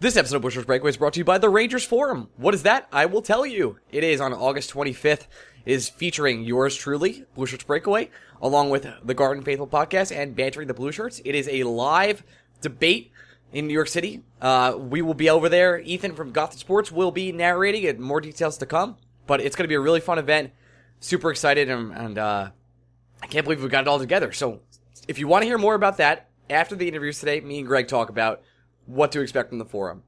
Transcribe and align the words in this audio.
This 0.00 0.16
episode 0.16 0.36
of 0.36 0.42
Blueshirts 0.42 0.64
Breakaway 0.64 0.90
is 0.90 0.96
brought 0.96 1.14
to 1.14 1.18
you 1.18 1.24
by 1.24 1.38
the 1.38 1.48
Rangers 1.48 1.84
Forum. 1.84 2.28
What 2.36 2.54
is 2.54 2.62
that? 2.62 2.86
I 2.92 3.06
will 3.06 3.20
tell 3.20 3.44
you. 3.44 3.80
It 3.90 4.04
is 4.04 4.20
on 4.20 4.32
August 4.32 4.72
25th. 4.72 5.26
It 5.66 5.72
is 5.72 5.88
featuring 5.88 6.44
yours 6.44 6.76
truly, 6.76 7.24
Blue 7.34 7.46
Shirts 7.46 7.64
Breakaway, 7.64 8.10
along 8.40 8.70
with 8.70 8.86
the 9.02 9.14
Garden 9.14 9.42
Faithful 9.42 9.66
podcast 9.66 10.16
and 10.16 10.36
Bantering 10.36 10.68
the 10.68 10.74
Blue 10.74 10.92
Shirts. 10.92 11.20
It 11.24 11.34
is 11.34 11.48
a 11.48 11.64
live 11.64 12.22
debate 12.60 13.10
in 13.52 13.66
New 13.66 13.74
York 13.74 13.88
City. 13.88 14.22
Uh, 14.40 14.76
we 14.78 15.02
will 15.02 15.14
be 15.14 15.30
over 15.30 15.48
there. 15.48 15.80
Ethan 15.80 16.14
from 16.14 16.30
Gotham 16.30 16.58
Sports 16.58 16.92
will 16.92 17.10
be 17.10 17.32
narrating 17.32 17.84
and 17.86 17.98
more 17.98 18.20
details 18.20 18.56
to 18.58 18.66
come. 18.66 18.98
But 19.26 19.40
it's 19.40 19.56
going 19.56 19.64
to 19.64 19.68
be 19.68 19.74
a 19.74 19.80
really 19.80 19.98
fun 19.98 20.20
event. 20.20 20.52
Super 21.00 21.32
excited 21.32 21.68
and, 21.70 21.92
and 21.92 22.18
uh, 22.18 22.50
I 23.20 23.26
can't 23.26 23.44
believe 23.44 23.60
we 23.64 23.68
got 23.68 23.82
it 23.82 23.88
all 23.88 23.98
together. 23.98 24.30
So 24.30 24.60
if 25.08 25.18
you 25.18 25.26
want 25.26 25.42
to 25.42 25.46
hear 25.46 25.58
more 25.58 25.74
about 25.74 25.96
that, 25.96 26.30
after 26.48 26.76
the 26.76 26.86
interviews 26.86 27.18
today, 27.18 27.40
me 27.40 27.58
and 27.58 27.66
Greg 27.66 27.88
talk 27.88 28.10
about 28.10 28.42
what 28.88 29.12
to 29.12 29.20
expect 29.20 29.50
from 29.50 29.58
the 29.58 29.64
forum. 29.64 30.02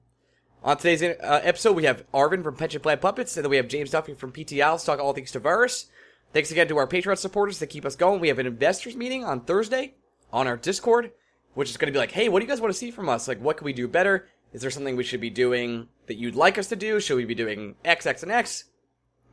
On 0.63 0.77
today's 0.77 1.03
uh, 1.03 1.41
episode, 1.43 1.77
we 1.77 1.85
have 1.85 2.05
Arvind 2.13 2.43
from 2.43 2.57
Pension 2.57 2.81
Plan 2.81 2.99
Puppets, 2.99 3.37
and 3.37 3.45
then 3.45 3.51
we 3.51 3.57
have 3.57 3.69
James 3.69 3.91
Duffy 3.91 4.15
from 4.15 4.33
PTIsles 4.33 4.85
talk 4.85 4.99
all 4.99 5.13
things 5.13 5.33
Tavares. 5.33 5.87
Thanks 6.33 6.51
again 6.51 6.69
to 6.69 6.77
our 6.77 6.87
Patreon 6.87 7.19
supporters 7.19 7.59
that 7.59 7.69
keep 7.69 7.85
us 7.85 7.97
going. 7.97 8.21
We 8.21 8.29
have 8.29 8.39
an 8.39 8.47
investors 8.47 8.97
meeting 8.97 9.25
on 9.25 9.41
Thursday 9.41 9.95
on 10.33 10.47
our 10.47 10.57
Discord, 10.57 11.13
which 11.55 11.71
is 11.71 11.77
going 11.77 11.89
to 11.89 11.93
be 11.93 11.99
like, 11.99 12.13
hey, 12.13 12.29
what 12.29 12.41
do 12.41 12.45
you 12.45 12.49
guys 12.49 12.61
want 12.61 12.73
to 12.73 12.79
see 12.79 12.91
from 12.91 13.09
us? 13.09 13.27
Like, 13.27 13.41
what 13.41 13.57
can 13.57 13.65
we 13.65 13.73
do 13.73 13.89
better? 13.89 14.29
Is 14.53 14.63
there 14.63 14.71
something 14.71 14.97
we 14.97 15.05
should 15.05 15.21
be 15.21 15.31
doing 15.31 15.89
that 16.07 16.17
you'd 16.17 16.35
like 16.35 16.59
us 16.59 16.69
to 16.69 16.77
do? 16.77 17.01
Should 17.01 17.17
we 17.17 17.25
be 17.25 17.35
doing 17.35 17.75
X, 17.85 18.07
X, 18.07 18.23
and 18.23 18.33
X? 18.33 18.65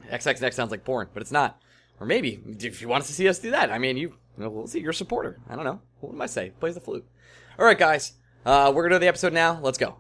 X, 0.10 0.28
X, 0.28 0.40
and 0.40 0.48
X 0.48 0.56
sounds 0.56 0.72
like 0.72 0.86
porn, 0.86 1.10
but 1.14 1.22
it's 1.22 1.32
not. 1.32 1.62
Or 2.00 2.06
maybe, 2.06 2.40
if 2.60 2.82
you 2.82 2.88
want 2.88 3.02
us 3.02 3.08
to 3.08 3.14
see 3.14 3.28
us 3.28 3.40
do 3.40 3.52
that, 3.52 3.72
I 3.72 3.80
mean, 3.80 3.98
you, 3.98 4.14
we'll 4.38 4.68
see, 4.68 4.80
you're 4.80 4.92
a 4.92 4.96
supporter. 4.96 5.40
I 5.50 5.56
don't 5.56 5.66
know. 5.66 5.82
What 6.00 6.14
am 6.14 6.22
I 6.22 6.28
say? 6.28 6.52
Plays 6.60 6.76
the 6.76 6.82
flute. 6.82 7.06
All 7.58 7.66
right, 7.66 7.78
guys. 7.78 8.14
Uh, 8.46 8.72
we're 8.74 8.84
going 8.84 8.92
to 8.92 8.96
do 8.96 9.00
the 9.02 9.08
episode 9.08 9.34
now. 9.34 9.60
Let's 9.62 9.78
go. 9.78 9.98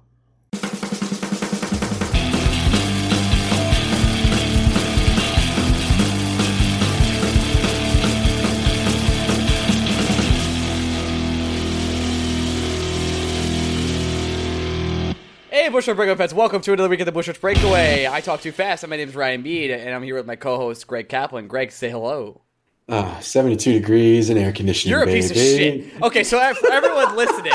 Hey, 15.49 15.69
Blueshirts 15.69 15.95
Breakaway 15.95 16.15
fans, 16.15 16.33
welcome 16.33 16.61
to 16.61 16.73
another 16.73 16.89
week 16.89 16.99
of 16.99 17.05
the 17.05 17.11
Blueshirts 17.11 17.39
Breakaway. 17.41 18.05
I 18.07 18.21
talk 18.21 18.41
too 18.41 18.51
fast, 18.51 18.83
and 18.83 18.89
my 18.89 18.97
name 18.97 19.09
is 19.09 19.15
Ryan 19.15 19.41
Mead, 19.41 19.71
and 19.71 19.93
I'm 19.95 20.03
here 20.03 20.15
with 20.15 20.25
my 20.25 20.35
co-host 20.35 20.85
Greg 20.87 21.09
Kaplan. 21.09 21.47
Greg, 21.47 21.71
say 21.71 21.89
hello. 21.89 22.41
Uh, 22.87 23.19
72 23.19 23.73
degrees 23.73 24.29
and 24.29 24.37
air 24.37 24.51
conditioning. 24.51 24.91
You're 24.91 25.03
a 25.03 25.05
baby. 25.05 25.21
piece 25.21 25.31
of 25.31 25.37
shit. 25.37 26.01
Okay, 26.03 26.23
so 26.23 26.37
for 26.53 26.71
everyone 26.71 27.15
listening, 27.15 27.53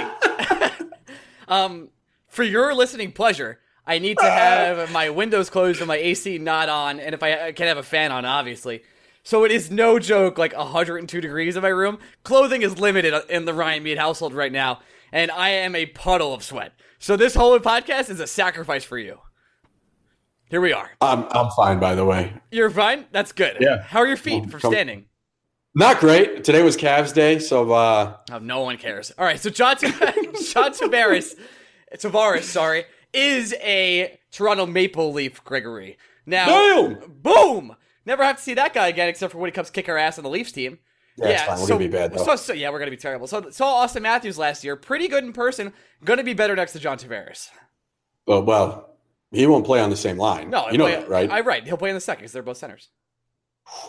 um, 1.53 1.89
for 2.29 2.43
your 2.43 2.75
listening 2.75 3.13
pleasure, 3.13 3.61
I 3.87 3.99
need 3.99 4.19
to 4.19 4.31
have 4.31 4.91
my 4.93 5.11
windows 5.11 5.51
closed 5.51 5.81
and 5.81 5.89
my 5.89 5.97
AC 5.97 6.39
not 6.39 6.69
on, 6.69 7.01
and 7.01 7.15
if 7.15 7.23
I, 7.23 7.49
I 7.49 7.53
can 7.53 7.67
have 7.67 7.79
a 7.79 7.83
fan 7.83 8.13
on, 8.13 8.25
obviously. 8.25 8.83
So 9.25 9.45
it 9.45 9.53
is 9.53 9.71
no 9.71 9.99
joke, 9.99 10.39
like 10.39 10.57
102 10.57 11.21
degrees 11.21 11.57
in 11.57 11.63
my 11.63 11.69
room. 11.69 11.99
Clothing 12.25 12.63
is 12.63 12.79
limited 12.79 13.15
in 13.29 13.45
the 13.45 13.55
Ryan 13.55 13.83
Mead 13.83 13.99
household 13.99 14.35
right 14.35 14.51
now, 14.51 14.81
and 15.13 15.31
I 15.31 15.51
am 15.51 15.77
a 15.77 15.87
puddle 15.87 16.35
of 16.35 16.43
sweat. 16.43 16.73
So 16.99 17.17
this 17.17 17.35
whole 17.35 17.59
podcast 17.61 18.11
is 18.11 18.19
a 18.21 18.27
sacrifice 18.27 18.85
for 18.85 18.99
you. 18.99 19.19
Here 20.51 20.61
we 20.61 20.73
are. 20.73 20.91
I'm 21.01 21.25
I'm 21.31 21.51
fine, 21.51 21.79
by 21.81 21.95
the 21.95 22.05
way. 22.05 22.35
You're 22.51 22.71
fine. 22.71 23.07
That's 23.11 23.33
good. 23.33 23.57
Yeah. 23.61 23.83
How 23.83 24.01
are 24.01 24.07
your 24.07 24.17
feet 24.19 24.43
Well, 24.43 24.51
from 24.51 24.73
standing? 24.73 25.07
Not 25.75 26.01
great. 26.01 26.45
Today 26.45 26.63
was 26.63 26.77
Cavs 26.77 27.15
Day, 27.15 27.39
so 27.39 27.73
uh, 27.73 28.17
Oh, 28.31 28.39
no 28.39 28.61
one 28.61 28.77
cares. 28.77 29.11
All 29.19 29.25
right, 29.25 29.41
so 29.41 29.49
John, 29.49 29.77
John 29.81 29.93
Tavares, 30.73 31.35
Tavares, 31.97 32.43
sorry, 32.43 32.85
is 33.15 33.55
a 33.61 34.19
Toronto 34.31 34.67
Maple 34.67 35.13
Leaf 35.13 35.43
Gregory. 35.45 35.97
Now, 36.27 36.47
Damn! 36.47 36.99
boom! 37.23 37.75
Never 38.05 38.23
have 38.23 38.37
to 38.37 38.43
see 38.43 38.55
that 38.55 38.75
guy 38.75 38.89
again, 38.89 39.09
except 39.09 39.33
for 39.33 39.39
when 39.39 39.49
he 39.49 39.53
comes 39.53 39.71
kick 39.71 39.89
our 39.89 39.97
ass 39.97 40.19
on 40.19 40.25
the 40.25 40.31
Leafs 40.31 40.53
team. 40.53 40.79
Yeah, 41.17 41.29
it's 41.29 41.43
fine. 41.43 41.61
We're 41.61 41.67
gonna 41.69 41.79
be 41.79 41.89
bad, 41.89 42.13
though. 42.13 42.25
So, 42.25 42.37
so 42.37 42.53
yeah, 42.53 42.71
we're 42.71 42.79
gonna 42.79 42.91
be 42.91 42.97
terrible. 42.97 43.27
So 43.27 43.51
saw 43.51 43.85
Auston 43.87 44.03
Matthews 44.03 44.39
last 44.39 44.65
year, 44.65 44.77
pretty 44.77 45.09
good 45.09 45.25
in 45.25 45.33
person. 45.33 45.73
Gonna 46.05 46.25
be 46.25 46.33
better 46.35 46.55
next 46.57 46.73
to 46.73 46.79
John 46.81 46.99
Tavares. 46.99 47.49
well, 48.27 48.43
well, 48.43 48.91
he 49.31 49.47
won't 49.47 49.65
play 49.67 49.81
on 49.81 49.91
the 49.91 49.97
same 49.97 50.17
line. 50.19 50.51
No, 50.51 50.69
you 50.71 50.79
know 50.79 50.85
play- 50.85 50.97
that, 50.97 51.09
right? 51.09 51.31
I 51.31 51.41
right. 51.41 51.65
He'll 51.65 51.77
play 51.77 51.91
in 51.91 51.95
the 51.95 52.01
second 52.01 52.23
because 52.23 52.33
they're 52.33 52.43
both 52.43 52.57
centers. 52.59 52.89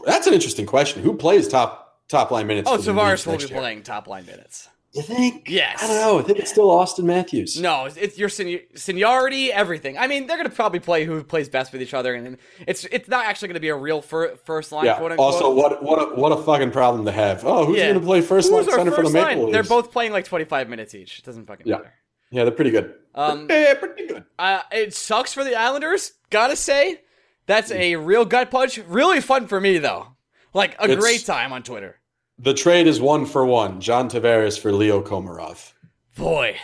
That's 0.05 0.27
an 0.27 0.33
interesting 0.33 0.65
question. 0.65 1.03
Who 1.03 1.15
plays 1.15 1.47
top 1.47 2.01
top 2.09 2.31
line 2.31 2.47
minutes? 2.47 2.69
Oh, 2.69 2.77
Tavares 2.77 3.25
will 3.25 3.37
be 3.37 3.45
year? 3.45 3.59
playing 3.59 3.83
top 3.83 4.07
line 4.07 4.25
minutes. 4.25 4.69
You 4.93 5.01
think? 5.01 5.49
Yes. 5.49 5.81
I 5.81 5.87
don't 5.87 5.95
know. 5.95 6.19
I 6.19 6.21
think 6.21 6.37
it's 6.37 6.51
still 6.51 6.67
Auston 6.69 7.05
Matthews. 7.05 7.59
No, 7.59 7.85
it's, 7.85 7.97
it's 7.97 8.15
your 8.15 8.29
seni- 8.29 8.61
seniority, 8.75 9.51
everything. 9.51 9.97
I 9.97 10.05
mean, 10.05 10.27
they're 10.27 10.37
going 10.37 10.47
to 10.47 10.55
probably 10.55 10.79
play 10.79 11.03
who 11.03 11.23
plays 11.23 11.49
best 11.49 11.73
with 11.73 11.81
each 11.81 11.95
other, 11.95 12.13
and 12.13 12.37
it's 12.67 12.85
it's 12.85 13.07
not 13.09 13.25
actually 13.25 13.47
going 13.47 13.55
to 13.55 13.59
be 13.61 13.69
a 13.69 13.75
real 13.75 14.03
fir- 14.03 14.35
first 14.45 14.71
line. 14.71 14.85
Yeah. 14.85 14.97
Quote. 14.99 15.13
Also, 15.17 15.51
what 15.51 15.81
what 15.81 15.99
a, 15.99 16.15
what 16.15 16.31
a 16.31 16.37
fucking 16.43 16.69
problem 16.71 17.05
to 17.05 17.11
have. 17.11 17.43
Oh, 17.43 17.65
who's 17.65 17.77
Yeah. 17.77 17.87
going 17.89 17.99
to 18.01 18.05
play 18.05 18.21
first 18.21 18.51
line 18.51 18.65
Who's 18.65 18.73
our 18.73 18.77
center 18.79 18.91
for 18.91 18.97
the 18.97 19.03
first 19.03 19.13
Maple 19.15 19.27
line? 19.29 19.39
Leafs? 19.45 19.51
They're 19.53 19.63
both 19.63 19.91
playing 19.91 20.11
like 20.11 20.25
twenty 20.25 20.45
five 20.45 20.69
minutes 20.69 20.93
each. 20.93 21.17
It 21.19 21.25
doesn't 21.25 21.47
fucking 21.47 21.65
Yeah. 21.67 21.77
matter. 21.77 21.93
Yeah, 22.29 22.43
they're 22.43 22.51
pretty 22.53 22.71
good. 22.71 22.93
Um, 23.15 23.47
yeah, 23.49 23.73
pretty 23.75 24.07
good. 24.07 24.25
Uh, 24.39 24.61
it 24.71 24.93
sucks 24.93 25.33
for 25.33 25.43
the 25.43 25.55
Islanders. 25.55 26.13
Gotta 26.29 26.55
say, 26.55 27.01
that's 27.45 27.71
a 27.71 27.95
real 27.95 28.25
gut 28.25 28.49
punch. 28.51 28.77
Really 28.87 29.21
fun 29.21 29.47
for 29.47 29.59
me 29.59 29.77
though. 29.77 30.07
Like 30.53 30.75
a 30.79 30.83
It's- 30.85 30.99
great 30.99 31.25
time 31.25 31.51
on 31.53 31.63
Twitter. 31.63 31.99
The 32.39 32.53
trade 32.53 32.87
is 32.87 32.99
one 32.99 33.25
for 33.25 33.45
one. 33.45 33.79
John 33.79 34.09
Tavares 34.09 34.59
for 34.59 34.71
Leo 34.71 35.01
Komarov. 35.03 35.73
Boy, 36.17 36.55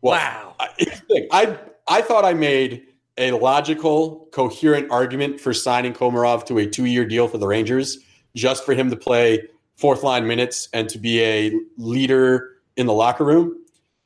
Well, 0.00 0.12
Wow. 0.14 0.54
I, 0.60 0.68
here's 0.78 1.00
the 1.00 1.06
thing. 1.06 1.28
I 1.32 1.58
I 1.88 2.00
thought 2.02 2.24
I 2.24 2.32
made 2.32 2.84
a 3.18 3.32
logical, 3.32 4.28
coherent 4.32 4.90
argument 4.90 5.40
for 5.40 5.52
signing 5.52 5.92
Komarov 5.92 6.46
to 6.46 6.58
a 6.58 6.66
two-year 6.66 7.04
deal 7.04 7.28
for 7.28 7.38
the 7.38 7.46
Rangers, 7.46 7.98
just 8.34 8.64
for 8.64 8.72
him 8.72 8.88
to 8.90 8.96
play 8.96 9.46
fourth 9.76 10.02
line 10.02 10.26
minutes 10.26 10.68
and 10.72 10.88
to 10.88 10.98
be 10.98 11.20
a 11.22 11.52
leader 11.76 12.50
in 12.76 12.86
the 12.86 12.92
locker 12.92 13.24
room. 13.24 13.54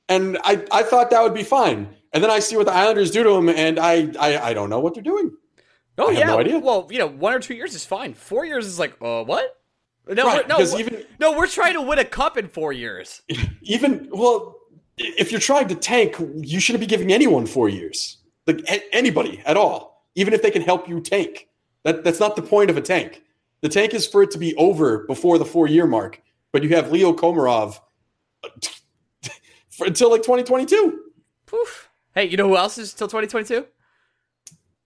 And 0.09 0.39
I, 0.43 0.65
I 0.73 0.83
thought 0.83 1.11
that 1.11 1.23
would 1.23 1.35
be 1.35 1.45
fine. 1.45 1.89
And 2.13 2.23
then 2.25 2.31
I 2.31 2.39
see 2.41 2.57
what 2.57 2.67
the 2.67 2.73
Islanders 2.73 3.11
do 3.11 3.23
to 3.23 3.31
him, 3.37 3.49
and 3.51 3.79
I 3.79 4.09
I, 4.19 4.39
I 4.51 4.55
don't 4.55 4.71
know 4.71 4.81
what 4.81 4.95
they're 4.95 5.03
doing. 5.03 5.31
Oh 5.99 6.09
I 6.11 6.13
yeah. 6.19 6.27
no 6.27 6.39
idea. 6.39 6.59
Well, 6.59 6.89
you 6.91 6.99
know, 6.99 7.07
one 7.07 7.33
or 7.33 7.39
two 7.41 7.55
years 7.55 7.75
is 7.75 7.85
fine. 7.85 8.15
Four 8.15 8.45
years 8.45 8.67
is 8.67 8.79
like, 8.79 8.97
uh, 9.01 9.25
what? 9.25 9.59
No, 10.09 10.25
Right, 10.25 10.43
we're, 10.45 10.49
no, 10.49 10.57
because 10.59 10.79
even- 10.79 11.05
no, 11.19 11.37
we're 11.37 11.49
trying 11.49 11.75
to 11.75 11.83
win 11.83 11.99
a 11.99 12.05
cup 12.05 12.37
in 12.37 12.47
four 12.49 12.73
years. 12.73 13.23
Even 13.63 14.09
well, 14.13 14.57
if 14.97 15.33
you're 15.33 15.41
trying 15.41 15.67
to 15.69 15.75
tank, 15.75 16.15
you 16.37 16.61
shouldn't 16.61 16.81
be 16.81 16.87
giving 16.87 17.13
anyone 17.13 17.45
four 17.45 17.69
years, 17.69 18.19
like 18.47 18.61
anybody 18.93 19.43
at 19.45 19.57
all, 19.57 20.07
even 20.15 20.33
if 20.33 20.43
they 20.43 20.51
can 20.53 20.63
help 20.63 20.89
you 20.89 21.01
tank. 21.01 21.49
That 21.83 22.05
that's 22.05 22.21
not 22.21 22.37
the 22.37 22.43
point 22.43 22.71
of 22.71 22.77
a 22.77 22.81
tank. 22.81 23.23
The 23.63 23.69
tank 23.69 23.95
is 23.95 24.07
for 24.07 24.23
it 24.23 24.31
to 24.33 24.39
be 24.39 24.55
over 24.55 25.05
before 25.07 25.39
the 25.39 25.45
four 25.45 25.67
year 25.67 25.87
mark. 25.89 26.23
But 26.53 26.63
you 26.63 26.69
have 26.77 26.93
Leo 26.93 27.13
Komarov 27.13 27.81
for, 29.71 29.87
until 29.87 30.11
like 30.11 30.23
2022. 30.23 31.01
Poof. 31.47 31.91
Hey, 32.15 32.27
you 32.27 32.37
know 32.37 32.47
who 32.49 32.57
else 32.57 32.79
is 32.79 32.95
till 32.95 33.09
2022? 33.09 33.67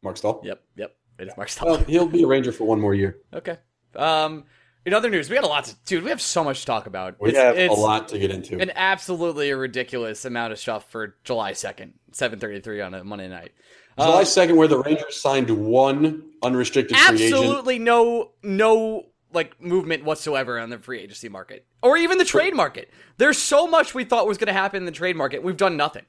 Marc 0.03 0.17
Staal. 0.17 0.41
Yep, 0.45 0.63
yep. 0.77 0.97
It 1.21 1.29
is 1.29 1.37
Mark. 1.37 1.51
Well, 1.63 1.77
he'll 1.85 2.07
be 2.07 2.23
a 2.23 2.27
Ranger 2.27 2.53
for 2.53 2.65
one 2.65 2.81
more 2.81 2.95
year. 2.95 3.19
okay. 3.35 3.59
Um, 3.97 4.45
in 4.87 4.95
other 4.95 5.11
news, 5.11 5.29
we 5.29 5.35
got 5.35 5.45
a 5.45 5.49
lot 5.49 5.65
to, 5.67 5.75
dude. 5.85 6.05
We 6.05 6.11
have 6.11 6.23
so 6.23 6.43
much 6.43 6.61
to 6.61 6.67
talk 6.67 6.87
about. 6.87 7.17
We 7.21 7.29
It's- 7.31 7.45
have 7.45 7.59
it's 7.59 7.75
a 7.77 7.79
lot 7.79 8.09
to 8.09 8.19
get 8.19 8.31
into. 8.31 8.59
An 8.59 8.73
absolutely 8.75 9.53
ridiculous 9.53 10.25
amount 10.25 10.53
of 10.53 10.59
stuff 10.59 10.91
for 10.91 11.17
July 11.25 11.53
2nd, 11.53 11.93
7:33 12.13 12.81
on 12.81 12.95
a 12.95 13.05
Monday 13.05 13.29
night. 13.29 13.53
July 13.99 14.23
Uh, 14.23 14.25
2nd, 14.25 14.57
where 14.57 14.69
the 14.69 14.79
Rangers 14.79 15.21
signed 15.21 15.51
one 15.51 16.23
unrestricted 16.43 16.97
free 16.97 17.17
agent. 17.17 17.35
absolutely 17.35 17.79
no 17.79 18.31
no 18.43 19.07
like 19.35 19.61
movement 19.61 20.05
whatsoever 20.05 20.59
on 20.59 20.71
the 20.71 20.79
free 20.79 21.01
agency 21.01 21.29
market 21.29 21.67
or 21.83 21.97
even 21.99 22.17
the 22.17 22.25
trade 22.25 22.55
market. 22.55 22.89
There's 23.19 23.37
so 23.39 23.67
much 23.67 23.95
we 23.95 24.05
thought 24.05 24.27
was 24.27 24.39
going 24.39 24.47
to 24.47 24.53
happen 24.55 24.79
in 24.79 24.87
the 24.87 24.93
trade 24.93 25.15
market. 25.17 25.43
We've 25.43 25.57
done 25.57 25.77
nothing. 25.77 26.07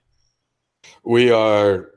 We 1.04 1.30
are 1.32 1.90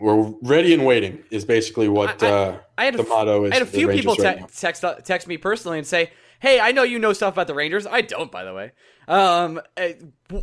we're 0.00 0.32
ready 0.42 0.74
and 0.74 0.84
waiting 0.84 1.22
is 1.30 1.44
basically 1.44 1.88
what 1.88 2.22
I- 2.22 2.28
uh, 2.28 2.58
I 2.78 2.84
had 2.84 2.94
the 2.94 3.02
f- 3.02 3.08
motto 3.08 3.44
is. 3.44 3.52
I 3.52 3.54
had 3.54 3.62
a 3.62 3.66
few 3.66 3.88
Rangers 3.88 4.04
people 4.04 4.16
te- 4.16 4.40
now. 4.40 4.46
text 4.54 4.84
text 5.04 5.26
me 5.28 5.36
personally 5.38 5.78
and 5.78 5.86
say, 5.86 6.10
"Hey, 6.40 6.60
I 6.60 6.72
know 6.72 6.82
you 6.82 6.98
know 6.98 7.12
stuff 7.12 7.34
about 7.34 7.46
the 7.46 7.54
Rangers. 7.54 7.86
I 7.86 8.00
don't, 8.02 8.30
by 8.30 8.44
the 8.44 8.52
way. 8.54 8.72
Um, 9.08 9.60
uh, 9.76 9.88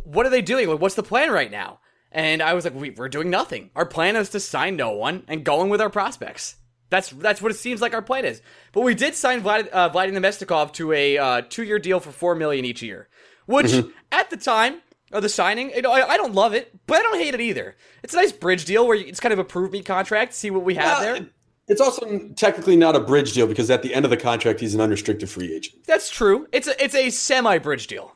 what 0.04 0.26
are 0.26 0.30
they 0.30 0.42
doing? 0.42 0.68
Like, 0.68 0.80
What's 0.80 0.94
the 0.96 1.02
plan 1.02 1.30
right 1.30 1.50
now?" 1.50 1.80
And 2.10 2.42
I 2.42 2.54
was 2.54 2.64
like, 2.64 2.74
we, 2.74 2.90
"We're 2.90 3.08
doing 3.08 3.30
nothing. 3.30 3.70
Our 3.74 3.86
plan 3.86 4.16
is 4.16 4.30
to 4.30 4.40
sign 4.40 4.76
no 4.76 4.92
one 4.92 5.24
and 5.28 5.44
going 5.44 5.68
with 5.70 5.80
our 5.80 5.90
prospects. 5.90 6.56
That's 6.90 7.10
that's 7.10 7.42
what 7.42 7.50
it 7.50 7.56
seems 7.56 7.80
like 7.80 7.92
our 7.94 8.02
plan 8.02 8.24
is. 8.24 8.40
But 8.72 8.82
we 8.82 8.94
did 8.94 9.14
sign 9.14 9.42
Vlad, 9.42 9.68
uh, 9.68 9.88
Vladimir 9.88 10.30
to 10.32 10.92
a 10.92 11.18
uh, 11.18 11.42
two-year 11.48 11.78
deal 11.80 11.98
for 11.98 12.12
four 12.12 12.34
million 12.36 12.64
each 12.64 12.82
year, 12.82 13.08
which 13.46 13.66
Mm-hmm. 13.66 13.88
at 14.12 14.30
the 14.30 14.36
time 14.36 14.80
of 15.14 15.22
the 15.22 15.28
signing, 15.28 15.70
you 15.70 15.80
know, 15.82 15.92
I, 15.92 16.10
I 16.10 16.16
don't 16.18 16.34
love 16.34 16.52
it, 16.52 16.70
but 16.86 16.98
I 16.98 17.02
don't 17.02 17.18
hate 17.18 17.32
it 17.34 17.40
either. 17.40 17.76
It's 18.02 18.12
a 18.12 18.16
nice 18.16 18.32
bridge 18.32 18.64
deal 18.66 18.86
where 18.86 18.96
it's 18.96 19.20
kind 19.20 19.32
of 19.32 19.38
a 19.38 19.44
prove 19.44 19.72
me 19.72 19.82
contract. 19.82 20.34
See 20.34 20.50
what 20.50 20.64
we 20.64 20.74
have 20.74 21.00
Well, 21.00 21.14
there. 21.14 21.26
It's 21.68 21.80
also 21.80 22.28
technically 22.36 22.76
not 22.76 22.94
a 22.94 23.00
bridge 23.00 23.32
deal 23.32 23.46
because 23.46 23.70
at 23.70 23.82
the 23.82 23.94
end 23.94 24.04
of 24.04 24.10
the 24.10 24.18
contract, 24.18 24.60
he's 24.60 24.74
an 24.74 24.80
unrestricted 24.82 25.30
free 25.30 25.54
agent. 25.54 25.76
That's 25.86 26.10
true. 26.10 26.46
It's 26.52 26.68
a 26.68 26.82
it's 26.84 26.94
a 26.94 27.08
semi 27.08 27.56
bridge 27.58 27.86
deal. 27.86 28.14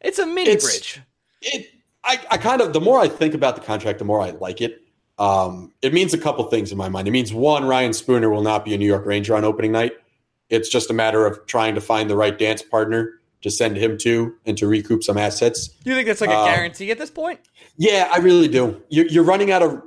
It's 0.00 0.18
a 0.18 0.24
mini 0.26 0.50
It's- 0.50 0.64
bridge. 0.64 1.00
It, 1.42 1.66
I, 2.04 2.18
I 2.30 2.38
kind 2.38 2.62
of 2.62 2.72
the 2.72 2.80
more 2.80 2.98
I 2.98 3.08
think 3.08 3.34
about 3.34 3.56
the 3.56 3.60
contract, 3.60 3.98
the 3.98 4.04
more 4.06 4.20
I 4.22 4.30
like 4.30 4.60
it. 4.62 4.80
Um, 5.18 5.72
it 5.82 5.92
means 5.92 6.14
a 6.14 6.18
couple 6.18 6.44
things 6.44 6.70
in 6.72 6.78
my 6.78 6.88
mind. 6.88 7.08
It 7.08 7.10
means 7.10 7.34
one, 7.34 7.66
Ryan 7.66 7.92
Spooner 7.92 8.30
will 8.30 8.42
not 8.42 8.64
be 8.64 8.72
a 8.72 8.78
New 8.78 8.86
York 8.86 9.04
Ranger 9.04 9.34
on 9.34 9.44
opening 9.44 9.72
night. 9.72 9.92
It's 10.48 10.68
just 10.68 10.88
a 10.90 10.94
matter 10.94 11.26
of 11.26 11.44
trying 11.46 11.74
to 11.74 11.80
find 11.80 12.08
the 12.08 12.16
right 12.16 12.38
dance 12.38 12.62
partner 12.62 13.17
to 13.42 13.50
send 13.50 13.76
him 13.76 13.96
to 13.98 14.34
and 14.46 14.58
to 14.58 14.66
recoup 14.66 15.04
some 15.04 15.16
assets. 15.16 15.68
Do 15.68 15.90
you 15.90 15.96
think 15.96 16.08
that's 16.08 16.20
like 16.20 16.30
a 16.30 16.36
um, 16.36 16.48
guarantee 16.48 16.90
at 16.90 16.98
this 16.98 17.10
point? 17.10 17.40
Yeah, 17.76 18.10
I 18.12 18.18
really 18.18 18.48
do. 18.48 18.82
You're, 18.88 19.06
you're 19.06 19.24
running 19.24 19.50
out 19.50 19.62
of 19.62 19.82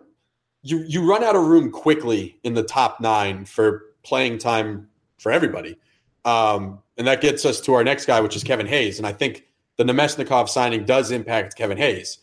you 0.63 0.79
you 0.87 1.07
run 1.07 1.23
out 1.23 1.35
of 1.35 1.43
room 1.43 1.71
quickly 1.71 2.37
in 2.43 2.53
the 2.53 2.63
top 2.63 3.01
nine 3.01 3.45
for 3.45 3.83
playing 4.03 4.37
time 4.37 4.87
for 5.17 5.31
everybody. 5.31 5.77
Um, 6.23 6.79
and 6.97 7.07
that 7.07 7.21
gets 7.21 7.45
us 7.45 7.59
to 7.61 7.73
our 7.73 7.83
next 7.83 8.05
guy, 8.05 8.21
which 8.21 8.35
is 8.35 8.43
Kevin 8.43 8.67
Hayes. 8.67 8.99
And 8.99 9.07
I 9.07 9.11
think 9.11 9.45
the 9.77 9.83
Namestnikov 9.83 10.49
signing 10.49 10.85
does 10.85 11.11
impact 11.11 11.55
Kevin 11.55 11.77
Hayes. 11.77 12.19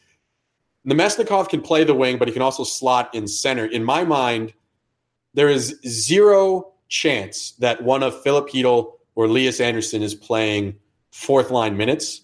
Namestnikov 0.86 1.48
can 1.48 1.60
play 1.60 1.84
the 1.84 1.94
wing, 1.94 2.16
but 2.16 2.28
he 2.28 2.32
can 2.32 2.42
also 2.42 2.64
slot 2.64 3.14
in 3.14 3.26
center. 3.26 3.66
In 3.66 3.82
my 3.82 4.04
mind, 4.04 4.52
there 5.34 5.48
is 5.48 5.78
zero 5.86 6.72
chance 6.88 7.52
that 7.58 7.82
one 7.82 8.02
of 8.02 8.22
Filip 8.22 8.48
Chytil 8.48 8.92
or 9.14 9.28
Lias 9.28 9.60
Andersson 9.60 10.02
is 10.02 10.14
playing 10.14 10.76
fourth 11.18 11.50
line 11.50 11.76
minutes. 11.76 12.22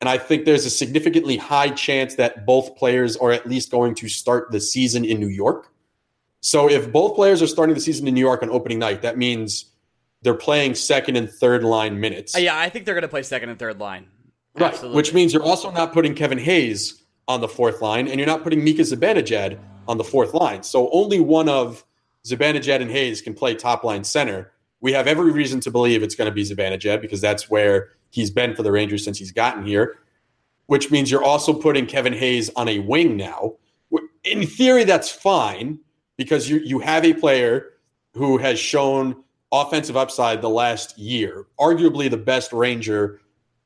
And 0.00 0.08
I 0.08 0.16
think 0.16 0.44
there's 0.44 0.64
a 0.64 0.70
significantly 0.70 1.36
high 1.36 1.70
chance 1.70 2.14
that 2.14 2.46
both 2.46 2.76
players 2.76 3.16
are 3.16 3.32
at 3.32 3.48
least 3.48 3.72
going 3.72 3.96
to 3.96 4.08
start 4.08 4.52
the 4.52 4.60
season 4.60 5.04
in 5.04 5.18
New 5.18 5.28
York. 5.28 5.72
So 6.40 6.70
if 6.70 6.92
both 6.92 7.16
players 7.16 7.42
are 7.42 7.48
starting 7.48 7.74
the 7.74 7.80
season 7.80 8.06
in 8.06 8.14
New 8.14 8.20
York 8.20 8.44
on 8.44 8.50
opening 8.50 8.78
night, 8.78 9.02
that 9.02 9.18
means 9.18 9.64
they're 10.22 10.34
playing 10.34 10.76
second 10.76 11.16
and 11.16 11.28
third 11.28 11.64
line 11.64 11.98
minutes. 11.98 12.36
Uh, 12.36 12.38
yeah, 12.38 12.56
I 12.56 12.68
think 12.68 12.84
they're 12.84 12.94
going 12.94 13.02
to 13.02 13.08
play 13.08 13.24
second 13.24 13.48
and 13.48 13.58
third 13.58 13.80
line. 13.80 14.06
Right, 14.54 14.72
Absolutely. 14.72 14.96
which 14.96 15.12
means 15.12 15.32
you're 15.32 15.42
also 15.42 15.72
not 15.72 15.92
putting 15.92 16.14
Kevin 16.14 16.38
Hayes 16.38 17.02
on 17.26 17.40
the 17.40 17.48
fourth 17.48 17.82
line, 17.82 18.06
and 18.06 18.20
you're 18.20 18.26
not 18.26 18.44
putting 18.44 18.62
Mika 18.62 18.82
Zibanejad 18.82 19.58
on 19.88 19.98
the 19.98 20.04
fourth 20.04 20.32
line. 20.32 20.62
So 20.62 20.88
only 20.92 21.18
one 21.18 21.48
of 21.48 21.84
Zibanejad 22.24 22.80
and 22.80 22.90
Hayes 22.90 23.20
can 23.20 23.34
play 23.34 23.56
top 23.56 23.82
line 23.82 24.04
center. 24.04 24.52
We 24.80 24.92
have 24.92 25.08
every 25.08 25.32
reason 25.32 25.58
to 25.60 25.72
believe 25.72 26.04
it's 26.04 26.14
going 26.14 26.30
to 26.30 26.34
be 26.34 26.44
Zibanejad 26.44 27.00
because 27.00 27.20
that's 27.20 27.50
where 27.50 27.90
he's 28.10 28.30
been 28.30 28.54
for 28.54 28.62
the 28.62 28.72
Rangers 28.72 29.04
since 29.04 29.18
he's 29.18 29.32
gotten 29.32 29.64
here. 29.64 29.98
Which 30.66 30.90
means 30.90 31.10
you're 31.10 31.24
also 31.24 31.54
putting 31.54 31.86
Kevin 31.86 32.12
Hayes 32.12 32.50
on 32.54 32.68
a 32.68 32.80
wing 32.80 33.16
now. 33.16 33.54
In 34.24 34.46
theory, 34.46 34.84
that's 34.84 35.10
fine 35.10 35.78
because 36.18 36.50
you 36.50 36.58
you 36.58 36.78
have 36.80 37.04
a 37.04 37.14
player 37.14 37.70
who 38.14 38.36
has 38.36 38.58
shown 38.58 39.24
offensive 39.50 39.96
upside 39.96 40.42
the 40.42 40.50
last 40.50 40.98
year, 40.98 41.46
arguably 41.58 42.10
the 42.10 42.18
best 42.18 42.52
Ranger 42.52 43.20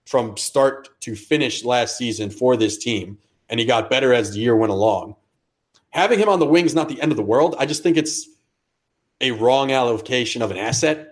from 0.06 0.36
start 0.36 0.88
to 1.00 1.16
finish 1.16 1.64
last 1.64 1.96
season 1.96 2.30
for 2.30 2.56
this 2.56 2.78
team 2.78 3.18
and 3.52 3.60
he 3.60 3.66
got 3.66 3.90
better 3.90 4.14
as 4.14 4.32
the 4.32 4.40
year 4.40 4.56
went 4.56 4.72
along. 4.72 5.14
Having 5.90 6.20
him 6.20 6.30
on 6.30 6.40
the 6.40 6.46
wing 6.46 6.64
is 6.64 6.74
not 6.74 6.88
the 6.88 7.00
end 7.02 7.12
of 7.12 7.16
the 7.16 7.22
world. 7.22 7.54
I 7.58 7.66
just 7.66 7.82
think 7.82 7.98
it's 7.98 8.26
a 9.20 9.32
wrong 9.32 9.70
allocation 9.70 10.40
of 10.40 10.50
an 10.50 10.56
asset. 10.56 11.11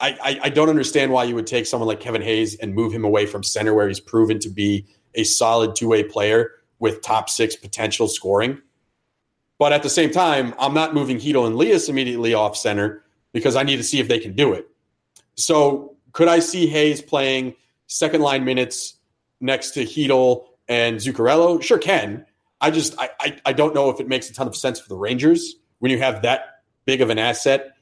I, 0.00 0.10
I, 0.22 0.40
I 0.44 0.48
don't 0.50 0.68
understand 0.68 1.10
why 1.10 1.24
you 1.24 1.34
would 1.34 1.46
take 1.46 1.66
someone 1.66 1.88
like 1.88 2.00
Kevin 2.00 2.22
Hayes 2.22 2.54
and 2.56 2.74
move 2.74 2.92
him 2.92 3.04
away 3.04 3.26
from 3.26 3.42
center 3.42 3.74
where 3.74 3.88
he's 3.88 4.00
proven 4.00 4.38
to 4.40 4.48
be 4.48 4.86
a 5.14 5.24
solid 5.24 5.74
two 5.74 5.88
way 5.88 6.04
player 6.04 6.52
with 6.78 7.00
top 7.00 7.30
six 7.30 7.56
potential 7.56 8.06
scoring. 8.08 8.60
But 9.58 9.72
at 9.72 9.82
the 9.82 9.88
same 9.88 10.10
time, 10.10 10.54
I'm 10.58 10.74
not 10.74 10.92
moving 10.92 11.16
Chytil 11.16 11.46
and 11.46 11.56
Lias 11.56 11.88
immediately 11.88 12.34
off 12.34 12.56
center 12.56 13.04
because 13.32 13.56
I 13.56 13.62
need 13.62 13.76
to 13.76 13.84
see 13.84 13.98
if 13.98 14.08
they 14.08 14.18
can 14.18 14.34
do 14.34 14.52
it. 14.52 14.68
So 15.34 15.96
could 16.12 16.28
I 16.28 16.40
see 16.40 16.66
Hayes 16.66 17.00
playing 17.00 17.54
second 17.86 18.20
line 18.20 18.44
minutes 18.44 18.94
next 19.40 19.70
to 19.72 19.84
Chytil 19.84 20.44
and 20.68 20.96
Zuccarello? 20.96 21.62
Sure 21.62 21.78
can. 21.78 22.26
I 22.60 22.70
just 22.70 22.94
I, 22.98 23.10
I, 23.20 23.38
I 23.46 23.52
don't 23.54 23.74
know 23.74 23.88
if 23.88 24.00
it 24.00 24.08
makes 24.08 24.28
a 24.28 24.34
ton 24.34 24.46
of 24.46 24.56
sense 24.56 24.78
for 24.78 24.88
the 24.88 24.96
Rangers 24.96 25.56
when 25.78 25.90
you 25.90 25.98
have 25.98 26.22
that 26.22 26.62
big 26.84 27.00
of 27.00 27.10
an 27.10 27.18
asset 27.18 27.75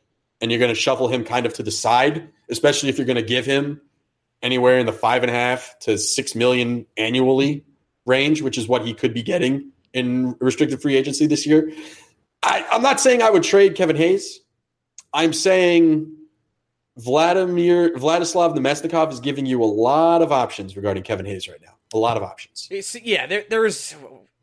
and 0.45 0.53
you're 0.53 0.59
going 0.59 0.69
to 0.69 0.79
shuffle 0.79 1.09
him 1.09 1.25
kind 1.25 1.47
of 1.47 1.55
to 1.55 1.63
the 1.63 1.71
side, 1.71 2.29
especially 2.51 2.91
if 2.91 2.99
you're 2.99 3.07
going 3.07 3.17
to 3.17 3.23
give 3.23 3.47
him 3.47 3.81
anywhere 4.43 4.79
in 4.79 4.85
the 4.85 4.93
five 4.93 5.23
and 5.23 5.31
a 5.31 5.35
half 5.35 5.75
to 5.81 5.97
six 5.97 6.35
million 6.35 6.85
annually 6.99 7.65
range, 8.05 8.43
which 8.43 8.59
is 8.59 8.69
what 8.69 8.85
he 8.85 8.93
could 8.93 9.15
be 9.15 9.23
getting 9.23 9.73
in 9.95 10.37
restricted 10.41 10.83
free 10.83 10.97
agency 10.97 11.27
this 11.27 11.47
year. 11.47 11.73
I, 12.43 12.63
I'm 12.71 12.83
not 12.83 13.01
saying 13.01 13.23
I 13.23 13.31
would 13.31 13.43
trade 13.43 13.75
Kevin 13.75 13.97
Hayes. 13.97 14.41
I'm 15.15 15.33
saying 15.33 16.15
Vladimir 16.99 17.95
Vladislav 17.95 18.55
Namestnikov 18.55 19.11
is 19.13 19.21
giving 19.21 19.47
you 19.47 19.63
a 19.63 19.65
lot 19.65 20.21
of 20.21 20.31
options 20.31 20.77
regarding 20.77 21.05
Kevin 21.05 21.25
Hayes 21.25 21.49
right 21.49 21.61
now 21.65 21.75
a 21.95 21.99
lot 21.99 22.17
of 22.17 22.23
options. 22.23 22.69
It's, 22.71 22.95
yeah, 22.97 23.27
there, 23.27 23.45
there's. 23.49 23.95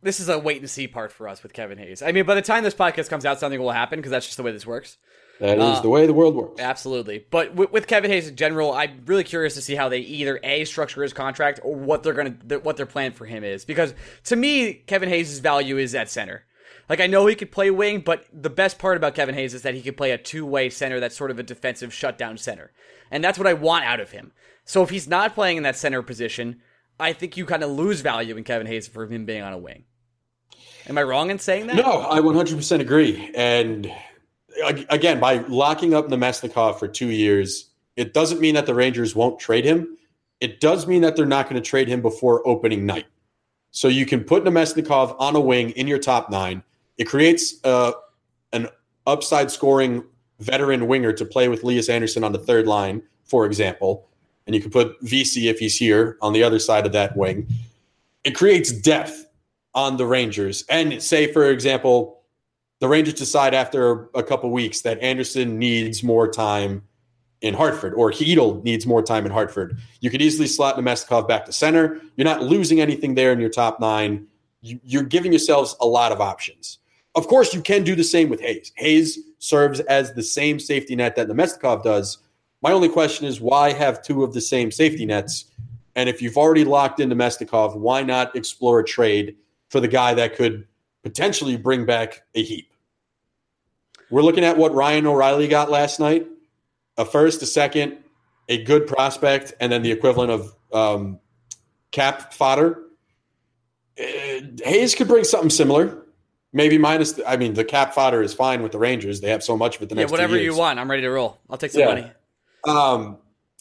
This 0.03 0.19
is 0.19 0.29
a 0.29 0.39
wait 0.39 0.61
and 0.61 0.69
see 0.69 0.87
part 0.87 1.11
for 1.11 1.27
us 1.27 1.43
with 1.43 1.53
Kevin 1.53 1.77
Hayes. 1.77 2.01
I 2.01 2.11
mean, 2.11 2.25
by 2.25 2.33
the 2.33 2.41
time 2.41 2.63
this 2.63 2.73
podcast 2.73 3.07
comes 3.07 3.23
out, 3.23 3.39
something 3.39 3.59
will 3.59 3.71
happen 3.71 3.99
because 3.99 4.09
that's 4.09 4.25
just 4.25 4.37
the 4.37 4.41
way 4.41 4.51
this 4.51 4.65
works. 4.65 4.97
That 5.41 5.57
is 5.57 5.79
uh, 5.79 5.81
the 5.81 5.89
way 5.89 6.05
the 6.05 6.13
world 6.13 6.35
works. 6.35 6.61
Absolutely. 6.61 7.25
But 7.31 7.55
with, 7.55 7.71
with, 7.71 7.87
Kevin 7.87 8.11
Hayes 8.11 8.27
in 8.27 8.35
general, 8.35 8.73
I'm 8.73 9.01
really 9.07 9.23
curious 9.23 9.55
to 9.55 9.61
see 9.61 9.73
how 9.73 9.89
they 9.89 9.97
either 9.97 10.39
a 10.43 10.65
structure 10.65 11.01
his 11.01 11.13
contract 11.13 11.59
or 11.63 11.75
what 11.75 12.03
they're 12.03 12.13
gonna 12.13 12.59
what 12.59 12.77
their 12.77 12.85
plan 12.85 13.11
for 13.11 13.25
him 13.25 13.43
is. 13.43 13.65
Because 13.65 13.95
to 14.25 14.35
me, 14.35 14.75
Kevin 14.75 15.09
Hayes' 15.09 15.39
value 15.39 15.79
is 15.79 15.95
at 15.95 16.11
center. 16.11 16.45
Like 16.87 16.99
I 16.99 17.07
know 17.07 17.25
he 17.25 17.33
could 17.33 17.51
play 17.51 17.71
wing, 17.71 18.01
but 18.01 18.25
the 18.31 18.51
best 18.51 18.77
part 18.77 18.97
about 18.97 19.15
Kevin 19.15 19.33
Hayes 19.33 19.55
is 19.55 19.63
that 19.63 19.73
he 19.73 19.81
could 19.81 19.97
play 19.97 20.11
a 20.11 20.17
two 20.17 20.45
way 20.45 20.69
center 20.69 20.99
that's 20.99 21.17
sort 21.17 21.31
of 21.31 21.39
a 21.39 21.43
defensive 21.43 21.91
shutdown 21.91 22.37
center, 22.37 22.71
and 23.09 23.23
that's 23.23 23.39
what 23.39 23.47
I 23.47 23.53
want 23.53 23.85
out 23.85 23.99
of 23.99 24.11
him. 24.11 24.33
So 24.63 24.83
if 24.83 24.91
he's 24.91 25.07
not 25.07 25.33
playing 25.33 25.57
in 25.57 25.63
that 25.63 25.75
center 25.75 26.03
position, 26.03 26.61
I 26.99 27.13
think 27.13 27.35
you 27.35 27.47
kind 27.47 27.63
of 27.63 27.71
lose 27.71 28.01
value 28.01 28.37
in 28.37 28.43
Kevin 28.43 28.67
Hayes 28.67 28.87
for 28.87 29.07
him 29.07 29.25
being 29.25 29.41
on 29.41 29.53
a 29.53 29.57
wing. 29.57 29.85
Am 30.87 30.99
I 30.99 31.03
wrong 31.03 31.31
in 31.31 31.39
saying 31.39 31.65
that? 31.67 31.77
No, 31.77 32.07
I 32.07 32.19
100% 32.19 32.79
agree. 32.79 33.31
And 33.33 33.91
again, 34.89 35.19
by 35.19 35.37
locking 35.47 35.93
up 35.93 36.07
Namestnikov 36.07 36.79
for 36.79 36.87
two 36.87 37.09
years, 37.09 37.69
it 37.95 38.13
doesn't 38.13 38.39
mean 38.39 38.55
that 38.55 38.65
the 38.65 38.75
Rangers 38.75 39.15
won't 39.15 39.39
trade 39.39 39.65
him. 39.65 39.97
It 40.39 40.59
does 40.59 40.87
mean 40.87 41.01
that 41.01 41.15
they're 41.15 41.25
not 41.25 41.49
going 41.49 41.61
to 41.61 41.67
trade 41.67 41.87
him 41.87 42.01
before 42.01 42.47
opening 42.47 42.85
night. 42.85 43.05
So 43.71 43.87
you 43.87 44.05
can 44.05 44.23
put 44.23 44.43
Namestnikov 44.43 45.15
on 45.19 45.35
a 45.35 45.39
wing 45.39 45.71
in 45.71 45.87
your 45.87 45.99
top 45.99 46.29
nine. 46.29 46.63
It 46.97 47.05
creates 47.05 47.63
uh, 47.63 47.93
an 48.51 48.67
upside 49.07 49.51
scoring 49.51 50.03
veteran 50.39 50.87
winger 50.87 51.13
to 51.13 51.25
play 51.25 51.47
with 51.47 51.63
Lias 51.63 51.89
Andersson 51.89 52.23
on 52.23 52.31
the 52.31 52.39
third 52.39 52.67
line, 52.67 53.03
for 53.23 53.45
example 53.45 54.07
and 54.45 54.55
you 54.55 54.61
can 54.61 54.71
put 54.71 54.97
Vesey 55.01 55.47
if 55.47 55.59
he's 55.59 55.77
here 55.77 56.17
on 56.21 56.33
the 56.33 56.43
other 56.43 56.59
side 56.59 56.85
of 56.85 56.91
that 56.93 57.15
wing. 57.15 57.47
It 58.23 58.31
creates 58.31 58.71
depth 58.71 59.25
on 59.73 59.97
the 59.97 60.05
Rangers. 60.05 60.65
And 60.69 61.01
say, 61.01 61.31
for 61.31 61.49
example, 61.49 62.20
the 62.81 62.89
Rangers 62.89 63.13
decide 63.13 63.53
after 63.53 64.09
a 64.15 64.23
couple 64.23 64.49
weeks 64.49 64.81
that 64.81 64.99
Andersson 64.99 65.59
needs 65.59 66.03
more 66.03 66.27
time 66.27 66.83
in 67.41 67.53
Hartford 67.53 67.93
or 67.93 68.11
Chytil 68.11 68.63
needs 68.63 68.85
more 68.85 69.03
time 69.03 69.25
in 69.25 69.31
Hartford. 69.31 69.77
You 69.99 70.09
could 70.09 70.21
easily 70.21 70.47
slot 70.47 70.75
Namestnikov 70.75 71.27
back 71.27 71.45
to 71.45 71.53
center. 71.53 72.01
You're 72.15 72.25
not 72.25 72.41
losing 72.41 72.81
anything 72.81 73.15
there 73.15 73.31
in 73.31 73.39
your 73.39 73.49
top 73.49 73.79
nine. 73.79 74.27
You're 74.61 75.03
giving 75.03 75.31
yourselves 75.31 75.75
a 75.79 75.85
lot 75.85 76.11
of 76.11 76.19
options. 76.21 76.79
Of 77.15 77.27
course, 77.27 77.53
you 77.53 77.61
can 77.61 77.83
do 77.83 77.95
the 77.95 78.03
same 78.03 78.29
with 78.29 78.41
Hayes. 78.41 78.71
Hayes 78.75 79.19
serves 79.39 79.79
as 79.81 80.13
the 80.13 80.23
same 80.23 80.59
safety 80.59 80.95
net 80.95 81.15
that 81.15 81.27
Namestnikov 81.27 81.83
does, 81.83 82.17
my 82.63 82.71
only 82.71 82.89
question 82.89 83.25
is 83.25 83.41
why 83.41 83.73
have 83.73 84.03
two 84.03 84.23
of 84.23 84.33
the 84.33 84.41
same 84.41 84.71
safety 84.71 85.05
nets? 85.05 85.45
And 85.95 86.07
if 86.07 86.21
you've 86.21 86.37
already 86.37 86.63
locked 86.63 86.99
in 86.99 87.09
Namestnikov, 87.09 87.75
why 87.75 88.03
not 88.03 88.35
explore 88.35 88.79
a 88.79 88.83
trade 88.83 89.35
for 89.69 89.79
the 89.79 89.87
guy 89.87 90.13
that 90.13 90.35
could 90.35 90.67
potentially 91.03 91.57
bring 91.57 91.85
back 91.85 92.23
a 92.35 92.43
heap? 92.43 92.70
We're 94.11 94.21
looking 94.21 94.43
at 94.43 94.57
what 94.57 94.73
Ryan 94.73 95.07
O'Reilly 95.07 95.47
got 95.47 95.71
last 95.71 95.99
night 95.99 96.27
a 96.97 97.05
first, 97.05 97.41
a 97.41 97.45
second, 97.45 97.97
a 98.49 98.63
good 98.63 98.85
prospect, 98.85 99.53
and 99.59 99.71
then 99.71 99.81
the 99.81 99.91
equivalent 99.91 100.31
of 100.31 100.55
um, 100.73 101.19
cap 101.91 102.33
fodder. 102.33 102.83
Uh, 103.99 104.41
Hayes 104.63 104.93
could 104.95 105.07
bring 105.07 105.23
something 105.23 105.49
similar. 105.49 106.05
Maybe 106.53 106.77
minus, 106.77 107.13
the, 107.13 107.27
I 107.27 107.37
mean, 107.37 107.53
the 107.53 107.63
cap 107.63 107.93
fodder 107.93 108.21
is 108.21 108.33
fine 108.33 108.61
with 108.61 108.73
the 108.73 108.77
Rangers. 108.77 109.21
They 109.21 109.29
have 109.29 109.41
so 109.41 109.55
much 109.55 109.77
of 109.77 109.83
it 109.83 109.89
the 109.89 109.95
next 109.95 110.09
Yeah, 110.09 110.11
whatever 110.11 110.37
you 110.37 110.53
want. 110.53 110.79
I'm 110.79 110.91
ready 110.91 111.03
to 111.03 111.09
roll. 111.09 111.39
I'll 111.49 111.57
take 111.57 111.71
some 111.71 111.79
yeah. 111.79 111.87
money. 111.87 112.11
Um, 112.67 113.17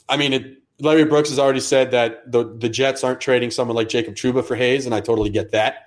I 0.09 0.16
mean, 0.16 0.33
it, 0.33 0.57
Larry 0.80 1.04
Brooks 1.04 1.28
has 1.28 1.38
already 1.38 1.61
said 1.61 1.92
that 1.92 2.30
the 2.30 2.57
the 2.59 2.69
Jets 2.69 3.04
aren't 3.04 3.21
trading 3.21 3.50
someone 3.52 3.76
like 3.76 3.88
Jacob 3.88 4.14
Trouba 4.14 4.45
for 4.45 4.57
Hayes, 4.57 4.87
and 4.87 4.95
I 4.95 5.00
totally 5.00 5.30
get 5.30 5.52
that. 5.52 5.87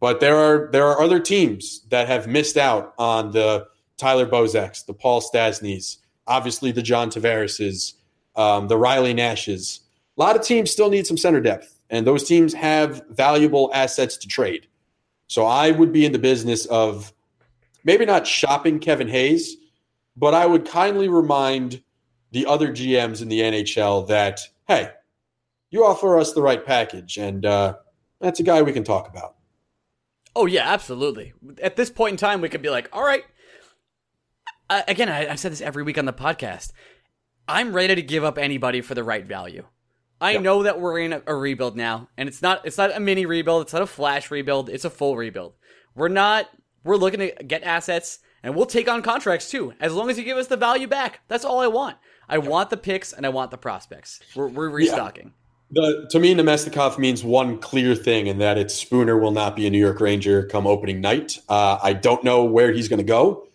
But 0.00 0.20
there 0.20 0.36
are 0.36 0.68
there 0.70 0.86
are 0.86 1.00
other 1.00 1.18
teams 1.18 1.86
that 1.88 2.08
have 2.08 2.26
missed 2.26 2.58
out 2.58 2.92
on 2.98 3.30
the 3.30 3.66
Tyler 3.96 4.26
Bozaks, 4.26 4.84
the 4.84 4.94
Paul 4.94 5.20
Stastnys, 5.20 5.98
obviously 6.26 6.72
the 6.72 6.82
John 6.82 7.10
Tavares's, 7.10 7.94
um, 8.36 8.68
the 8.68 8.76
Riley 8.76 9.14
Nash's. 9.14 9.80
A 10.16 10.20
lot 10.20 10.36
of 10.36 10.42
teams 10.42 10.70
still 10.70 10.90
need 10.90 11.06
some 11.06 11.16
center 11.16 11.40
depth, 11.40 11.80
and 11.90 12.06
those 12.06 12.24
teams 12.24 12.52
have 12.54 13.02
valuable 13.10 13.70
assets 13.74 14.16
to 14.18 14.28
trade. 14.28 14.66
So 15.26 15.46
I 15.46 15.70
would 15.70 15.92
be 15.92 16.04
in 16.04 16.12
the 16.12 16.18
business 16.18 16.66
of 16.66 17.12
maybe 17.84 18.04
not 18.04 18.26
shopping 18.26 18.78
Kevin 18.78 19.08
Hayes, 19.08 19.56
but 20.16 20.34
I 20.34 20.46
would 20.46 20.66
kindly 20.66 21.08
remind 21.08 21.82
the 22.30 22.46
other 22.46 22.68
GMs 22.68 23.22
in 23.22 23.28
the 23.28 23.40
NHL 23.40 24.08
that, 24.08 24.40
hey, 24.66 24.90
you 25.70 25.84
offer 25.84 26.18
us 26.18 26.32
the 26.32 26.42
right 26.42 26.64
package, 26.64 27.16
and 27.16 27.44
uh, 27.44 27.74
that's 28.20 28.40
a 28.40 28.44
guy 28.44 28.62
we 28.62 28.72
can 28.72 28.84
talk 28.84 29.08
about. 29.08 29.34
Oh 30.36 30.46
yeah, 30.46 30.72
absolutely. 30.72 31.32
At 31.62 31.76
this 31.76 31.90
point 31.90 32.12
in 32.12 32.16
time, 32.16 32.40
we 32.40 32.48
could 32.48 32.62
be 32.62 32.70
like, 32.70 32.88
all 32.92 33.04
right. 33.04 33.24
Uh, 34.74 34.82
again, 34.88 35.08
I, 35.08 35.28
I've 35.28 35.38
said 35.38 35.52
this 35.52 35.60
every 35.60 35.84
week 35.84 35.98
on 35.98 36.04
the 36.04 36.12
podcast. 36.12 36.72
I'm 37.46 37.72
ready 37.72 37.94
to 37.94 38.02
give 38.02 38.24
up 38.24 38.38
anybody 38.38 38.80
for 38.80 38.96
the 38.96 39.04
right 39.04 39.24
value. 39.24 39.64
I 40.20 40.38
know 40.38 40.64
that 40.64 40.80
we're 40.80 40.98
in 40.98 41.12
a, 41.12 41.22
a 41.28 41.34
rebuild 41.34 41.76
now, 41.76 42.08
and 42.16 42.28
it's 42.28 42.42
not 42.42 42.66
it's 42.66 42.76
not 42.76 42.96
a 42.96 42.98
mini 42.98 43.24
rebuild, 43.24 43.62
it's 43.62 43.72
not 43.72 43.82
a 43.82 43.86
flash 43.86 44.32
rebuild, 44.32 44.68
it's 44.68 44.84
a 44.84 44.90
full 44.90 45.16
rebuild. 45.16 45.52
We're 45.94 46.08
not 46.08 46.48
we're 46.82 46.96
looking 46.96 47.20
to 47.20 47.44
get 47.44 47.62
assets 47.62 48.18
and 48.42 48.56
we'll 48.56 48.66
take 48.66 48.88
on 48.88 49.02
contracts 49.02 49.48
too, 49.48 49.74
as 49.78 49.92
long 49.92 50.10
as 50.10 50.18
you 50.18 50.24
give 50.24 50.38
us 50.38 50.48
the 50.48 50.56
value 50.56 50.88
back. 50.88 51.20
That's 51.28 51.44
all 51.44 51.60
I 51.60 51.68
want. 51.68 51.96
I 52.28 52.38
want 52.38 52.70
the 52.70 52.76
picks 52.76 53.12
and 53.12 53.24
I 53.24 53.28
want 53.28 53.52
the 53.52 53.58
prospects. 53.58 54.20
We're, 54.34 54.48
we're 54.48 54.70
restocking. 54.70 55.34
The, 55.70 56.08
to 56.10 56.18
me, 56.18 56.34
Namestnikov 56.34 56.98
means 56.98 57.22
one 57.22 57.58
clear 57.58 57.94
thing, 57.94 58.28
and 58.28 58.40
that 58.40 58.58
it's 58.58 58.74
Spooner 58.74 59.18
will 59.18 59.30
not 59.30 59.54
be 59.54 59.68
a 59.68 59.70
New 59.70 59.78
York 59.78 60.00
Ranger 60.00 60.46
come 60.46 60.66
opening 60.66 61.00
night. 61.00 61.38
Uh, 61.48 61.78
I 61.80 61.92
don't 61.92 62.24
know 62.24 62.42
where 62.42 62.72
he's 62.72 62.88
going 62.88 62.98
to 62.98 63.04
go. 63.04 63.46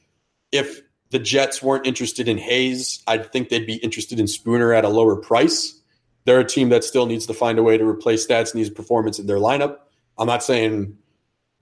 If 0.52 0.82
the 1.12 1.20
Jets 1.20 1.62
weren't 1.62 1.88
interested 1.88 2.28
in 2.28 2.38
Hayes, 2.38 3.02
I'd 3.08 3.32
think 3.32 3.50
they'd 3.50 3.66
be 3.66 3.76
interested 3.76 4.20
in 4.20 4.28
Spooner 4.28 4.74
at 4.74 4.86
a 4.86 4.90
lower 4.90 5.16
price. 5.16 5.82
They're 6.26 6.40
a 6.40 6.46
team 6.46 6.70
that 6.70 6.84
still 6.84 7.06
needs 7.06 7.26
to 7.28 7.34
find 7.34 7.58
a 7.58 7.64
way 7.64 7.78
to 7.78 7.88
replace 7.88 8.26
Stastny's 8.26 8.70
performance 8.70 9.18
in 9.18 9.26
their 9.26 9.38
lineup. 9.38 9.80
I'm 10.18 10.28
not 10.28 10.44
saying 10.44 10.96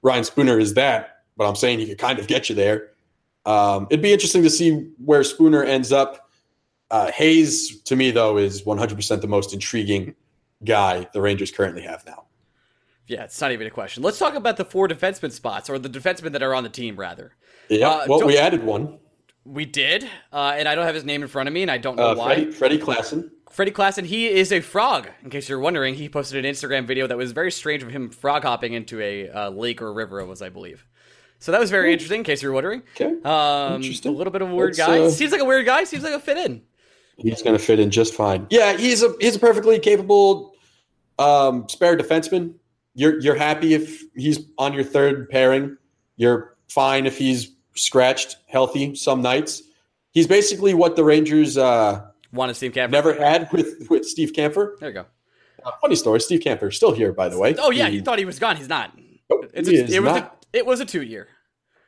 Ryan 0.02 0.24
Spooner 0.24 0.60
is 0.60 0.74
that, 0.74 1.24
but 1.38 1.48
I'm 1.48 1.56
saying 1.56 1.80
he 1.80 1.88
could 1.88 2.00
kind 2.00 2.20
of 2.20 2.28
get 2.28 2.50
you 2.50 2.56
there. 2.56 2.92
Um, 3.46 3.88
it'd 3.90 4.02
be 4.02 4.12
interesting 4.12 4.44
to 4.44 4.50
see 4.50 4.90
where 5.04 5.24
Spooner 5.24 5.64
ends 5.64 5.92
up. 5.92 6.30
Uh, 6.92 7.12
Hayes, 7.12 7.82
to 7.84 7.96
me, 7.96 8.12
though, 8.12 8.38
is 8.38 8.64
100% 8.64 9.22
the 9.22 9.28
most 9.28 9.54
intriguing 9.54 10.16
guy 10.66 11.08
the 11.14 11.22
Rangers 11.22 11.52
currently 11.52 11.84
have 11.84 12.06
now. 12.06 12.26
Yeah, 13.08 13.24
it's 13.24 13.40
not 13.40 13.54
even 13.54 13.68
a 13.68 13.72
question. 13.72 14.04
Let's 14.04 14.20
talk 14.20 14.36
about 14.36 14.58
the 14.58 14.66
four 14.66 14.90
defenseman 14.90 15.32
spots, 15.32 15.70
or 15.70 15.80
the 15.80 15.90
defensemen 15.90 16.34
that 16.34 16.44
are 16.44 16.54
on 16.54 16.64
the 16.64 16.70
team, 16.70 16.98
rather. 16.98 17.36
Yeah, 17.70 17.90
Uh, 17.90 18.06
well, 18.10 18.28
we 18.28 18.38
added 18.38 18.64
one. 18.64 19.00
We 19.48 19.66
did, 19.66 20.04
uh, 20.34 20.56
and 20.58 20.68
I 20.68 20.76
don't 20.76 20.86
have 20.86 20.96
his 20.96 21.06
name 21.06 21.22
in 21.22 21.28
front 21.30 21.48
of 21.48 21.54
me, 21.54 21.62
and 21.62 21.72
I 21.72 21.78
don't 21.78 21.96
know 21.96 22.12
Uh, 22.12 22.16
why. 22.16 22.36
Freddie, 22.36 22.52
Freddie 22.52 22.78
Claesson. 22.80 23.32
Freddie 23.50 23.72
Claesson, 23.72 24.04
he 24.06 24.28
is 24.28 24.52
a 24.52 24.60
frog. 24.60 25.08
In 25.24 25.30
case 25.30 25.48
you're 25.48 25.60
wondering, 25.60 25.96
he 25.96 26.10
posted 26.10 26.44
an 26.44 26.52
Instagram 26.52 26.86
video 26.86 27.08
that 27.08 27.18
was 27.18 27.32
very 27.32 27.52
strange 27.52 27.82
of 27.82 27.90
him 27.90 28.10
frog 28.10 28.44
hopping 28.44 28.74
into 28.74 29.00
a 29.02 29.30
uh, 29.30 29.50
lake 29.50 29.82
or 29.82 29.94
river, 29.94 30.20
it 30.20 30.26
was 30.28 30.42
I 30.42 30.50
believe. 30.50 30.86
So 31.40 31.52
that 31.52 31.62
was 31.62 31.70
very 31.72 31.94
interesting. 31.94 32.20
In 32.20 32.24
case 32.26 32.42
you're 32.44 32.52
wondering, 32.52 32.82
Okay. 33.00 33.14
um, 33.24 33.76
Interesting. 33.76 34.14
a 34.14 34.16
little 34.18 34.34
bit 34.34 34.42
of 34.42 34.50
a 34.52 34.56
weird 34.56 34.76
guy. 34.76 35.00
uh, 35.00 35.10
Seems 35.10 35.32
like 35.32 35.42
a 35.42 35.46
weird 35.46 35.66
guy. 35.66 35.84
Seems 35.86 36.04
like 36.04 36.14
a 36.14 36.20
fit 36.20 36.38
in. 36.38 36.62
He's 37.18 37.42
going 37.42 37.58
to 37.58 37.64
fit 37.64 37.80
in 37.80 37.90
just 37.90 38.14
fine. 38.14 38.48
Yeah, 38.50 38.76
he's 38.76 39.02
a 39.02 39.14
he's 39.20 39.36
a 39.38 39.40
perfectly 39.40 39.80
capable 39.80 40.54
um, 41.20 41.68
spare 41.70 41.96
defenseman. 41.98 42.56
You're 42.96 43.20
you're 43.22 43.36
happy 43.36 43.74
if 43.76 44.04
he's 44.16 44.40
on 44.58 44.74
your 44.74 44.84
third 44.84 45.30
pairing. 45.30 45.78
You're 46.18 46.56
fine 46.70 47.06
if 47.06 47.18
he's 47.18 47.52
scratched, 47.78 48.38
healthy 48.48 48.96
some 48.96 49.22
nights. 49.22 49.64
He's 50.12 50.28
basically 50.28 50.74
what 50.74 50.96
the 50.96 51.04
Rangers 51.04 51.58
uh, 51.58 52.08
Want 52.34 52.50
to 52.50 52.56
Steve 52.56 52.74
Kampfer? 52.74 52.90
never 52.92 53.14
had 53.14 53.50
with 53.52 53.88
with 53.90 54.06
Steve 54.06 54.34
Kampfer. 54.34 54.78
There 54.80 54.90
you 54.90 54.94
go. 54.96 55.06
Uh, 55.64 55.72
funny 55.82 55.96
story. 55.96 56.20
Steve 56.20 56.40
Kampfer 56.42 56.74
still 56.74 56.92
here, 56.94 57.12
by 57.14 57.30
the 57.30 57.38
way. 57.40 57.56
Oh 57.58 57.72
yeah, 57.72 57.88
He- 57.88 57.98
you 57.98 58.02
thought 58.02 58.20
he 58.20 58.26
was 58.26 58.40
gone. 58.40 58.58
He's 58.58 58.70
not. 58.70 58.92
Nope, 59.30 59.50
It's 59.54 59.68
he 59.70 59.78
a, 59.80 59.84
is 59.84 59.94
it 59.94 60.02
was 60.04 60.14
not. 60.14 60.46
a, 60.54 60.58
it 60.58 60.66
was 60.66 60.80
a 60.80 60.86
two 60.86 61.02
year. 61.02 61.28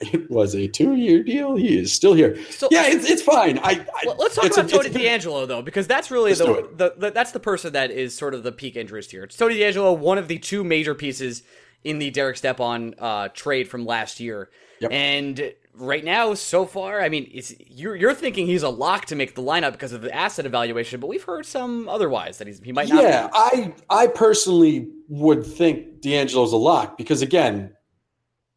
It 0.02 0.32
was 0.32 0.56
a 0.56 0.66
two-year 0.66 1.24
deal. 1.24 1.58
He 1.58 1.78
is 1.78 1.92
still 1.92 2.14
here. 2.14 2.42
So- 2.52 2.70
yeah, 2.72 2.88
it's, 2.88 3.10
it's 3.10 3.22
fine. 3.22 3.58
I, 3.60 3.86
I 3.94 4.06
let's 4.18 4.36
talk 4.36 4.46
about 4.46 4.66
a- 4.66 4.70
Tony 4.70 4.90
DeAngelo 4.92 5.46
though, 5.46 5.62
because 5.62 5.88
that's 5.88 6.10
really 6.10 6.34
the, 6.34 6.70
the, 6.74 6.94
the 6.98 7.12
that's 7.12 7.34
the 7.34 7.40
person 7.42 7.74
that 7.74 7.92
is 7.92 8.16
sort 8.16 8.34
of 8.34 8.44
the 8.44 8.54
peak 8.54 8.78
interest 8.78 9.12
here. 9.12 9.24
It's 9.26 9.36
Tony 9.36 9.56
DeAngelo, 9.56 9.98
one 9.98 10.18
of 10.18 10.30
the 10.30 10.38
two 10.40 10.64
major 10.64 10.96
pieces 10.96 11.44
in 11.84 12.00
the 12.00 12.12
Derek 12.12 12.38
Stepan 12.38 12.96
uh, 12.98 13.28
trade 13.34 13.68
from 13.68 13.86
last 13.86 14.22
year, 14.22 14.50
Yep. 14.80 14.92
and 14.94 15.54
right 15.80 16.04
now, 16.04 16.34
so 16.34 16.66
far, 16.66 17.02
I 17.02 17.10
mean, 17.10 17.30
you're 17.68 17.96
you're 17.96 18.14
thinking 18.14 18.46
he's 18.48 18.64
a 18.64 18.70
lock 18.70 19.06
to 19.06 19.16
make 19.16 19.36
the 19.36 19.42
lineup 19.42 19.74
because 19.74 19.92
of 19.92 20.02
the 20.02 20.14
asset 20.14 20.46
evaluation, 20.46 21.00
but 21.00 21.08
we've 21.08 21.24
heard 21.24 21.46
some 21.46 21.88
otherwise 21.90 22.38
that 22.38 22.48
he's 22.48 22.60
he 22.60 22.72
might 22.72 22.90
not. 22.90 23.04
Yeah, 23.04 23.28
be. 23.28 23.34
I 23.34 23.74
I 23.90 24.08
personally 24.08 24.90
would 25.08 25.46
think 25.46 26.02
DeAngelo's 26.02 26.54
a 26.54 26.58
lock 26.58 26.98
because 26.98 27.22
again, 27.22 27.76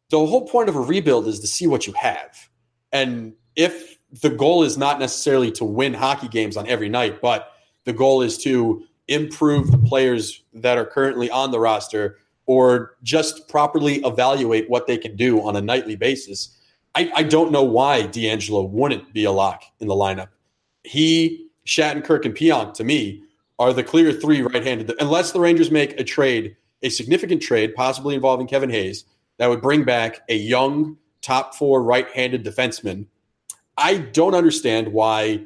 the 0.09 0.25
whole 0.25 0.47
point 0.47 0.69
of 0.69 0.75
a 0.75 0.81
rebuild 0.81 1.27
is 1.27 1.39
to 1.39 1.47
see 1.47 1.67
what 1.67 1.87
you 1.87 1.93
have, 1.93 2.49
and 2.91 3.33
if 3.55 3.97
the 4.21 4.29
goal 4.29 4.63
is 4.63 4.77
not 4.77 4.99
necessarily 4.99 5.51
to 5.51 5.65
win 5.65 5.93
hockey 5.93 6.27
games 6.27 6.57
on 6.57 6.67
every 6.67 6.89
night, 6.89 7.21
but 7.21 7.53
the 7.85 7.93
goal 7.93 8.21
is 8.21 8.37
to 8.39 8.83
improve 9.07 9.71
the 9.71 9.77
players 9.77 10.43
that 10.53 10.77
are 10.77 10.85
currently 10.85 11.29
on 11.29 11.51
the 11.51 11.59
roster 11.59 12.17
or 12.45 12.95
just 13.03 13.47
properly 13.47 13.95
evaluate 14.05 14.69
what 14.69 14.87
they 14.87 14.97
can 14.97 15.15
do 15.15 15.41
on 15.41 15.55
a 15.55 15.61
nightly 15.61 15.95
basis. 15.95 16.57
I, 16.95 17.11
I 17.15 17.23
don't 17.23 17.51
know 17.51 17.63
why 17.63 18.03
DeAngelo 18.03 18.69
wouldn't 18.69 19.13
be 19.13 19.25
a 19.25 19.31
lock 19.31 19.63
in 19.79 19.87
the 19.87 19.95
lineup. 19.95 20.29
He, 20.83 21.47
Shattenkirk, 21.65 22.25
and 22.25 22.35
Pionk, 22.35 22.73
to 22.75 22.83
me, 22.83 23.23
are 23.59 23.73
the 23.73 23.83
clear 23.83 24.11
three 24.11 24.41
right-handed. 24.41 24.93
Unless 24.99 25.31
the 25.31 25.39
Rangers 25.39 25.71
make 25.71 25.99
a 25.99 26.03
trade, 26.03 26.55
a 26.83 26.89
significant 26.89 27.41
trade, 27.41 27.73
possibly 27.75 28.15
involving 28.15 28.47
Kevin 28.47 28.69
Hayes, 28.69 29.05
that 29.37 29.49
would 29.49 29.61
bring 29.61 29.83
back 29.83 30.21
a 30.29 30.35
young 30.35 30.97
top 31.21 31.55
four 31.55 31.81
right-handed 31.83 32.43
defenseman. 32.43 33.07
I 33.77 33.97
don't 33.97 34.35
understand 34.35 34.87
why. 34.89 35.43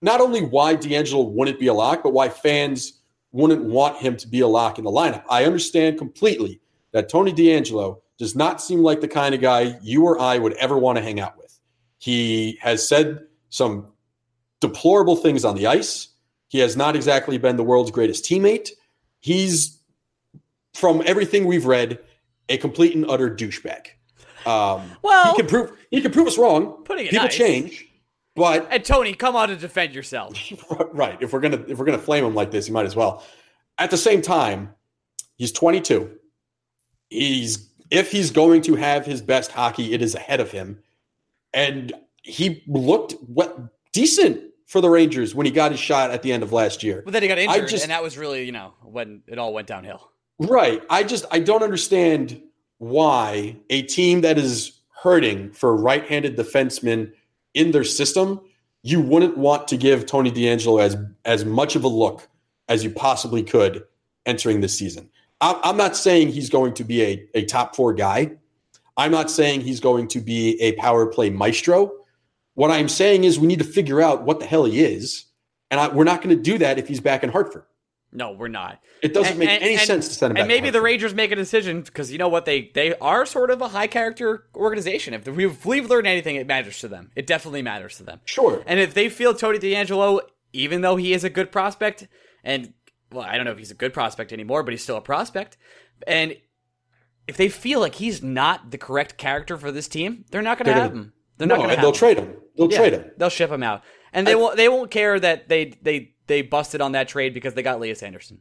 Not 0.00 0.20
only 0.20 0.42
why 0.42 0.74
DeAngelo 0.74 1.30
wouldn't 1.30 1.60
be 1.60 1.68
a 1.68 1.74
lock, 1.74 2.02
but 2.02 2.12
why 2.12 2.28
fans 2.28 3.00
wouldn't 3.30 3.64
want 3.64 3.98
him 3.98 4.16
to 4.16 4.26
be 4.26 4.40
a 4.40 4.48
lock 4.48 4.78
in 4.78 4.84
the 4.84 4.90
lineup. 4.90 5.22
I 5.30 5.44
understand 5.44 5.98
completely 5.98 6.60
that 6.90 7.08
Tony 7.08 7.32
DeAngelo 7.32 8.01
does 8.22 8.36
not 8.36 8.62
seem 8.62 8.82
like 8.82 9.00
the 9.00 9.08
kind 9.08 9.34
of 9.34 9.40
guy 9.40 9.76
you 9.82 10.04
or 10.06 10.16
I 10.20 10.38
would 10.38 10.52
ever 10.52 10.78
want 10.78 10.96
to 10.96 11.02
hang 11.02 11.18
out 11.18 11.36
with. 11.36 11.58
He 11.98 12.56
has 12.62 12.86
said 12.88 13.24
some 13.48 13.92
deplorable 14.60 15.16
things 15.16 15.44
on 15.44 15.56
the 15.56 15.66
ice. 15.66 16.06
He 16.46 16.60
has 16.60 16.76
not 16.76 16.94
exactly 16.94 17.36
been 17.36 17.56
the 17.56 17.64
world's 17.64 17.90
greatest 17.90 18.24
teammate. 18.24 18.70
He's, 19.18 19.76
from 20.74 21.02
everything 21.04 21.46
we've 21.46 21.66
read, 21.66 21.98
a 22.48 22.58
complete 22.58 22.94
and 22.94 23.04
utter 23.10 23.28
douchebag. 23.28 23.86
Um, 24.46 24.88
Well- 25.02 25.32
he 25.34 25.38
can 25.38 25.46
prove 25.48 25.72
he 25.90 26.00
can 26.00 26.12
prove 26.12 26.28
us 26.28 26.38
wrong. 26.38 26.84
Putting 26.84 27.06
it 27.06 27.10
People 27.10 27.24
nice. 27.26 27.36
change, 27.36 27.88
but 28.36 28.68
And 28.70 28.84
Tony, 28.84 29.14
come 29.14 29.34
on 29.34 29.48
to 29.48 29.56
defend 29.56 29.96
yourself. 29.96 30.38
right. 30.92 31.18
If 31.20 31.32
we're 31.32 31.40
gonna 31.40 31.64
if 31.66 31.76
we're 31.76 31.86
gonna 31.86 31.98
flame 31.98 32.24
him 32.24 32.36
like 32.36 32.52
this, 32.52 32.68
you 32.68 32.74
might 32.74 32.86
as 32.86 32.94
well. 32.94 33.24
At 33.78 33.90
the 33.90 33.96
same 33.96 34.22
time, 34.22 34.74
he's 35.36 35.50
22. 35.50 36.18
He's 37.10 37.68
if 37.92 38.10
he's 38.10 38.30
going 38.30 38.62
to 38.62 38.74
have 38.74 39.04
his 39.04 39.20
best 39.20 39.52
hockey, 39.52 39.92
it 39.92 40.00
is 40.00 40.14
ahead 40.14 40.40
of 40.40 40.50
him. 40.50 40.78
And 41.52 41.92
he 42.22 42.64
looked 42.66 43.12
what 43.26 43.56
decent 43.92 44.40
for 44.66 44.80
the 44.80 44.88
Rangers 44.88 45.34
when 45.34 45.44
he 45.44 45.52
got 45.52 45.70
his 45.70 45.80
shot 45.80 46.10
at 46.10 46.22
the 46.22 46.32
end 46.32 46.42
of 46.42 46.52
last 46.52 46.82
year. 46.82 47.02
But 47.04 47.12
then 47.12 47.20
he 47.20 47.28
got 47.28 47.38
injured, 47.38 47.68
just- 47.68 47.84
and 47.84 47.90
that 47.90 48.02
was 48.02 48.16
really 48.16 48.44
you 48.44 48.52
know 48.52 48.72
when 48.82 49.22
it 49.28 49.38
all 49.38 49.52
went 49.52 49.68
downhill. 49.68 50.10
Right. 50.38 50.82
I 50.88 51.02
just 51.04 51.26
I 51.30 51.38
don't 51.38 51.62
understand 51.62 52.40
why 52.78 53.56
a 53.68 53.82
team 53.82 54.22
that 54.22 54.38
is 54.38 54.80
hurting 55.02 55.52
for 55.52 55.76
right-handed 55.76 56.36
defensemen 56.36 57.12
in 57.54 57.72
their 57.72 57.84
system, 57.84 58.40
you 58.82 59.00
wouldn't 59.00 59.36
want 59.36 59.68
to 59.68 59.76
give 59.76 60.06
Tony 60.06 60.32
DeAngelo 60.32 60.80
as 60.82 60.96
as 61.26 61.44
much 61.44 61.76
of 61.76 61.84
a 61.84 61.88
look 61.88 62.26
as 62.70 62.82
you 62.82 62.90
possibly 62.90 63.42
could 63.42 63.84
entering 64.24 64.62
this 64.62 64.78
season. 64.78 65.10
I'm, 65.42 65.56
I'm 65.62 65.76
not 65.76 65.96
saying 65.96 66.28
he's 66.28 66.48
going 66.48 66.72
to 66.74 66.84
be 66.84 67.02
a, 67.02 67.26
a 67.34 67.44
top 67.44 67.76
four 67.76 67.92
guy. 67.92 68.32
I'm 68.96 69.10
not 69.10 69.30
saying 69.30 69.62
he's 69.62 69.80
going 69.80 70.08
to 70.08 70.20
be 70.20 70.60
a 70.62 70.72
power 70.72 71.06
play 71.06 71.28
maestro. 71.30 71.92
What 72.54 72.70
I'm 72.70 72.88
saying 72.88 73.24
is 73.24 73.38
we 73.40 73.46
need 73.46 73.58
to 73.58 73.64
figure 73.64 74.00
out 74.00 74.22
what 74.24 74.38
the 74.40 74.46
hell 74.46 74.64
he 74.64 74.80
is, 74.82 75.24
and 75.70 75.80
I, 75.80 75.88
we're 75.88 76.04
not 76.04 76.22
going 76.22 76.36
to 76.36 76.42
do 76.42 76.58
that 76.58 76.78
if 76.78 76.86
he's 76.88 77.00
back 77.00 77.22
in 77.24 77.30
Hartford. 77.30 77.64
No, 78.14 78.32
we're 78.32 78.48
not. 78.48 78.78
It 79.02 79.14
doesn't 79.14 79.30
And- 79.30 79.38
make 79.38 79.48
and- 79.48 79.62
any 79.62 79.72
and- 79.76 79.82
sense 79.82 80.08
to 80.08 80.14
send 80.14 80.32
him 80.32 80.34
back. 80.34 80.40
And 80.42 80.48
maybe 80.48 80.68
the 80.68 80.82
Rangers 80.82 81.14
make 81.14 81.32
a 81.32 81.36
decision 81.36 81.80
because 81.80 82.12
you 82.12 82.18
know 82.18 82.28
what 82.28 82.44
they 82.44 82.70
they 82.74 82.94
are 82.98 83.24
sort 83.24 83.50
of 83.50 83.62
a 83.62 83.68
high 83.68 83.86
character 83.86 84.44
organization. 84.54 85.14
If 85.14 85.26
we've, 85.26 85.50
if 85.50 85.64
we've 85.64 85.88
learned 85.88 86.06
anything, 86.06 86.36
it 86.36 86.46
matters 86.46 86.78
to 86.80 86.88
them. 86.88 87.10
It 87.16 87.26
definitely 87.26 87.62
matters 87.62 87.96
to 87.96 88.02
them. 88.02 88.20
Sure. 88.26 88.62
And 88.66 88.78
if 88.78 88.92
they 88.92 89.08
feel 89.08 89.32
Tony 89.32 89.58
DeAngelo, 89.58 90.20
even 90.52 90.82
though 90.82 90.96
he 90.96 91.14
is 91.14 91.24
a 91.24 91.30
good 91.30 91.50
prospect, 91.50 92.06
and 92.44 92.74
well, 93.12 93.24
I 93.24 93.36
don't 93.36 93.44
know 93.44 93.52
if 93.52 93.58
he's 93.58 93.70
a 93.70 93.74
good 93.74 93.92
prospect 93.92 94.32
anymore, 94.32 94.62
but 94.62 94.72
he's 94.72 94.82
still 94.82 94.96
a 94.96 95.00
prospect, 95.02 95.56
and 96.06 96.36
if 97.28 97.36
they 97.36 97.48
feel 97.48 97.78
like 97.80 97.94
he's 97.96 98.22
not 98.22 98.70
the 98.70 98.78
correct 98.78 99.16
character 99.16 99.56
for 99.56 99.70
this 99.70 99.86
team, 99.88 100.24
they're 100.30 100.42
not 100.42 100.58
going 100.58 100.66
to 100.66 100.72
have 100.74 100.90
gonna- 100.92 101.02
him. 101.04 101.12
They're 101.38 101.46
no, 101.48 101.56
not 101.56 101.62
going 101.64 101.76
to. 101.76 101.80
They'll 101.80 101.90
him. 101.90 101.94
trade 101.96 102.18
him. 102.18 102.34
They'll 102.56 102.70
Yeah, 102.70 102.78
trade 102.78 102.92
him. 102.92 103.10
They'll 103.16 103.28
ship 103.30 103.50
him 103.50 103.62
out, 103.62 103.82
and 104.12 104.26
they 104.26 104.32
I- 104.32 104.36
won't. 104.36 104.56
They 104.56 104.68
won't 104.68 104.90
care 104.90 105.18
that 105.18 105.48
they 105.48 105.72
they 105.82 106.14
they 106.26 106.42
busted 106.42 106.80
on 106.80 106.92
that 106.92 107.08
trade 107.08 107.34
because 107.34 107.54
they 107.54 107.62
got 107.62 107.80
Lias 107.80 108.02
Andersson. 108.02 108.40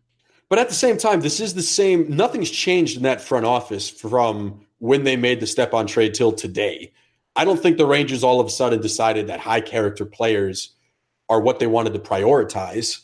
But 0.50 0.60
at 0.60 0.68
the 0.68 0.76
same 0.76 0.98
time, 0.98 1.22
this 1.22 1.40
is 1.40 1.54
the 1.54 1.62
same. 1.62 2.14
Nothing's 2.16 2.52
changed 2.52 2.98
in 2.98 3.04
that 3.04 3.22
front 3.22 3.46
office 3.46 3.90
from 3.90 4.66
when 4.80 5.04
they 5.06 5.16
made 5.16 5.40
the 5.40 5.48
Stepan 5.48 5.88
trade 5.88 6.14
till 6.14 6.32
today. 6.34 6.92
I 7.36 7.46
don't 7.46 7.60
think 7.62 7.78
the 7.78 7.86
Rangers 7.86 8.24
all 8.24 8.42
of 8.42 8.48
a 8.48 8.50
sudden 8.50 8.82
decided 8.82 9.28
that 9.28 9.40
high 9.40 9.62
character 9.62 10.06
players 10.06 10.76
are 11.30 11.40
what 11.40 11.60
they 11.60 11.68
wanted 11.68 11.94
to 11.94 12.00
prioritize. 12.00 13.00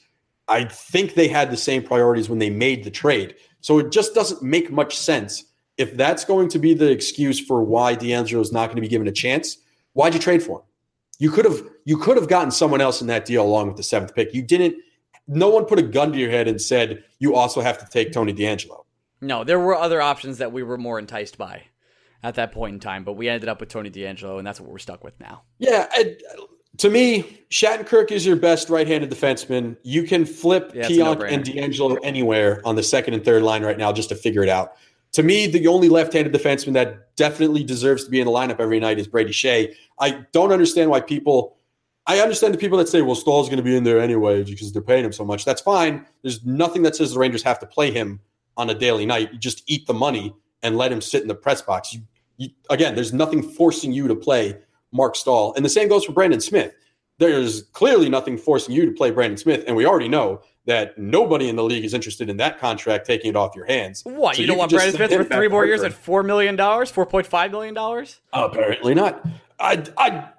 I 0.48 0.66
think 0.66 1.13
they 1.13 1.27
had 1.27 1.51
the 1.51 1.58
same 1.58 1.84
priorities 1.84 2.30
when 2.30 2.39
they 2.39 2.50
made 2.50 2.84
the 2.84 2.92
trade. 2.92 3.36
So 3.62 3.80
it 3.80 3.92
just 3.92 4.13
doesn't 4.13 4.42
make 4.42 4.72
much 4.72 4.98
sense 4.98 5.44
if 5.77 5.96
that's 5.96 6.25
going 6.25 6.50
to 6.50 6.60
be 6.60 6.74
the 6.74 6.89
excuse 6.89 7.39
for 7.39 7.63
why 7.63 7.96
DeAngelo 7.96 8.42
is 8.42 8.51
not 8.51 8.68
going 8.68 8.77
to 8.77 8.82
be 8.82 8.88
given 8.88 9.08
a 9.08 9.12
chance, 9.12 9.58
why'd 9.94 10.13
you 10.13 10.20
trade 10.20 10.42
for 10.42 10.60
him? 10.60 10.66
You 11.20 11.32
could 11.32 11.46
have 11.46 11.62
you 11.86 11.98
could 11.98 12.18
have 12.18 12.27
gotten 12.27 12.51
someone 12.51 12.82
else 12.82 13.01
in 13.01 13.08
that 13.08 13.25
deal 13.25 13.44
along 13.44 13.68
with 13.68 13.77
the 13.77 13.84
seventh 13.84 14.13
pick. 14.13 14.34
You 14.34 14.42
didn't. 14.42 14.75
No 15.27 15.50
one 15.50 15.66
put 15.66 15.80
a 15.80 15.84
gun 15.84 16.12
to 16.12 16.18
your 16.18 16.30
head 16.30 16.48
and 16.48 16.62
said 16.62 17.04
you 17.20 17.36
also 17.36 17.62
have 17.62 17.77
to 17.80 17.86
take 17.88 18.12
Tony 18.12 18.34
DeAngelo. 18.34 18.86
No, 19.20 19.44
there 19.44 19.60
were 19.60 19.75
other 19.75 20.01
options 20.01 20.38
that 20.38 20.51
we 20.51 20.63
were 20.63 20.77
more 20.77 21.00
enticed 21.00 21.38
by 21.38 21.63
at 22.24 22.36
that 22.36 22.51
point 22.51 22.75
in 22.75 22.80
time, 22.80 23.04
but 23.04 23.13
we 23.13 23.30
ended 23.30 23.50
up 23.50 23.60
with 23.60 23.70
Tony 23.70 23.89
DeAngelo, 23.89 24.38
and 24.38 24.46
that's 24.46 24.60
what 24.60 24.70
we're 24.70 24.77
stuck 24.77 25.04
with 25.04 25.20
now. 25.20 25.44
Yeah, 25.58 25.88
to 26.77 26.89
me, 26.89 27.38
Shattenkirk 27.50 28.12
is 28.12 28.25
your 28.25 28.36
best 28.36 28.69
right-handed 28.69 29.10
defenseman. 29.10 29.77
You 29.84 30.03
can 30.03 30.25
flip 30.25 30.72
yeah, 30.74 30.88
Pionk 30.88 31.31
and 31.31 31.43
DeAngelo 31.43 31.98
anywhere 32.03 32.62
on 32.65 32.75
the 32.75 32.84
second 32.84 33.13
and 33.13 33.24
third 33.24 33.43
line 33.43 33.63
right 33.63 33.77
now 33.77 33.93
just 33.93 34.10
to 34.10 34.15
figure 34.15 34.43
it 34.43 34.50
out. 34.50 34.74
To 35.13 35.24
me, 35.24 35.48
the 35.48 35.67
only 35.67 35.89
left-handed 35.89 36.34
defenseman 36.34 36.74
that 36.74 37.15
definitely 37.15 37.63
deserves 37.63 38.03
to 38.03 38.10
be 38.10 38.19
in 38.19 38.25
the 38.25 38.31
lineup 38.31 38.60
every 38.60 38.79
night 38.79 39.00
is 39.00 39.07
Brady 39.07 39.31
Skjei. 39.31 39.74
I 40.00 40.25
don't 40.34 40.51
understand 40.51 40.89
why 40.89 41.01
people. 41.01 41.55
I 42.05 42.19
understand 42.19 42.53
the 42.53 42.57
people 42.57 42.77
that 42.77 42.89
say, 42.89 43.01
"Well, 43.01 43.15
Staal's 43.15 43.48
going 43.48 43.57
to 43.57 43.63
be 43.63 43.75
in 43.75 43.84
there 43.84 44.00
anyway 44.00 44.43
because 44.43 44.72
they're 44.72 44.81
paying 44.81 45.05
him 45.05 45.13
so 45.13 45.25
much." 45.25 45.46
That's 45.46 45.62
fine. 45.62 46.05
There's 46.22 46.46
nothing 46.46 46.84
that 46.84 46.96
says 46.96 47.13
the 47.13 47.19
Rangers 47.19 47.43
have 47.43 47.60
to 47.60 47.65
play 47.65 47.91
him 47.91 48.19
on 48.57 48.69
a 48.69 48.74
daily 48.74 49.05
night. 49.05 49.34
You 49.34 49.39
just 49.39 49.63
eat 49.67 49.88
the 49.88 49.93
money 49.93 50.36
and 50.62 50.77
let 50.77 50.91
him 50.91 51.01
sit 51.01 51.22
in 51.22 51.27
the 51.27 51.36
press 51.36 51.62
box. 51.62 51.93
You, 51.93 52.01
you, 52.38 52.50
again, 52.69 52.96
there's 52.96 53.13
nothing 53.13 53.41
forcing 53.41 53.91
you 53.91 54.07
to 54.07 54.15
play 54.15 54.57
Marc 54.91 55.15
Staal, 55.15 55.53
and 55.56 55.65
the 55.65 55.70
same 55.70 55.88
goes 55.88 56.06
for 56.06 56.12
Brendan 56.12 56.41
Smith. 56.41 56.74
There's 57.20 57.63
clearly 57.74 58.10
nothing 58.10 58.38
forcing 58.38 58.75
you 58.75 58.86
to 58.86 58.91
play 58.91 59.12
Brendan 59.12 59.38
Smith, 59.38 59.63
and 59.67 59.75
we 59.75 59.86
already 59.86 60.08
know 60.08 60.41
that 60.65 60.98
nobody 60.98 61.50
in 61.50 61.56
the 61.56 61.63
league 61.63 61.86
is 61.86 61.94
interested 61.94 62.29
in 62.29 62.38
that 62.38 62.60
contract 62.60 63.08
taking 63.08 63.29
it 63.29 63.36
off 63.36 63.56
your 63.56 63.65
hands. 63.65 64.03
What 64.03 64.36
so 64.36 64.41
you, 64.41 64.48
don't 64.48 64.58
want 64.58 64.72
Brendan 64.72 64.96
Smith 64.96 65.12
for 65.12 65.24
three 65.24 65.48
more 65.48 65.65
years 65.65 65.82
at 65.82 65.94
four 65.94 66.24
million 66.24 66.56
dollars, 66.56 66.91
four 66.91 67.06
point 67.06 67.25
five 67.25 67.51
million 67.51 67.74
dollars? 67.74 68.22
Apparently 68.34 68.94
not. 68.94 69.25
I 69.60 69.84
I 69.98 70.29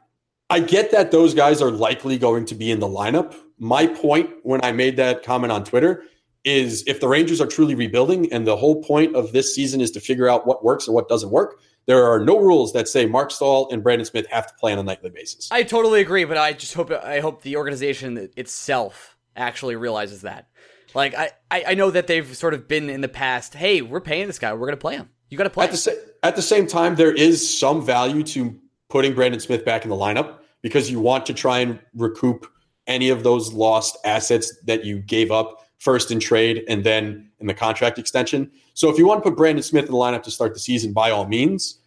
I 0.51 0.61
get 0.61 0.93
that 0.93 1.11
those 1.11 1.35
guys 1.35 1.61
are 1.61 1.71
likely 1.71 2.19
going 2.19 2.45
to 2.47 2.55
be 2.55 2.71
in 2.71 2.79
the 2.79 2.87
lineup. 2.87 3.35
My 3.59 3.87
point 3.87 4.31
when 4.43 4.65
I 4.65 4.73
made 4.73 4.97
that 4.97 5.23
comment 5.23 5.53
on 5.53 5.65
Twitter 5.65 6.05
is 6.45 6.85
if 6.87 7.01
the 7.01 7.09
Rangers 7.09 7.41
are 7.41 7.47
truly 7.47 7.75
rebuilding 7.75 8.33
and 8.33 8.47
the 8.47 8.57
whole 8.57 8.83
point 8.83 9.15
of 9.17 9.33
this 9.33 9.55
season 9.55 9.81
is 9.81 9.91
to 9.91 10.01
figure 10.01 10.29
out 10.29 10.47
what 10.47 10.65
works 10.65 10.87
and 10.87 10.95
what 10.95 11.09
doesn't 11.09 11.31
work, 11.31 11.59
there 11.89 12.05
are 12.05 12.21
no 12.21 12.39
rules 12.39 12.75
that 12.75 12.87
say 12.87 13.07
Marc 13.07 13.31
Staal 13.31 13.69
and 13.73 13.83
Brendan 13.83 14.05
Smith 14.05 14.27
have 14.27 14.47
to 14.47 14.55
play 14.61 14.73
on 14.73 14.79
a 14.79 14.83
nightly 14.83 15.09
basis. 15.09 15.49
I 15.51 15.63
totally 15.63 16.03
agree, 16.03 16.25
but 16.25 16.37
I 16.37 16.53
just 16.53 16.75
hope 16.75 16.93
I 16.93 17.21
hope 17.21 17.43
the 17.43 17.57
organization 17.57 18.29
itself 18.37 19.17
actually 19.35 19.75
realizes 19.75 20.21
that. 20.21 20.49
Like 20.95 21.15
I, 21.17 21.31
I 21.51 21.75
know 21.75 21.91
that 21.91 22.07
they've 22.07 22.37
sort 22.37 22.53
of 22.53 22.69
been 22.69 22.91
in 22.91 23.01
the 23.01 23.09
past. 23.09 23.55
Hey, 23.55 23.81
we're 23.81 24.03
paying 24.03 24.27
this 24.27 24.39
guy. 24.39 24.53
We're 24.53 24.61
going 24.61 24.73
to 24.73 24.77
play 24.77 24.97
him. 24.97 25.09
You 25.31 25.39
got 25.39 25.45
to 25.45 25.51
play. 25.51 25.65
At 25.65 25.71
the, 25.71 25.77
sa- 25.79 25.91
at 26.23 26.37
the 26.37 26.43
same 26.43 26.67
time, 26.67 26.97
there 26.97 27.13
is 27.13 27.59
some 27.59 27.85
value 27.85 28.23
to 28.23 28.59
putting 28.91 29.15
Brendan 29.15 29.41
Smith 29.41 29.65
back 29.65 29.85
in 29.85 29.91
the 29.91 29.97
lineup 29.97 30.39
because 30.63 30.91
you 30.91 31.01
want 31.01 31.27
to 31.27 31.35
try 31.35 31.61
and 31.61 31.79
recoup 31.95 32.47
any 32.87 33.09
of 33.09 33.23
those 33.23 33.53
lost 33.53 33.97
assets 34.05 34.55
that 34.65 34.85
you 34.85 34.99
gave 34.99 35.31
up 35.31 35.67
first 35.79 36.11
in 36.11 36.21
trade 36.21 36.65
and 36.69 36.85
then 36.85 37.28
in 37.41 37.47
the 37.47 37.55
contract 37.55 37.99
extension. 37.99 38.51
So 38.75 38.91
if 38.91 38.99
you 38.99 39.07
want 39.07 39.23
to 39.23 39.31
put 39.31 39.37
Brendan 39.37 39.63
Smith 39.63 39.87
in 39.87 39.93
the 39.93 39.97
lineup 39.97 40.23
to 40.25 40.31
start 40.31 40.55
the 40.55 40.61
season, 40.61 40.93
by 40.93 41.11
all 41.11 41.27
means, 41.27 41.79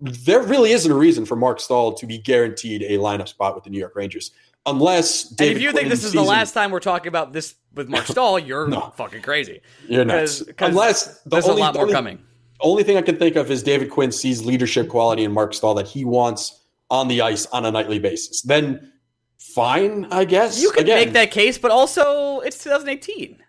there 0.00 0.42
really 0.42 0.72
isn't 0.72 0.90
a 0.90 0.94
reason 0.94 1.24
for 1.24 1.36
Marc 1.36 1.60
Staal 1.60 1.94
to 1.94 2.06
be 2.06 2.18
guaranteed 2.18 2.82
a 2.82 2.98
lineup 2.98 3.28
spot 3.28 3.54
with 3.54 3.64
the 3.64 3.70
New 3.70 3.78
York 3.78 3.96
Rangers. 3.96 4.32
Unless 4.66 5.30
David 5.30 5.48
and 5.48 5.56
if 5.56 5.62
you 5.62 5.72
think 5.72 5.88
this 5.88 6.00
is 6.00 6.10
season, 6.10 6.24
the 6.24 6.28
last 6.28 6.52
time 6.52 6.70
we're 6.70 6.80
talking 6.80 7.08
about 7.08 7.32
this 7.32 7.54
with 7.74 7.88
Mark 7.88 8.06
Stahl, 8.06 8.38
you're 8.38 8.66
no, 8.66 8.92
fucking 8.96 9.22
crazy. 9.22 9.60
You're 9.88 10.04
nuts. 10.04 10.42
Unless 10.58 11.22
the 11.22 11.30
there's 11.30 11.46
only, 11.46 11.62
a 11.62 11.64
lot 11.64 11.74
more 11.74 11.82
only, 11.84 11.94
coming. 11.94 12.18
Only 12.60 12.82
thing 12.82 12.96
I 12.96 13.02
can 13.02 13.16
think 13.16 13.36
of 13.36 13.50
is 13.50 13.62
David 13.62 13.90
Quinn 13.90 14.10
sees 14.10 14.44
leadership 14.44 14.88
quality 14.88 15.24
in 15.24 15.32
Marc 15.32 15.54
Staal 15.54 15.74
that 15.74 15.86
he 15.86 16.04
wants 16.04 16.62
on 16.90 17.08
the 17.08 17.20
ice 17.22 17.46
on 17.46 17.64
a 17.64 17.70
nightly 17.70 17.98
basis. 17.98 18.42
Then 18.42 18.92
fine, 19.38 20.06
I 20.10 20.24
guess. 20.24 20.60
You 20.60 20.70
could 20.70 20.82
Again, 20.82 20.98
make 20.98 21.12
that 21.12 21.30
case, 21.30 21.58
but 21.58 21.70
also 21.70 22.40
it's 22.40 22.62
2018. 22.62 23.42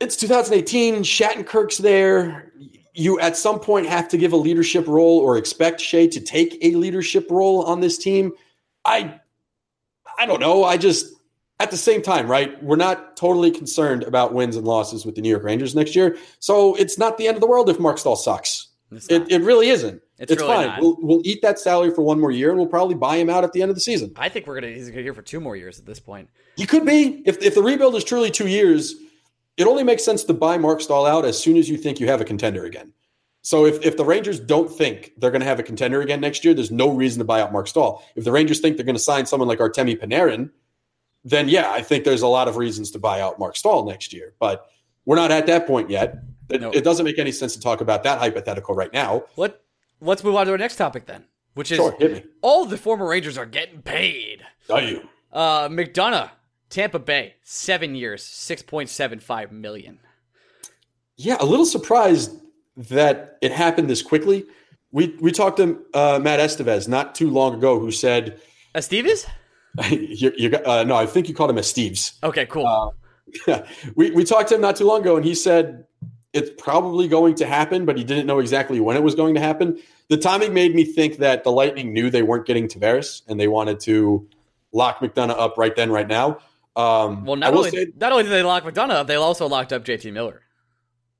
It's 0.00 0.16
2018. 0.16 1.02
Shattenkirk's 1.02 1.78
there. 1.78 2.52
You 2.94 3.18
at 3.20 3.36
some 3.36 3.58
point 3.58 3.86
have 3.86 4.08
to 4.08 4.18
give 4.18 4.32
a 4.32 4.36
leadership 4.36 4.86
role 4.86 5.18
or 5.18 5.36
expect 5.36 5.80
Skjei 5.80 6.10
to 6.12 6.20
take 6.20 6.58
a 6.62 6.72
leadership 6.76 7.28
role 7.30 7.64
on 7.64 7.80
this 7.80 7.98
team. 7.98 8.32
I 8.84 9.20
I 10.18 10.26
don't 10.26 10.40
know. 10.40 10.64
I 10.64 10.76
just 10.76 11.06
at 11.60 11.70
the 11.70 11.76
same 11.76 12.02
time, 12.02 12.28
right? 12.28 12.62
We're 12.62 12.76
not 12.76 13.16
totally 13.16 13.50
concerned 13.50 14.02
about 14.04 14.32
wins 14.32 14.56
and 14.56 14.66
losses 14.66 15.04
with 15.04 15.14
the 15.14 15.22
New 15.22 15.30
York 15.30 15.42
Rangers 15.44 15.74
next 15.74 15.96
year. 15.96 16.16
So 16.38 16.74
it's 16.76 16.98
not 16.98 17.18
the 17.18 17.26
end 17.26 17.36
of 17.36 17.40
the 17.40 17.46
world 17.46 17.68
if 17.68 17.78
Marc 17.80 17.98
Staal 17.98 18.16
sucks. 18.16 18.68
It, 19.08 19.30
it 19.30 19.42
really 19.42 19.70
isn't. 19.70 20.00
It's, 20.18 20.30
it's 20.30 20.42
really 20.42 20.66
fine. 20.66 20.80
We'll, 20.80 20.96
we'll 21.00 21.20
eat 21.24 21.42
that 21.42 21.58
salary 21.58 21.90
for 21.90 22.02
one 22.02 22.20
more 22.20 22.30
year, 22.30 22.50
and 22.50 22.58
we'll 22.58 22.68
probably 22.68 22.94
buy 22.94 23.16
him 23.16 23.28
out 23.28 23.42
at 23.42 23.52
the 23.52 23.62
end 23.62 23.70
of 23.70 23.74
the 23.74 23.80
season. 23.80 24.12
I 24.16 24.28
think 24.28 24.46
we're 24.46 24.60
gonna 24.60 24.72
he's 24.72 24.88
gonna 24.88 25.02
here 25.02 25.14
for 25.14 25.22
two 25.22 25.40
more 25.40 25.56
years 25.56 25.80
at 25.80 25.86
this 25.86 25.98
point. 25.98 26.28
He 26.56 26.66
could 26.66 26.86
be 26.86 27.22
if 27.26 27.42
if 27.42 27.56
the 27.56 27.62
rebuild 27.62 27.96
is 27.96 28.04
truly 28.04 28.30
two 28.30 28.46
years. 28.46 28.94
It 29.56 29.66
only 29.66 29.84
makes 29.84 30.04
sense 30.04 30.24
to 30.24 30.34
buy 30.34 30.58
Marc 30.58 30.80
Staal 30.80 31.06
out 31.06 31.24
as 31.24 31.40
soon 31.40 31.56
as 31.56 31.68
you 31.68 31.76
think 31.76 32.00
you 32.00 32.08
have 32.08 32.20
a 32.20 32.24
contender 32.24 32.64
again. 32.64 32.92
So 33.42 33.66
if, 33.66 33.84
if 33.84 33.96
the 33.96 34.04
Rangers 34.04 34.40
don't 34.40 34.70
think 34.70 35.12
they're 35.18 35.30
going 35.30 35.42
to 35.42 35.46
have 35.46 35.60
a 35.60 35.62
contender 35.62 36.00
again 36.00 36.20
next 36.20 36.44
year, 36.44 36.54
there's 36.54 36.70
no 36.70 36.88
reason 36.88 37.18
to 37.18 37.24
buy 37.24 37.40
out 37.40 37.52
Marc 37.52 37.68
Staal. 37.68 38.02
If 38.16 38.24
the 38.24 38.32
Rangers 38.32 38.60
think 38.60 38.76
they're 38.76 38.86
going 38.86 38.96
to 38.96 39.02
sign 39.02 39.26
someone 39.26 39.48
like 39.48 39.58
Artemi 39.58 40.00
Panarin, 40.00 40.50
then 41.24 41.48
yeah, 41.48 41.70
I 41.70 41.82
think 41.82 42.04
there's 42.04 42.22
a 42.22 42.26
lot 42.26 42.48
of 42.48 42.56
reasons 42.56 42.90
to 42.92 42.98
buy 42.98 43.20
out 43.20 43.38
Marc 43.38 43.56
Staal 43.56 43.84
next 43.84 44.12
year. 44.12 44.32
But 44.38 44.66
we're 45.04 45.16
not 45.16 45.30
at 45.30 45.46
that 45.46 45.66
point 45.66 45.90
yet. 45.90 46.18
It, 46.48 46.62
it 46.62 46.84
doesn't 46.84 47.04
make 47.04 47.18
any 47.18 47.32
sense 47.32 47.54
to 47.54 47.60
talk 47.60 47.80
about 47.80 48.02
that 48.04 48.18
hypothetical 48.18 48.74
right 48.74 48.92
now. 48.92 49.24
What 49.34 49.62
let's 50.00 50.24
move 50.24 50.36
on 50.36 50.46
to 50.46 50.52
our 50.52 50.58
next 50.58 50.76
topic 50.76 51.06
then, 51.06 51.24
which 51.54 51.70
is 51.70 51.76
sure, 51.76 51.96
all 52.42 52.64
the 52.64 52.76
former 52.78 53.06
Rangers 53.06 53.38
are 53.38 53.46
getting 53.46 53.82
paid. 53.82 54.42
Are 54.70 54.82
you? 54.82 55.08
Uh, 55.32 55.68
McDonagh, 55.68 56.30
Tampa 56.70 56.98
Bay, 56.98 57.34
seven 57.42 57.94
years, 57.94 58.24
six 58.24 58.62
point 58.62 58.88
seven 58.88 59.20
five 59.20 59.52
million. 59.52 59.98
Yeah, 61.16 61.36
a 61.40 61.44
little 61.44 61.66
surprised 61.66 62.32
that 62.76 63.38
it 63.40 63.52
happened 63.52 63.88
this 63.88 64.02
quickly. 64.02 64.44
We 64.90 65.16
we 65.20 65.32
talked 65.32 65.58
to 65.58 65.82
uh, 65.94 66.20
Matt 66.22 66.40
Estevez 66.40 66.88
not 66.88 67.14
too 67.14 67.30
long 67.30 67.54
ago, 67.54 67.78
who 67.78 67.90
said, 67.90 68.40
"Estevez." 68.74 69.26
you, 69.90 70.32
you, 70.36 70.56
uh, 70.64 70.84
no, 70.84 70.94
I 70.94 71.06
think 71.06 71.28
you 71.28 71.34
called 71.34 71.50
him 71.50 71.56
Esteves. 71.56 72.22
Okay, 72.22 72.46
cool. 72.46 72.66
Uh, 72.66 72.90
yeah, 73.46 73.66
we 73.96 74.10
we 74.10 74.24
talked 74.24 74.48
to 74.50 74.56
him 74.56 74.60
not 74.60 74.76
too 74.76 74.84
long 74.84 75.00
ago, 75.00 75.16
and 75.16 75.24
he 75.24 75.34
said 75.34 75.84
it's 76.32 76.50
probably 76.58 77.06
going 77.06 77.36
to 77.36 77.46
happen, 77.46 77.84
but 77.84 77.96
he 77.96 78.02
didn't 78.02 78.26
know 78.26 78.40
exactly 78.40 78.80
when 78.80 78.96
it 78.96 79.02
was 79.02 79.14
going 79.14 79.34
to 79.36 79.40
happen. 79.40 79.80
The 80.08 80.16
timing 80.16 80.52
made 80.52 80.74
me 80.74 80.84
think 80.84 81.18
that 81.18 81.44
the 81.44 81.52
Lightning 81.52 81.92
knew 81.92 82.10
they 82.10 82.24
weren't 82.24 82.44
getting 82.44 82.66
Tavares 82.66 83.22
and 83.28 83.38
they 83.38 83.46
wanted 83.46 83.78
to 83.80 84.28
lock 84.72 84.98
McDonagh 84.98 85.38
up 85.38 85.56
right 85.56 85.74
then, 85.76 85.92
right 85.92 86.08
now. 86.08 86.38
Um, 86.76 87.24
well, 87.24 87.36
not 87.36 87.54
only, 87.54 87.70
say, 87.70 87.86
not 87.96 88.12
only 88.12 88.24
did 88.24 88.32
they 88.32 88.42
lock 88.42 88.64
McDonagh 88.64 88.90
up, 88.90 89.06
they 89.06 89.14
also 89.14 89.48
locked 89.48 89.72
up 89.72 89.84
JT 89.84 90.12
Miller. 90.12 90.42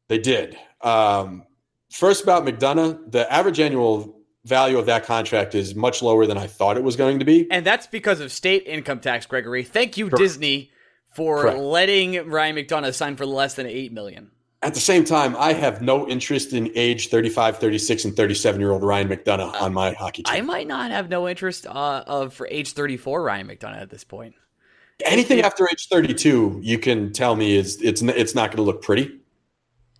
They 0.08 0.18
did. 0.18 0.56
Um, 0.80 1.44
first, 1.90 2.22
about 2.22 2.44
McDonagh, 2.44 3.12
the 3.12 3.32
average 3.32 3.60
annual 3.60 4.20
value 4.44 4.78
of 4.78 4.86
that 4.86 5.04
contract 5.04 5.54
is 5.54 5.74
much 5.74 6.02
lower 6.02 6.26
than 6.26 6.36
I 6.36 6.46
thought 6.46 6.76
it 6.76 6.82
was 6.82 6.96
going 6.96 7.20
to 7.20 7.24
be. 7.24 7.50
And 7.50 7.64
that's 7.64 7.86
because 7.86 8.20
of 8.20 8.30
state 8.32 8.64
income 8.66 9.00
tax, 9.00 9.26
Gregory. 9.26 9.62
Thank 9.62 9.96
you, 9.96 10.08
Correct. 10.08 10.18
Disney, 10.18 10.70
for 11.14 11.42
Correct. 11.42 11.58
letting 11.58 12.28
Ryan 12.28 12.56
McDonagh 12.56 12.94
sign 12.94 13.16
for 13.16 13.24
less 13.24 13.54
than 13.54 13.66
8 13.66 13.92
million. 13.92 14.30
At 14.62 14.74
the 14.74 14.80
same 14.80 15.04
time, 15.04 15.36
I 15.38 15.52
have 15.52 15.82
no 15.82 16.08
interest 16.08 16.54
in 16.54 16.72
age 16.74 17.08
35, 17.08 17.58
36, 17.58 18.06
and 18.06 18.16
37 18.16 18.60
year 18.60 18.70
old 18.72 18.82
Ryan 18.82 19.08
McDonagh 19.08 19.60
on 19.60 19.74
my 19.74 19.92
hockey 19.92 20.22
team. 20.22 20.34
I 20.34 20.40
might 20.40 20.66
not 20.66 20.90
have 20.90 21.08
no 21.08 21.28
interest 21.28 21.66
uh, 21.66 22.04
of 22.06 22.32
for 22.32 22.46
age 22.46 22.72
34 22.72 23.22
Ryan 23.22 23.46
McDonagh 23.46 23.82
at 23.82 23.90
this 23.90 24.04
point. 24.04 24.34
Anything 25.04 25.38
it, 25.38 25.44
after 25.44 25.68
age 25.68 25.88
32, 25.90 26.60
you 26.62 26.78
can 26.78 27.12
tell 27.12 27.36
me 27.36 27.56
is 27.56 27.80
it's 27.82 28.02
it's 28.02 28.34
not 28.34 28.50
going 28.50 28.58
to 28.58 28.62
look 28.62 28.82
pretty. 28.82 29.18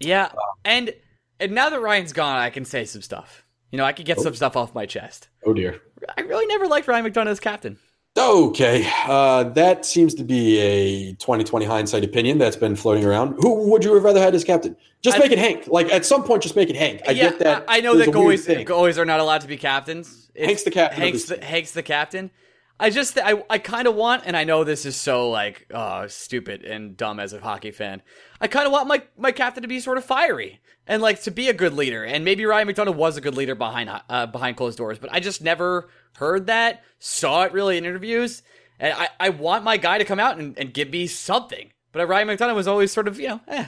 Yeah, 0.00 0.30
and 0.64 0.92
and 1.40 1.52
now 1.52 1.70
that 1.70 1.80
Ryan's 1.80 2.12
gone, 2.12 2.36
I 2.36 2.50
can 2.50 2.64
say 2.64 2.84
some 2.84 3.02
stuff. 3.02 3.44
You 3.70 3.78
know, 3.78 3.84
I 3.84 3.92
can 3.92 4.04
get 4.04 4.18
oh. 4.18 4.22
some 4.22 4.34
stuff 4.34 4.56
off 4.56 4.74
my 4.74 4.86
chest. 4.86 5.28
Oh 5.44 5.52
dear. 5.52 5.80
I 6.16 6.20
really 6.22 6.46
never 6.46 6.66
liked 6.66 6.86
Ryan 6.86 7.06
McDonagh 7.06 7.28
as 7.28 7.40
captain. 7.40 7.78
Okay, 8.16 8.88
uh, 9.08 9.42
that 9.42 9.84
seems 9.84 10.14
to 10.14 10.22
be 10.22 10.60
a 10.60 11.12
2020 11.14 11.66
hindsight 11.66 12.04
opinion 12.04 12.38
that's 12.38 12.54
been 12.54 12.76
floating 12.76 13.04
around. 13.04 13.34
Who 13.40 13.68
would 13.70 13.82
you 13.82 13.92
have 13.94 14.04
rather 14.04 14.20
had 14.20 14.36
as 14.36 14.44
captain? 14.44 14.76
Just 15.02 15.16
I, 15.16 15.20
make 15.20 15.32
it 15.32 15.38
Hank. 15.38 15.66
Like 15.66 15.90
at 15.90 16.06
some 16.06 16.22
point, 16.22 16.44
just 16.44 16.54
make 16.54 16.70
it 16.70 16.76
Hank. 16.76 17.02
I 17.08 17.10
yeah, 17.10 17.30
get 17.30 17.40
that. 17.40 17.64
I, 17.66 17.78
I 17.78 17.80
know 17.80 17.96
that 17.96 18.10
goalies, 18.10 18.46
goalies 18.64 18.98
are 18.98 19.04
not 19.04 19.18
allowed 19.18 19.40
to 19.40 19.48
be 19.48 19.56
captains. 19.56 20.30
It's, 20.36 20.46
Hank's 20.46 20.62
the 20.62 20.70
captain. 20.70 21.00
Hank's 21.00 21.24
the, 21.24 21.44
Hank's 21.44 21.72
the 21.72 21.82
captain. 21.82 22.30
I 22.78 22.90
just 22.90 23.18
I 23.18 23.42
I 23.48 23.58
kind 23.58 23.86
of 23.86 23.94
want, 23.94 24.24
and 24.26 24.36
I 24.36 24.44
know 24.44 24.64
this 24.64 24.84
is 24.84 24.96
so 24.96 25.30
like 25.30 25.66
uh, 25.72 26.08
stupid 26.08 26.64
and 26.64 26.96
dumb 26.96 27.20
as 27.20 27.32
a 27.32 27.40
hockey 27.40 27.70
fan. 27.70 28.02
I 28.40 28.48
kind 28.48 28.66
of 28.66 28.72
want 28.72 28.88
my 28.88 29.02
my 29.16 29.32
captain 29.32 29.62
to 29.62 29.68
be 29.68 29.80
sort 29.80 29.98
of 29.98 30.04
fiery 30.04 30.60
and 30.86 31.00
like 31.00 31.22
to 31.22 31.30
be 31.30 31.48
a 31.48 31.52
good 31.52 31.72
leader. 31.72 32.04
And 32.04 32.24
maybe 32.24 32.44
Ryan 32.44 32.68
McDonagh 32.68 32.94
was 32.94 33.16
a 33.16 33.20
good 33.20 33.36
leader 33.36 33.54
behind 33.54 33.90
uh, 34.08 34.26
behind 34.26 34.56
closed 34.56 34.78
doors, 34.78 34.98
but 34.98 35.12
I 35.12 35.20
just 35.20 35.42
never 35.42 35.88
heard 36.16 36.46
that, 36.46 36.82
saw 36.98 37.44
it 37.44 37.52
really 37.52 37.78
in 37.78 37.84
interviews. 37.84 38.42
And 38.78 38.92
I, 38.92 39.08
I 39.20 39.28
want 39.28 39.62
my 39.62 39.76
guy 39.76 39.98
to 39.98 40.04
come 40.04 40.18
out 40.18 40.38
and, 40.38 40.58
and 40.58 40.74
give 40.74 40.90
me 40.90 41.06
something. 41.06 41.70
But 41.92 42.08
Ryan 42.08 42.28
McDonagh 42.28 42.56
was 42.56 42.66
always 42.66 42.90
sort 42.90 43.06
of, 43.06 43.20
you 43.20 43.28
know, 43.28 43.40
eh. 43.46 43.66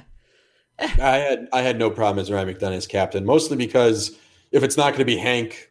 I 0.78 1.16
had 1.18 1.48
I 1.52 1.62
had 1.62 1.78
no 1.78 1.90
problem 1.90 2.18
as 2.18 2.30
Ryan 2.30 2.48
McDonagh 2.48 2.76
as 2.76 2.86
captain, 2.86 3.24
mostly 3.24 3.56
because 3.56 4.16
if 4.52 4.62
it's 4.62 4.76
not 4.76 4.90
going 4.90 4.98
to 4.98 5.04
be 5.04 5.16
Hank, 5.16 5.70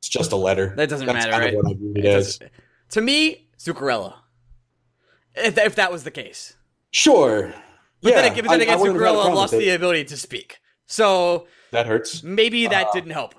it's 0.00 0.08
just 0.08 0.32
a 0.32 0.36
letter. 0.36 0.72
That 0.76 0.88
doesn't 0.88 1.06
That's 1.06 1.26
matter, 1.26 1.38
right? 1.38 1.54
of 1.54 1.62
what 1.62 1.66
I 1.66 1.76
it 2.00 2.04
It 2.42 2.50
to 2.90 3.00
me, 3.00 3.48
Zuccarello. 3.58 4.14
If, 5.34 5.56
if 5.58 5.74
that 5.76 5.92
was 5.92 6.04
the 6.04 6.10
case, 6.10 6.54
Sure. 6.90 7.52
but 8.02 8.10
yeah, 8.10 8.22
then, 8.22 8.34
but 8.34 8.42
then 8.44 8.50
I- 8.50 8.54
I 8.54 8.56
again, 8.62 8.80
wouldn't 8.80 8.98
have 8.98 9.06
had 9.06 9.14
a 9.14 9.18
Zuccarello 9.30 9.34
lost 9.34 9.52
the 9.52 9.68
ability 9.70 10.04
to 10.06 10.16
speak, 10.16 10.60
so 10.86 11.46
That 11.70 11.86
hurts. 11.86 12.22
maybe 12.22 12.66
that 12.66 12.88
Uh, 12.88 12.92
didn't 12.92 13.10
help. 13.12 13.34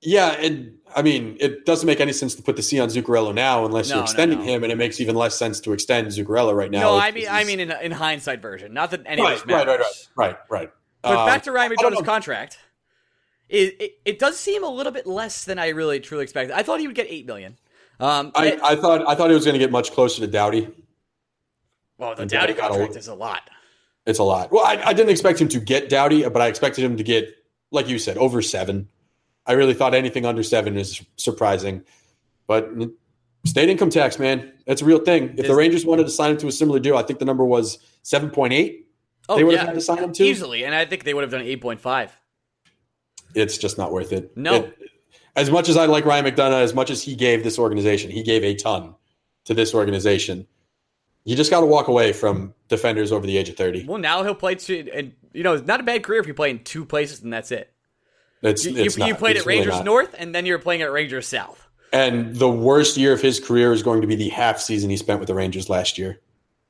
Yeah, 0.00 0.30
and 0.32 0.78
I 0.96 1.02
mean, 1.02 1.36
it 1.38 1.64
doesn't 1.66 1.86
make 1.86 2.00
any 2.00 2.12
sense 2.12 2.34
to 2.36 2.42
put 2.42 2.56
the 2.56 2.62
C 2.62 2.80
on 2.80 2.88
Zuccarello 2.88 3.34
now 3.34 3.64
unless 3.66 3.88
No, 3.90 3.96
you're 3.96 4.04
extending 4.04 4.38
no. 4.38 4.44
him, 4.44 4.62
and 4.64 4.72
it 4.72 4.76
makes 4.76 5.00
even 5.00 5.14
less 5.16 5.36
sense 5.36 5.60
to 5.60 5.72
extend 5.72 6.06
Zuccarello 6.08 6.54
right 6.54 6.70
now. 6.70 6.80
No, 6.80 6.98
I 6.98 7.10
mean, 7.10 7.26
I 7.28 7.44
mean, 7.44 7.60
in, 7.60 7.70
in 7.72 7.92
hindsight 7.92 8.40
version, 8.40 8.72
not 8.72 8.90
that 8.92 9.02
any 9.06 9.20
of 9.20 9.26
right, 9.28 9.34
this 9.36 9.46
right, 9.46 9.66
matters. 9.66 10.08
right, 10.16 10.30
right, 10.30 10.36
right, 10.48 10.60
right. 10.60 10.70
But 11.02 11.16
Um, 11.18 11.26
back 11.26 11.42
to 11.44 11.52
Ryan 11.52 11.72
I 11.72 11.74
McDonagh's 11.74 12.02
contract. 12.06 12.58
It, 13.52 13.76
it 13.80 13.92
it 14.06 14.18
does 14.18 14.38
seem 14.38 14.64
a 14.64 14.68
little 14.68 14.92
bit 14.92 15.06
less 15.06 15.44
than 15.44 15.58
I 15.58 15.68
really 15.68 16.00
truly 16.00 16.22
expected. 16.24 16.54
I 16.56 16.62
thought 16.62 16.80
he 16.80 16.86
would 16.86 16.96
get 16.96 17.06
eight 17.10 17.26
million. 17.26 17.58
Um, 18.00 18.32
I, 18.34 18.46
it- 18.52 18.60
I 18.62 18.76
thought 18.76 19.06
I 19.06 19.14
thought 19.14 19.30
it 19.30 19.34
was 19.34 19.44
going 19.44 19.52
to 19.54 19.58
get 19.58 19.70
much 19.70 19.92
closer 19.92 20.20
to 20.22 20.26
Doughty. 20.26 20.68
well, 21.98 22.14
the 22.14 22.26
Doughty 22.26 22.54
got 22.54 22.70
a- 22.70 22.74
contract 22.74 22.96
is 22.96 23.08
a 23.08 23.14
lot. 23.14 23.42
It's 24.06 24.18
a 24.18 24.22
lot. 24.24 24.50
Well, 24.50 24.64
I, 24.64 24.82
I 24.86 24.92
didn't 24.94 25.10
expect 25.10 25.40
him 25.40 25.48
to 25.48 25.60
get 25.60 25.88
Doughty, 25.88 26.28
but 26.28 26.42
I 26.42 26.48
expected 26.48 26.82
him 26.82 26.96
to 26.96 27.04
get, 27.04 27.28
like 27.70 27.88
you 27.88 27.98
said, 28.00 28.16
over 28.18 28.42
seven. 28.42 28.88
I 29.46 29.52
really 29.52 29.74
thought 29.74 29.94
anything 29.94 30.24
under 30.26 30.42
seven 30.42 30.76
is 30.76 31.04
surprising. 31.16 31.84
But 32.48 32.68
state 33.44 33.68
income 33.68 33.90
tax, 33.90 34.18
man, 34.18 34.52
that's 34.66 34.82
a 34.82 34.84
real 34.84 34.98
thing. 34.98 35.34
If 35.36 35.46
the 35.46 35.54
Rangers 35.54 35.84
wanted 35.86 36.04
to 36.04 36.10
sign 36.10 36.32
him 36.32 36.38
to 36.38 36.48
a 36.48 36.52
similar 36.52 36.80
deal, 36.80 36.96
I 36.96 37.02
think 37.02 37.18
the 37.20 37.24
number 37.24 37.44
was 37.44 37.78
seven 38.02 38.30
point 38.30 38.54
eight. 38.54 38.88
Oh 39.28 39.36
they 39.36 39.44
would 39.44 39.52
yeah, 39.52 39.58
have 39.60 39.68
had 39.68 39.74
to 39.74 39.80
sign 39.80 39.98
him 39.98 40.12
to. 40.14 40.24
easily, 40.24 40.64
and 40.64 40.74
I 40.74 40.84
think 40.84 41.04
they 41.04 41.14
would 41.14 41.22
have 41.22 41.30
done 41.30 41.42
eight 41.42 41.60
point 41.60 41.80
five. 41.80 42.16
It's 43.34 43.58
just 43.58 43.78
not 43.78 43.92
worth 43.92 44.12
it. 44.12 44.36
No. 44.36 44.54
It- 44.56 44.78
as 45.34 45.50
much 45.50 45.68
as 45.70 45.78
I 45.78 45.86
like 45.86 46.04
Ryan 46.04 46.26
McDonagh, 46.26 46.62
as 46.62 46.74
much 46.74 46.90
as 46.90 47.02
he 47.02 47.14
gave 47.14 47.42
this 47.42 47.58
organization, 47.58 48.10
he 48.10 48.22
gave 48.22 48.44
a 48.44 48.54
ton 48.54 48.94
to 49.46 49.54
this 49.54 49.74
organization. 49.74 50.46
You 51.24 51.36
just 51.36 51.50
got 51.50 51.60
to 51.60 51.66
walk 51.66 51.88
away 51.88 52.12
from 52.12 52.52
defenders 52.68 53.12
over 53.12 53.26
the 53.26 53.38
age 53.38 53.48
of 53.48 53.56
thirty. 53.56 53.84
Well, 53.84 53.98
now 53.98 54.22
he'll 54.24 54.34
play 54.34 54.56
two, 54.56 54.90
and 54.92 55.14
you 55.32 55.42
know, 55.42 55.54
it's 55.54 55.66
not 55.66 55.80
a 55.80 55.84
bad 55.84 56.02
career 56.02 56.20
if 56.20 56.26
you 56.26 56.34
play 56.34 56.50
in 56.50 56.62
two 56.64 56.84
places, 56.84 57.22
and 57.22 57.32
that's 57.32 57.50
it. 57.50 57.72
It's, 58.42 58.64
You, 58.64 58.76
it's 58.76 58.98
you, 58.98 59.06
you 59.06 59.14
played 59.14 59.36
It's 59.36 59.44
at 59.44 59.46
really 59.46 59.60
Rangers 59.60 59.76
not. 59.76 59.84
North, 59.84 60.14
and 60.18 60.34
then 60.34 60.44
you're 60.46 60.58
playing 60.58 60.82
at 60.82 60.92
Rangers 60.92 61.28
South. 61.28 61.66
And 61.92 62.34
the 62.34 62.50
worst 62.50 62.96
year 62.96 63.12
of 63.12 63.20
his 63.22 63.38
career 63.38 63.72
is 63.72 63.82
going 63.82 64.00
to 64.00 64.06
be 64.06 64.16
the 64.16 64.30
half 64.30 64.58
season 64.58 64.90
he 64.90 64.96
spent 64.96 65.20
with 65.20 65.28
the 65.28 65.34
Rangers 65.34 65.70
last 65.70 65.96
year, 65.96 66.20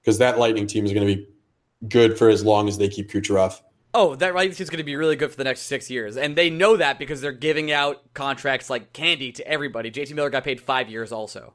because 0.03 0.19
that 0.19 0.39
Lightning 0.39 0.67
team 0.67 0.85
is 0.85 0.93
going 0.93 1.07
to 1.07 1.17
be 1.17 1.27
good 1.89 2.19
for 2.19 2.29
as 2.29 2.45
long 2.45 2.69
as 2.69 2.79
they 2.79 2.89
keep 2.89 3.11
Kucherov. 3.11 3.61
Oh, 3.95 4.15
that 4.17 4.33
right 4.33 4.49
is 4.49 4.71
going 4.71 4.79
to 4.79 4.85
be 4.85 4.97
really 4.97 5.17
good 5.17 5.31
for 5.31 5.37
the 5.37 5.45
next 5.45 5.63
six 5.63 5.91
years, 5.91 6.17
and 6.17 6.35
they 6.35 6.49
know 6.49 6.77
that 6.79 6.99
because 6.99 7.21
they're 7.21 7.33
giving 7.33 7.71
out 7.71 8.15
contracts 8.15 8.71
like 8.71 8.93
candy 8.95 9.33
to 9.33 9.47
everybody. 9.47 9.91
JT 9.91 10.15
Miller 10.15 10.31
got 10.31 10.45
paid 10.45 10.61
five 10.61 10.89
years, 10.89 11.13
also. 11.13 11.53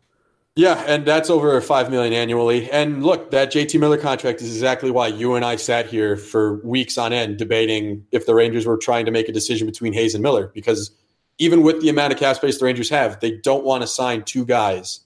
Yeah, 0.56 0.84
and 0.88 1.06
that's 1.06 1.30
over 1.30 1.60
five 1.62 1.92
million 1.92 2.14
annually. 2.14 2.70
And 2.72 3.04
look, 3.04 3.30
that 3.30 3.52
JT 3.52 3.80
Miller 3.80 3.98
contract 3.98 4.42
is 4.42 4.50
exactly 4.50 4.90
why 4.90 5.08
you 5.08 5.36
and 5.36 5.46
I 5.46 5.56
sat 5.56 5.86
here 5.86 6.18
for 6.18 6.56
weeks 6.66 6.98
on 6.98 7.14
end 7.14 7.38
debating 7.38 8.06
if 8.12 8.26
the 8.26 8.34
Rangers 8.34 8.66
were 8.66 8.78
trying 8.78 9.06
to 9.06 9.12
make 9.12 9.30
a 9.30 9.32
decision 9.32 9.68
between 9.68 9.94
Hayes 9.94 10.16
and 10.16 10.24
Miller, 10.24 10.52
because 10.54 10.92
even 11.38 11.62
with 11.62 11.82
the 11.82 11.90
amount 11.90 12.14
of 12.14 12.20
cap 12.20 12.38
space 12.38 12.58
the 12.58 12.66
Rangers 12.66 12.90
have, 12.90 13.20
they 13.20 13.38
don't 13.38 13.64
want 13.66 13.82
to 13.82 13.88
sign 13.88 14.24
two 14.24 14.46
guys 14.46 15.02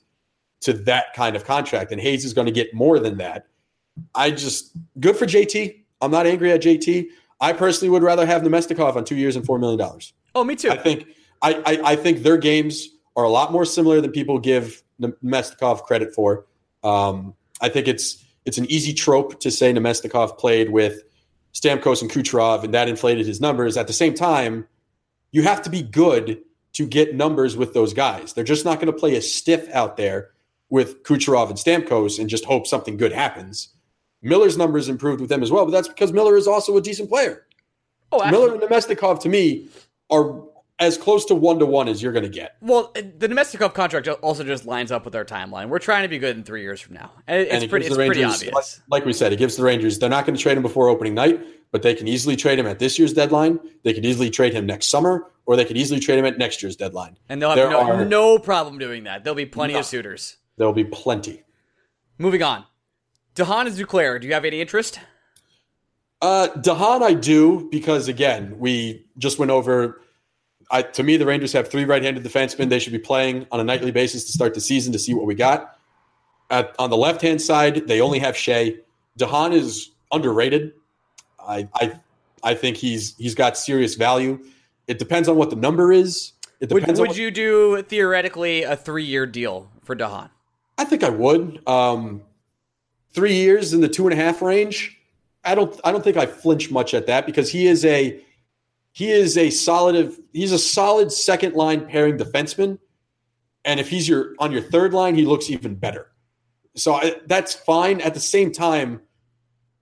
to 0.61 0.71
that 0.73 1.13
kind 1.13 1.35
of 1.35 1.43
contract. 1.43 1.91
And 1.91 1.99
Hayes 1.99 2.23
is 2.23 2.33
going 2.33 2.47
to 2.47 2.53
get 2.53 2.73
more 2.73 2.99
than 2.99 3.17
that. 3.17 3.47
I 4.15 4.31
just 4.31 4.71
good 5.01 5.17
for 5.17 5.25
JT. 5.25 5.81
I'm 6.01 6.11
not 6.11 6.27
angry 6.27 6.51
at 6.51 6.61
JT. 6.61 7.07
I 7.41 7.53
personally 7.53 7.89
would 7.89 8.03
rather 8.03 8.25
have 8.25 8.43
Namestnikov 8.43 8.95
on 8.95 9.03
two 9.03 9.15
years 9.15 9.35
and 9.35 9.45
four 9.45 9.59
million 9.59 9.79
dollars. 9.79 10.13
Oh, 10.35 10.43
me 10.43 10.55
too. 10.55 10.69
I 10.69 10.77
think 10.77 11.07
I, 11.41 11.55
I, 11.65 11.91
I 11.91 11.95
think 11.95 12.23
their 12.23 12.37
games 12.37 12.87
are 13.15 13.23
a 13.23 13.29
lot 13.29 13.51
more 13.51 13.65
similar 13.65 13.99
than 13.99 14.11
people 14.11 14.39
give 14.39 14.83
Namestnikov 15.01 15.83
credit 15.83 16.13
for. 16.13 16.45
Um, 16.83 17.33
I 17.59 17.69
think 17.69 17.87
it's 17.87 18.23
it's 18.45 18.57
an 18.57 18.65
easy 18.71 18.93
trope 18.93 19.39
to 19.41 19.51
say 19.51 19.73
Namestnikov 19.73 20.37
played 20.37 20.69
with 20.69 21.03
Stamkos 21.53 22.01
and 22.01 22.09
Kucherov, 22.09 22.63
and 22.63 22.73
that 22.73 22.87
inflated 22.87 23.25
his 23.25 23.41
numbers. 23.41 23.75
At 23.75 23.87
the 23.87 23.93
same 23.93 24.13
time, 24.13 24.67
you 25.31 25.43
have 25.43 25.61
to 25.63 25.69
be 25.69 25.81
good 25.81 26.41
to 26.73 26.87
get 26.87 27.15
numbers 27.15 27.57
with 27.57 27.73
those 27.73 27.93
guys. 27.93 28.33
They're 28.33 28.43
just 28.43 28.65
not 28.65 28.79
going 28.79 28.91
to 28.91 28.97
play 28.97 29.15
a 29.15 29.21
stiff 29.21 29.67
out 29.73 29.97
there 29.97 30.29
with 30.69 31.03
Kucherov 31.03 31.49
and 31.49 31.57
Stamkos 31.57 32.17
and 32.17 32.29
just 32.29 32.45
hope 32.45 32.65
something 32.65 32.97
good 32.97 33.11
happens. 33.11 33.69
Miller's 34.21 34.57
numbers 34.57 34.89
improved 34.89 35.19
with 35.21 35.29
them 35.29 35.41
as 35.43 35.51
well, 35.51 35.65
but 35.65 35.71
that's 35.71 35.87
because 35.87 36.11
Miller 36.13 36.35
is 36.37 36.47
also 36.47 36.77
a 36.77 36.81
decent 36.81 37.09
player. 37.09 37.45
oh, 38.11 38.29
Miller 38.29 38.53
and 38.53 38.61
Namestnikov 38.61 39.19
to 39.21 39.29
me 39.29 39.67
are 40.09 40.43
as 40.79 40.97
close 40.97 41.25
to 41.25 41.35
one 41.35 41.59
to 41.59 41.65
one 41.65 41.87
as 41.87 42.01
you're 42.01 42.11
going 42.11 42.23
to 42.23 42.29
get. 42.29 42.55
Well, 42.59 42.91
the 42.93 43.27
Namestnikov 43.29 43.73
contract 43.75 44.07
also 44.07 44.43
just 44.43 44.65
lines 44.65 44.91
up 44.91 45.05
with 45.05 45.15
our 45.15 45.23
timeline. 45.25 45.69
We're 45.69 45.79
trying 45.79 46.03
to 46.03 46.07
be 46.07 46.17
good 46.17 46.35
in 46.35 46.43
three 46.43 46.61
years 46.63 46.81
from 46.81 46.95
now, 46.95 47.11
and 47.27 47.41
it's 47.41 47.53
and 47.53 47.63
it 47.63 47.69
pretty, 47.69 47.85
it's 47.85 47.95
the 47.95 48.03
pretty 48.05 48.23
obvious. 48.23 48.53
Like, 48.53 48.65
like 49.01 49.05
we 49.05 49.13
said, 49.13 49.31
it 49.31 49.37
gives 49.37 49.55
the 49.55 49.63
Rangers. 49.63 49.99
They're 49.99 50.09
not 50.09 50.25
going 50.25 50.35
to 50.35 50.41
trade 50.41 50.57
him 50.57 50.63
before 50.63 50.87
opening 50.89 51.13
night, 51.13 51.39
but 51.71 51.81
they 51.83 51.93
can 51.93 52.07
easily 52.07 52.35
trade 52.35 52.57
him 52.59 52.65
at 52.67 52.79
this 52.79 52.97
year's 52.97 53.13
deadline. 53.13 53.59
They 53.83 53.93
could 53.93 54.05
easily 54.05 54.29
trade 54.31 54.53
him 54.53 54.65
next 54.65 54.87
summer, 54.87 55.27
or 55.45 55.55
they 55.55 55.65
could 55.65 55.77
easily 55.77 55.99
trade 55.99 56.17
him 56.19 56.25
at 56.25 56.37
next 56.39 56.61
year's 56.63 56.75
deadline. 56.75 57.15
and 57.29 57.39
they'll 57.41 57.51
have 57.51 57.69
no, 57.69 57.79
are- 57.79 58.05
no 58.05 58.39
problem 58.39 58.77
doing 58.79 59.03
that. 59.03 59.23
There'll 59.23 59.35
be 59.35 59.45
plenty 59.45 59.73
No. 59.73 59.79
of 59.81 59.85
suitors. 59.85 60.37
There'll 60.57 60.73
be 60.73 60.83
plenty. 60.83 61.43
Moving 62.17 62.41
on. 62.43 62.65
De 63.35 63.45
Haan 63.45 63.67
and 63.67 63.75
Duclair, 63.75 64.19
do 64.19 64.27
you 64.27 64.33
have 64.33 64.45
any 64.45 64.59
interest? 64.61 64.99
Uh, 66.21 66.47
De 66.47 66.73
Haan, 66.73 67.01
I 67.01 67.13
do 67.13 67.67
because 67.71 68.07
again, 68.07 68.55
we 68.59 69.05
just 69.17 69.39
went 69.39 69.51
over. 69.51 70.01
I, 70.69 70.83
to 70.83 71.03
me, 71.03 71.17
the 71.17 71.25
Rangers 71.25 71.51
have 71.53 71.67
three 71.69 71.83
right-handed 71.85 72.23
defensemen. 72.23 72.69
They 72.69 72.79
should 72.79 72.93
be 72.93 72.99
playing 72.99 73.45
on 73.51 73.59
a 73.59 73.63
nightly 73.63 73.91
basis 73.91 74.23
to 74.25 74.31
start 74.31 74.53
the 74.53 74.61
season 74.61 74.93
to 74.93 74.99
see 74.99 75.13
what 75.13 75.25
we 75.25 75.35
got. 75.35 75.77
At, 76.49 76.75
on 76.79 76.89
the 76.89 76.97
left-hand 76.97 77.41
side, 77.41 77.87
they 77.87 77.99
only 78.01 78.19
have 78.19 78.35
Skjei. 78.35 78.77
Dahan 79.19 79.53
is 79.53 79.91
underrated. 80.11 80.73
I, 81.45 81.67
I, 81.75 81.99
I 82.43 82.53
think 82.53 82.77
he's 82.77 83.15
he's 83.17 83.35
got 83.35 83.57
serious 83.57 83.95
value. 83.95 84.39
It 84.87 84.99
depends 84.99 85.27
on 85.27 85.35
what 85.37 85.49
the 85.49 85.55
number 85.55 85.91
is. 85.91 86.33
It 86.59 86.71
Would, 86.71 86.81
depends. 86.81 86.99
on 86.99 87.03
would 87.03 87.09
what- 87.11 87.17
you 87.17 87.31
do 87.31 87.81
theoretically 87.83 88.63
a 88.63 88.75
three 88.75 89.03
year 89.05 89.25
deal 89.25 89.69
for 89.83 89.95
De 89.95 90.07
Haan? 90.07 90.29
I 90.77 90.85
think 90.85 91.03
I 91.03 91.09
would. 91.09 91.67
Um, 91.67 92.21
three 93.13 93.35
years 93.35 93.73
in 93.73 93.81
the 93.81 93.89
two 93.89 94.07
and 94.07 94.13
a 94.13 94.21
half 94.21 94.41
range. 94.41 94.97
I 95.43 95.55
don't. 95.55 95.79
I 95.83 95.91
don't 95.91 96.03
think 96.03 96.17
I 96.17 96.25
flinch 96.25 96.71
much 96.71 96.93
at 96.93 97.07
that 97.07 97.25
because 97.25 97.51
he 97.51 97.67
is 97.67 97.83
a 97.85 98.21
he 98.91 99.09
is 99.09 99.37
a 99.37 99.49
solid. 99.49 100.13
He's 100.33 100.51
a 100.51 100.59
solid 100.59 101.11
second 101.11 101.55
line 101.55 101.87
pairing 101.87 102.17
defenseman, 102.17 102.77
and 103.65 103.79
if 103.79 103.89
he's 103.89 104.07
your 104.07 104.35
on 104.39 104.51
your 104.51 104.61
third 104.61 104.93
line, 104.93 105.15
he 105.15 105.25
looks 105.25 105.49
even 105.49 105.75
better. 105.75 106.11
So 106.75 106.93
I, 106.93 107.15
that's 107.25 107.53
fine. 107.53 108.01
At 108.01 108.13
the 108.13 108.19
same 108.19 108.51
time, 108.51 109.01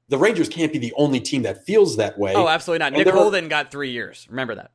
the 0.08 0.18
Rangers 0.18 0.50
can't 0.50 0.74
be 0.74 0.80
the 0.80 0.94
only 0.98 1.20
team 1.20 1.44
that 1.44 1.66
feels 1.66 1.98
that 1.98 2.18
way. 2.18 2.34
Oh, 2.36 2.48
absolutely 2.48 2.80
not. 2.80 2.94
And 2.94 3.06
Nick 3.06 3.14
Holden 3.14 3.48
got 3.48 3.70
three 3.72 3.92
years. 3.92 4.28
Remember 4.30 4.56
that. 4.56 4.72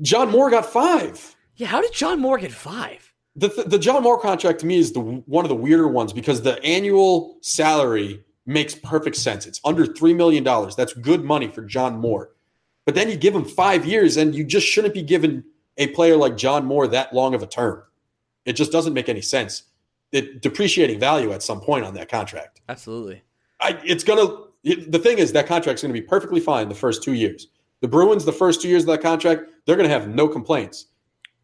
John 0.00 0.30
Moore 0.30 0.50
got 0.50 0.66
five. 0.66 1.36
Yeah, 1.56 1.68
how 1.68 1.80
did 1.80 1.92
John 1.92 2.20
Moore 2.20 2.38
get 2.38 2.52
five? 2.52 3.05
The 3.36 3.64
the 3.66 3.78
John 3.78 4.02
Moore 4.02 4.18
contract 4.18 4.60
to 4.60 4.66
me 4.66 4.78
is 4.78 4.92
the 4.92 5.00
one 5.00 5.44
of 5.44 5.48
the 5.48 5.54
weirder 5.54 5.88
ones 5.88 6.12
because 6.12 6.42
the 6.42 6.62
annual 6.64 7.36
salary 7.42 8.24
makes 8.46 8.74
perfect 8.74 9.16
sense. 9.16 9.46
It's 9.46 9.60
under 9.64 9.86
three 9.86 10.14
million 10.14 10.42
dollars. 10.42 10.74
That's 10.74 10.92
good 10.94 11.24
money 11.24 11.48
for 11.48 11.62
John 11.62 11.98
Moore. 11.98 12.30
But 12.84 12.94
then 12.94 13.10
you 13.10 13.16
give 13.16 13.34
him 13.34 13.44
five 13.44 13.84
years, 13.84 14.16
and 14.16 14.34
you 14.34 14.44
just 14.44 14.66
shouldn't 14.66 14.94
be 14.94 15.02
giving 15.02 15.42
a 15.76 15.88
player 15.88 16.16
like 16.16 16.36
John 16.36 16.64
Moore 16.64 16.86
that 16.88 17.12
long 17.12 17.34
of 17.34 17.42
a 17.42 17.46
term. 17.46 17.82
It 18.44 18.54
just 18.54 18.72
doesn't 18.72 18.94
make 18.94 19.08
any 19.08 19.20
sense. 19.20 19.64
It 20.12 20.40
depreciating 20.40 21.00
value 21.00 21.32
at 21.32 21.42
some 21.42 21.60
point 21.60 21.84
on 21.84 21.94
that 21.94 22.08
contract. 22.08 22.60
Absolutely. 22.68 23.22
I, 23.60 23.78
it's 23.84 24.04
gonna. 24.04 24.44
it- 24.62 24.90
the 24.92 24.98
thing 24.98 25.18
is, 25.18 25.32
that 25.32 25.46
contract's 25.46 25.82
going 25.82 25.92
to 25.94 26.00
be 26.00 26.06
perfectly 26.06 26.40
fine 26.40 26.68
the 26.68 26.74
first 26.74 27.02
two 27.02 27.14
years. 27.14 27.48
The 27.80 27.88
Bruins, 27.88 28.24
the 28.24 28.32
first 28.32 28.62
two 28.62 28.68
years 28.68 28.84
of 28.84 28.86
that 28.88 29.02
contract, 29.02 29.42
they're 29.66 29.76
going 29.76 29.88
to 29.88 29.92
have 29.92 30.08
no 30.08 30.28
complaints. 30.28 30.86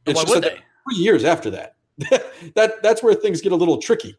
It's 0.07 0.25
Why 0.25 0.31
would 0.31 0.45
they? 0.45 0.59
three 0.89 0.97
years 0.97 1.25
after 1.25 1.51
that. 1.51 1.77
that 2.55 2.83
that's 2.83 3.03
where 3.03 3.15
things 3.15 3.41
get 3.41 3.53
a 3.53 3.57
little 3.57 3.79
tricky 3.79 4.17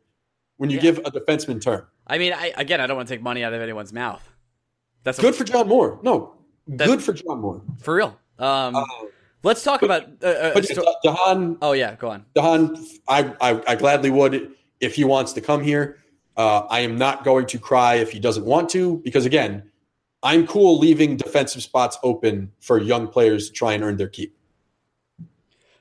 when 0.58 0.70
you 0.70 0.78
Yeah. 0.78 0.82
give 0.84 0.98
a 1.00 1.12
defenseman 1.12 1.62
term. 1.62 1.86
I 2.08 2.18
mean, 2.18 2.34
I, 2.34 2.54
again, 2.58 2.82
I 2.82 2.88
don't 2.88 2.98
want 2.98 3.08
to 3.08 3.14
take 3.14 3.22
money 3.24 3.44
out 3.44 3.54
of 3.54 3.62
anyone's 3.62 3.94
mouth. 3.94 4.22
That's 5.04 5.20
Good 5.20 5.36
for 5.36 5.44
John 5.44 5.68
Moore. 5.68 6.00
No, 6.04 6.34
good 6.78 7.02
for 7.04 7.14
John 7.14 7.40
Moore. 7.42 7.62
for 7.80 7.96
real. 7.96 8.18
Um, 8.40 8.76
Uh, 8.76 8.86
let's 9.44 9.64
talk 9.64 9.82
about. 9.84 10.04
Uh, 10.24 10.28
uh, 10.28 10.54
but 10.54 10.66
sto- 10.66 10.84
De 11.04 11.12
Haan, 11.12 11.58
oh 11.62 11.74
yeah, 11.74 11.96
go 11.96 12.10
on. 12.10 12.26
De 12.36 12.42
Haan, 12.42 12.76
I, 13.08 13.34
I, 13.42 13.62
I 13.68 13.76
gladly 13.76 14.10
would 14.12 14.52
if 14.80 14.96
he 14.96 15.04
wants 15.04 15.34
to 15.34 15.42
come 15.42 15.62
here. 15.64 16.00
Uh, 16.36 16.60
I 16.70 16.80
am 16.80 16.98
not 16.98 17.24
going 17.24 17.46
to 17.48 17.60
cry 17.60 17.96
if 17.96 18.12
he 18.12 18.20
doesn't 18.20 18.46
want 18.46 18.70
to 18.72 18.98
because 19.04 19.26
again, 19.26 19.70
I'm 20.24 20.48
cool 20.48 20.80
leaving 20.80 21.16
defensive 21.18 21.62
spots 21.62 21.98
open 22.02 22.52
for 22.60 22.80
young 22.80 23.08
players 23.08 23.48
to 23.48 23.54
try 23.54 23.74
and 23.74 23.84
earn 23.84 23.98
their 23.98 24.08
keep. 24.08 24.36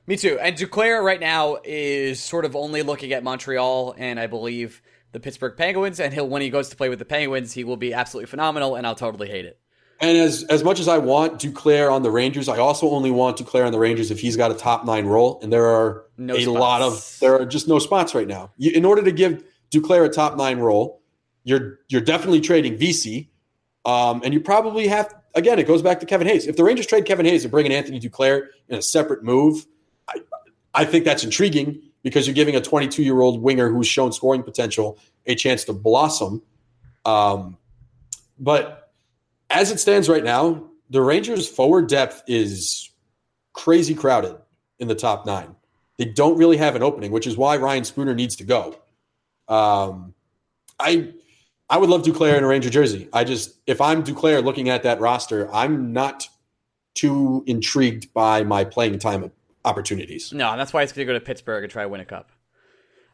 Me 0.06 0.16
too. 0.16 0.38
And 0.40 0.56
Duclair 0.56 1.02
right 1.02 1.20
now 1.20 1.58
is 1.64 2.20
sort 2.20 2.44
of 2.44 2.56
only 2.56 2.82
looking 2.82 3.12
at 3.12 3.22
Montreal 3.22 3.94
and 3.96 4.18
I 4.18 4.26
believe 4.26 4.82
the 5.12 5.20
Pittsburgh 5.20 5.56
Penguins, 5.56 6.00
and 6.00 6.12
he'll 6.12 6.26
when 6.28 6.42
he 6.42 6.50
goes 6.50 6.70
to 6.70 6.76
play 6.76 6.88
with 6.88 6.98
the 6.98 7.04
Penguins, 7.04 7.52
he 7.52 7.64
will 7.64 7.76
be 7.76 7.92
absolutely 7.94 8.26
phenomenal, 8.26 8.76
and 8.76 8.86
I'll 8.86 8.94
totally 8.94 9.28
hate 9.28 9.44
it. 9.44 9.58
And 10.00 10.18
as 10.18 10.42
as 10.44 10.64
much 10.64 10.80
as 10.80 10.88
I 10.88 10.98
want 10.98 11.38
Duclair 11.40 11.92
on 11.92 12.02
the 12.02 12.10
Rangers, 12.10 12.48
I 12.48 12.58
also 12.58 12.90
only 12.90 13.10
want 13.10 13.36
Duclair 13.36 13.64
on 13.66 13.72
the 13.72 13.78
Rangers 13.78 14.10
if 14.10 14.18
he's 14.18 14.36
got 14.36 14.50
a 14.50 14.54
top 14.54 14.84
nine 14.84 15.06
role, 15.06 15.38
and 15.42 15.52
there 15.52 15.66
are 15.66 16.06
No 16.16 16.34
a 16.34 16.40
spots. 16.40 16.58
lot 16.58 16.82
of 16.82 17.18
there 17.20 17.40
are 17.40 17.46
just 17.46 17.68
no 17.68 17.78
spots 17.78 18.14
right 18.14 18.26
now. 18.26 18.50
You, 18.56 18.72
in 18.72 18.84
order 18.84 19.02
to 19.02 19.12
give 19.12 19.44
Duclair 19.70 20.04
a 20.04 20.08
top 20.08 20.36
nine 20.36 20.58
role, 20.58 21.02
you're 21.44 21.78
you're 21.88 22.00
definitely 22.00 22.40
trading 22.40 22.76
Vesey, 22.76 23.30
um, 23.84 24.22
and 24.24 24.34
you 24.34 24.40
probably 24.40 24.88
have 24.88 25.14
again. 25.34 25.58
It 25.58 25.66
goes 25.68 25.82
back 25.82 26.00
to 26.00 26.06
Kevin 26.06 26.26
Hayes. 26.26 26.46
If 26.46 26.56
the 26.56 26.64
Rangers 26.64 26.86
trade 26.86 27.04
Kevin 27.04 27.26
Hayes 27.26 27.44
and 27.44 27.50
bring 27.52 27.66
in 27.66 27.72
Anthony 27.72 28.00
Duclair 28.00 28.46
in 28.68 28.76
a 28.78 28.82
separate 28.82 29.22
move, 29.22 29.66
I, 30.08 30.14
I 30.74 30.84
think 30.84 31.04
that's 31.04 31.24
intriguing 31.24 31.80
because 32.02 32.26
you're 32.26 32.34
giving 32.34 32.56
a 32.56 32.60
22 32.60 33.02
year 33.02 33.20
old 33.20 33.42
winger 33.42 33.68
who's 33.68 33.86
shown 33.86 34.12
scoring 34.12 34.42
potential 34.42 34.98
a 35.26 35.34
chance 35.34 35.64
to 35.64 35.72
blossom. 35.72 36.42
Um, 37.04 37.56
but 38.38 38.92
as 39.50 39.70
it 39.70 39.80
stands 39.80 40.08
right 40.08 40.24
now, 40.24 40.64
the 40.90 41.00
Rangers' 41.00 41.48
forward 41.48 41.88
depth 41.88 42.22
is 42.26 42.90
crazy 43.52 43.94
crowded 43.94 44.36
in 44.78 44.88
the 44.88 44.94
top 44.94 45.26
nine. 45.26 45.54
They 45.98 46.06
don't 46.06 46.36
really 46.36 46.56
have 46.56 46.74
an 46.74 46.82
opening, 46.82 47.12
which 47.12 47.26
is 47.26 47.36
why 47.36 47.56
Ryan 47.56 47.84
Spooner 47.84 48.14
needs 48.14 48.36
to 48.36 48.44
go. 48.44 48.76
Um, 49.48 50.14
I 50.78 51.12
I 51.70 51.78
would 51.78 51.88
love 51.88 52.02
Duclair 52.02 52.36
in 52.36 52.44
a 52.44 52.46
Ranger 52.46 52.70
jersey. 52.70 53.08
I 53.12 53.24
just 53.24 53.54
if 53.66 53.80
I'm 53.80 54.02
Duclair 54.02 54.42
looking 54.42 54.68
at 54.68 54.82
that 54.82 55.00
roster, 55.00 55.52
I'm 55.54 55.92
not 55.92 56.28
too 56.94 57.42
intrigued 57.46 58.12
by 58.12 58.42
my 58.42 58.64
playing 58.64 58.98
time 58.98 59.30
opportunities. 59.64 60.32
No, 60.32 60.56
that's 60.56 60.72
why 60.72 60.82
it's 60.82 60.92
going 60.92 61.06
to 61.06 61.12
go 61.12 61.18
to 61.18 61.24
Pittsburgh 61.24 61.64
and 61.64 61.70
try 61.72 61.82
to 61.82 61.88
win 61.88 62.00
a 62.00 62.04
cup. 62.04 62.30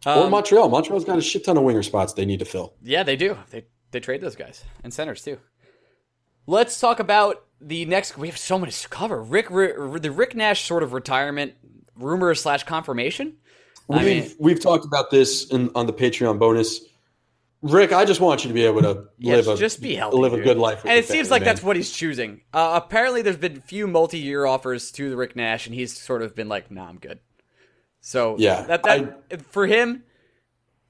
or 0.07 0.13
Um, 0.25 0.31
Montreal. 0.31 0.69
Montreal's 0.69 1.05
got 1.05 1.19
a 1.19 1.23
shit 1.23 1.45
ton 1.45 1.57
of 1.57 1.63
winger 1.65 1.83
spots 1.83 2.13
they 2.15 2.25
need 2.25 2.39
to 2.39 2.45
fill. 2.45 2.75
Yeah, 2.83 3.03
they 3.03 3.17
do. 3.17 3.37
They 3.51 3.67
they 3.91 4.01
trade 4.01 4.21
those 4.21 4.37
guys 4.37 4.65
and 4.85 4.93
centers 4.93 5.23
too. 5.23 5.39
Let's 6.47 6.79
talk 6.81 6.99
about 7.01 7.45
the 7.61 7.85
next. 7.85 8.17
We 8.17 8.29
have 8.29 8.39
so 8.39 8.59
much 8.59 8.83
to 8.83 8.89
cover. 8.89 9.23
Rick, 9.23 9.51
R- 9.51 9.99
the 9.99 10.11
Rick 10.11 10.35
Nash 10.35 10.65
sort 10.67 10.83
of 10.83 10.93
retirement 10.93 11.55
rumor 11.97 12.35
slash 12.35 12.65
confirmation. 12.65 13.37
We've 13.89 14.03
mean- 14.05 14.33
we've 14.39 14.61
talked 14.61 14.85
about 14.85 15.11
this 15.11 15.51
in, 15.51 15.71
on 15.75 15.87
the 15.87 15.93
Patreon 15.93 16.39
bonus. 16.39 16.81
Rick, 17.61 17.93
I 17.93 18.05
just 18.05 18.21
want 18.21 18.45
you 18.45 18.49
to 18.49 18.55
be 18.55 18.65
able 18.65 18.83
to 18.83 19.09
Yeah, 19.19 19.37
live 19.37 19.49
a 19.49 19.57
just 19.57 19.83
be 19.83 19.95
healthy, 19.97 20.17
live 20.17 20.33
a 20.33 20.41
good 20.41 20.59
life. 20.59 20.83
And 20.85 20.93
it 20.93 21.07
seems 21.07 21.27
family, 21.27 21.31
like 21.31 21.41
man. 21.43 21.47
that's 21.47 21.63
what 21.63 21.75
he's 21.77 21.91
choosing. 21.91 22.43
Uh, 22.55 22.81
apparently, 22.83 23.23
there's 23.23 23.37
been 23.37 23.61
few 23.61 23.87
multi-year 23.89 24.47
offers 24.47 24.93
to 24.93 25.11
the 25.11 25.17
Rick 25.17 25.35
Nash, 25.35 25.67
and 25.67 25.75
he's 25.75 25.99
sort 25.99 26.23
of 26.23 26.37
been 26.37 26.49
like, 26.49 26.71
"Nah, 26.71 26.89
I'm 26.89 26.99
good." 26.99 27.19
So 28.01 28.37
Yeah, 28.39 28.63
that 28.63 28.83
that 28.85 29.43
for 29.51 29.67
him, 29.67 30.05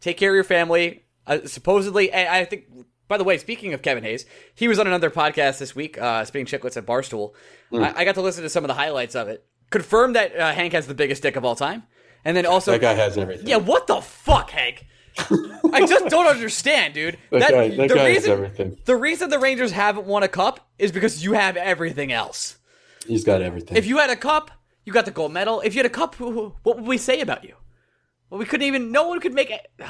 take 0.01 0.19
care 0.19 0.31
of 0.31 0.35
your 0.35 0.45
family. 0.45 1.05
Uh, 1.27 1.39
supposedly, 1.47 2.13
I 2.15 2.45
think. 2.45 2.65
By 3.09 3.17
the 3.17 3.25
way, 3.25 3.39
speaking 3.39 3.73
of 3.73 3.81
Kevin 3.81 4.05
Hayes, 4.05 4.27
he 4.55 4.69
was 4.69 4.79
on 4.79 4.87
another 4.87 5.09
podcast 5.09 5.57
this 5.59 5.75
week, 5.75 5.97
uh, 5.97 6.27
Spittin' 6.27 6.47
Chiclets 6.47 6.77
at 6.77 6.85
Barstool. 6.85 7.33
Hmm. 7.71 7.83
I, 7.83 8.01
I 8.01 8.05
got 8.05 8.17
to 8.17 8.21
listen 8.21 8.43
to 8.43 8.51
some 8.51 8.65
of 8.65 8.69
the 8.69 8.75
highlights 8.75 9.15
of 9.15 9.29
it. 9.29 9.47
Confirmed 9.71 10.15
that 10.15 10.39
uh, 10.39 10.53
Hank 10.53 10.75
has 10.75 10.87
the 10.87 10.93
biggest 10.95 11.23
dick 11.23 11.35
of 11.37 11.43
all 11.43 11.57
time, 11.57 11.85
and 12.27 12.37
then 12.37 12.45
also 12.45 12.73
that 12.73 12.83
guy 12.83 12.93
has 12.93 13.17
everything. 13.17 13.47
yeah, 13.47 13.57
what 13.57 13.87
the 13.87 14.03
fuck, 14.03 14.51
Hank? 14.51 14.85
I 15.73 15.87
just 15.87 16.07
don't 16.07 16.27
understand, 16.27 16.95
dude. 16.95 17.19
that, 17.31 17.51
guy, 17.51 17.69
that 17.69 17.89
the 17.89 17.95
guy 17.95 18.09
has 18.11 18.17
reason 18.17 18.31
everything. 18.33 18.79
the 18.85 18.97
reason 18.97 19.31
the 19.31 19.39
Rangers 19.39 19.73
haven't 19.73 20.07
won 20.07 20.23
a 20.23 20.29
cup 20.29 20.69
is 20.79 20.93
because 20.93 21.25
you 21.25 21.33
have 21.33 21.57
everything 21.57 22.13
else. 22.13 22.59
He's 23.07 23.25
got 23.25 23.43
everything. 23.43 23.77
If 23.77 23.87
you 23.87 23.99
had 23.99 24.11
a 24.11 24.17
cup, 24.17 24.51
you 24.85 24.93
got 24.93 25.05
the 25.05 25.11
gold 25.11 25.33
medal. 25.33 25.61
If 25.61 25.75
you 25.75 25.79
had 25.81 25.87
a 25.87 25.91
cup, 25.91 26.15
what 26.21 26.77
would 26.77 26.87
we 26.87 26.99
say 26.99 27.21
about 27.21 27.45
you? 27.45 27.55
Well, 28.31 28.39
we 28.39 28.45
couldn't 28.45 28.67
even. 28.67 28.93
No 28.93 29.09
one 29.09 29.21
could 29.21 29.35
make 29.35 29.51
it. 29.51 29.71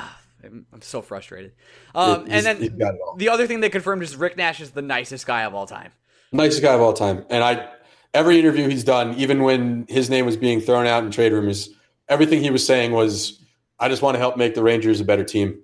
I'm 0.44 0.82
so 0.82 1.02
frustrated. 1.02 1.52
Um, 1.94 2.26
and 2.28 2.46
then 2.46 2.78
got 2.78 2.94
it 2.94 3.00
all. 3.04 3.16
the 3.16 3.28
other 3.28 3.46
thing 3.46 3.60
they 3.60 3.70
confirmed 3.70 4.02
is 4.04 4.14
Rick 4.14 4.36
Nash 4.36 4.60
is 4.60 4.70
the 4.70 4.82
nicest 4.82 5.26
guy 5.26 5.42
of 5.42 5.54
all 5.54 5.66
time. 5.66 5.90
nicest 6.30 6.62
guy 6.62 6.74
of 6.74 6.80
all 6.80 6.92
time. 6.92 7.24
And 7.28 7.42
I 7.42 7.68
every 8.14 8.38
interview 8.38 8.68
he's 8.68 8.84
done, 8.84 9.14
even 9.14 9.42
when 9.42 9.86
his 9.88 10.08
name 10.08 10.26
was 10.26 10.36
being 10.36 10.60
thrown 10.60 10.86
out 10.86 11.04
in 11.04 11.10
trade 11.10 11.32
rumors, 11.32 11.70
everything 12.08 12.40
he 12.40 12.50
was 12.50 12.64
saying 12.66 12.92
was, 12.92 13.42
"I 13.78 13.88
just 13.88 14.02
want 14.02 14.14
to 14.14 14.18
help 14.18 14.36
make 14.36 14.54
the 14.54 14.62
Rangers 14.62 15.00
a 15.00 15.04
better 15.04 15.24
team." 15.24 15.60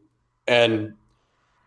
And 0.47 0.95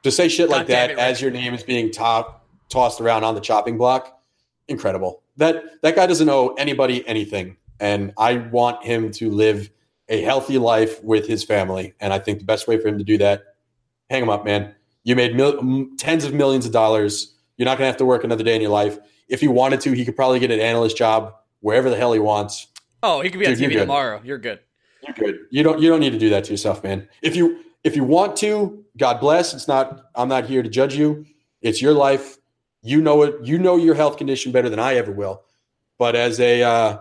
to 0.03 0.11
say 0.11 0.27
shit 0.27 0.49
like 0.49 0.67
God 0.67 0.73
damn 0.73 0.87
that 0.87 0.91
it, 0.91 0.99
as 0.99 1.21
your 1.21 1.31
name 1.31 1.53
is 1.53 1.63
being 1.63 1.91
top, 1.91 2.45
tossed 2.69 3.01
around 3.01 3.23
on 3.23 3.35
the 3.35 3.41
chopping 3.41 3.77
block, 3.77 4.21
incredible. 4.67 5.21
That 5.37 5.81
that 5.81 5.95
guy 5.95 6.07
doesn't 6.07 6.29
owe 6.29 6.53
anybody 6.57 7.07
anything, 7.07 7.57
and 7.79 8.13
I 8.17 8.37
want 8.37 8.83
him 8.83 9.11
to 9.13 9.29
live 9.29 9.69
a 10.09 10.21
healthy 10.21 10.57
life 10.57 11.03
with 11.03 11.27
his 11.27 11.43
family. 11.43 11.93
And 11.99 12.13
I 12.13 12.19
think 12.19 12.39
the 12.39 12.45
best 12.45 12.67
way 12.67 12.79
for 12.79 12.87
him 12.87 12.97
to 12.97 13.03
do 13.03 13.17
that, 13.17 13.43
hang 14.09 14.23
him 14.23 14.29
up, 14.29 14.45
man. 14.45 14.73
You 15.03 15.15
made 15.15 15.35
mil- 15.35 15.87
tens 15.97 16.23
of 16.23 16.33
millions 16.33 16.65
of 16.65 16.71
dollars. 16.71 17.35
You're 17.57 17.65
not 17.65 17.77
gonna 17.77 17.87
have 17.87 17.97
to 17.97 18.05
work 18.05 18.23
another 18.23 18.43
day 18.43 18.55
in 18.55 18.61
your 18.61 18.71
life. 18.71 18.97
If 19.27 19.41
he 19.41 19.47
wanted 19.47 19.81
to, 19.81 19.91
he 19.91 20.05
could 20.05 20.15
probably 20.15 20.39
get 20.39 20.51
an 20.51 20.59
analyst 20.59 20.97
job 20.97 21.33
wherever 21.59 21.89
the 21.89 21.97
hell 21.97 22.13
he 22.13 22.19
wants. 22.19 22.67
Oh, 23.03 23.21
he 23.21 23.29
could 23.29 23.39
be 23.39 23.45
on 23.45 23.53
Dude, 23.53 23.61
you're 23.61 23.71
TV 23.71 23.79
tomorrow. 23.81 24.21
You're 24.23 24.37
good. 24.37 24.59
You're 25.07 25.15
good. 25.15 25.39
You 25.51 25.63
don't 25.63 25.81
you 25.81 25.89
don't 25.89 25.99
need 25.99 26.11
to 26.11 26.19
do 26.19 26.29
that 26.29 26.43
to 26.45 26.51
yourself, 26.51 26.83
man. 26.83 27.07
If 27.21 27.35
you 27.35 27.63
if 27.83 27.95
you 27.95 28.03
want 28.03 28.35
to, 28.37 28.83
God 28.97 29.19
bless. 29.19 29.53
It's 29.53 29.67
not 29.67 30.01
I'm 30.15 30.29
not 30.29 30.45
here 30.45 30.61
to 30.61 30.69
judge 30.69 30.95
you. 30.95 31.25
It's 31.61 31.81
your 31.81 31.93
life. 31.93 32.37
You 32.81 33.01
know 33.01 33.23
it. 33.23 33.35
You 33.43 33.57
know 33.57 33.77
your 33.77 33.95
health 33.95 34.17
condition 34.17 34.51
better 34.51 34.69
than 34.69 34.79
I 34.79 34.95
ever 34.95 35.11
will. 35.11 35.43
But 35.97 36.15
as 36.15 36.39
a 36.39 36.63
uh, 36.63 36.97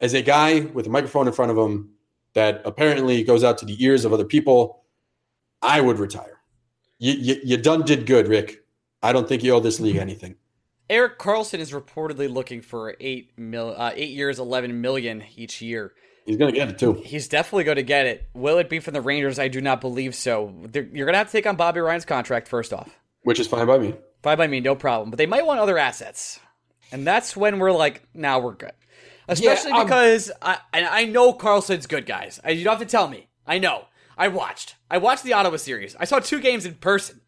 as 0.00 0.14
a 0.14 0.22
guy 0.22 0.60
with 0.60 0.86
a 0.86 0.90
microphone 0.90 1.26
in 1.26 1.32
front 1.32 1.50
of 1.50 1.58
him 1.58 1.90
that 2.34 2.62
apparently 2.64 3.22
goes 3.24 3.42
out 3.42 3.58
to 3.58 3.64
the 3.64 3.82
ears 3.82 4.04
of 4.04 4.12
other 4.12 4.24
people, 4.24 4.84
I 5.62 5.80
would 5.80 5.98
retire. 5.98 6.40
You 6.98 7.14
you, 7.14 7.40
you 7.42 7.56
done 7.56 7.82
did 7.82 8.06
good, 8.06 8.28
Rick. 8.28 8.64
I 9.02 9.12
don't 9.12 9.28
think 9.28 9.42
you 9.42 9.52
owe 9.52 9.60
this 9.60 9.80
league 9.80 9.96
anything. 9.96 10.36
Erik 10.90 11.18
Karlsson 11.18 11.60
is 11.60 11.70
reportedly 11.70 12.28
looking 12.30 12.60
for 12.60 12.96
eight 13.00 13.32
mil, 13.38 13.74
uh, 13.76 13.92
eight 13.94 14.10
years, 14.10 14.38
eleven 14.38 14.80
million 14.80 15.24
each 15.36 15.62
year. 15.62 15.94
He's 16.30 16.36
gonna 16.36 16.52
get 16.52 16.68
it 16.68 16.78
too. 16.78 16.92
He's 17.04 17.26
definitely 17.26 17.64
going 17.64 17.74
to 17.74 17.82
get 17.82 18.06
it. 18.06 18.28
Will 18.34 18.58
it 18.58 18.68
be 18.68 18.78
from 18.78 18.94
the 18.94 19.00
Rangers? 19.00 19.40
I 19.40 19.48
do 19.48 19.60
not 19.60 19.80
believe 19.80 20.14
so. 20.14 20.54
They're, 20.62 20.84
you're 20.84 21.04
going 21.04 21.14
to 21.14 21.18
have 21.18 21.26
to 21.26 21.32
take 21.32 21.44
on 21.44 21.56
Bobby 21.56 21.80
Ryan's 21.80 22.04
contract 22.04 22.46
first 22.46 22.72
off. 22.72 23.00
Which 23.24 23.40
is 23.40 23.48
fine 23.48 23.66
by 23.66 23.78
me. 23.78 23.96
Fine 24.22 24.38
by 24.38 24.46
me, 24.46 24.60
no 24.60 24.76
problem. 24.76 25.10
But 25.10 25.16
they 25.16 25.26
might 25.26 25.44
want 25.44 25.58
other 25.58 25.76
assets, 25.76 26.38
and 26.92 27.04
that's 27.04 27.36
when 27.36 27.58
we're 27.58 27.72
like, 27.72 28.04
now 28.14 28.38
we're 28.38 28.54
good. 28.54 28.70
Especially 29.26 29.72
um, 29.72 29.84
because 29.84 30.30
I 30.40 30.58
and 30.72 30.86
I 30.86 31.04
know 31.04 31.32
Karlsson's 31.32 31.88
good, 31.88 32.06
guys. 32.06 32.38
You 32.46 32.62
don't 32.62 32.78
have 32.78 32.86
to 32.86 32.90
tell 32.90 33.08
me. 33.08 33.26
I 33.44 33.58
know. 33.58 33.86
I 34.16 34.28
watched. 34.28 34.76
I 34.88 34.98
watched 34.98 35.24
the 35.24 35.32
Ottawa 35.32 35.56
series. 35.56 35.96
I 35.96 36.04
saw 36.04 36.20
two 36.20 36.38
games 36.38 36.64
in 36.64 36.74
person. 36.74 37.22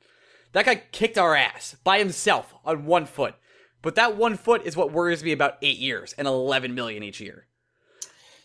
That 0.52 0.66
guy 0.66 0.76
kicked 0.92 1.18
our 1.18 1.34
ass 1.34 1.74
by 1.82 1.98
himself 1.98 2.54
on 2.64 2.86
one 2.86 3.06
foot. 3.06 3.34
But 3.82 3.96
that 3.96 4.16
one 4.16 4.36
foot 4.36 4.62
is 4.64 4.76
what 4.76 4.92
worries 4.92 5.24
me 5.24 5.32
about 5.32 5.58
eight 5.60 5.78
years 5.78 6.12
and 6.12 6.28
eleven 6.28 6.76
million 6.76 7.02
each 7.02 7.20
year. 7.20 7.46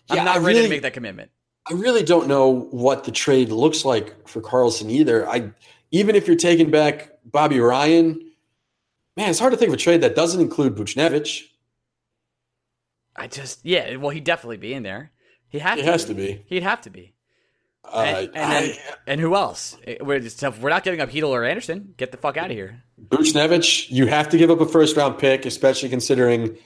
I'm 0.10 0.24
not 0.26 0.38
I 0.38 0.39
ready 0.39 0.62
to 0.63 0.70
make 0.70 0.82
that 0.84 0.93
commitment. 0.93 1.32
I 1.70 1.74
really 1.74 2.04
don't 2.04 2.28
know 2.28 2.67
what 2.72 3.04
the 3.04 3.12
trade 3.12 3.50
looks 3.50 3.84
like 3.84 4.28
for 4.28 4.41
Karlsson 4.41 4.89
either. 4.89 5.28
I 5.30 5.52
even 5.91 6.15
if 6.15 6.28
you're 6.28 6.36
taking 6.38 6.72
back 6.72 7.12
Bobby 7.26 7.60
Ryan, 7.60 8.20
man, 9.17 9.30
it's 9.30 9.39
hard 9.39 9.52
to 9.52 9.58
think 9.58 9.70
of 9.70 9.74
a 9.74 9.78
trade 9.78 10.02
that 10.02 10.15
doesn't 10.15 10.39
include 10.39 10.76
Buchnevich. 10.76 11.43
I 13.15 13.28
just 13.28 13.60
yeah, 13.65 13.96
well 13.98 14.12
he'd 14.12 14.24
definitely 14.24 14.58
be 14.58 14.74
in 14.74 14.84
there. 14.84 15.12
He 15.50 15.60
has 15.60 15.80
It 15.80 15.84
to 15.84 15.91
has 15.91 16.06
be. 16.06 16.13
to 16.13 16.13
be. 16.15 16.43
He'd 16.48 16.63
have 16.63 16.82
to 16.82 16.89
be. 16.89 17.13
Uh, 17.84 18.00
And, 18.06 18.17
and, 18.28 18.34
then, 18.36 18.63
I- 18.63 18.78
and 19.08 19.22
who 19.22 19.34
else? 19.36 19.78
We're, 20.02 20.20
just, 20.20 20.41
we're 20.60 20.70
not 20.70 20.84
giving 20.84 21.00
up 21.00 21.10
Chytil 21.10 21.30
or 21.30 21.46
Andersson. 21.46 21.93
Get 21.96 22.12
the 22.12 22.17
fuck 22.17 22.36
out 22.36 22.52
of 22.52 22.52
here. 22.52 22.84
Buchnevich, 23.10 23.89
you 23.89 24.08
have 24.08 24.28
to 24.30 24.38
give 24.38 24.52
up 24.52 24.60
a 24.60 24.65
first 24.65 24.98
round 24.98 25.17
pick, 25.17 25.46
especially 25.46 25.88
considering 25.88 26.58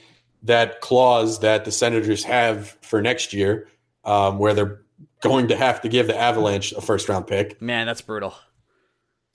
that 0.43 0.82
clause 0.82 1.39
that 1.39 1.65
the 1.65 1.71
Senators 1.71 2.23
have 2.23 2.77
for 2.82 3.01
next 3.01 3.34
year, 3.34 3.67
um, 4.04 4.39
where 4.39 4.54
they're 4.54 4.82
going 5.21 5.47
to 5.47 5.56
have 5.56 5.82
to 5.82 5.89
give 5.89 6.08
the 6.08 6.17
Avalanche 6.17 6.71
a 6.73 6.82
first 6.82 7.08
round 7.08 7.27
pick. 7.27 7.62
Man, 7.62 7.86
that's 7.86 8.01
brutal. 8.01 8.36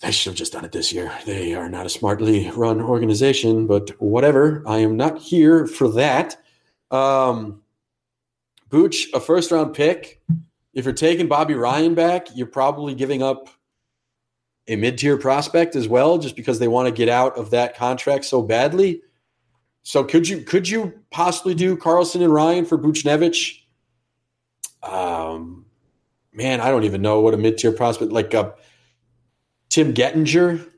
They 0.00 0.10
should 0.10 0.32
have 0.32 0.38
just 0.38 0.52
done 0.52 0.64
it 0.64 0.72
this 0.72 0.92
year. 0.92 1.10
They 1.24 1.54
are 1.54 1.70
not 1.70 1.86
a 1.86 1.90
smartly 1.90 2.50
run 2.50 2.82
organization, 2.82 3.66
but 3.66 3.90
whatever. 4.00 4.62
I 4.66 4.78
am 4.78 4.96
not 4.96 5.18
here 5.18 5.66
for 5.66 5.88
that. 5.92 6.36
Um, 6.90 7.62
Booch, 8.68 9.08
a 9.14 9.20
first 9.20 9.50
round 9.50 9.74
pick. 9.74 10.20
If 10.74 10.84
you're 10.84 10.92
taking 10.92 11.28
Bobby 11.28 11.54
Ryan 11.54 11.94
back, 11.94 12.28
you're 12.34 12.46
probably 12.46 12.94
giving 12.94 13.22
up 13.22 13.48
a 14.68 14.76
mid 14.76 14.98
tier 14.98 15.16
prospect 15.16 15.76
as 15.76 15.88
well, 15.88 16.18
just 16.18 16.36
because 16.36 16.58
they 16.58 16.68
want 16.68 16.88
to 16.88 16.92
get 16.92 17.08
out 17.08 17.38
of 17.38 17.50
that 17.52 17.76
contract 17.76 18.26
so 18.26 18.42
badly. 18.42 19.00
So 19.86 20.02
could 20.02 20.26
you 20.28 20.40
could 20.42 20.68
you 20.68 20.92
possibly 21.12 21.54
do 21.54 21.76
Karlsson 21.76 22.20
and 22.20 22.34
Ryan 22.34 22.64
for 22.64 22.76
Buchnevich? 22.76 23.60
Um, 24.82 25.66
man, 26.32 26.60
I 26.60 26.70
don't 26.70 26.82
even 26.82 27.02
know 27.02 27.20
what 27.20 27.34
a 27.34 27.36
mid 27.36 27.56
tier 27.56 27.70
prospect 27.70 28.10
like. 28.10 28.34
Tim 29.68 29.94
Gettinger 29.94 30.68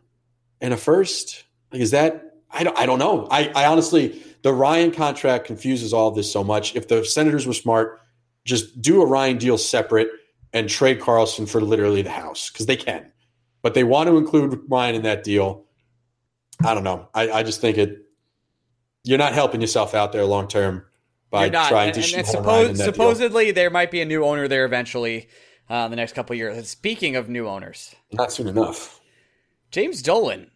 and 0.60 0.74
a 0.74 0.76
first? 0.76 1.44
Like, 1.72 1.80
is 1.80 1.92
that? 1.92 2.34
I 2.50 2.64
don't. 2.64 2.78
I 2.78 2.84
don't 2.84 2.98
know. 2.98 3.26
I, 3.30 3.48
I 3.54 3.64
honestly, 3.64 4.22
the 4.42 4.52
Ryan 4.52 4.90
contract 4.90 5.46
confuses 5.46 5.94
all 5.94 6.10
this 6.10 6.30
so 6.30 6.44
much. 6.44 6.76
If 6.76 6.88
the 6.88 7.02
Senators 7.02 7.46
were 7.46 7.54
smart, 7.54 8.02
just 8.44 8.82
do 8.82 9.00
a 9.00 9.06
Ryan 9.06 9.38
deal 9.38 9.56
separate 9.56 10.10
and 10.52 10.68
trade 10.68 11.00
Karlsson 11.00 11.48
for 11.48 11.62
literally 11.62 12.02
the 12.02 12.10
house 12.10 12.50
because 12.50 12.66
they 12.66 12.76
can. 12.76 13.10
but 13.62 13.72
they 13.72 13.84
want 13.84 14.08
to 14.08 14.16
include 14.18 14.60
Ryan 14.68 14.96
in 14.96 15.02
that 15.02 15.24
deal. 15.24 15.64
I 16.64 16.74
don't 16.74 16.84
know. 16.84 17.08
I, 17.14 17.30
I 17.30 17.42
just 17.42 17.60
think 17.60 17.78
it. 17.78 18.04
You're 19.04 19.18
not 19.18 19.32
helping 19.32 19.60
yourself 19.60 19.94
out 19.94 20.12
there 20.12 20.24
long 20.24 20.48
term 20.48 20.84
by 21.30 21.48
trying 21.48 21.88
and, 21.88 21.94
to 21.94 22.00
and, 22.00 22.14
and 22.14 22.26
shoehorn 22.26 22.44
Ryan 22.44 22.60
in 22.60 22.66
suppose, 22.66 22.78
that 22.78 22.84
deal. 22.84 22.92
supposedly 22.92 23.50
there 23.50 23.70
might 23.70 23.90
be 23.90 24.00
a 24.00 24.04
new 24.04 24.24
owner 24.24 24.48
there 24.48 24.64
eventually 24.64 25.28
uh, 25.70 25.74
in 25.74 25.90
the 25.90 25.96
next 25.96 26.14
couple 26.14 26.34
of 26.34 26.38
years. 26.38 26.56
And 26.56 26.66
speaking 26.66 27.16
of 27.16 27.28
new 27.28 27.46
owners, 27.46 27.94
Not 28.12 28.32
soon 28.32 28.48
enough. 28.48 29.00
James 29.70 30.02
Dolan, 30.02 30.50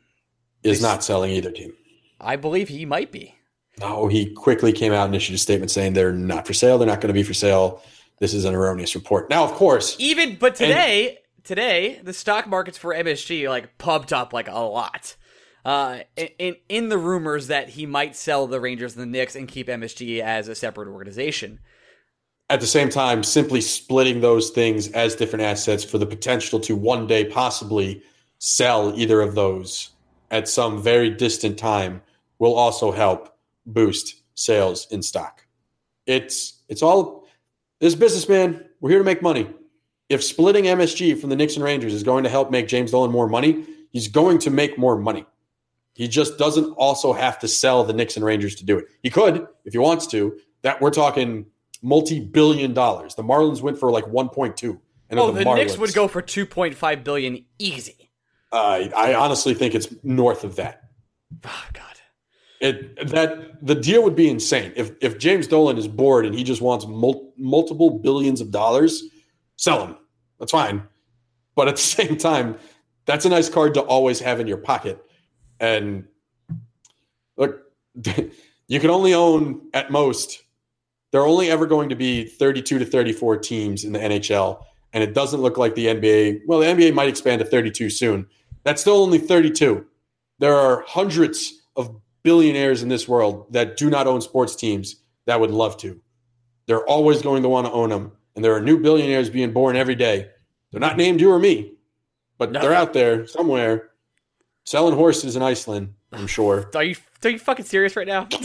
Is 0.63 0.81
not 0.81 1.05
selling 1.05 1.33
either 1.33 1.51
team. 1.51 1.75
I 2.21 2.37
believe 2.37 2.69
he 2.69 2.87
might 2.87 3.13
be. 3.13 3.37
No, 3.81 4.07
he 4.07 4.33
quickly 4.33 4.73
came 4.73 4.93
out 4.93 5.07
and 5.07 5.15
issued 5.15 5.35
a 5.35 5.39
statement 5.39 5.71
saying 5.71 5.95
they're 5.95 6.13
not 6.13 6.47
for 6.47 6.53
sale. 6.53 6.79
They're 6.79 6.87
not 6.87 7.01
going 7.01 7.09
to 7.09 7.15
be 7.15 7.23
for 7.23 7.35
sale. 7.35 7.83
This 8.19 8.35
is 8.35 8.45
an 8.45 8.55
erroneous 8.55 8.95
report. 8.95 9.29
Now, 9.29 9.45
of 9.45 9.53
course, 9.53 9.97
Even 9.99 10.37
but 10.37 10.55
today, 10.55 11.19
today 11.43 12.01
the 12.03 12.13
stock 12.13 12.47
markets 12.47 12.79
for 12.79 12.95
MSG 12.95 13.49
like 13.49 13.77
pumped 13.79 14.13
up 14.13 14.33
like 14.33 14.49
a 14.49 14.61
lot. 14.61 15.17
Uh, 15.65 16.01
in 16.17 16.57
in 16.69 16.89
the 16.89 16.99
rumors 16.99 17.47
that 17.47 17.69
he 17.71 17.87
might 17.87 18.17
sell 18.17 18.47
the 18.47 18.61
Rangers 18.61 18.97
and 18.97 19.03
the 19.03 19.07
Knicks 19.07 19.37
and 19.37 19.47
keep 19.47 19.69
MSG 19.69 20.21
as 20.21 20.49
a 20.49 20.55
separate 20.55 20.89
organization. 20.89 21.61
at 22.51 22.61
the 22.61 22.67
same 22.67 22.91
time, 22.91 23.23
simply 23.23 23.61
splitting 23.61 24.21
those 24.21 24.51
things 24.51 24.89
as 24.89 25.15
different 25.15 25.43
assets 25.45 25.85
for 25.85 25.97
the 25.99 26.05
potential 26.07 26.61
to 26.61 26.77
one 26.77 27.07
day 27.07 27.25
possibly 27.25 28.03
sell 28.39 28.93
either 28.97 29.21
of 29.23 29.35
those 29.35 29.93
at 30.33 30.49
some 30.49 30.83
very 30.83 31.11
distant 31.11 31.59
time 31.59 32.03
will 32.39 32.55
also 32.55 32.91
help 32.91 33.37
boost 33.67 34.23
sales 34.35 34.89
in 34.91 35.03
stock. 35.03 35.47
It's 36.07 36.63
it's 36.69 36.83
all 36.83 37.29
this 37.79 37.95
businessman. 37.95 38.65
We're 38.81 38.91
here 38.91 38.99
to 38.99 39.05
make 39.05 39.23
money. 39.23 39.49
If 40.09 40.25
splitting 40.25 40.65
MSG 40.65 41.21
from 41.21 41.31
the 41.31 41.37
Knicks 41.37 41.55
and 41.55 41.65
Rangers 41.65 41.95
is 41.95 42.03
going 42.03 42.25
to 42.25 42.31
help 42.31 42.51
make 42.51 42.67
James 42.67 42.91
Dolan 42.91 43.13
more 43.13 43.29
money, 43.29 43.65
he's 43.91 44.09
going 44.09 44.39
to 44.41 44.51
make 44.51 44.77
more 44.77 44.97
money. 44.97 45.25
He 45.95 46.09
just 46.09 46.39
doesn't 46.39 46.73
also 46.73 47.13
have 47.13 47.39
to 47.41 47.49
sell 47.49 47.85
the 47.85 47.93
Knicks 47.93 48.17
and 48.17 48.25
Rangers 48.25 48.55
to 48.57 48.65
do 48.65 48.79
it. 48.79 48.87
He 49.03 49.11
could 49.11 49.47
if 49.65 49.73
he 49.73 49.79
wants 49.79 50.07
to. 50.09 50.39
That 50.63 50.81
we're 50.81 50.91
talking 50.91 51.47
multi-billion 51.83 52.73
dollars. 52.73 53.15
The 53.15 53.23
Marlins 53.23 53.61
went 53.61 53.79
for 53.79 53.91
like 53.91 54.05
1.2. 54.05 54.79
And 55.11 55.21
Oh, 55.21 55.31
the, 55.31 55.45
the, 55.45 55.55
Knicks 55.55 55.77
would 55.77 55.93
go 55.93 56.09
for 56.09 56.23
two 56.23 56.47
point 56.47 56.75
five 56.75 57.05
billion 57.05 57.45
easy. 57.59 58.11
Uh, 58.51 58.89
I 58.97 59.15
honestly 59.15 59.55
think 59.55 59.75
it's 59.75 59.89
north 60.03 60.45
of 60.45 60.57
that. 60.57 60.83
Oh 61.45 61.65
God. 61.73 61.85
It 62.61 63.09
that 63.09 63.67
the 63.67 63.75
deal 63.75 64.03
would 64.05 64.15
be 64.15 64.31
insane 64.31 64.73
if 64.77 64.93
if 65.01 65.19
James 65.19 65.47
Dolan 65.49 65.77
is 65.77 65.89
bored 65.89 66.25
and 66.25 66.35
he 66.35 66.45
just 66.45 66.63
wants 66.63 66.87
mul- 66.87 67.35
multiple 67.37 67.99
billions 67.99 68.41
of 68.41 68.51
dollars, 68.51 69.03
sell 69.57 69.85
him. 69.87 69.97
That's 70.39 70.53
fine. 70.53 70.85
But 71.55 71.69
at 71.69 71.77
the 71.77 71.83
same 71.83 72.17
time, 72.17 72.57
that's 73.05 73.25
a 73.27 73.29
nice 73.29 73.49
card 73.49 73.75
to 73.75 73.81
always 73.81 74.21
have 74.21 74.41
in 74.41 74.47
your 74.47 74.59
pocket. 74.59 75.05
And 75.61 76.07
look, 77.37 77.63
you 78.69 78.81
can 78.81 78.91
only 78.91 79.15
own 79.15 79.69
at 79.75 79.91
most. 79.91 80.43
There 81.11 81.21
are 81.21 81.27
only 81.27 81.51
ever 81.51 81.67
going 81.67 81.89
to 81.91 81.95
be 81.97 82.25
32 82.25 82.79
to 82.79 82.85
34 82.85 83.37
teams 83.39 83.85
in 83.85 83.93
the 83.93 83.99
NHL, 83.99 84.63
and 84.93 85.05
it 85.05 85.15
doesn't 85.15 85.41
look 85.43 85.59
like 85.59 85.75
the 85.75 85.87
NBA. 85.87 86.41
Well, 86.47 86.59
the 86.61 86.67
NBA 86.67 86.95
might 86.95 87.09
expand 87.09 87.41
to 87.41 87.45
32 87.45 87.91
soon. 87.91 88.27
That's 88.65 88.81
still 88.81 88.97
only 89.03 89.19
32. 89.19 89.85
There 90.39 90.55
are 90.55 90.85
hundreds 90.87 91.63
of 91.77 91.95
billionaires 92.23 92.83
in 92.83 92.89
this 92.89 93.07
world 93.07 93.53
that 93.53 93.77
do 93.77 93.91
not 93.91 94.07
own 94.07 94.21
sports 94.21 94.57
teams 94.57 94.97
that 95.27 95.39
would 95.39 95.51
love 95.51 95.77
to. 95.79 96.01
They're 96.67 96.87
always 96.87 97.21
going 97.23 97.43
to 97.43 97.49
want 97.49 97.67
to 97.67 97.73
own 97.73 97.91
them, 97.91 98.13
and 98.35 98.45
there 98.45 98.55
are 98.55 98.61
new 98.61 98.79
billionaires 98.81 99.29
being 99.29 99.53
born 99.53 99.77
every 99.77 99.95
day. 99.97 100.31
They're 100.71 100.81
not 100.81 100.97
named 100.97 101.21
you 101.21 101.31
or 101.31 101.39
me, 101.39 101.75
but 102.39 102.53
No. 102.53 102.61
they're 102.61 102.73
out 102.73 102.95
there 102.95 103.27
somewhere 103.27 103.91
selling 104.65 104.95
horses 104.95 105.37
in 105.37 105.43
Iceland. 105.43 105.95
I'm 106.13 106.27
sure. 106.27 106.71
Are 106.75 106.85
you 106.85 106.97
are 107.25 107.31
you 107.31 107.39
fucking 107.39 107.67
serious 107.67 107.95
right 107.95 108.07
now? 108.07 108.27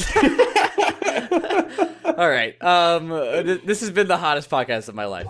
All 2.06 2.30
right. 2.30 2.56
Um, 2.62 3.10
th- 3.10 3.64
this 3.64 3.82
has 3.82 3.90
been 3.90 4.08
the 4.08 4.18
hottest 4.18 4.52
podcast 4.52 4.88
of 4.88 4.94
my 4.94 5.06
life. 5.06 5.26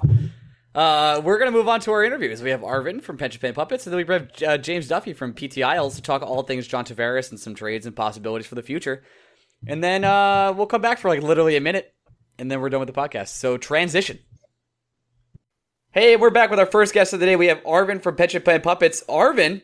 Uh, 0.76 1.22
we're 1.24 1.40
gonna 1.40 1.52
move 1.52 1.68
on 1.68 1.80
to 1.80 1.92
our 1.92 2.04
interviews. 2.04 2.44
We 2.44 2.50
have 2.50 2.62
Arvind 2.62 3.04
from 3.04 3.18
Pension 3.18 3.40
Plan 3.40 3.54
Puppets, 3.54 3.88
and 3.88 3.94
then 3.94 4.06
we 4.06 4.14
have 4.14 4.30
uh, 4.46 4.58
James 4.58 4.88
Duffy 4.88 5.14
from 5.14 5.34
PTIsles 5.34 5.96
to 5.96 6.02
talk 6.02 6.22
all 6.22 6.44
things 6.44 6.68
John 6.68 6.86
Tavares 6.86 7.32
and 7.32 7.40
some 7.40 7.56
trades 7.56 7.86
and 7.86 7.96
possibilities 7.96 8.48
for 8.48 8.56
the 8.56 8.62
future. 8.62 9.04
And 9.66 9.84
then 9.84 10.04
uh, 10.04 10.54
we'll 10.56 10.68
come 10.68 10.82
back 10.82 11.00
for 11.00 11.08
like 11.08 11.24
literally 11.24 11.56
a 11.56 11.62
minute, 11.62 11.94
and 12.38 12.52
then 12.52 12.62
we're 12.62 12.70
done 12.70 12.82
with 12.82 12.94
the 12.94 13.02
podcast. 13.02 13.30
So 13.30 13.58
transition. 13.58 14.20
Hey, 15.92 16.16
we're 16.16 16.30
back 16.30 16.52
with 16.52 16.60
our 16.60 16.68
first 16.68 16.94
guest 16.94 17.14
of 17.14 17.20
the 17.20 17.26
day. 17.26 17.38
We 17.38 17.48
have 17.48 17.64
Arvind 17.64 18.04
from 18.04 18.16
Pension 18.16 18.44
Plan 18.44 18.62
Puppets. 18.62 19.04
Arvind, 19.10 19.64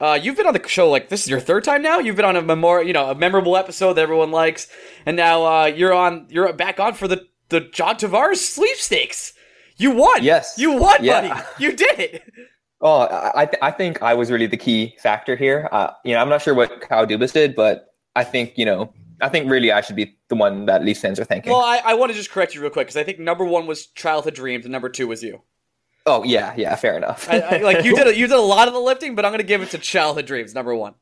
uh, 0.00 0.18
you've 0.20 0.36
been 0.36 0.46
on 0.46 0.52
the 0.54 0.68
show 0.68 0.90
like 0.90 1.08
this 1.08 1.22
is 1.22 1.28
your 1.30 1.40
third 1.40 1.64
time 1.64 1.82
now. 1.82 1.98
You've 1.98 2.16
been 2.16 2.24
on 2.24 2.36
a 2.36 2.42
memorial, 2.42 2.86
you 2.86 2.92
know, 2.92 3.10
a 3.10 3.14
memorable 3.14 3.56
episode 3.56 3.94
that 3.94 4.02
everyone 4.02 4.30
likes, 4.30 4.68
and 5.06 5.16
now 5.16 5.44
uh, 5.44 5.64
you're 5.66 5.94
on. 5.94 6.26
You're 6.28 6.52
back 6.52 6.78
on 6.80 6.94
for 6.94 7.08
the 7.08 7.26
the 7.48 7.60
John 7.60 7.96
Tavares 7.96 8.36
sweepstakes. 8.54 9.32
You 9.76 9.90
won. 9.92 10.22
Yes. 10.22 10.54
you 10.56 10.72
won, 10.72 11.04
Yeah. 11.04 11.28
buddy. 11.28 11.42
You 11.58 11.76
did 11.76 11.98
it. 11.98 12.22
Oh, 12.82 13.00
I 13.00 13.42
I 13.42 13.46
th- 13.46 13.58
I 13.62 13.70
think 13.70 14.02
I 14.02 14.12
was 14.12 14.30
really 14.30 14.46
the 14.46 14.58
key 14.58 14.94
factor 15.02 15.34
here. 15.34 15.66
Uh, 15.72 15.92
you 16.04 16.12
know, 16.12 16.20
I'm 16.20 16.28
not 16.28 16.42
sure 16.42 16.52
what 16.54 16.82
Kyle 16.82 17.06
Dubas 17.06 17.32
did, 17.32 17.54
but 17.56 17.94
I 18.14 18.22
think 18.22 18.52
you 18.58 18.66
know, 18.66 18.92
I 19.22 19.30
think 19.30 19.50
really 19.50 19.72
I 19.72 19.80
should 19.80 19.96
be 19.96 20.14
the 20.28 20.34
one 20.36 20.66
that 20.66 20.84
Leafs 20.84 21.00
fans 21.00 21.18
are 21.18 21.24
thanking. 21.24 21.52
Well, 21.52 21.62
I, 21.62 21.80
I 21.82 21.94
want 21.94 22.12
to 22.12 22.16
just 22.18 22.30
correct 22.30 22.54
you 22.54 22.60
real 22.60 22.68
quick 22.68 22.86
because 22.88 22.98
I 22.98 23.02
think 23.02 23.18
number 23.18 23.46
one 23.46 23.66
was 23.66 23.86
Childhood 23.86 24.34
Dreams 24.34 24.66
and 24.66 24.72
number 24.72 24.90
two 24.90 25.08
was 25.08 25.22
you. 25.22 25.40
Oh 26.06 26.24
yeah, 26.24 26.54
yeah, 26.56 26.74
fair 26.76 26.96
enough. 26.96 27.28
I, 27.30 27.40
I, 27.40 27.56
like 27.58 27.84
you 27.84 27.94
did, 27.94 28.06
a, 28.06 28.16
you 28.16 28.26
did 28.26 28.36
a 28.36 28.40
lot 28.40 28.68
of 28.68 28.74
the 28.74 28.80
lifting, 28.80 29.14
but 29.14 29.24
I'm 29.24 29.30
going 29.30 29.40
to 29.40 29.44
give 29.46 29.62
it 29.62 29.70
to 29.70 29.78
Childhood 29.78 30.26
Dreams, 30.26 30.54
number 30.54 30.74
one. 30.74 30.94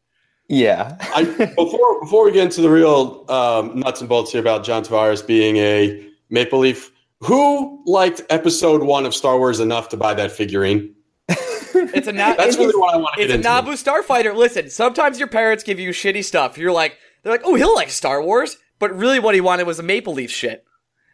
yeah, 0.49 0.97
I, 1.15 1.25
before 1.57 2.01
before 2.01 2.25
we 2.25 2.33
get 2.33 2.45
into 2.45 2.61
the 2.61 2.71
real 2.71 3.25
um, 3.31 3.79
nuts 3.81 4.01
and 4.01 4.09
bolts 4.09 4.33
here 4.33 4.41
about 4.41 4.65
John 4.65 4.83
Tavares 4.85 5.27
being 5.27 5.57
a 5.57 6.07
Maple 6.31 6.59
Leaf, 6.59 6.91
who 7.21 7.83
liked 7.87 8.23
Episode 8.31 8.83
One 8.83 9.07
of 9.07 9.15
Star 9.15 9.39
Wars 9.39 9.61
enough 9.61 9.89
to 9.91 9.97
buy 9.97 10.15
that 10.15 10.33
figurine? 10.33 10.95
It's 11.77 12.07
a 12.07 12.13
na- 12.13 12.35
That's 12.35 12.57
really 12.57 12.75
what 12.77 12.95
I 12.95 12.97
want 12.99 13.15
to 13.17 13.23
It's 13.23 13.33
get 13.33 13.45
a 13.45 13.59
into. 13.59 13.71
Naboo 13.71 13.75
Starfighter. 14.07 14.35
Listen, 14.35 14.71
sometimes 14.71 15.19
your 15.19 15.29
parents 15.29 15.63
give 15.65 15.79
you 15.81 15.91
shitty 15.91 16.25
stuff. 16.25 16.57
You're 16.57 16.73
like, 16.73 16.97
they're 17.23 17.33
like, 17.33 17.43
oh, 17.45 17.55
he'll 17.57 17.75
like 17.75 17.91
Star 17.91 18.23
Wars, 18.23 18.57
but 18.79 18.97
really 18.97 19.19
what 19.19 19.35
he 19.35 19.41
wanted 19.41 19.67
was 19.67 19.79
a 19.81 19.83
Maple 19.83 20.15
Leaf 20.15 20.31
shit. 20.31 20.65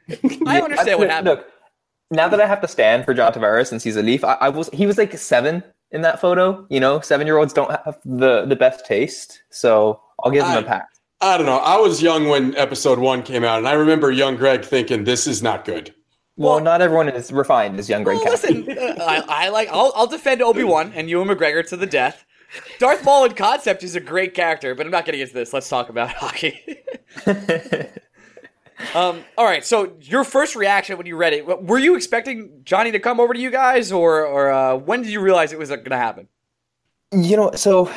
I 0.46 0.60
understand 0.60 0.98
what 0.98 1.08
happened. 1.10 1.28
Look, 1.28 1.49
now 2.10 2.28
that 2.28 2.40
I 2.40 2.46
have 2.46 2.60
to 2.62 2.68
stand 2.68 3.04
for 3.04 3.14
John 3.14 3.32
Tavares 3.32 3.68
since 3.68 3.82
he's 3.84 3.96
a 3.96 4.02
Leaf, 4.02 4.24
I, 4.24 4.34
I 4.34 4.48
was 4.48 4.68
he 4.72 4.86
was 4.86 4.98
like 4.98 5.16
seven 5.18 5.62
in 5.92 6.02
that 6.02 6.20
photo. 6.20 6.66
You 6.70 6.80
know, 6.80 7.00
seven 7.00 7.26
year 7.26 7.36
olds 7.38 7.52
don't 7.52 7.70
have 7.70 7.98
the 8.04 8.44
the 8.46 8.56
best 8.56 8.84
taste, 8.86 9.42
so 9.50 10.00
I'll 10.22 10.30
give 10.30 10.44
him 10.44 10.50
I- 10.50 10.60
a 10.60 10.62
pass. 10.64 10.86
I 11.22 11.36
don't 11.36 11.44
know. 11.44 11.58
I 11.58 11.76
was 11.76 12.00
young 12.02 12.28
when 12.28 12.56
Episode 12.56 12.98
One 12.98 13.22
came 13.22 13.44
out, 13.44 13.58
and 13.58 13.68
I 13.68 13.72
remember 13.74 14.10
young 14.10 14.36
Greg 14.36 14.64
thinking 14.64 15.04
this 15.04 15.26
is 15.26 15.42
not 15.42 15.66
good. 15.66 15.94
Well, 16.38 16.54
Well- 16.54 16.64
not 16.64 16.80
everyone 16.80 17.10
is 17.10 17.30
refined 17.30 17.78
as 17.78 17.90
young 17.90 18.04
Greg 18.04 18.16
Well, 18.24 18.30
listen, 18.32 18.66
uh, 18.70 18.94
I, 19.00 19.22
I 19.28 19.48
like. 19.50 19.68
I'll, 19.70 19.92
I'll 19.94 20.06
defend 20.06 20.40
Obi 20.40 20.64
Wan 20.64 20.92
and 20.94 21.10
Ewan 21.10 21.28
McGregor 21.28 21.66
to 21.68 21.76
the 21.76 21.84
death. 21.86 22.24
Darth 22.78 23.04
Maul 23.04 23.26
in 23.26 23.32
concept 23.34 23.82
is 23.84 23.94
a 23.96 24.00
great 24.00 24.32
character, 24.32 24.74
but 24.74 24.86
I'm 24.86 24.90
not 24.92 25.04
getting 25.04 25.20
into 25.20 25.34
this. 25.34 25.52
Let's 25.52 25.68
talk 25.68 25.90
about 25.90 26.08
hockey. 26.14 26.58
um, 28.94 29.24
all 29.36 29.44
right. 29.44 29.64
So 29.64 29.92
your 30.00 30.24
first 30.24 30.56
reaction 30.56 30.96
when 30.96 31.06
you 31.06 31.16
read 31.16 31.32
it, 31.32 31.46
were 31.64 31.78
you 31.78 31.96
expecting 31.96 32.60
Johnny 32.64 32.90
to 32.92 32.98
come 32.98 33.20
over 33.20 33.34
to 33.34 33.40
you 33.40 33.50
guys, 33.50 33.92
or 33.92 34.24
or 34.24 34.50
uh, 34.50 34.76
when 34.76 35.02
did 35.02 35.10
you 35.10 35.20
realize 35.20 35.52
it 35.52 35.58
was 35.58 35.70
going 35.70 35.84
to 35.84 35.96
happen? 35.96 36.28
You 37.12 37.36
know, 37.36 37.50
so 37.54 37.90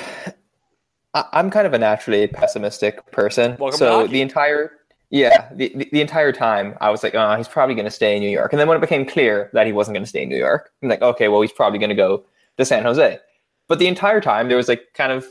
I, 1.14 1.26
I'm 1.34 1.50
kind 1.50 1.68
of 1.68 1.74
a 1.74 1.80
naturally 1.80 2.28
pessimistic 2.28 3.12
person. 3.12 3.58
Welcome 3.60 3.78
so 3.78 4.08
the 4.08 4.22
entire 4.22 4.72
yeah, 5.14 5.48
the, 5.54 5.72
the, 5.76 5.88
the 5.92 6.02
entire 6.02 6.32
time 6.32 6.76
I 6.82 6.90
was 6.90 7.04
like, 7.04 7.14
oh, 7.14 7.36
he's 7.36 7.48
probably 7.48 7.76
going 7.76 7.86
to 7.86 7.92
stay 7.92 8.16
in 8.16 8.24
New 8.24 8.32
York. 8.32 8.52
And 8.52 8.60
then 8.60 8.68
when 8.68 8.78
it 8.78 8.82
became 8.82 9.06
clear 9.06 9.52
that 9.54 9.68
he 9.68 9.72
wasn't 9.72 9.94
going 9.94 10.04
to 10.04 10.10
stay 10.10 10.24
in 10.24 10.30
New 10.30 10.38
York, 10.38 10.72
I'm 10.82 10.90
like, 10.90 11.04
okay, 11.04 11.28
well, 11.28 11.42
he's 11.42 11.52
probably 11.52 11.78
going 11.78 11.92
to 11.92 11.96
go 11.96 12.26
to 12.58 12.66
San 12.66 12.82
Jose. 12.82 13.20
But 13.68 13.78
the 13.78 13.86
entire 13.86 14.20
time 14.20 14.48
there 14.48 14.58
was 14.58 14.68
like 14.68 14.88
kind 14.96 15.12
of 15.12 15.28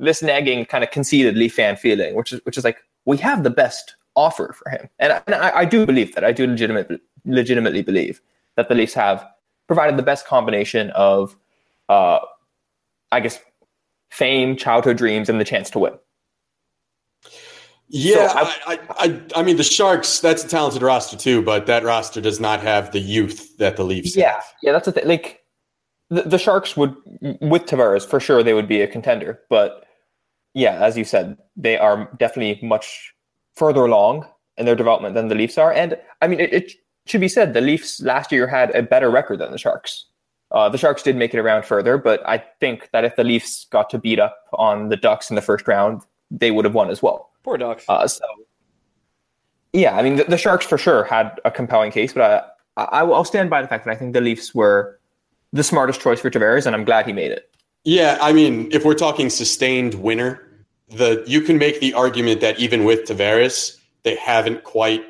this 0.00 0.20
nagging, 0.20 0.64
kind 0.64 0.82
of 0.82 0.90
conceitedly 0.90 1.48
fan 1.48 1.76
feeling, 1.76 2.16
which 2.16 2.32
is 2.32 2.40
which 2.44 2.58
is 2.58 2.64
like 2.64 2.78
we 3.04 3.18
have 3.18 3.44
the 3.44 3.50
best 3.50 3.94
offer 4.24 4.54
for 4.58 4.68
him, 4.70 4.88
and, 4.98 5.12
I- 5.14 5.22
and 5.26 5.34
I, 5.36 5.50
I 5.62 5.64
do 5.64 5.86
believe 5.86 6.14
that. 6.14 6.24
I 6.24 6.32
do 6.32 6.46
legitimately 6.46 6.98
legitimately 7.24 7.82
believe 7.82 8.20
that 8.56 8.68
the 8.68 8.74
Leafs 8.74 8.94
have 8.94 9.24
provided 9.66 9.96
the 9.96 10.02
best 10.02 10.26
combination 10.26 10.90
of, 10.90 11.36
uh, 11.88 12.18
I 13.12 13.20
guess, 13.20 13.38
fame, 14.10 14.56
childhood 14.56 14.96
dreams, 14.96 15.28
and 15.28 15.38
the 15.40 15.44
chance 15.44 15.70
to 15.70 15.78
win. 15.78 15.94
Yeah, 17.92 18.28
So 18.28 18.38
I, 18.38 18.42
I, 18.72 18.78
I, 19.04 19.22
I 19.36 19.42
mean 19.42 19.56
the 19.56 19.64
Sharks. 19.64 20.20
That's 20.20 20.44
a 20.44 20.48
talented 20.48 20.82
roster 20.82 21.16
too, 21.16 21.42
but 21.42 21.66
that 21.66 21.82
roster 21.82 22.20
does 22.20 22.38
not 22.40 22.60
have 22.62 22.92
the 22.92 23.00
youth 23.00 23.56
that 23.58 23.76
the 23.76 23.84
Leafs 23.84 24.16
Yeah, 24.16 24.34
have. 24.34 24.44
yeah, 24.62 24.72
that's 24.72 24.86
the 24.86 24.92
thing. 24.92 25.08
Like 25.08 25.40
the, 26.08 26.22
the 26.22 26.38
Sharks 26.38 26.76
would, 26.76 26.94
with 27.40 27.64
Tavares, 27.66 28.06
for 28.06 28.20
sure, 28.20 28.42
they 28.42 28.54
would 28.54 28.68
be 28.68 28.80
a 28.80 28.86
contender. 28.86 29.40
But 29.50 29.84
yeah, 30.54 30.74
as 30.84 30.96
you 30.96 31.04
said, 31.04 31.36
they 31.56 31.78
are 31.78 32.10
definitely 32.18 32.64
much 32.66 33.12
further 33.56 33.84
along 33.84 34.26
in 34.56 34.66
their 34.66 34.76
development 34.76 35.14
than 35.14 35.28
the 35.28 35.34
Leafs 35.34 35.58
are. 35.58 35.72
And 35.72 35.96
I 36.22 36.28
mean, 36.28 36.40
it, 36.40 36.52
it 36.52 36.72
should 37.06 37.20
be 37.20 37.28
said 37.28 37.54
the 37.54 37.60
Leafs 37.60 38.00
last 38.02 38.30
year 38.30 38.46
had 38.46 38.74
a 38.74 38.82
better 38.82 39.10
record 39.10 39.38
than 39.38 39.52
the 39.52 39.58
Sharks. 39.58 40.06
Uh, 40.52 40.68
the 40.68 40.78
Sharks 40.78 41.02
did 41.02 41.16
make 41.16 41.32
it 41.32 41.38
around 41.38 41.64
further, 41.64 41.96
but 41.96 42.26
I 42.28 42.38
think 42.58 42.90
that 42.92 43.04
if 43.04 43.16
the 43.16 43.24
Leafs 43.24 43.66
got 43.70 43.88
to 43.90 43.98
beat 43.98 44.18
up 44.18 44.36
on 44.52 44.88
the 44.88 44.96
Ducks 44.96 45.30
in 45.30 45.36
the 45.36 45.42
first 45.42 45.68
round, 45.68 46.02
they 46.30 46.50
would 46.50 46.64
have 46.64 46.74
won 46.74 46.90
as 46.90 47.02
well. 47.02 47.30
Poor 47.44 47.56
Ducks. 47.56 47.84
Uh, 47.88 48.06
so, 48.08 48.24
yeah, 49.72 49.96
I 49.96 50.02
mean, 50.02 50.16
the, 50.16 50.24
the, 50.24 50.36
Sharks 50.36 50.66
for 50.66 50.76
sure 50.76 51.04
had 51.04 51.40
a 51.44 51.50
compelling 51.50 51.92
case, 51.92 52.12
but 52.12 52.56
I, 52.76 52.82
I, 52.82 53.02
will 53.04 53.24
stand 53.24 53.48
by 53.48 53.62
the 53.62 53.68
fact 53.68 53.84
that 53.84 53.92
I 53.92 53.94
think 53.94 54.12
the 54.12 54.20
Leafs 54.20 54.52
were 54.52 54.98
the 55.52 55.62
smartest 55.62 56.00
choice 56.00 56.20
for 56.20 56.30
Tavares, 56.30 56.66
and 56.66 56.74
I'm 56.74 56.84
glad 56.84 57.06
he 57.06 57.12
made 57.12 57.30
it. 57.30 57.50
Yeah, 57.84 58.18
I 58.20 58.32
mean, 58.32 58.68
if 58.72 58.84
we're 58.84 58.94
talking 58.94 59.30
sustained 59.30 59.94
winner, 59.94 60.49
the 60.90 61.22
you 61.26 61.40
can 61.40 61.58
make 61.58 61.80
the 61.80 61.94
argument 61.94 62.40
that 62.40 62.58
even 62.58 62.84
with 62.84 63.04
Tavares, 63.04 63.78
they 64.02 64.16
haven't 64.16 64.64
quite 64.64 65.04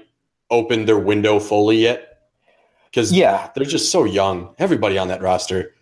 opened 0.50 0.88
their 0.88 0.98
window 0.98 1.38
fully 1.38 1.78
yet 1.78 2.10
because 2.90 3.12
yeah, 3.12 3.50
they're 3.54 3.64
just 3.64 3.90
so 3.90 4.04
young. 4.04 4.54
Everybody 4.58 4.98
on 4.98 5.08
that 5.08 5.22
roster. 5.22 5.74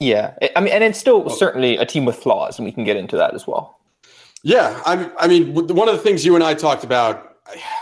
Yeah, 0.00 0.34
I 0.54 0.60
mean, 0.60 0.72
and 0.72 0.84
it's 0.84 0.98
still 0.98 1.24
oh. 1.26 1.34
certainly 1.34 1.76
a 1.76 1.86
team 1.86 2.04
with 2.04 2.16
flaws, 2.16 2.58
and 2.58 2.66
we 2.66 2.72
can 2.72 2.84
get 2.84 2.96
into 2.96 3.16
that 3.16 3.34
as 3.34 3.46
well. 3.46 3.78
Yeah, 4.42 4.80
I, 4.84 5.10
I 5.18 5.26
mean, 5.26 5.54
one 5.54 5.88
of 5.88 5.96
the 5.96 6.02
things 6.02 6.24
you 6.24 6.34
and 6.34 6.44
I 6.44 6.54
talked 6.54 6.84
about. 6.84 7.32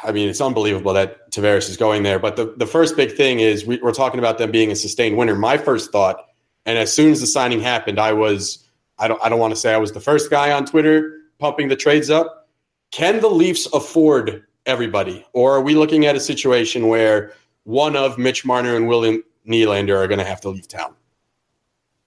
I 0.02 0.12
mean, 0.12 0.28
it's 0.28 0.42
unbelievable 0.42 0.92
that 0.92 1.30
Tavares 1.32 1.70
is 1.70 1.78
going 1.78 2.02
there. 2.02 2.18
But 2.18 2.36
the, 2.36 2.52
the 2.58 2.66
first 2.66 2.98
big 2.98 3.16
thing 3.16 3.40
is 3.40 3.64
we, 3.64 3.78
we're 3.78 3.94
talking 3.94 4.18
about 4.18 4.36
them 4.36 4.50
being 4.50 4.70
a 4.70 4.76
sustained 4.76 5.16
winner. 5.16 5.34
My 5.34 5.56
first 5.56 5.90
thought, 5.90 6.18
and 6.66 6.76
as 6.76 6.92
soon 6.92 7.12
as 7.12 7.22
the 7.22 7.26
signing 7.26 7.60
happened, 7.60 7.98
I 7.98 8.12
was 8.12 8.68
I 8.98 9.08
don't 9.08 9.20
I 9.24 9.30
don't 9.30 9.38
want 9.38 9.52
to 9.52 9.56
say 9.56 9.72
I 9.72 9.78
was 9.78 9.92
the 9.92 10.00
first 10.00 10.30
guy 10.30 10.52
on 10.52 10.66
Twitter 10.66 11.23
pumping 11.44 11.68
the 11.68 11.76
trades 11.76 12.08
up. 12.08 12.48
Can 12.90 13.20
the 13.20 13.28
Leafs 13.28 13.66
afford 13.74 14.44
everybody, 14.64 15.26
or 15.34 15.56
are 15.56 15.60
we 15.60 15.74
looking 15.74 16.06
at 16.06 16.16
a 16.16 16.20
situation 16.20 16.88
where 16.88 17.32
one 17.64 17.96
of 17.96 18.16
Mitch 18.16 18.46
Marner 18.46 18.76
and 18.76 18.88
William 18.88 19.22
Nylander 19.46 19.96
are 19.96 20.06
going 20.06 20.18
to 20.18 20.24
have 20.24 20.40
to 20.42 20.48
leave 20.48 20.68
town. 20.68 20.94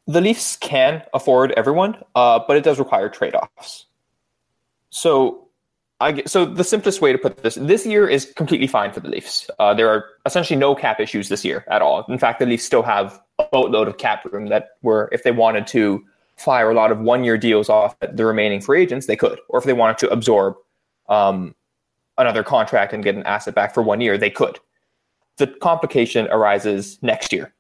The 0.07 0.21
Leafs 0.21 0.55
can 0.55 1.03
afford 1.13 1.51
everyone, 1.51 2.01
uh, 2.15 2.39
but 2.47 2.57
it 2.57 2.63
does 2.63 2.79
require 2.79 3.09
trade 3.09 3.35
offs. 3.35 3.85
So, 4.89 5.49
I 5.99 6.23
so 6.25 6.45
the 6.45 6.63
simplest 6.63 7.01
way 7.01 7.11
to 7.11 7.17
put 7.17 7.43
this: 7.43 7.55
this 7.55 7.85
year 7.85 8.07
is 8.07 8.31
completely 8.35 8.67
fine 8.67 8.93
for 8.93 9.01
the 9.01 9.09
Leafs. 9.09 9.49
Uh, 9.59 9.73
there 9.73 9.89
are 9.89 10.05
essentially 10.25 10.57
no 10.57 10.75
cap 10.75 10.99
issues 10.99 11.27
this 11.27 11.43
year 11.43 11.65
at 11.67 11.81
all. 11.81 12.05
In 12.07 12.17
fact, 12.17 12.39
the 12.39 12.45
Leafs 12.45 12.63
still 12.63 12.83
have 12.83 13.19
a 13.37 13.45
boatload 13.51 13.87
of 13.87 13.97
cap 13.97 14.23
room 14.25 14.47
that 14.47 14.69
were, 14.81 15.09
if 15.11 15.23
they 15.23 15.31
wanted 15.31 15.67
to 15.67 16.03
fire 16.37 16.69
a 16.69 16.73
lot 16.73 16.91
of 16.91 16.99
one-year 16.99 17.37
deals 17.37 17.69
off 17.69 17.95
the 17.99 18.25
remaining 18.25 18.61
free 18.61 18.81
agents, 18.81 19.07
they 19.07 19.15
could, 19.15 19.39
or 19.49 19.59
if 19.59 19.65
they 19.65 19.73
wanted 19.73 19.97
to 19.97 20.09
absorb 20.09 20.55
um, 21.09 21.55
another 22.17 22.43
contract 22.43 22.93
and 22.93 23.03
get 23.03 23.15
an 23.15 23.23
asset 23.23 23.55
back 23.55 23.73
for 23.73 23.81
one 23.81 24.01
year, 24.01 24.17
they 24.17 24.29
could 24.29 24.59
the 25.37 25.47
complication 25.47 26.27
arises 26.27 26.99
next 27.01 27.31
year. 27.31 27.53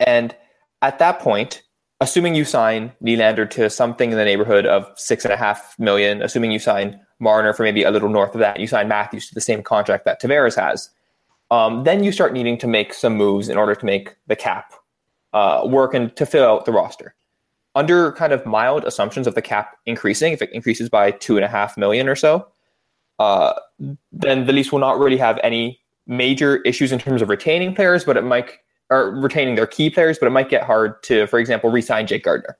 And 0.00 0.36
at 0.82 0.98
that 0.98 1.20
point, 1.20 1.62
assuming 2.00 2.34
you 2.34 2.44
sign 2.44 2.92
Nylander 3.02 3.48
to 3.50 3.70
something 3.70 4.10
in 4.10 4.18
the 4.18 4.24
neighborhood 4.24 4.66
of 4.66 4.86
six 4.96 5.24
and 5.24 5.32
a 5.32 5.36
half 5.36 5.78
million, 5.78 6.22
assuming 6.22 6.52
you 6.52 6.58
sign 6.58 7.00
Marner 7.18 7.54
for 7.54 7.62
maybe 7.62 7.82
a 7.82 7.90
little 7.90 8.10
north 8.10 8.34
of 8.34 8.40
that, 8.40 8.60
you 8.60 8.66
sign 8.66 8.88
Matthews 8.88 9.28
to 9.28 9.34
the 9.34 9.40
same 9.40 9.62
contract 9.62 10.04
that 10.04 10.20
Tavares 10.20 10.56
has, 10.56 10.90
um, 11.50 11.84
then 11.84 12.04
you 12.04 12.12
start 12.12 12.32
needing 12.32 12.58
to 12.58 12.66
make 12.66 12.92
some 12.92 13.16
moves 13.16 13.48
in 13.48 13.56
order 13.56 13.74
to 13.74 13.86
make 13.86 14.14
the 14.26 14.36
cap 14.36 14.74
uh, 15.32 15.62
work 15.64 15.94
and 15.94 16.14
to 16.16 16.26
fill 16.26 16.44
out 16.44 16.66
the 16.66 16.72
roster. 16.72 17.14
Under 17.76 18.10
kind 18.12 18.32
of 18.32 18.44
mild 18.44 18.84
assumptions 18.84 19.28
of 19.28 19.36
the 19.36 19.42
cap 19.42 19.76
increasing, 19.86 20.32
if 20.32 20.42
it 20.42 20.50
increases 20.52 20.88
by 20.88 21.12
two 21.12 21.36
and 21.36 21.44
a 21.44 21.48
half 21.48 21.76
million 21.76 22.08
or 22.08 22.16
so, 22.16 22.48
uh, 23.20 23.52
then 24.10 24.46
the 24.46 24.52
Leafs 24.52 24.72
will 24.72 24.80
not 24.80 24.98
really 24.98 25.18
have 25.18 25.38
any 25.44 25.78
major 26.06 26.56
issues 26.62 26.90
in 26.90 26.98
terms 26.98 27.22
of 27.22 27.28
retaining 27.28 27.74
players, 27.74 28.04
but 28.04 28.16
it 28.16 28.24
might 28.24 28.50
or 28.90 29.10
retaining 29.10 29.56
their 29.56 29.66
key 29.66 29.90
players, 29.90 30.18
but 30.18 30.26
it 30.26 30.30
might 30.30 30.48
get 30.48 30.62
hard 30.62 31.02
to, 31.02 31.26
for 31.26 31.38
example, 31.38 31.70
re-sign 31.70 32.06
Jake 32.06 32.24
Gardiner. 32.24 32.56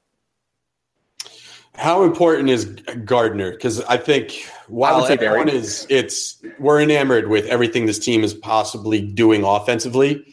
How 1.77 2.03
important 2.03 2.49
is 2.49 2.65
Gardiner? 3.05 3.53
Because 3.53 3.83
I 3.83 3.97
think 3.97 4.49
while 4.67 5.05
I 5.05 5.13
everyone 5.13 5.49
is, 5.49 5.87
it's 5.91 6.43
we're 6.59 6.81
enamored 6.81 7.29
with 7.29 7.47
everything 7.47 7.87
this 7.87 7.99
team 7.99 8.25
is 8.25 8.33
possibly 8.33 9.01
doing 9.01 9.45
offensively. 9.45 10.25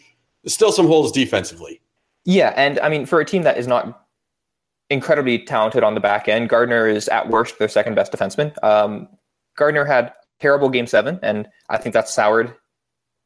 There's 0.44 0.54
still 0.54 0.72
some 0.72 0.88
holes 0.88 1.12
defensively. 1.12 1.82
Yeah, 2.26 2.54
and 2.56 2.80
I 2.80 2.88
mean, 2.88 3.06
for 3.06 3.20
a 3.20 3.26
team 3.26 3.44
that 3.44 3.58
is 3.58 3.68
not 3.68 4.03
incredibly 4.94 5.40
talented 5.40 5.84
on 5.84 5.96
the 5.96 6.00
back 6.00 6.28
end, 6.28 6.50
Gardiner 6.50 6.88
is 6.88 7.10
at 7.10 7.30
worst 7.30 7.60
their 7.60 7.68
second 7.68 7.96
best 7.96 8.14
defenseman. 8.14 8.54
Um, 8.64 9.10
Gardiner 9.58 9.86
had 9.86 10.14
terrible 10.40 10.70
game 10.70 10.88
seven, 10.88 11.20
and 11.22 11.48
I 11.70 11.78
think 11.78 11.94
that 11.94 12.08
soured 12.08 12.56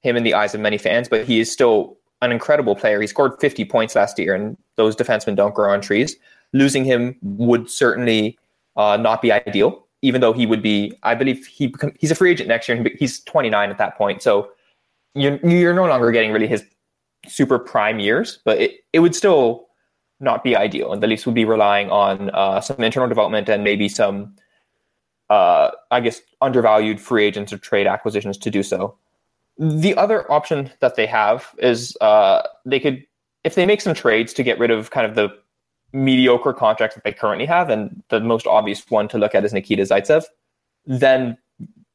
him 0.02 0.16
in 0.16 0.24
the 0.24 0.34
eyes 0.34 0.56
of 0.56 0.62
many 0.62 0.78
fans, 0.78 1.08
but 1.10 1.26
he 1.26 1.40
is 1.40 1.52
still 1.52 1.98
an 2.22 2.32
incredible 2.32 2.76
player. 2.76 3.00
He 3.00 3.08
scored 3.08 3.40
50 3.40 3.66
points 3.66 3.96
last 3.96 4.18
year, 4.18 4.34
and 4.34 4.58
those 4.76 4.96
defensemen 4.96 5.36
don't 5.36 5.54
grow 5.54 5.72
on 5.72 5.82
trees. 5.82 6.16
Losing 6.54 6.86
him 6.86 7.18
would 7.22 7.70
certainly 7.70 8.38
uh, 8.76 8.98
not 8.98 9.22
be 9.22 9.32
ideal, 9.32 9.86
even 10.02 10.22
though 10.22 10.34
he 10.34 10.46
would 10.46 10.62
be, 10.62 10.98
I 11.04 11.16
believe 11.16 11.46
he 11.46 11.68
become, 11.68 11.92
he's 12.00 12.12
a 12.12 12.16
free 12.16 12.32
agent 12.32 12.48
next 12.48 12.68
year. 12.68 12.78
And 12.78 12.90
he's 12.98 13.20
29 13.22 13.70
at 13.70 13.78
that 13.78 13.98
point. 13.98 14.22
So 14.22 14.50
you're, 15.14 15.38
you're 15.46 15.74
no 15.74 15.86
longer 15.86 16.12
getting 16.12 16.32
really 16.32 16.48
his 16.48 16.64
super 17.28 17.60
prime 17.60 18.00
years, 18.00 18.40
but 18.46 18.60
it, 18.60 18.72
it 18.94 19.00
would 19.00 19.16
still 19.16 19.67
not 20.20 20.44
be 20.44 20.56
ideal. 20.56 20.92
And 20.94 21.02
the 21.02 21.08
Leafs 21.08 21.26
would 21.26 21.36
be 21.36 21.46
relying 21.46 21.90
on 21.90 22.30
uh, 22.32 22.62
some 22.62 22.84
internal 22.84 23.08
development 23.08 23.50
and 23.50 23.64
maybe 23.64 23.88
some, 23.88 24.36
uh, 25.30 25.72
I 25.92 26.00
guess, 26.00 26.22
undervalued 26.42 27.00
free 27.00 27.26
agents 27.26 27.54
or 27.54 27.58
trade 27.58 27.88
acquisitions 27.88 28.38
to 28.40 28.50
do 28.50 28.64
so. 28.64 28.98
The 29.60 29.96
other 29.96 30.32
option 30.32 30.72
that 30.80 30.96
they 30.96 31.06
have 31.08 31.54
is 31.58 31.98
uh, 32.02 32.44
they 32.66 32.80
could, 32.80 33.06
if 33.44 33.56
they 33.56 33.66
make 33.66 33.82
some 33.82 33.94
trades 33.94 34.34
to 34.34 34.44
get 34.44 34.60
rid 34.60 34.72
of 34.72 34.92
kind 34.92 35.06
of 35.06 35.16
the 35.16 35.30
mediocre 35.94 36.54
contracts 36.54 36.96
that 36.96 37.04
they 37.04 37.14
currently 37.14 37.46
have, 37.46 37.70
and 37.70 38.04
the 38.10 38.20
most 38.20 38.46
obvious 38.46 38.84
one 38.90 39.08
to 39.10 39.18
look 39.18 39.34
at 39.34 39.46
is 39.46 39.54
Nikita 39.54 39.84
Zaitsev, 39.84 40.26
then 40.86 41.38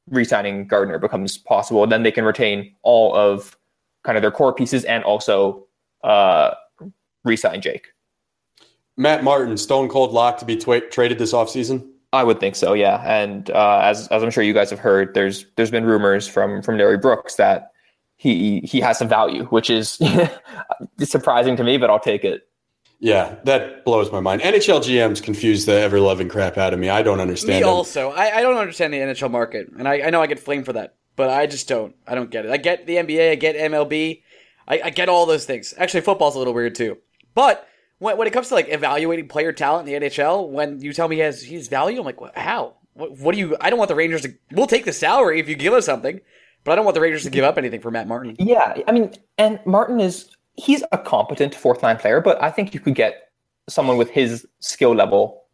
re-signing 0.09 0.67
Gardiner 0.67 0.99
becomes 0.99 1.39
possible. 1.39 1.87
Then 1.87 2.03
they 2.03 2.11
can 2.11 2.25
retain 2.25 2.75
all 2.83 3.15
of 3.15 3.57
kind 4.03 4.19
of 4.19 4.23
their 4.23 4.31
core 4.31 4.53
pieces 4.53 4.85
and 4.85 5.05
also 5.05 5.67
uh, 6.03 6.55
re-sign 7.25 7.61
Jake. 7.61 7.89
Matt 9.03 9.25
Martin, 9.25 9.57
stone 9.57 9.89
cold 9.89 10.13
lock 10.13 10.39
to 10.39 10.45
be 10.45 10.57
twa- 10.57 10.89
traded 10.89 11.19
this 11.19 11.33
offseason? 11.33 11.89
I 12.13 12.25
would 12.25 12.41
think 12.41 12.57
so, 12.57 12.75
yeah. 12.75 13.03
And 13.05 13.51
uh, 13.51 13.81
as 13.83 14.07
as 14.09 14.23
I'm 14.23 14.31
sure 14.31 14.45
you 14.45 14.53
guys 14.53 14.71
have 14.71 14.79
heard, 14.79 15.15
there's 15.15 15.47
there's 15.57 15.71
been 15.71 15.85
rumors 15.85 16.29
from 16.29 16.63
from 16.63 16.79
Larry 16.79 16.99
Brooks 16.99 17.37
that 17.37 17.73
he 18.17 18.61
he 18.61 18.81
has 18.81 18.99
some 18.99 19.09
value, 19.09 19.45
which 19.47 19.71
is 19.71 19.99
surprising 21.01 21.57
to 21.57 21.65
me, 21.65 21.79
but 21.79 21.91
I'll 21.91 22.01
take 22.01 22.25
it. 22.25 22.47
Yeah, 23.01 23.35
that 23.45 23.85
blows 23.85 24.13
my 24.13 24.21
mind. 24.21 24.43
NHL 24.43 24.81
GMs 24.81 25.21
confuse 25.21 25.67
the 25.67 25.73
ever 25.73 25.99
loving 25.99 26.29
crap 26.29 26.57
out 26.57 26.73
of 26.73 26.79
me. 26.79 26.89
I 26.89 27.03
don't 27.03 27.19
understand. 27.19 27.57
Me 27.57 27.61
them. 27.63 27.71
also. 27.71 28.11
I, 28.11 28.37
I 28.37 28.43
don't 28.43 28.57
understand 28.57 28.95
the 28.95 28.99
NHL 28.99 29.31
market, 29.31 29.69
and 29.77 29.89
I, 29.89 30.03
I 30.03 30.11
know 30.11 30.23
I 30.23 30.29
get 30.29 30.39
flamed 30.39 30.67
for 30.67 30.75
that, 30.75 30.95
but 31.17 31.29
I 31.29 31.47
just 31.47 31.67
don't. 31.67 31.97
I 32.07 32.15
don't 32.15 32.31
get 32.31 32.45
it. 32.45 32.53
I 32.53 32.59
get 32.59 32.87
the 32.87 32.97
NBA, 32.97 33.33
I 33.33 33.35
get 33.35 33.57
MLB, 33.57 34.23
I, 34.69 34.83
I 34.85 34.91
get 34.91 35.09
all 35.09 35.27
those 35.27 35.45
things. 35.47 35.75
Actually, 35.77 36.03
football's 36.03 36.37
a 36.37 36.39
little 36.39 36.55
weird 36.55 36.77
too, 36.77 36.99
but 37.35 37.67
when, 38.03 38.17
when 38.17 38.27
it 38.27 38.33
comes 38.33 38.49
to 38.49 38.55
like 38.55 38.69
evaluating 38.69 39.29
player 39.29 39.53
talent 39.53 39.89
in 39.89 40.01
the 40.01 40.09
NHL, 40.09 40.49
when 40.49 40.81
you 40.81 40.93
tell 40.93 41.07
me 41.07 41.17
he 41.17 41.23
has 41.23 41.41
he's 41.41 41.69
value, 41.69 42.01
I'm 42.01 42.05
like, 42.05 42.19
how? 42.37 42.75
What, 42.95 43.17
what 43.19 43.33
do 43.33 43.39
you? 43.39 43.57
I 43.61 43.71
don't 43.71 43.79
want 43.79 43.89
the 43.89 43.95
Rangers 43.95 44.23
to. 44.23 44.35
We'll 44.51 44.67
take 44.67 44.85
the 44.85 44.93
salary 44.93 45.39
if 45.39 45.49
you 45.49 45.55
give 45.55 45.73
us 45.73 45.87
something, 45.87 46.21
but 46.65 46.73
I 46.73 46.75
don't 46.75 46.85
want 46.85 46.97
the 46.97 47.01
Rangers 47.01 47.23
to 47.23 47.31
give 47.31 47.45
up 47.45 47.57
anything 47.57 47.81
for 47.81 47.91
Matt 47.93 48.09
Martin. 48.09 48.35
Yeah, 48.39 48.77
I 48.89 48.93
mean, 48.93 49.13
and 49.39 49.61
Martin 49.65 50.01
is 50.01 50.29
he's 50.57 50.83
a 50.91 50.99
competent 50.99 51.55
fourth 51.55 51.83
line 51.83 51.97
player, 51.97 52.21
but 52.21 52.43
I 52.43 52.51
think 52.51 52.75
you 52.75 52.81
could 52.81 52.97
get 52.97 53.31
someone 53.69 53.97
with 53.97 54.11
his 54.11 54.47
skill 54.59 54.95
level. 54.95 55.45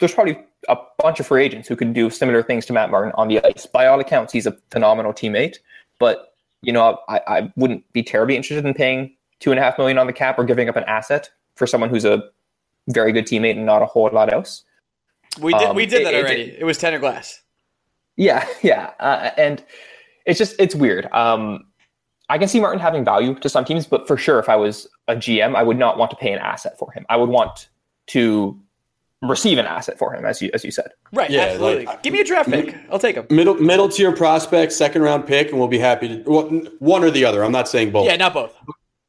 There's 0.00 0.12
probably 0.12 0.36
a 0.68 0.76
bunch 0.98 1.20
of 1.20 1.28
free 1.28 1.44
agents 1.44 1.68
who 1.68 1.76
can 1.76 1.92
do 1.92 2.10
similar 2.10 2.42
things 2.42 2.66
to 2.66 2.72
Matt 2.72 2.90
Martin 2.90 3.12
on 3.14 3.28
the 3.28 3.42
ice. 3.44 3.66
By 3.66 3.86
all 3.86 4.00
accounts, 4.00 4.32
he's 4.32 4.46
a 4.46 4.56
phenomenal 4.72 5.12
teammate, 5.12 5.58
but 6.00 6.34
you 6.60 6.72
know, 6.72 6.98
I, 7.08 7.20
I 7.28 7.52
wouldn't 7.54 7.90
be 7.92 8.02
terribly 8.02 8.34
interested 8.34 8.66
in 8.66 8.74
paying 8.74 9.14
two 9.38 9.52
and 9.52 9.60
a 9.60 9.62
half 9.62 9.78
million 9.78 9.96
on 9.96 10.08
the 10.08 10.12
cap 10.12 10.40
or 10.40 10.44
giving 10.44 10.68
up 10.68 10.74
an 10.74 10.82
asset 10.84 11.30
for 11.58 11.66
someone 11.66 11.90
who's 11.90 12.04
a 12.04 12.22
very 12.88 13.12
good 13.12 13.26
teammate 13.26 13.56
and 13.56 13.66
not 13.66 13.82
a 13.82 13.86
whole 13.86 14.08
lot 14.12 14.32
else. 14.32 14.64
We 15.40 15.52
did 15.52 15.68
um, 15.68 15.76
we 15.76 15.84
did 15.84 16.06
that 16.06 16.14
it, 16.14 16.24
already. 16.24 16.42
It, 16.42 16.60
it, 16.60 16.64
was 16.64 16.78
Tanner 16.78 16.98
Glass. 16.98 17.42
Yeah, 18.16 18.46
yeah, 18.62 18.92
uh, 18.98 19.30
and 19.36 19.62
it's 20.24 20.38
just 20.38 20.56
it's 20.58 20.74
weird. 20.74 21.06
Um, 21.12 21.66
I 22.30 22.38
can 22.38 22.48
see 22.48 22.60
Martin 22.60 22.80
having 22.80 23.04
value 23.04 23.34
to 23.34 23.48
some 23.48 23.64
teams, 23.64 23.86
but 23.86 24.06
for 24.06 24.16
sure, 24.16 24.38
if 24.38 24.48
I 24.48 24.56
was 24.56 24.88
a 25.06 25.16
GM, 25.16 25.54
I 25.54 25.62
would 25.62 25.78
not 25.78 25.98
want 25.98 26.10
to 26.10 26.16
pay 26.16 26.32
an 26.32 26.38
asset 26.38 26.78
for 26.78 26.90
him. 26.92 27.04
I 27.08 27.16
would 27.16 27.28
want 27.28 27.68
to 28.08 28.58
receive 29.22 29.58
an 29.58 29.66
asset 29.66 29.98
for 29.98 30.14
him, 30.14 30.24
as 30.24 30.40
you 30.40 30.50
as 30.54 30.64
you 30.64 30.70
said. 30.70 30.90
Right. 31.12 31.30
Yeah. 31.30 31.42
Absolutely. 31.42 31.86
Like, 31.86 32.02
Give 32.02 32.12
me 32.12 32.20
a 32.20 32.24
draft 32.24 32.50
pick. 32.50 32.76
I'll 32.90 32.98
take 32.98 33.16
him. 33.16 33.26
Middle 33.30 33.54
middle 33.54 33.88
tier 33.88 34.12
prospect, 34.12 34.72
second 34.72 35.02
round 35.02 35.26
pick, 35.26 35.50
and 35.50 35.58
we'll 35.58 35.68
be 35.68 35.78
happy 35.78 36.08
to 36.08 36.22
well, 36.30 36.46
one 36.78 37.04
or 37.04 37.10
the 37.10 37.24
other. 37.24 37.44
I'm 37.44 37.52
not 37.52 37.68
saying 37.68 37.90
both. 37.90 38.06
Yeah, 38.06 38.16
not 38.16 38.34
both. 38.34 38.54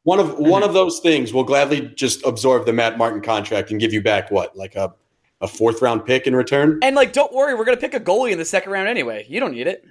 One 0.09 0.19
of 0.19 0.29
mm-hmm. 0.29 0.49
one 0.49 0.63
of 0.63 0.73
those 0.73 0.99
things 1.01 1.33
will 1.33 1.43
gladly 1.43 1.81
just 1.81 2.25
absorb 2.25 2.65
the 2.65 2.73
Matt 2.73 2.97
Martin 2.97 3.21
contract 3.21 3.69
and 3.69 3.79
give 3.79 3.93
you 3.93 4.01
back 4.01 4.31
what, 4.31 4.57
like 4.57 4.75
a 4.75 4.91
a 5.39 5.47
fourth 5.47 5.83
round 5.83 6.03
pick 6.03 6.25
in 6.25 6.35
return. 6.35 6.79
And 6.81 6.95
like, 6.95 7.13
don't 7.13 7.31
worry, 7.31 7.53
we're 7.53 7.63
gonna 7.63 7.77
pick 7.77 7.93
a 7.93 7.99
goalie 7.99 8.31
in 8.31 8.39
the 8.39 8.45
second 8.45 8.71
round 8.71 8.87
anyway. 8.89 9.27
You 9.29 9.39
don't 9.39 9.53
need 9.53 9.67
it, 9.67 9.85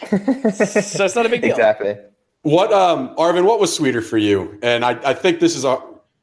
so 0.08 1.04
it's 1.04 1.14
not 1.14 1.26
a 1.26 1.28
big 1.28 1.42
deal. 1.42 1.50
Exactly. 1.50 1.98
What, 2.42 2.72
um, 2.72 3.14
Arvind? 3.16 3.44
What 3.44 3.60
was 3.60 3.76
sweeter 3.76 4.00
for 4.00 4.16
you? 4.16 4.58
And 4.62 4.86
I, 4.86 4.98
I 5.04 5.12
think 5.12 5.38
this 5.38 5.54
is 5.54 5.66
a 5.66 5.78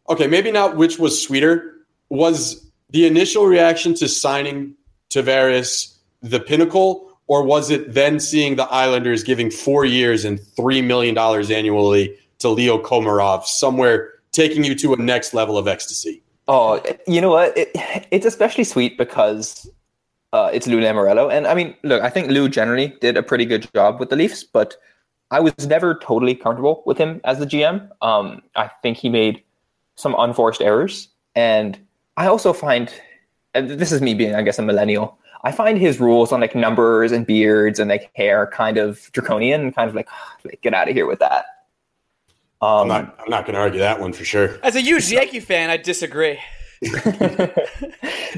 okay, 0.10 0.26
maybe 0.26 0.52
not 0.52 0.76
which 0.76 0.98
was 0.98 1.22
sweeter. 1.22 1.86
Was 2.10 2.68
the 2.90 3.06
initial 3.06 3.46
reaction 3.46 3.94
to 3.96 4.08
signing 4.08 4.74
Tavares 5.12 5.98
the 6.24 6.40
pinnacle, 6.40 7.16
or 7.28 7.44
was 7.44 7.70
it 7.70 7.94
then 7.94 8.20
seeing 8.20 8.56
the 8.56 8.66
Islanders 8.66 9.24
giving 9.24 9.52
four 9.52 9.86
years 9.86 10.26
and 10.26 10.40
$3 10.40 10.84
million 10.84 11.16
annually 11.16 12.18
to 12.40 12.50
Leo 12.50 12.82
Komarov, 12.82 13.46
somewhere 13.46 14.14
taking 14.32 14.64
you 14.64 14.76
to 14.76 14.94
a 14.94 14.98
next 14.98 15.34
level 15.34 15.58
of 15.58 15.68
ecstasy? 15.68 16.22
Oh, 16.48 16.82
you 17.08 17.22
know 17.22 17.32
what? 17.32 17.58
It, 17.58 17.72
it's 18.12 18.26
especially 18.26 18.64
sweet 18.64 18.98
because 18.98 19.70
uh, 20.34 20.50
it's 20.54 20.68
Lou 20.68 20.80
Lamoriello. 20.80 21.32
And 21.32 21.48
I 21.48 21.54
mean, 21.54 21.76
look, 21.84 22.02
I 22.04 22.10
think 22.10 22.30
Lou 22.30 22.50
generally 22.50 22.94
did 23.02 23.18
a 23.18 23.24
pretty 23.24 23.46
good 23.46 23.68
job 23.74 24.00
with 24.00 24.10
the 24.10 24.16
Leafs, 24.16 24.44
but 24.44 24.76
I 25.32 25.40
was 25.40 25.54
never 25.66 25.96
totally 25.96 26.36
comfortable 26.36 26.84
with 26.86 26.98
him 26.98 27.22
as 27.24 27.40
the 27.40 27.46
GM. 27.46 27.90
Um, 28.02 28.42
I 28.56 28.70
think 28.82 28.98
he 28.98 29.10
made 29.10 29.42
some 29.96 30.16
unforced 30.18 30.62
errors. 30.62 31.10
And 31.36 31.80
I 32.18 32.28
also 32.28 32.54
find, 32.54 32.94
and 33.54 33.70
this 33.70 33.92
is 33.92 34.02
me 34.02 34.14
being, 34.14 34.36
I 34.36 34.42
guess, 34.44 34.60
a 34.60 34.62
millennial, 34.62 35.18
I 35.44 35.52
find 35.52 35.78
his 35.78 36.00
rules 36.00 36.32
on 36.32 36.42
like 36.42 36.56
numbers 36.56 37.12
and 37.12 37.26
beards 37.26 37.80
and 37.80 37.90
like 37.90 38.12
hair 38.16 38.48
kind 38.48 38.78
of 38.78 39.12
draconian 39.14 39.72
kind 39.72 39.90
of 39.90 39.96
like, 39.96 40.10
like 40.44 40.62
get 40.62 40.74
out 40.74 40.90
of 40.90 40.96
here 40.96 41.06
with 41.06 41.20
that. 41.20 41.46
Um, 42.66 42.82
I'm 42.82 42.88
not. 42.88 43.20
I'm 43.20 43.30
not 43.30 43.46
going 43.46 43.54
to 43.54 43.60
argue 43.60 43.80
that 43.80 44.00
one 44.00 44.14
for 44.14 44.26
sure. 44.26 44.60
As 44.64 44.76
a 44.76 44.82
huge 44.82 45.12
Yankee 45.12 45.40
fan, 45.40 45.70
I 45.70 45.78
disagree. 45.78 46.40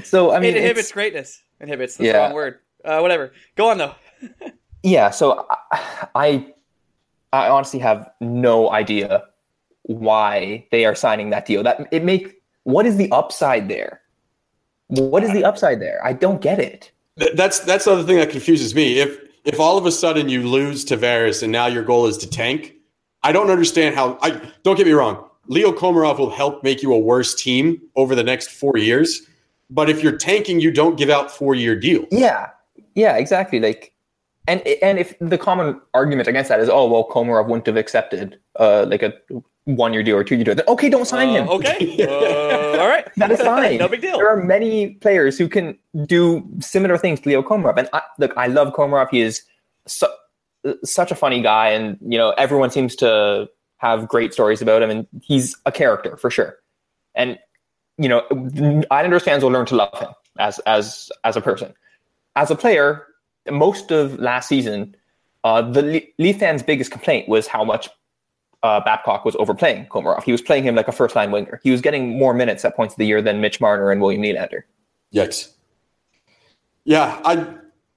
so 0.04 0.32
I 0.32 0.40
mean, 0.40 0.56
it 0.56 0.58
inhibits 0.58 0.92
greatness. 0.92 1.42
Inhibits. 1.60 1.98
That's 1.98 2.06
yeah. 2.06 2.14
the 2.14 2.20
wrong 2.20 2.34
word. 2.34 2.60
Uh, 2.84 3.00
whatever. 3.00 3.32
Go 3.56 3.70
on 3.70 3.78
though. 3.78 3.96
yeah. 4.84 5.10
So 5.10 5.48
I, 6.16 6.54
I 7.34 7.50
honestly 7.50 7.80
have 7.80 8.10
no 8.22 8.72
idea 8.72 9.24
why 9.84 10.68
they 10.72 10.86
are 10.86 10.96
signing 10.96 11.30
that 11.32 11.46
deal. 11.46 11.64
That 11.64 11.88
it 11.92 12.04
make 12.04 12.42
what 12.64 12.86
is 12.86 12.98
the 12.98 13.12
upside 13.12 13.70
there? 13.70 14.02
What 14.88 15.24
is 15.24 15.34
the 15.34 15.44
upside 15.44 15.82
there? 15.82 16.00
I 16.04 16.14
don't 16.14 16.42
get 16.42 16.60
it. 16.60 16.92
That's 17.36 17.60
that's 17.60 17.86
the 17.86 17.92
other 17.92 18.04
thing 18.04 18.18
that 18.18 18.30
confuses 18.30 18.76
me. 18.76 19.00
If 19.00 19.20
if 19.46 19.60
all 19.60 19.78
of 19.78 19.86
a 19.86 19.92
sudden 19.92 20.30
you 20.30 20.48
lose 20.48 20.86
Tavares 20.86 21.42
and 21.42 21.52
now 21.52 21.68
your 21.68 21.84
goal 21.84 22.06
is 22.06 22.18
to 22.20 22.30
tank, 22.30 22.77
I 23.24 23.32
don't 23.32 23.50
understand 23.50 23.96
how. 23.96 24.18
I 24.22 24.42
don't 24.64 24.76
get 24.76 24.86
me 24.86 24.94
wrong. 24.94 25.24
Leo 25.48 25.72
Komarov 25.72 26.20
will 26.20 26.30
help 26.30 26.64
make 26.64 26.84
you 26.84 26.94
a 26.94 27.00
worse 27.00 27.34
team 27.34 27.82
over 27.96 28.16
the 28.16 28.24
next 28.24 28.50
four 28.50 28.78
years. 28.78 29.22
But 29.70 29.90
if 29.90 30.02
you're 30.02 30.18
tanking, 30.18 30.60
you 30.60 30.72
don't 30.72 30.98
give 30.98 31.10
out 31.10 31.32
four 31.32 31.56
year 31.56 31.76
deals. 31.76 32.08
Yeah, 32.12 32.50
yeah, 32.96 33.18
exactly. 33.18 33.60
Like, 33.60 33.94
and 34.48 34.62
and 34.82 34.98
if 34.98 35.18
the 35.20 35.38
common 35.38 35.82
argument 35.94 36.28
against 36.28 36.50
that 36.50 36.60
is, 36.60 36.70
oh 36.70 36.88
well, 36.88 37.08
Komarov 37.10 37.48
wouldn't 37.48 37.66
have 37.68 37.78
accepted 37.78 38.40
uh, 38.58 38.86
like 38.88 39.04
a 39.04 39.14
one 39.66 39.94
year 39.94 40.04
deal 40.04 40.16
or 40.16 40.24
two 40.24 40.36
year 40.36 40.46
deal. 40.46 40.56
Then, 40.56 40.66
okay, 40.68 40.90
don't 40.90 41.06
sign 41.06 41.30
uh, 41.30 41.34
him. 41.34 41.50
Okay, 41.50 42.06
uh, 42.08 42.80
all 42.80 42.88
right, 42.88 43.08
that 43.18 43.32
is 43.32 43.42
fine. 43.42 43.78
no 43.80 43.90
big 43.90 44.02
deal. 44.02 44.18
There 44.18 44.30
are 44.30 44.42
many 44.42 44.92
players 44.96 45.38
who 45.38 45.50
can 45.50 45.78
do 46.06 46.48
similar 46.60 46.98
things 46.98 47.20
to 47.22 47.30
Leo 47.30 47.44
Komarov, 47.44 47.78
and 47.78 47.90
I, 47.92 48.02
look, 48.20 48.34
I 48.38 48.48
love 48.48 48.74
Komarov. 48.74 49.10
He 49.12 49.22
is 49.22 49.44
so, 49.86 50.08
such 50.84 51.12
a 51.12 51.16
funny 51.16 51.42
guy, 51.42 51.70
and 51.70 51.98
you 52.02 52.18
know 52.18 52.32
everyone 52.32 52.72
seems 52.72 52.96
to 52.98 53.50
have 53.78 54.08
great 54.08 54.34
stories 54.34 54.62
about 54.62 54.82
him, 54.82 54.90
and 54.90 55.08
he's 55.22 55.56
a 55.66 55.72
character 55.72 56.18
for 56.18 56.30
sure. 56.30 56.58
And 57.16 57.38
you 57.98 58.10
know, 58.10 58.24
Islanders 58.92 59.24
fans 59.24 59.44
will 59.44 59.52
learn 59.52 59.66
to 59.68 59.76
love 59.76 59.98
him 60.00 60.10
as 60.40 60.60
as 60.60 61.12
as 61.24 61.36
a 61.36 61.42
person. 61.42 61.74
As 62.36 62.52
a 62.52 62.56
player, 62.56 63.06
most 63.50 63.92
of 63.92 64.20
last 64.20 64.48
season, 64.48 64.96
uh, 65.44 65.62
the 65.62 66.06
Leaf 66.18 66.40
fans' 66.40 66.62
biggest 66.64 66.92
complaint 66.92 67.28
was 67.28 67.48
how 67.48 67.64
much 67.64 67.90
uh, 68.64 68.80
Babcock 68.82 69.26
was 69.26 69.36
overplaying 69.38 69.86
Komarov. 69.88 70.24
He 70.24 70.32
was 70.32 70.42
playing 70.42 70.64
him 70.64 70.76
like 70.76 70.88
a 70.88 70.92
first 70.92 71.16
line 71.16 71.32
winger. 71.32 71.60
He 71.64 71.72
was 71.72 71.82
getting 71.82 72.18
more 72.18 72.34
minutes 72.34 72.66
at 72.66 72.76
points 72.76 72.94
of 72.94 72.98
the 72.98 73.06
year 73.06 73.22
than 73.22 73.42
Mitch 73.42 73.60
Marner 73.62 73.92
and 73.92 74.02
William 74.02 74.22
Nylander. 74.22 74.64
Yikes. 75.14 75.52
Yeah, 76.84 77.20
I 77.26 77.48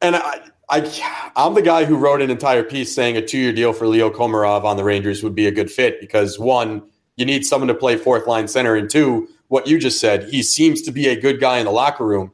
and 0.00 0.16
I 0.16 0.40
I, 0.70 1.32
I'm 1.34 1.54
the 1.54 1.62
guy 1.62 1.84
who 1.84 1.96
wrote 1.96 2.22
an 2.22 2.30
entire 2.30 2.62
piece 2.62 2.94
saying 2.94 3.16
a 3.16 3.26
two 3.26 3.38
year 3.38 3.52
deal 3.52 3.72
for 3.72 3.86
Leo 3.88 4.08
Komarov 4.08 4.64
on 4.64 4.76
the 4.76 4.84
Rangers 4.84 5.22
would 5.22 5.34
be 5.34 5.46
a 5.46 5.50
good 5.50 5.70
fit 5.70 6.00
because 6.00 6.38
one, 6.38 6.82
you 7.16 7.26
need 7.26 7.44
someone 7.44 7.68
to 7.68 7.74
play 7.74 7.96
fourth 7.96 8.26
line 8.26 8.48
center, 8.48 8.76
and 8.76 8.88
two, 8.88 9.28
what 9.48 9.66
you 9.66 9.78
just 9.78 10.00
said, 10.00 10.28
he 10.30 10.42
seems 10.42 10.80
to 10.82 10.92
be 10.92 11.08
a 11.08 11.20
good 11.20 11.40
guy 11.40 11.58
in 11.58 11.66
the 11.66 11.72
locker 11.72 12.06
room. 12.06 12.32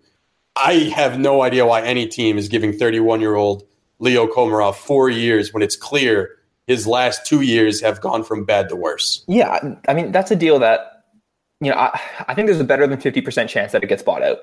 I 0.55 0.75
have 0.95 1.19
no 1.19 1.43
idea 1.43 1.67
why 1.67 1.83
any 1.83 2.07
team 2.07 2.39
is 2.39 2.49
giving 2.49 2.73
31 2.73 3.21
year 3.21 3.35
old 3.35 3.65
Leo 3.99 4.27
Komarov 4.27 4.75
four 4.75 5.09
years 5.09 5.53
when 5.53 5.63
it's 5.63 5.77
clear 5.77 6.37
his 6.67 6.87
last 6.87 7.25
two 7.27 7.41
years 7.41 7.81
have 7.81 8.01
gone 8.01 8.23
from 8.23 8.45
bad 8.45 8.69
to 8.69 8.77
worse. 8.77 9.25
Yeah, 9.29 9.77
I 9.89 9.95
mean 9.95 10.13
that's 10.13 10.31
a 10.31 10.37
deal 10.37 10.59
that 10.59 11.05
you 11.61 11.71
know 11.71 11.77
I, 11.77 11.99
I 12.29 12.35
think 12.35 12.47
there's 12.47 12.61
a 12.61 12.65
better 12.65 12.87
than 12.87 13.01
50% 13.01 13.49
chance 13.49 13.73
that 13.73 13.83
it 13.83 13.87
gets 13.87 14.03
bought 14.03 14.23
out. 14.23 14.39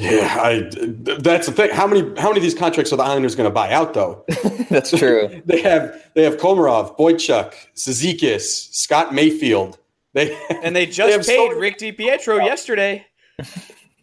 Yeah, 0.00 0.36
I, 0.40 0.68
that's 0.72 1.46
the 1.46 1.52
thing. 1.52 1.70
How 1.70 1.86
many 1.86 2.00
how 2.20 2.28
many 2.28 2.38
of 2.38 2.42
these 2.42 2.54
contracts 2.54 2.92
are 2.92 2.96
the 2.96 3.04
Islanders 3.04 3.36
going 3.36 3.48
to 3.48 3.54
buy 3.54 3.70
out 3.70 3.94
though? 3.94 4.24
that's 4.68 4.90
true. 4.90 5.40
they 5.46 5.60
have 5.62 6.10
they 6.14 6.24
have 6.24 6.36
Komarov, 6.36 6.98
Boychuk, 6.98 7.54
Cizikas, 7.76 8.74
Scott 8.74 9.14
Mayfield. 9.14 9.78
They 10.12 10.36
and 10.62 10.74
they 10.74 10.86
just 10.86 11.28
they 11.28 11.36
paid 11.36 11.52
so 11.52 11.58
Rick 11.58 11.78
DiPietro 11.78 12.44
yesterday. 12.44 13.06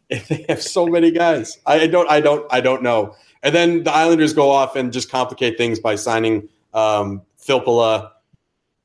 they 0.10 0.46
have 0.48 0.62
so 0.62 0.88
many 0.88 1.12
guys. 1.12 1.60
I 1.66 1.88
don't 1.88 2.10
I 2.10 2.22
don't 2.22 2.46
I 2.52 2.62
don't 2.62 2.84
know. 2.84 3.14
And 3.44 3.54
then 3.54 3.84
the 3.84 3.92
Islanders 3.92 4.34
go 4.34 4.50
off 4.50 4.78
and 4.78 4.94
just 4.94 5.12
complicate 5.12 5.58
things 5.58 5.80
by 5.80 5.96
signing 5.96 6.48
um, 6.74 7.22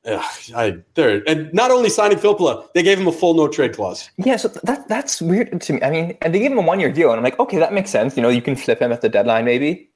Filppula 0.07 0.55
I 0.55 0.77
there 0.95 1.23
and 1.27 1.53
not 1.53 1.71
only 1.71 1.89
signing 1.89 2.17
Filppula, 2.17 2.67
they 2.73 2.83
gave 2.83 2.99
him 2.99 3.07
a 3.07 3.11
full 3.11 3.33
no 3.33 3.47
trade 3.47 3.75
clause. 3.75 4.09
Yeah, 4.17 4.37
so 4.37 4.47
that 4.63 4.87
that's 4.87 5.21
weird 5.21 5.59
to 5.61 5.73
me. 5.73 5.81
I 5.81 5.89
mean, 5.89 6.17
and 6.21 6.33
they 6.33 6.39
gave 6.39 6.51
him 6.51 6.57
a 6.57 6.61
one 6.61 6.79
year 6.79 6.91
deal, 6.91 7.09
and 7.09 7.17
I'm 7.17 7.23
like, 7.23 7.39
okay, 7.39 7.57
that 7.57 7.73
makes 7.73 7.91
sense. 7.91 8.15
You 8.15 8.23
know, 8.23 8.29
you 8.29 8.41
can 8.41 8.55
flip 8.55 8.81
him 8.81 8.91
at 8.91 9.01
the 9.01 9.09
deadline 9.09 9.45
maybe, 9.45 9.89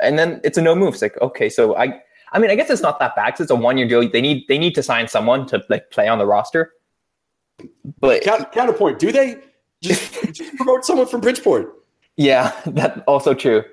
and 0.00 0.18
then 0.18 0.40
it's 0.44 0.58
a 0.58 0.62
no 0.62 0.74
move. 0.74 0.94
It's 0.94 1.02
like, 1.02 1.20
okay, 1.20 1.48
so 1.48 1.76
I, 1.76 2.00
I 2.32 2.38
mean, 2.38 2.50
I 2.50 2.54
guess 2.54 2.70
it's 2.70 2.82
not 2.82 2.98
that 3.00 3.16
bad 3.16 3.26
because 3.26 3.40
it's 3.40 3.50
a 3.50 3.56
one 3.56 3.76
year 3.76 3.88
deal. 3.88 4.08
They 4.08 4.20
need 4.20 4.46
they 4.48 4.58
need 4.58 4.74
to 4.76 4.82
sign 4.82 5.08
someone 5.08 5.46
to 5.48 5.62
like 5.68 5.90
play 5.90 6.08
on 6.08 6.18
the 6.18 6.26
roster. 6.26 6.72
But 8.00 8.22
counterpoint, 8.22 8.98
do 8.98 9.10
they 9.10 9.38
just, 9.82 10.12
just 10.32 10.56
promote 10.56 10.84
someone 10.84 11.06
from 11.06 11.20
Bridgeport? 11.20 11.72
Yeah, 12.16 12.52
that's 12.66 13.00
also 13.06 13.34
true. 13.34 13.64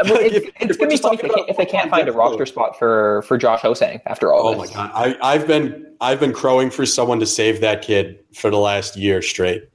I 0.00 0.04
mean, 0.04 0.16
it, 0.16 0.52
it's 0.60 0.76
going 0.76 0.90
to 0.90 0.96
be 0.96 0.96
funny 0.96 1.18
if 1.22 1.34
they, 1.34 1.44
if 1.50 1.56
they 1.56 1.66
can't 1.66 1.90
find 1.90 2.08
a 2.08 2.12
roster 2.12 2.46
spot 2.46 2.78
for 2.78 3.22
for 3.22 3.38
Josh 3.38 3.60
Ho-Sang 3.60 4.00
after 4.06 4.32
all. 4.32 4.48
Oh 4.48 4.60
this. 4.60 4.74
my 4.74 4.76
god, 4.76 4.90
I, 4.94 5.16
I've 5.22 5.46
been 5.46 5.86
I've 6.00 6.20
been 6.20 6.32
crowing 6.32 6.70
for 6.70 6.84
someone 6.86 7.20
to 7.20 7.26
save 7.26 7.60
that 7.60 7.82
kid 7.82 8.18
for 8.34 8.50
the 8.50 8.58
last 8.58 8.96
year 8.96 9.22
straight. 9.22 9.68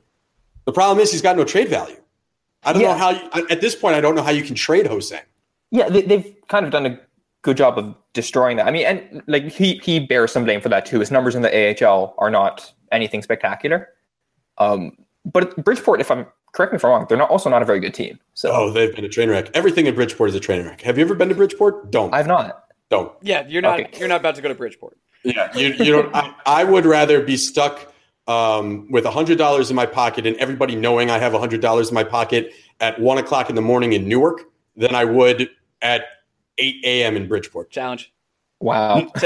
The 0.66 0.74
problem 0.74 1.00
is 1.00 1.12
he's 1.12 1.22
got 1.22 1.38
no 1.38 1.44
trade 1.44 1.70
value. 1.70 1.96
I 2.64 2.74
don't 2.74 2.82
yeah. 2.82 2.90
know 2.90 2.98
how 2.98 3.10
you, 3.12 3.48
at 3.50 3.62
this 3.62 3.76
point 3.76 3.96
I 3.96 4.02
don't 4.02 4.16
know 4.16 4.22
how 4.22 4.32
you 4.32 4.44
can 4.44 4.56
trade 4.56 4.86
Ho-Sang. 4.86 5.22
Yeah, 5.72 5.88
they, 5.88 6.02
they've 6.02 6.36
kind 6.48 6.66
of 6.66 6.72
done 6.72 6.86
a 6.86 7.00
good 7.42 7.58
job 7.58 7.78
of 7.78 7.96
destroying 8.14 8.58
that. 8.58 8.68
I 8.68 8.72
mean, 8.72 8.86
and 8.86 9.24
like 9.28 9.46
he 9.46 9.80
he 9.84 10.00
bears 10.00 10.32
some 10.32 10.44
blame 10.44 10.62
for 10.62 10.70
that 10.70 10.86
too. 10.86 11.00
His 11.00 11.12
numbers 11.12 11.36
in 11.36 11.42
the 11.42 11.86
AHL 11.86 12.16
are 12.18 12.30
not 12.30 12.74
anything 12.92 13.22
spectacular. 13.22 13.90
Um, 14.58 14.98
but 15.26 15.64
Bridgeport, 15.64 16.02
if 16.02 16.12
I'm 16.12 16.26
correct 16.54 16.74
me 16.74 16.78
if 16.78 16.86
I'm 16.86 16.92
wrong, 16.92 17.06
they're 17.08 17.18
not 17.18 17.30
also 17.30 17.50
not 17.50 17.62
a 17.62 17.66
very 17.66 17.80
good 17.80 17.94
team. 17.94 18.20
So 18.34 18.52
oh, 18.52 18.72
they've 18.72 18.94
been 18.96 19.06
a 19.06 19.10
train 19.10 19.30
wreck. 19.30 19.50
Everything 19.54 19.86
in 19.86 19.96
Bridgeport 19.96 20.30
is 20.30 20.36
a 20.36 20.40
train 20.40 20.66
wreck. 20.66 20.82
Have 20.82 20.98
you 20.98 21.06
ever 21.06 21.16
been 21.16 21.30
to 21.30 21.36
Bridgeport? 21.36 21.92
Don't. 21.92 22.14
I've 22.14 22.28
not. 22.28 22.66
Don't. 22.90 23.12
Yeah, 23.22 23.46
you're 23.48 23.62
not. 23.62 23.80
Okay. 23.80 24.00
You're 24.00 24.08
not 24.08 24.20
about 24.20 24.36
to 24.36 24.42
go 24.42 24.50
to 24.50 24.56
Bridgeport. 24.56 24.98
Yeah, 25.24 25.56
you, 25.56 25.74
you 25.74 25.92
don't. 25.92 26.16
I, 26.16 26.34
I, 26.46 26.64
would 26.64 26.86
rather 26.86 27.22
be 27.22 27.36
stuck 27.36 27.94
um, 28.28 28.90
with 28.90 29.06
a 29.06 29.12
hundred 29.12 29.38
dollars 29.38 29.70
in 29.70 29.76
my 29.76 29.86
pocket 29.86 30.26
and 30.26 30.36
everybody 30.38 30.76
knowing 30.76 31.10
I 31.10 31.20
have 31.20 31.34
a 31.34 31.40
hundred 31.40 31.62
dollars 31.62 31.90
in 31.90 31.96
my 31.96 32.04
pocket 32.04 32.54
at 32.80 33.00
one 33.00 33.18
o'clock 33.18 33.50
in 33.50 33.56
the 33.56 33.62
morning 33.62 33.94
in 33.94 34.08
Newark 34.08 34.44
than 34.78 34.96
I 34.96 35.04
would 35.04 35.50
at 35.82 36.06
eight 36.58 36.84
a.m. 36.86 37.18
in 37.18 37.28
Bridgeport. 37.28 37.70
Challenge. 37.70 38.12
Wow. 38.60 39.08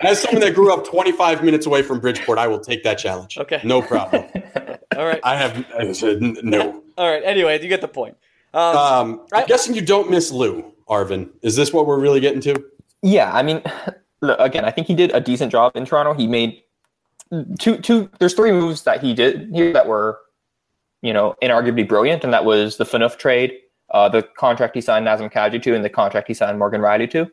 As 0.00 0.20
someone 0.20 0.40
that 0.42 0.54
grew 0.54 0.72
up 0.72 0.86
25 0.86 1.42
minutes 1.42 1.66
away 1.66 1.82
from 1.82 2.00
Bridgeport, 2.00 2.38
I 2.38 2.46
will 2.46 2.60
take 2.60 2.82
that 2.84 2.98
challenge. 2.98 3.38
Okay. 3.38 3.60
No 3.64 3.80
problem. 3.80 4.24
All 4.96 5.06
right. 5.06 5.20
I 5.24 5.36
have 5.36 5.64
I 5.76 5.92
said 5.92 6.20
no. 6.20 6.82
All 6.96 7.10
right. 7.10 7.22
Anyway, 7.24 7.60
you 7.60 7.68
get 7.68 7.80
the 7.80 7.88
point. 7.88 8.16
Um, 8.52 8.76
um, 8.76 9.26
I'm 9.32 9.44
I, 9.44 9.46
guessing 9.46 9.74
you 9.74 9.82
don't 9.82 10.10
miss 10.10 10.30
Lou, 10.30 10.72
Arvind. 10.88 11.30
Is 11.42 11.56
this 11.56 11.72
what 11.72 11.86
we're 11.86 11.98
really 11.98 12.20
getting 12.20 12.40
to? 12.42 12.64
Yeah. 13.02 13.32
I 13.32 13.42
mean, 13.42 13.62
look, 14.20 14.38
again, 14.38 14.64
I 14.64 14.70
think 14.70 14.86
he 14.86 14.94
did 14.94 15.10
a 15.12 15.20
decent 15.20 15.50
job 15.50 15.72
in 15.74 15.84
Toronto. 15.84 16.12
He 16.12 16.26
made 16.26 16.62
two, 17.58 17.78
two, 17.78 18.10
there's 18.18 18.34
three 18.34 18.52
moves 18.52 18.82
that 18.82 19.02
he 19.02 19.14
did 19.14 19.50
here 19.52 19.72
that 19.72 19.88
were, 19.88 20.20
you 21.02 21.12
know, 21.12 21.34
inarguably 21.42 21.88
brilliant. 21.88 22.22
And 22.22 22.32
that 22.32 22.44
was 22.44 22.76
the 22.76 22.84
Phaneuf 22.84 23.16
trade, 23.18 23.54
uh, 23.90 24.08
the 24.08 24.22
contract 24.22 24.74
he 24.74 24.80
signed 24.80 25.06
Nazem 25.06 25.32
Kadri 25.32 25.60
to, 25.62 25.74
and 25.74 25.84
the 25.84 25.90
contract 25.90 26.28
he 26.28 26.34
signed 26.34 26.58
Morgan 26.58 26.82
Rielly 26.82 27.10
to. 27.10 27.30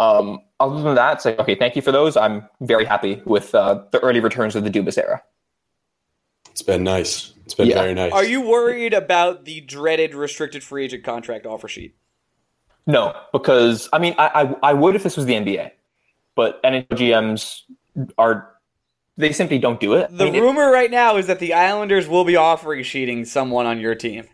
Um, 0.00 0.40
other 0.60 0.82
than 0.82 0.94
that, 0.94 1.22
say, 1.22 1.36
okay, 1.36 1.54
thank 1.54 1.76
you 1.76 1.82
for 1.82 1.92
those. 1.92 2.16
I'm 2.16 2.48
very 2.60 2.84
happy 2.84 3.22
with 3.24 3.54
uh, 3.54 3.82
the 3.90 4.00
early 4.00 4.20
returns 4.20 4.56
of 4.56 4.64
the 4.64 4.70
Dubas 4.70 4.98
era. 4.98 5.22
It's 6.50 6.62
been 6.62 6.84
nice. 6.84 7.34
It's 7.44 7.54
been 7.54 7.68
yeah. 7.68 7.82
very 7.82 7.94
nice. 7.94 8.12
Are 8.12 8.24
you 8.24 8.40
worried 8.40 8.94
about 8.94 9.44
the 9.44 9.60
dreaded 9.60 10.14
restricted 10.14 10.64
free 10.64 10.84
agent 10.84 11.04
contract 11.04 11.46
offer 11.46 11.68
sheet? 11.68 11.94
No, 12.86 13.14
because 13.32 13.88
I 13.92 13.98
mean, 13.98 14.14
I, 14.18 14.28
I, 14.42 14.70
I 14.70 14.72
would 14.72 14.94
if 14.94 15.02
this 15.02 15.16
was 15.16 15.26
the 15.26 15.34
NBA, 15.34 15.72
but 16.34 16.62
NHL 16.62 16.88
GMs 16.88 17.62
are 18.16 18.56
they 19.16 19.32
simply 19.32 19.58
don't 19.58 19.80
do 19.80 19.94
it. 19.94 20.16
The 20.16 20.24
I 20.24 20.26
mean, 20.26 20.36
it- 20.36 20.40
rumor 20.40 20.70
right 20.70 20.90
now 20.90 21.16
is 21.16 21.26
that 21.26 21.38
the 21.38 21.54
Islanders 21.54 22.08
will 22.08 22.24
be 22.24 22.36
offering 22.36 22.82
sheeting 22.84 23.24
someone 23.24 23.66
on 23.66 23.80
your 23.80 23.94
team. 23.94 24.24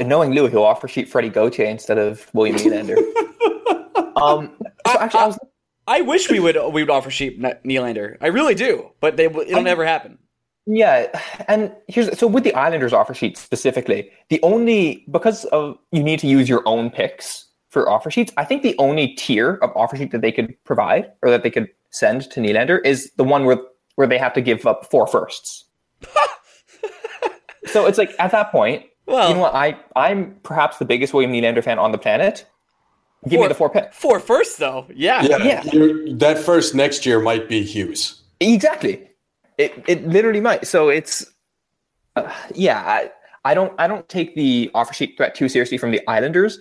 And 0.00 0.08
knowing 0.08 0.32
Lou, 0.32 0.48
he'll 0.48 0.64
offer 0.64 0.88
sheet 0.88 1.08
Freddie 1.08 1.28
Gauthier 1.28 1.66
instead 1.66 1.98
of 1.98 2.28
William 2.34 2.56
Nylander. 2.56 2.96
um, 4.16 4.56
so 4.86 4.98
actually, 4.98 5.20
I 5.20 5.26
was 5.26 5.38
I 5.86 6.00
wish 6.00 6.30
we 6.30 6.40
would 6.40 6.56
we 6.72 6.82
would 6.82 6.90
offer 6.90 7.10
sheep 7.10 7.40
Nylander. 7.40 8.16
I 8.20 8.28
really 8.28 8.54
do, 8.54 8.90
but 9.00 9.16
they 9.16 9.26
it'll 9.26 9.56
I- 9.56 9.62
never 9.62 9.84
happen. 9.84 10.18
Yeah, 10.66 11.20
and 11.46 11.74
here's 11.88 12.18
so 12.18 12.26
with 12.26 12.42
the 12.42 12.54
Islanders 12.54 12.94
offer 12.94 13.12
sheet 13.12 13.36
specifically, 13.36 14.10
the 14.30 14.40
only 14.42 15.04
because 15.10 15.44
of 15.46 15.76
you 15.92 16.02
need 16.02 16.20
to 16.20 16.26
use 16.26 16.48
your 16.48 16.62
own 16.64 16.88
picks 16.90 17.48
for 17.68 17.86
offer 17.90 18.10
sheets. 18.10 18.32
I 18.38 18.44
think 18.46 18.62
the 18.62 18.74
only 18.78 19.08
tier 19.08 19.56
of 19.56 19.70
offer 19.76 19.96
sheet 19.96 20.10
that 20.12 20.22
they 20.22 20.32
could 20.32 20.54
provide 20.64 21.12
or 21.20 21.28
that 21.30 21.42
they 21.42 21.50
could 21.50 21.68
send 21.90 22.30
to 22.30 22.40
Nylander 22.40 22.80
is 22.82 23.12
the 23.16 23.24
one 23.24 23.44
where 23.44 23.58
where 23.96 24.06
they 24.06 24.16
have 24.16 24.32
to 24.32 24.40
give 24.40 24.66
up 24.66 24.90
four 24.90 25.06
firsts. 25.06 25.64
so 27.66 27.84
it's 27.86 27.98
like 27.98 28.14
at 28.18 28.30
that 28.32 28.50
point, 28.50 28.84
Well, 29.06 29.28
you 29.28 29.34
know 29.34 29.40
what? 29.42 29.54
I 29.54 29.78
I'm 29.96 30.36
perhaps 30.44 30.78
the 30.78 30.84
biggest 30.86 31.12
William 31.12 31.32
Nylander 31.32 31.62
fan 31.62 31.78
on 31.78 31.92
the 31.92 31.98
planet. 31.98 32.46
Give 33.28 33.38
Four- 33.38 33.44
me 33.44 33.48
the 33.48 33.54
four 33.54 33.70
picks. 33.70 33.96
four 33.96 34.20
first 34.20 34.58
though. 34.58 34.86
Yeah. 34.94 35.22
Yeah, 35.22 35.62
Yeah. 35.72 35.92
that 36.16 36.38
first 36.38 36.74
next 36.74 37.06
year 37.06 37.20
might 37.20 37.48
be 37.48 37.62
Hughes. 37.62 38.22
Exactly. 38.40 39.08
It 39.58 39.72
it 39.86 40.06
literally 40.06 40.40
might. 40.40 40.66
So 40.66 40.88
it's 40.88 41.24
uh, 42.16 42.30
yeah. 42.54 42.80
I, 42.80 43.10
I 43.44 43.54
don't 43.54 43.72
I 43.78 43.86
don't 43.86 44.08
take 44.08 44.34
the 44.34 44.70
offer 44.74 44.92
sheet 44.92 45.16
threat 45.16 45.34
too 45.34 45.48
seriously 45.48 45.78
from 45.78 45.90
the 45.90 46.00
Islanders. 46.08 46.58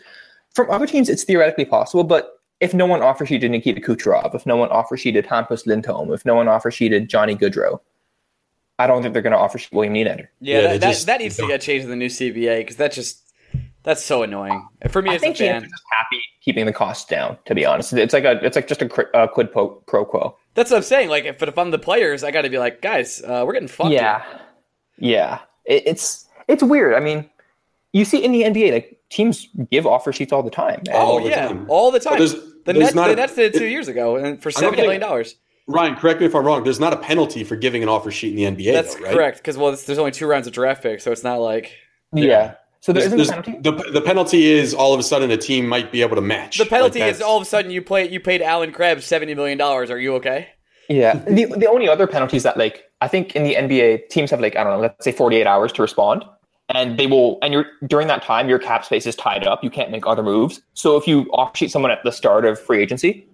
From 0.54 0.70
other 0.70 0.86
teams, 0.86 1.10
it's 1.10 1.24
theoretically 1.24 1.66
possible, 1.66 2.04
but 2.04 2.40
if 2.60 2.74
no 2.74 2.86
one 2.86 3.02
offer 3.02 3.26
sheeted 3.26 3.50
Nikita 3.52 3.82
Kucherov, 3.82 4.36
if 4.36 4.46
no 4.46 4.56
one 4.56 4.70
offer 4.70 4.96
sheeted 4.96 5.26
Hampus 5.26 5.66
Lindholm, 5.66 6.14
if 6.14 6.24
no 6.26 6.36
one 6.36 6.48
offer 6.48 6.70
sheeted 6.72 7.10
Johnny 7.10 7.36
Gaudreau, 7.36 7.80
I 8.80 8.86
don't 8.88 9.02
think 9.02 9.14
they're 9.14 9.24
going 9.24 9.34
to 9.34 9.40
offer 9.40 9.58
sheet 9.58 9.74
William 9.74 9.96
Nylander. 9.96 10.28
Yeah, 10.40 10.56
Yeah, 10.56 10.62
that, 10.62 10.82
that, 10.82 10.88
just 10.90 11.06
that 11.08 11.20
needs 11.20 11.36
to 11.38 11.48
get 11.48 11.62
changed 11.62 11.86
in 11.86 11.90
the 11.90 11.96
new 11.96 12.08
CBA 12.08 12.60
because 12.60 12.76
that 12.78 12.92
just 12.92 13.23
that's 13.84 14.04
so 14.04 14.24
annoying. 14.24 14.68
For 14.90 15.02
me 15.02 15.12
I 15.12 15.16
as 15.16 15.22
a 15.22 15.26
think 15.26 15.36
GMs 15.38 15.42
are 15.58 15.60
fan, 15.62 15.70
just 15.70 15.84
happy 15.92 16.22
keeping 16.42 16.66
the 16.66 16.74
costs 16.74 17.06
down. 17.06 17.38
To 17.46 17.56
be 17.56 17.66
honest, 17.66 17.94
it's 17.94 18.14
like 18.14 18.24
a 18.24 18.44
it's 18.44 18.56
like 18.56 18.68
just 18.68 18.82
a, 18.82 19.22
a 19.24 19.28
quid 19.28 19.52
pro, 19.52 19.70
pro 19.70 20.06
quo. 20.06 20.38
that's 20.56 20.72
what 20.72 20.78
I'm 20.78 20.84
saying. 20.84 21.10
Like, 21.10 21.26
if, 21.26 21.38
but 21.38 21.50
if 21.50 21.58
I'm 21.58 21.72
the 21.72 21.80
players, 21.80 22.24
I 22.24 22.32
got 22.32 22.42
to 22.44 22.50
be 22.50 22.58
like, 22.58 22.82
guys, 22.82 23.22
uh, 23.22 23.44
we're 23.46 23.54
getting 23.54 23.68
fucked. 23.68 23.90
here. 23.90 24.00
Yeah, 24.02 24.24
yeah. 24.98 25.40
It, 25.66 25.84
it's 25.86 26.28
it's 26.48 26.64
weird. 26.64 26.94
I 26.96 27.00
mean, 27.00 27.30
you 27.94 28.06
see 28.06 28.24
in 28.24 28.32
the 28.32 28.44
NBA, 28.44 28.72
like 28.74 29.00
teams 29.10 29.48
give 29.72 29.86
offer 29.86 30.12
sheets 30.12 30.34
all 30.34 30.44
the 30.44 30.50
time. 30.50 30.82
Oh 30.92 30.98
All 30.98 31.24
the 31.24 31.30
yeah, 31.30 31.48
time. 31.48 31.66
all 31.70 31.92
the 31.92 32.00
time. 32.00 32.18
Well, 32.20 32.28
there's- 32.28 32.50
the 32.66 32.72
there's 32.72 32.78
Nets, 32.86 32.96
not 32.96 33.08
the 33.08 33.14
a- 33.14 33.16
Nets 33.18 33.36
did 33.36 33.54
it 33.56 33.60
two 33.60 33.66
it- 33.66 33.72
years 33.72 33.90
ago, 33.90 34.16
and 34.16 34.42
for 34.42 34.50
don't 34.50 34.60
seventy 34.60 34.76
think- 34.78 34.86
million 34.86 35.02
dollars. 35.02 35.36
Ryan, 35.68 35.96
correct 35.96 36.20
me 36.20 36.26
if 36.26 36.36
I'm 36.36 36.46
wrong. 36.46 36.64
There's 36.66 36.80
not 36.80 36.92
a 36.94 36.98
penalty 36.98 37.44
for 37.46 37.56
giving 37.56 37.84
an 37.84 37.90
offer 37.90 38.12
sheet 38.12 38.38
in 38.38 38.56
the 38.56 38.64
NBA. 38.66 38.74
That's 38.74 38.96
though, 38.96 39.02
right? 39.04 39.14
correct. 39.14 39.38
Because 39.38 39.58
well, 39.58 39.72
there's 39.72 39.98
only 39.98 40.12
two 40.12 40.28
rounds 40.28 40.46
of 40.48 40.52
draft 40.54 40.82
picks, 40.84 41.04
so 41.04 41.12
it's 41.14 41.24
not 41.24 41.38
like 41.38 41.78
yeah. 42.14 42.56
So 42.84 42.92
There's- 42.92 43.14
isn't 43.14 43.40
a 43.40 43.42
penalty. 43.42 43.60
The, 43.62 43.92
the 43.94 44.02
penalty 44.02 44.46
is 44.52 44.74
all 44.74 44.94
of 44.94 45.00
a 45.00 45.04
sudden 45.04 45.32
a 45.32 45.38
team 45.38 45.66
might 45.70 45.90
be 45.90 46.02
able 46.02 46.18
to 46.18 46.22
match. 46.22 46.58
the 46.58 46.66
penalty 46.66 47.00
Like, 47.00 47.14
is 47.14 47.22
all 47.22 47.38
of 47.38 47.44
a 47.44 47.46
sudden 47.46 47.72
you 47.72 47.82
play 47.82 48.10
you 48.10 48.20
paid 48.20 48.42
Allen 48.42 48.74
Crabbe 48.74 49.00
seventy 49.02 49.34
million 49.34 49.58
dollars. 49.58 49.90
Are 49.90 49.98
you 49.98 50.16
okay? 50.16 50.50
Yeah. 50.90 51.14
the 51.26 51.46
the 51.46 51.70
only 51.70 51.88
other 51.88 52.08
penalties 52.08 52.44
that 52.44 52.58
like 52.58 52.84
I 53.00 53.08
think 53.08 53.38
in 53.38 53.44
the 53.46 53.56
NBA 53.56 54.10
teams 54.10 54.32
have 54.32 54.42
like 54.42 54.58
I 54.58 54.66
don't 54.66 54.74
know, 54.74 54.82
let's 54.82 55.06
say 55.06 55.14
48 55.14 55.48
hours 55.48 55.72
to 55.74 55.82
respond. 55.82 56.26
And 56.76 57.00
they 57.00 57.08
will 57.08 57.38
and 57.42 57.54
you're 57.54 57.68
during 57.88 58.08
that 58.08 58.22
time 58.22 58.50
your 58.50 58.60
cap 58.60 58.84
space 58.84 59.06
is 59.06 59.16
tied 59.16 59.48
up. 59.48 59.64
You 59.64 59.70
can't 59.70 59.90
make 59.90 60.06
other 60.06 60.22
moves. 60.24 60.62
So 60.74 60.98
if 60.98 61.08
you 61.08 61.30
offer 61.32 61.56
sheet 61.56 61.72
someone 61.72 61.90
at 61.92 62.04
the 62.04 62.12
start 62.12 62.44
of 62.44 62.60
free 62.60 62.82
agency, 62.82 63.26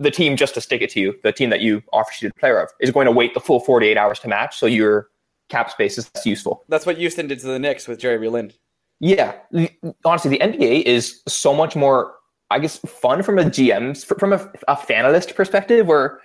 the 0.00 0.10
team 0.10 0.34
just 0.36 0.54
to 0.54 0.60
stick 0.60 0.82
it 0.82 0.90
to 0.90 1.00
you, 1.00 1.14
the 1.22 1.30
team 1.30 1.50
that 1.50 1.60
you 1.60 1.80
offer 1.92 2.10
sheeted 2.12 2.32
a 2.36 2.40
player 2.40 2.58
of, 2.60 2.70
is 2.80 2.90
going 2.90 3.06
to 3.06 3.12
wait 3.12 3.34
the 3.34 3.40
full 3.40 3.60
48 3.60 3.96
hours 3.96 4.18
to 4.18 4.26
match. 4.28 4.58
So 4.58 4.66
your 4.66 5.10
cap 5.48 5.70
space 5.70 5.96
is 5.96 6.10
useful. 6.24 6.64
That's 6.68 6.84
what 6.86 6.96
Houston 6.98 7.28
did 7.28 7.38
to 7.38 7.46
the 7.46 7.60
Knicks 7.60 7.86
with 7.86 8.00
Jeremy 8.00 8.26
Lin. 8.26 8.52
Yeah, 9.00 9.34
honestly, 10.04 10.30
the 10.30 10.38
NBA 10.38 10.82
is 10.82 11.22
so 11.28 11.54
much 11.54 11.76
more, 11.76 12.14
I 12.50 12.58
guess, 12.58 12.78
fun 12.78 13.22
from 13.22 13.38
a 13.38 13.44
GM's 13.44 14.04
from 14.04 14.32
a, 14.32 14.50
a 14.68 14.76
fanalist 14.76 15.34
perspective, 15.34 15.86
where 15.86 16.20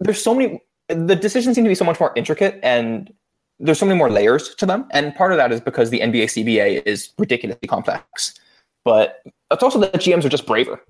there's 0.00 0.22
so 0.22 0.34
many. 0.34 0.62
The 0.88 1.16
decisions 1.16 1.54
seem 1.54 1.64
to 1.64 1.68
be 1.68 1.74
so 1.74 1.84
much 1.84 2.00
more 2.00 2.12
intricate, 2.16 2.58
and 2.62 3.12
there's 3.58 3.78
so 3.78 3.86
many 3.86 3.98
more 3.98 4.10
layers 4.10 4.54
to 4.56 4.66
them. 4.66 4.86
And 4.92 5.14
part 5.14 5.32
of 5.32 5.38
that 5.38 5.52
is 5.52 5.60
because 5.60 5.90
the 5.90 6.00
NBA 6.00 6.24
CBA 6.24 6.82
is 6.86 7.10
ridiculously 7.18 7.68
complex, 7.68 8.34
but 8.84 9.22
it's 9.50 9.62
also 9.62 9.78
that 9.80 9.94
GMs 9.94 10.24
are 10.24 10.30
just 10.30 10.46
braver. 10.46 10.80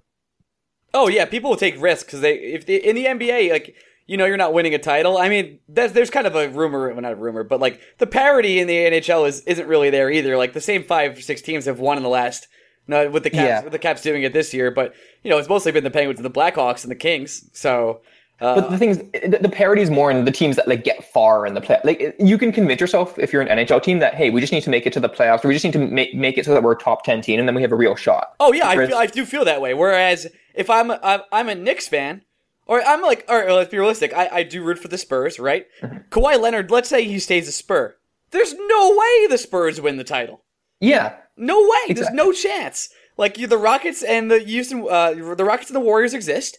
Oh 0.95 1.09
yeah, 1.09 1.25
people 1.25 1.51
will 1.51 1.57
take 1.57 1.81
risks 1.81 2.05
because 2.05 2.21
they 2.21 2.35
if 2.35 2.67
they, 2.67 2.77
in 2.77 2.95
the 2.95 3.07
NBA 3.07 3.51
like 3.51 3.75
you 4.07 4.17
know 4.17 4.25
you're 4.27 4.37
not 4.37 4.53
winning 4.53 4.75
a 4.75 4.79
title. 4.79 5.19
I 5.19 5.29
mean, 5.29 5.59
there's 5.69 5.93
there's 5.93 6.11
kind 6.11 6.27
of 6.27 6.35
a 6.35 6.49
rumor, 6.49 6.91
well, 6.93 7.01
not 7.01 7.13
a 7.13 7.17
rumor, 7.17 7.45
but 7.45 7.61
like 7.61 7.81
the 7.99 8.07
parity 8.07 8.59
in 8.61 8.67
the 8.67 8.77
NHL 8.77 9.27
is 9.29 9.41
isn't 9.43 9.67
really 9.67 9.91
there 9.91 10.11
either. 10.11 10.37
Like 10.37 10.53
the 10.53 10.61
same 10.61 10.83
five 10.85 11.23
six 11.23 11.41
teams 11.43 11.65
have 11.67 11.79
won 11.81 11.97
in 11.97 12.03
the 12.03 12.09
last. 12.09 12.49
No, 12.89 13.09
with 13.09 13.23
the 13.23 13.31
Caps, 13.31 13.47
Yeah. 13.47 13.63
with 13.63 13.73
the 13.73 13.79
Caps 13.79 14.03
doing 14.03 14.25
it 14.25 14.33
this 14.33 14.53
year, 14.53 14.71
but 14.73 14.95
you 15.23 15.31
know 15.31 15.39
it's 15.39 15.49
mostly 15.49 15.71
been 15.73 15.85
the 15.85 15.91
Penguins 15.91 16.19
and 16.19 16.27
the 16.27 16.31
Blackhawks 16.41 16.83
and 16.83 16.91
the 16.91 16.97
Kings. 16.97 17.49
So, 17.53 18.01
uh, 18.41 18.61
But 18.61 18.71
the 18.71 18.79
thing 18.79 18.89
is, 18.91 18.99
the, 19.31 19.39
the 19.41 19.49
parity 19.49 19.83
is 19.83 19.89
more 19.91 20.11
in 20.11 20.25
the 20.25 20.33
teams 20.33 20.57
that 20.57 20.67
like 20.67 20.83
get 20.83 21.05
far 21.13 21.47
in 21.47 21.55
the 21.55 21.61
play. 21.61 21.79
Like 21.85 22.17
you 22.19 22.37
can 22.39 22.51
convince 22.51 22.81
yourself 22.81 23.17
if 23.21 23.33
you're 23.33 23.41
an 23.41 23.57
NHL 23.57 23.81
team 23.85 24.01
that 24.01 24.15
hey, 24.15 24.31
we 24.31 24.41
just 24.41 24.53
need 24.53 24.65
to 24.65 24.71
make 24.71 24.85
it 24.85 24.93
to 24.95 25.01
the 25.01 25.09
playoffs, 25.09 25.45
or 25.45 25.49
we 25.49 25.55
just 25.55 25.65
need 25.65 25.75
to 25.75 25.79
make 25.79 26.13
make 26.13 26.37
it 26.39 26.45
so 26.45 26.53
that 26.55 26.63
we're 26.65 26.73
a 26.73 26.77
top 26.79 27.05
ten 27.05 27.21
team, 27.23 27.39
and 27.39 27.47
then 27.49 27.55
we 27.55 27.63
have 27.63 27.71
a 27.71 27.77
real 27.77 27.95
shot. 27.95 28.35
oh 28.41 28.53
yeah, 28.53 28.69
I, 28.69 28.85
feel, 28.87 28.97
I 28.97 29.07
do 29.07 29.25
feel 29.25 29.45
that 29.45 29.61
way. 29.61 29.75
Whereas 29.75 30.27
if 30.55 30.69
I'm 30.69 30.91
I'm, 30.91 31.21
I'm 31.31 31.49
a 31.49 31.55
Knicks 31.55 31.87
fan, 31.87 32.23
or 32.67 32.83
I'm 32.83 33.03
like, 33.03 33.25
all 33.29 33.37
right, 33.37 33.47
well, 33.47 33.57
let's 33.57 33.71
be 33.71 33.79
realistic. 33.79 34.13
I, 34.15 34.29
I 34.33 34.43
do 34.43 34.63
root 34.63 34.79
for 34.79 34.89
the 34.89 34.99
Spurs, 34.99 35.39
right? 35.39 35.67
Kawhi 36.11 36.39
Leonard, 36.41 36.71
let's 36.71 36.89
say 36.89 37.05
he 37.05 37.19
stays 37.19 37.49
a 37.49 37.53
Spur. 37.53 37.97
There's 38.31 38.55
no 38.55 38.91
way 38.97 39.27
the 39.29 39.39
Spurs 39.39 39.81
win 39.81 39.97
the 39.99 40.05
title. 40.05 40.43
Yeah, 40.81 41.15
No 41.37 41.61
way. 41.63 41.95
There's 41.95 42.11
no 42.11 42.33
chance. 42.33 42.89
Like 43.17 43.35
the 43.35 43.59
Rockets 43.59 44.03
and 44.03 44.31
the 44.31 44.39
Houston, 44.41 44.87
uh, 44.91 45.13
the 45.13 45.45
Rockets 45.45 45.69
and 45.71 45.77
the 45.77 45.81
Warriors 45.81 46.15
exist, 46.15 46.59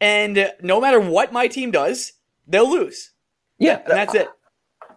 and 0.00 0.36
uh, 0.36 0.48
no 0.62 0.80
matter 0.80 1.00
what 1.00 1.32
my 1.32 1.48
team 1.48 1.70
does, 1.70 2.12
they'll 2.46 2.70
lose, 2.70 3.12
yeah, 3.58 3.76
and 3.78 3.86
that's 3.96 4.14
it. 4.14 4.28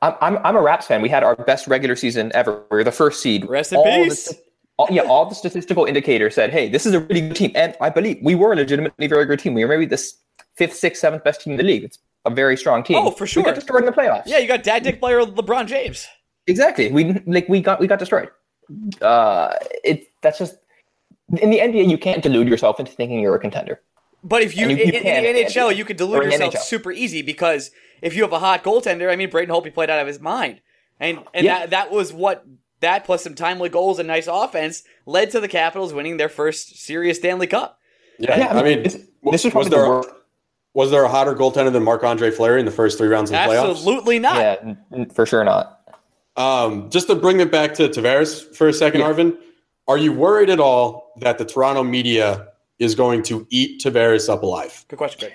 I'm, 0.02 0.14
I'm 0.22 0.38
I'm 0.46 0.56
a 0.58 0.62
Raps 0.62 0.86
fan. 0.86 1.02
We 1.02 1.08
had 1.10 1.24
our 1.24 1.36
best 1.36 1.66
regular 1.66 1.96
season 1.96 2.30
ever. 2.36 2.66
We 2.70 2.78
were 2.78 2.84
the 2.84 2.92
first 2.92 3.22
seed. 3.22 3.48
Rest 3.50 3.72
in 3.72 3.78
All 3.80 3.86
peace. 3.86 4.26
st- 4.26 4.42
all- 4.78 4.90
yeah, 4.92 5.04
all 5.04 5.26
the 5.26 5.34
statistical 5.34 5.86
indicators 5.86 6.36
said, 6.36 6.52
"Hey, 6.52 6.68
this 6.70 6.86
is 6.86 6.94
a 6.94 7.00
really 7.00 7.22
good 7.22 7.36
team," 7.38 7.52
and 7.56 7.74
I 7.80 7.90
believe 7.90 8.20
we 8.22 8.36
were 8.36 8.52
a 8.52 8.56
legitimately 8.58 9.08
very 9.08 9.26
good 9.26 9.40
team. 9.40 9.54
We 9.54 9.64
were 9.64 9.70
maybe 9.70 9.86
the 9.86 9.94
s- 9.96 10.14
fifth, 10.58 10.76
sixth, 10.76 11.00
seventh 11.02 11.24
best 11.24 11.42
team 11.42 11.54
in 11.54 11.58
the 11.58 11.64
league. 11.64 11.84
It's 11.84 12.00
a 12.26 12.30
very 12.30 12.58
strong 12.58 12.84
team. 12.84 12.98
Oh, 12.98 13.12
for 13.12 13.26
sure. 13.28 13.42
We 13.44 13.46
got 13.46 13.56
destroyed 13.56 13.82
in 13.82 13.86
the 13.86 13.92
playoffs. 13.94 14.24
Yeah, 14.26 14.40
you 14.40 14.48
got 14.48 14.64
dad 14.64 14.84
dick 14.84 15.00
player 15.00 15.22
LeBron 15.22 15.68
James. 15.68 16.08
exactly. 16.48 16.92
We 16.92 17.14
like 17.26 17.48
we 17.48 17.62
got 17.62 17.80
we 17.80 17.88
got 17.88 18.00
destroyed. 18.00 18.30
Uh, 19.02 19.54
it 19.84 20.08
that's 20.22 20.38
just 20.40 20.56
in 21.42 21.50
the 21.50 21.60
NBA. 21.60 21.90
You 21.90 21.98
can't 21.98 22.22
delude 22.24 22.48
yourself 22.48 22.80
into 22.80 22.92
thinking 22.92 23.20
you're 23.20 23.36
a 23.36 23.40
contender. 23.40 23.82
But 24.24 24.42
if 24.42 24.58
you, 24.58 24.68
And 24.68 24.78
you- 24.78 24.84
in, 24.84 24.90
you 24.94 25.00
in 25.00 25.36
the 25.36 25.44
NHL, 25.44 25.76
you 25.76 25.86
could 25.86 25.96
delude 25.98 26.24
yourself 26.26 26.54
NHL. 26.56 26.60
super 26.62 26.92
easy 26.92 27.22
because 27.22 27.72
if 28.02 28.16
you 28.16 28.24
have 28.24 28.34
a 28.34 28.40
hot 28.40 28.64
goaltender, 28.64 29.12
I 29.12 29.16
mean, 29.16 29.30
Braden 29.30 29.54
Holtby 29.54 29.74
played 29.74 29.90
out 29.90 30.00
of 30.00 30.08
his 30.08 30.20
mind, 30.20 30.60
and 31.00 31.20
and 31.34 31.46
Yeah. 31.46 31.60
that 31.60 31.70
that 31.70 31.92
was 31.92 32.12
what 32.12 32.44
that 32.82 33.06
plus 33.06 33.24
some 33.24 33.36
timely 33.36 33.70
goals 33.70 34.00
and 34.00 34.08
nice 34.08 34.28
offense 34.28 34.84
led 35.06 35.32
to 35.32 35.40
the 35.40 35.48
Capitals 35.48 35.94
winning 35.94 36.18
their 36.18 36.30
first 36.30 36.78
serious 36.84 37.18
Stanley 37.20 37.48
Cup. 37.48 37.80
Yeah, 38.20 38.38
Yeah, 38.38 38.48
I 38.58 38.64
mean, 38.64 38.84
this, 38.84 38.94
w- 38.94 39.32
this 39.32 39.42
is 39.46 39.46
was 39.46 39.52
probably 39.54 39.70
there 39.70 39.84
the 39.84 39.90
worst. 39.90 40.10
Was 40.78 40.92
there 40.92 41.04
a 41.04 41.10
hotter 41.10 41.34
goaltender 41.34 41.74
than 41.74 41.82
Marc 41.84 42.04
Andre 42.04 42.30
Fleury 42.30 42.60
in 42.60 42.68
the 42.68 42.72
first 42.72 43.00
three 43.00 43.08
rounds 43.08 43.32
of 43.32 43.34
the 43.34 43.40
playoffs? 43.52 43.72
Absolutely 43.72 44.20
not. 44.20 44.36
Yeah, 44.38 44.56
n- 44.62 44.78
n- 44.94 45.10
for 45.10 45.26
sure 45.26 45.44
not. 45.44 45.82
Um, 46.36 46.92
just 46.92 47.08
to 47.08 47.16
bring 47.16 47.40
it 47.40 47.52
back 47.52 47.74
to 47.76 47.90
Tavares 47.90 48.56
for 48.56 48.68
a 48.68 48.74
second, 48.74 49.02
Yeah. 49.02 49.08
Arvind, 49.12 49.36
are 49.88 49.98
you 49.98 50.14
worried 50.14 50.52
at 50.52 50.60
all 50.60 51.14
that 51.18 51.40
the 51.40 51.46
Toronto 51.46 51.82
media 51.82 52.50
is 52.78 52.94
going 52.94 53.24
to 53.24 53.48
eat 53.50 53.82
Tavares 53.82 54.30
up 54.32 54.44
alive? 54.44 54.86
Good 54.88 54.98
question, 54.98 55.20
Greg. 55.20 55.34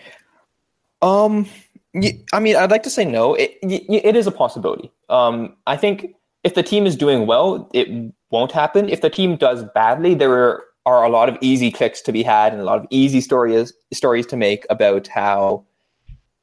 Um, 1.02 1.48
y- 1.92 2.20
I 2.32 2.38
mean, 2.38 2.54
I'd 2.54 2.70
like 2.70 2.84
to 2.84 2.90
say 2.90 3.04
no. 3.04 3.34
It 3.34 3.58
y- 3.64 3.84
y- 3.88 4.00
it 4.04 4.14
is 4.14 4.28
a 4.28 4.30
possibility. 4.30 4.92
Um, 5.08 5.56
I 5.66 5.76
think 5.76 6.14
if 6.44 6.54
the 6.54 6.62
team 6.62 6.86
is 6.86 6.94
doing 6.94 7.26
well, 7.26 7.68
it 7.74 7.88
won't 8.30 8.52
happen. 8.52 8.88
If 8.88 9.00
the 9.00 9.10
team 9.10 9.34
does 9.34 9.64
badly, 9.74 10.14
there 10.14 10.32
are 10.32 10.62
a 10.86 11.08
lot 11.08 11.28
of 11.28 11.38
easy 11.40 11.70
clicks 11.70 12.00
to 12.02 12.12
be 12.12 12.22
had 12.22 12.52
and 12.52 12.60
a 12.60 12.64
lot 12.64 12.78
of 12.78 12.86
easy 12.90 13.20
stories 13.20 13.72
stories 13.92 14.26
to 14.26 14.36
make 14.36 14.66
about 14.70 15.06
how 15.06 15.64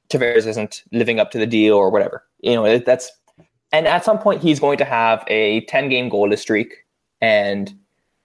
Tavares 0.10 0.48
isn't 0.48 0.84
living 0.92 1.20
up 1.20 1.32
to 1.32 1.38
the 1.38 1.48
deal 1.48 1.76
or 1.76 1.90
whatever. 1.90 2.24
You 2.42 2.56
know, 2.56 2.78
that's 2.78 3.12
and 3.72 3.88
at 3.88 4.04
some 4.04 4.18
point 4.18 4.42
he's 4.42 4.60
going 4.60 4.78
to 4.78 4.86
have 4.86 5.24
a 5.28 5.62
ten 5.66 5.90
game 5.90 6.10
goalless 6.10 6.40
streak 6.40 6.86
and 7.22 7.74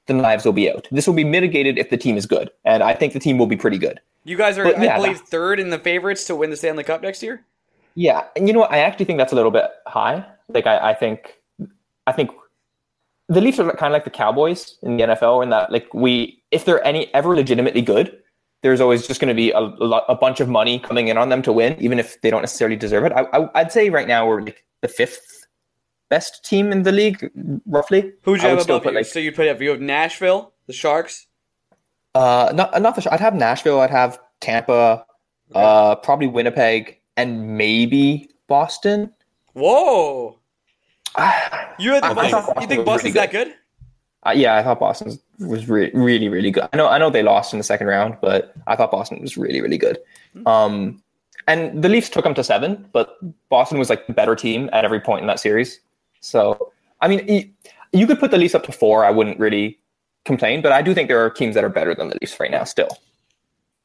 the 0.06 0.14
knives 0.14 0.44
will 0.44 0.52
be 0.52 0.70
out. 0.70 0.86
This 0.90 1.06
will 1.06 1.14
be 1.14 1.24
mitigated 1.24 1.78
if 1.78 1.90
the 1.90 1.96
team 1.96 2.16
is 2.16 2.26
good, 2.26 2.50
and 2.64 2.82
I 2.82 2.94
think 2.94 3.12
the 3.12 3.18
team 3.18 3.38
will 3.38 3.46
be 3.46 3.56
pretty 3.56 3.78
good. 3.78 4.00
You 4.24 4.36
guys 4.36 4.56
are, 4.58 4.64
But, 4.64 4.78
I 4.78 4.96
believe, 4.96 5.20
third 5.20 5.60
in 5.60 5.70
the 5.70 5.78
favorites 5.78 6.26
to 6.26 6.36
win 6.36 6.50
the 6.50 6.56
Stanley 6.56 6.84
Cup 6.84 7.02
next 7.02 7.22
year. 7.22 7.44
Yeah, 7.94 8.24
and 8.36 8.46
you 8.46 8.54
know 8.54 8.60
what? 8.60 8.72
I 8.72 8.78
actually 8.78 9.06
think 9.06 9.18
that's 9.18 9.32
a 9.32 9.36
little 9.36 9.50
bit 9.50 9.64
high. 9.86 10.24
Like 10.48 10.66
I, 10.66 10.90
I 10.90 10.94
think, 10.94 11.34
I 12.06 12.12
think 12.12 12.30
the 13.28 13.40
Leafs 13.40 13.58
are 13.58 13.70
kind 13.76 13.92
of 13.92 13.92
like 13.92 14.04
the 14.04 14.10
Cowboys 14.10 14.76
in 14.82 14.96
the 14.96 15.04
NFL, 15.04 15.42
in 15.42 15.50
that 15.50 15.72
like 15.72 15.92
we, 15.94 16.42
if 16.50 16.64
they're 16.64 16.84
any 16.86 17.12
ever 17.14 17.34
legitimately 17.34 17.82
good, 17.82 18.18
there's 18.62 18.80
always 18.80 19.06
just 19.06 19.20
going 19.20 19.28
to 19.28 19.34
be 19.34 19.50
a, 19.50 19.58
a, 19.58 19.98
a, 20.08 20.14
bunch 20.14 20.40
of 20.40 20.48
money 20.48 20.78
coming 20.78 21.08
in 21.08 21.18
on 21.18 21.28
them 21.28 21.42
to 21.42 21.52
win, 21.52 21.76
even 21.80 21.98
if 21.98 22.20
they 22.22 22.30
don't 22.30 22.40
necessarily 22.40 22.76
deserve 22.76 23.04
it. 23.04 23.12
I, 23.12 23.20
I, 23.32 23.62
would 23.62 23.72
say 23.72 23.90
right 23.90 24.08
now 24.08 24.26
we're 24.26 24.40
like 24.40 24.64
the 24.80 24.88
fifth 24.88 25.46
best 26.08 26.44
team 26.44 26.72
in 26.72 26.82
the 26.82 26.92
league, 26.92 27.30
roughly. 27.66 28.12
Who'd 28.22 28.42
you 28.42 28.48
have 28.48 28.60
above 28.62 28.84
you? 28.86 28.92
Like, 28.92 29.06
so 29.06 29.18
you'd 29.18 29.34
put 29.34 29.48
up, 29.48 29.60
you 29.60 29.70
have 29.70 29.80
Nashville, 29.80 30.54
the 30.66 30.72
Sharks? 30.72 31.26
Uh, 32.14 32.52
not, 32.54 32.80
not 32.80 32.94
the 32.94 33.02
Sharks. 33.02 33.14
I'd 33.14 33.20
have 33.20 33.34
Nashville, 33.34 33.80
I'd 33.80 33.90
have 33.90 34.18
Tampa, 34.40 35.04
okay. 35.50 35.60
uh, 35.62 35.96
probably 35.96 36.26
Winnipeg, 36.26 37.00
and 37.18 37.58
maybe 37.58 38.30
Boston. 38.48 39.12
Whoa. 39.52 40.38
You, 41.78 41.92
had 41.92 42.02
the 42.02 42.14
Boston, 42.14 42.54
you 42.60 42.66
think 42.66 42.84
Boston's 42.84 43.14
really 43.14 43.26
that 43.26 43.30
good? 43.30 43.54
Uh, 44.26 44.32
yeah, 44.34 44.56
I 44.56 44.62
thought 44.62 44.80
Boston 44.80 45.18
was 45.38 45.68
re- 45.68 45.90
really, 45.92 46.28
really 46.28 46.50
good. 46.50 46.66
I 46.72 46.76
know, 46.76 46.88
I 46.88 46.98
know 46.98 47.10
they 47.10 47.22
lost 47.22 47.52
in 47.52 47.58
the 47.58 47.64
second 47.64 47.86
round, 47.86 48.16
but 48.22 48.54
I 48.66 48.74
thought 48.74 48.90
Boston 48.90 49.20
was 49.20 49.36
really, 49.36 49.60
really 49.60 49.78
good. 49.78 49.98
Mm-hmm. 50.34 50.46
Um, 50.46 51.02
and 51.46 51.82
the 51.82 51.88
Leafs 51.88 52.08
took 52.08 52.24
them 52.24 52.34
to 52.34 52.44
seven, 52.44 52.88
but 52.92 53.18
Boston 53.50 53.78
was 53.78 53.90
like 53.90 54.06
the 54.06 54.14
better 54.14 54.34
team 54.34 54.70
at 54.72 54.84
every 54.84 55.00
point 55.00 55.20
in 55.20 55.26
that 55.26 55.40
series. 55.40 55.78
So, 56.20 56.72
I 57.02 57.08
mean, 57.08 57.28
you, 57.28 57.50
you 57.92 58.06
could 58.06 58.18
put 58.18 58.30
the 58.30 58.38
Leafs 58.38 58.54
up 58.54 58.64
to 58.64 58.72
four. 58.72 59.04
I 59.04 59.10
wouldn't 59.10 59.38
really 59.38 59.78
complain, 60.24 60.62
but 60.62 60.72
I 60.72 60.80
do 60.80 60.94
think 60.94 61.08
there 61.08 61.22
are 61.22 61.28
teams 61.28 61.54
that 61.54 61.64
are 61.64 61.68
better 61.68 61.94
than 61.94 62.08
the 62.08 62.18
Leafs 62.20 62.40
right 62.40 62.50
now 62.50 62.64
still. 62.64 62.88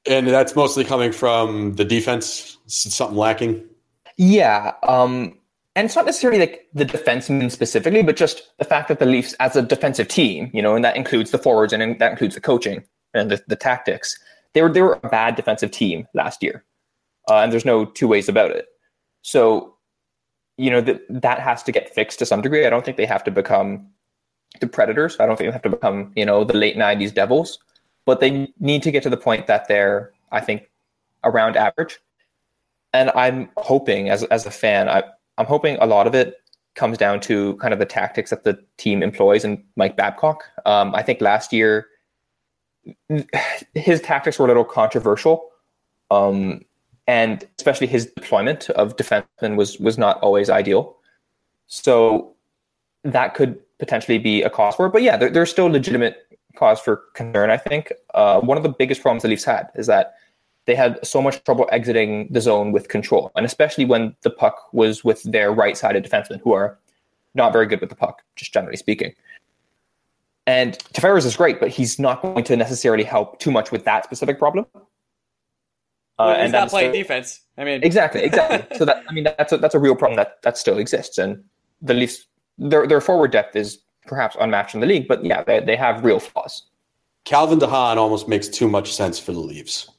And 0.06 0.28
that's 0.28 0.56
mostly 0.56 0.86
coming 0.86 1.12
from 1.12 1.76
the 1.76 1.84
defense. 1.84 2.58
Something 2.68 3.18
lacking. 3.18 3.66
Yeah, 4.16 4.74
um, 4.84 5.38
and 5.80 5.86
it's 5.86 5.96
not 5.96 6.06
necessarily 6.06 6.42
like 6.42 6.68
the 6.74 6.84
defensemen 6.84 7.50
specifically, 7.50 8.04
but 8.04 8.18
just 8.18 8.52
the 8.58 8.66
fact 8.66 8.90
that 8.90 9.00
the 9.00 9.06
Leafs, 9.06 9.32
as 9.40 9.56
a 9.56 9.62
defensive 9.62 10.10
team, 10.10 10.52
you 10.54 10.62
know, 10.62 10.76
and 10.76 10.84
that 10.84 10.98
includes 10.98 11.32
the 11.32 11.38
forwards 11.38 11.72
and 11.72 11.98
that 12.00 12.12
includes 12.12 12.36
the 12.36 12.42
coaching 12.42 12.84
and 13.14 13.32
the, 13.32 13.42
the 13.48 13.56
tactics, 13.56 14.20
they 14.52 14.62
were 14.62 14.70
they 14.70 14.82
were 14.82 15.00
a 15.02 15.08
bad 15.08 15.38
defensive 15.38 15.72
team 15.72 16.06
last 16.14 16.44
year, 16.44 16.66
uh, 17.30 17.38
and 17.38 17.54
there's 17.54 17.64
no 17.64 17.86
two 17.86 18.10
ways 18.10 18.28
about 18.28 18.52
it. 18.52 18.68
So, 19.22 19.74
you 20.58 20.70
know, 20.70 20.82
that 20.82 21.00
that 21.10 21.40
has 21.40 21.64
to 21.64 21.72
get 21.72 21.96
fixed 21.96 22.20
to 22.20 22.26
some 22.26 22.42
degree. 22.42 22.66
I 22.66 22.70
don't 22.70 22.84
think 22.84 22.98
they 22.98 23.06
have 23.06 23.24
to 23.24 23.32
become 23.32 23.88
the 24.60 24.68
Predators. 24.68 25.16
I 25.18 25.28
don't 25.28 25.38
think 25.38 25.48
they 25.48 25.54
have 25.54 25.62
to 25.62 25.70
become, 25.70 26.12
you 26.14 26.26
know, 26.26 26.44
the 26.44 26.58
late 26.58 26.76
'90s 26.76 27.14
Devils, 27.14 27.58
but 28.04 28.20
they 28.20 28.52
need 28.60 28.84
to 28.84 28.92
get 28.92 29.02
to 29.04 29.10
the 29.10 29.16
point 29.16 29.48
that 29.48 29.70
they're, 29.70 30.12
I 30.30 30.42
think, 30.42 30.70
around 31.24 31.56
average. 31.56 32.00
And 32.92 33.12
I'm 33.16 33.50
hoping, 33.56 34.10
as 34.10 34.26
as 34.26 34.46
a 34.46 34.52
fan, 34.52 34.90
I 34.90 35.04
I'm 35.40 35.46
hoping 35.46 35.78
a 35.80 35.86
lot 35.86 36.06
of 36.06 36.14
it 36.14 36.36
comes 36.76 36.98
down 36.98 37.22
to 37.22 37.56
kind 37.56 37.74
of 37.74 37.80
the 37.80 37.86
tactics 37.86 38.30
that 38.30 38.44
the 38.44 38.60
team 38.78 39.02
employs 39.02 39.44
and 39.44 39.64
Mike 39.76 39.98
Babcock. 39.98 40.44
Um, 40.66 40.94
I 40.94 41.02
think 41.02 41.22
last 41.22 41.52
year 41.52 41.88
his 43.74 44.02
tactics 44.02 44.38
were 44.38 44.46
a 44.46 44.48
little 44.48 44.66
controversial, 44.66 45.50
um, 46.12 46.62
and 47.08 47.48
especially 47.58 47.88
his 47.88 48.06
deployment 48.08 48.70
of 48.72 48.96
defensemen 48.98 49.56
was 49.56 49.80
was 49.80 49.98
not 49.98 50.20
always 50.20 50.50
ideal. 50.50 50.98
So 51.68 52.36
that 53.04 53.34
could 53.34 53.60
potentially 53.80 54.18
be 54.18 54.44
a 54.44 54.50
cause 54.50 54.76
for 54.76 54.88
it. 54.88 54.92
But 54.92 55.04
yeah, 55.04 55.18
there, 55.18 55.30
there's 55.30 55.50
still 55.50 55.68
legitimate 55.68 56.18
cause 56.56 56.80
for 56.80 57.04
concern. 57.14 57.50
I 57.50 57.58
think 57.58 57.94
uh, 58.14 58.42
one 58.42 58.58
of 58.58 58.64
the 58.64 58.70
biggest 58.70 59.02
problems 59.02 59.24
the 59.24 59.30
Leafs 59.30 59.46
had 59.46 59.70
is 59.76 59.88
that 59.88 60.16
they 60.66 60.76
had 60.76 61.00
so 61.06 61.22
much 61.22 61.44
trouble 61.44 61.68
exiting 61.72 62.28
the 62.32 62.42
zone 62.42 62.72
with 62.72 62.90
control, 62.90 63.32
and 63.36 63.46
especially 63.46 63.86
when 63.86 64.16
the 64.22 64.30
puck 64.30 64.72
was 64.74 65.04
with 65.04 65.24
their 65.24 65.52
right-sided 65.52 66.04
defensemen, 66.04 66.40
who 66.42 66.54
are 66.54 66.78
not 67.34 67.54
very 67.54 67.66
good 67.66 67.80
with 67.82 67.90
the 67.90 67.96
puck, 67.96 68.22
just 68.36 68.54
generally 68.54 68.78
speaking. 68.78 69.14
And 70.46 70.78
Tavares 70.94 71.26
is 71.26 71.36
great, 71.36 71.60
but 71.60 71.70
he's 71.70 72.00
not 72.00 72.22
going 72.22 72.44
to 72.46 72.58
necessarily 72.58 73.04
help 73.04 73.40
too 73.40 73.52
much 73.52 73.72
with 73.72 73.86
that 73.86 74.04
specific 74.04 74.40
problem. 74.40 74.66
Uh, 74.74 74.80
well, 76.18 76.36
he's 76.36 76.44
and 76.44 76.52
not 76.52 76.70
playing 76.70 76.92
still, 76.92 77.02
defense. 77.02 77.42
I 77.58 77.64
mean, 77.64 77.84
exactly, 77.84 78.24
exactly. 78.24 78.66
so 78.78 78.86
that 78.86 79.04
I 79.08 79.14
mean, 79.14 79.24
that's 79.24 79.54
a, 79.54 79.58
that's 79.58 79.76
a 79.76 79.80
real 79.80 79.96
problem 79.96 80.18
that 80.18 80.42
that 80.42 80.58
still 80.58 80.78
exists, 80.78 81.18
and 81.18 81.44
the 81.82 81.94
Leafs 81.94 82.26
their 82.58 82.88
their 82.88 83.00
forward 83.00 83.32
depth 83.32 83.56
is 83.56 83.80
perhaps 84.06 84.36
unmatched 84.40 84.74
in 84.74 84.82
the 84.82 84.88
league, 84.88 85.08
but 85.08 85.24
yeah, 85.24 85.44
they 85.44 85.60
they 85.60 85.76
have 85.76 86.04
real 86.04 86.20
flaws. 86.20 86.64
Calvin 87.26 87.60
De 87.60 87.68
Haan 87.68 87.98
almost 87.98 88.28
makes 88.28 88.48
too 88.48 88.68
much 88.68 88.94
sense 88.94 89.20
for 89.20 89.32
the 89.32 89.40
Leafs. 89.40 89.90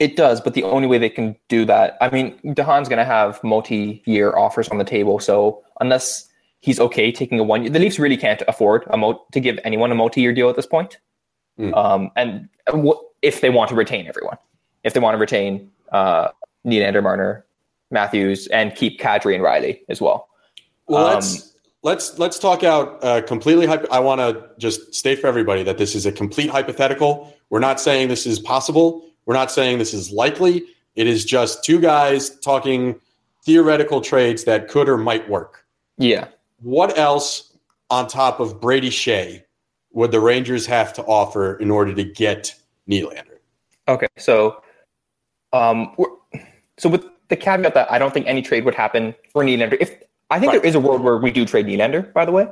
It 0.00 0.16
does, 0.16 0.40
but 0.40 0.54
the 0.54 0.62
only 0.62 0.88
way 0.88 0.98
they 0.98 1.10
can 1.10 1.36
do 1.48 1.64
that, 1.66 1.98
I 2.00 2.08
mean, 2.10 2.38
De 2.54 2.64
Haan's 2.64 2.88
going 2.88 2.98
to 2.98 3.04
have 3.04 3.42
multi-year 3.44 4.36
offers 4.36 4.68
on 4.68 4.78
the 4.78 4.84
table. 4.84 5.18
So 5.18 5.62
unless 5.80 6.28
he's 6.60 6.80
okay 6.80 7.12
taking 7.12 7.38
a 7.38 7.42
one, 7.42 7.62
year 7.62 7.70
the 7.70 7.78
Leafs 7.78 7.98
really 7.98 8.16
can't 8.16 8.42
afford 8.48 8.84
a 8.88 8.96
mo- 8.96 9.22
to 9.32 9.40
give 9.40 9.58
anyone 9.64 9.92
a 9.92 9.94
multi-year 9.94 10.32
deal 10.32 10.48
at 10.48 10.56
this 10.56 10.66
point. 10.66 10.98
Mm. 11.58 11.76
Um, 11.76 12.10
and 12.16 12.48
w- 12.66 12.98
if 13.20 13.42
they 13.42 13.50
want 13.50 13.68
to 13.68 13.74
retain 13.74 14.06
everyone, 14.06 14.38
if 14.82 14.94
they 14.94 15.00
want 15.00 15.14
to 15.14 15.18
retain 15.18 15.70
uh, 15.92 16.28
Nylander, 16.66 17.02
Marner, 17.02 17.44
Matthews, 17.90 18.46
and 18.46 18.74
keep 18.74 18.98
Kadri 18.98 19.34
and 19.34 19.44
Rielly 19.44 19.80
as 19.90 20.00
well. 20.00 20.28
Well, 20.86 21.06
um, 21.06 21.14
let's 21.14 21.54
let's 21.82 22.18
let's 22.18 22.38
talk 22.38 22.64
out 22.64 22.98
uh, 23.04 23.20
completely. 23.22 23.66
I 23.68 23.98
want 23.98 24.20
to 24.20 24.48
just 24.58 24.94
state 24.94 25.20
for 25.20 25.26
everybody 25.26 25.62
that 25.64 25.78
this 25.78 25.94
is 25.94 26.06
a 26.06 26.12
complete 26.12 26.48
hypothetical. 26.48 27.34
We're 27.50 27.60
not 27.60 27.80
saying 27.80 28.08
this 28.08 28.26
is 28.26 28.40
possible. 28.40 29.04
We're 29.26 29.34
not 29.34 29.50
saying 29.50 29.78
this 29.78 29.94
is 29.94 30.10
likely. 30.10 30.64
It 30.94 31.06
is 31.06 31.24
just 31.24 31.64
two 31.64 31.80
guys 31.80 32.38
talking 32.40 33.00
theoretical 33.44 34.00
trades 34.00 34.44
that 34.44 34.68
could 34.68 34.88
or 34.88 34.96
might 34.96 35.28
work. 35.28 35.64
Yeah. 35.98 36.28
What 36.60 36.96
else 36.98 37.56
on 37.90 38.08
top 38.08 38.40
of 38.40 38.60
Brady 38.60 38.90
Skjei 38.90 39.42
would 39.92 40.10
the 40.10 40.20
Rangers 40.20 40.66
have 40.66 40.92
to 40.94 41.02
offer 41.04 41.56
in 41.56 41.70
order 41.70 41.94
to 41.94 42.04
get 42.04 42.54
Nylander? 42.88 43.38
Okay, 43.88 44.08
so 44.16 44.62
um, 45.52 45.94
so 46.78 46.88
with 46.88 47.04
the 47.28 47.36
caveat 47.36 47.74
that 47.74 47.90
I 47.90 47.98
don't 47.98 48.14
think 48.14 48.26
any 48.26 48.42
trade 48.42 48.64
would 48.64 48.74
happen 48.74 49.14
for 49.30 49.42
Nylander. 49.42 49.76
If 49.80 49.96
I 50.30 50.38
think 50.38 50.52
right. 50.52 50.62
there 50.62 50.68
is 50.68 50.74
a 50.74 50.80
world 50.80 51.02
where 51.02 51.18
we 51.18 51.30
do 51.30 51.44
trade 51.44 51.66
Nylander, 51.66 52.12
by 52.12 52.24
the 52.24 52.32
way. 52.32 52.48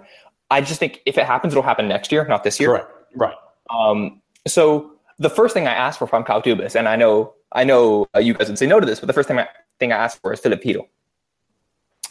I 0.51 0.61
just 0.61 0.81
think 0.81 1.01
if 1.07 1.17
it 1.17 1.25
happens, 1.25 1.53
it'll 1.53 1.63
happen 1.63 1.89
next 1.89 2.11
year, 2.11 2.27
not 2.27 2.45
this 2.45 2.59
year. 2.59 2.73
Right. 2.73 2.85
Right. 3.15 3.35
Um, 3.71 4.21
so 4.47 4.93
the 5.21 5.31
first 5.31 5.55
thing 5.55 5.69
I 5.69 5.75
asked 5.75 5.99
for 5.99 6.07
from 6.07 6.25
Kyle 6.25 6.43
Dubas, 6.43 6.75
and 6.75 6.89
I 6.89 6.97
know 6.97 7.35
I 7.53 7.63
know 7.63 8.09
uh, 8.17 8.19
you 8.19 8.35
guys 8.35 8.49
would 8.49 8.59
say 8.59 8.67
no 8.67 8.81
to 8.81 8.87
this, 8.87 8.99
but 8.99 9.07
the 9.07 9.13
first 9.13 9.29
thing 9.29 9.39
I, 9.39 9.47
thing 9.79 9.93
I 9.93 9.97
asked 9.97 10.21
for 10.21 10.33
is 10.33 10.41
Filip 10.41 10.63
Chytil. 10.63 10.87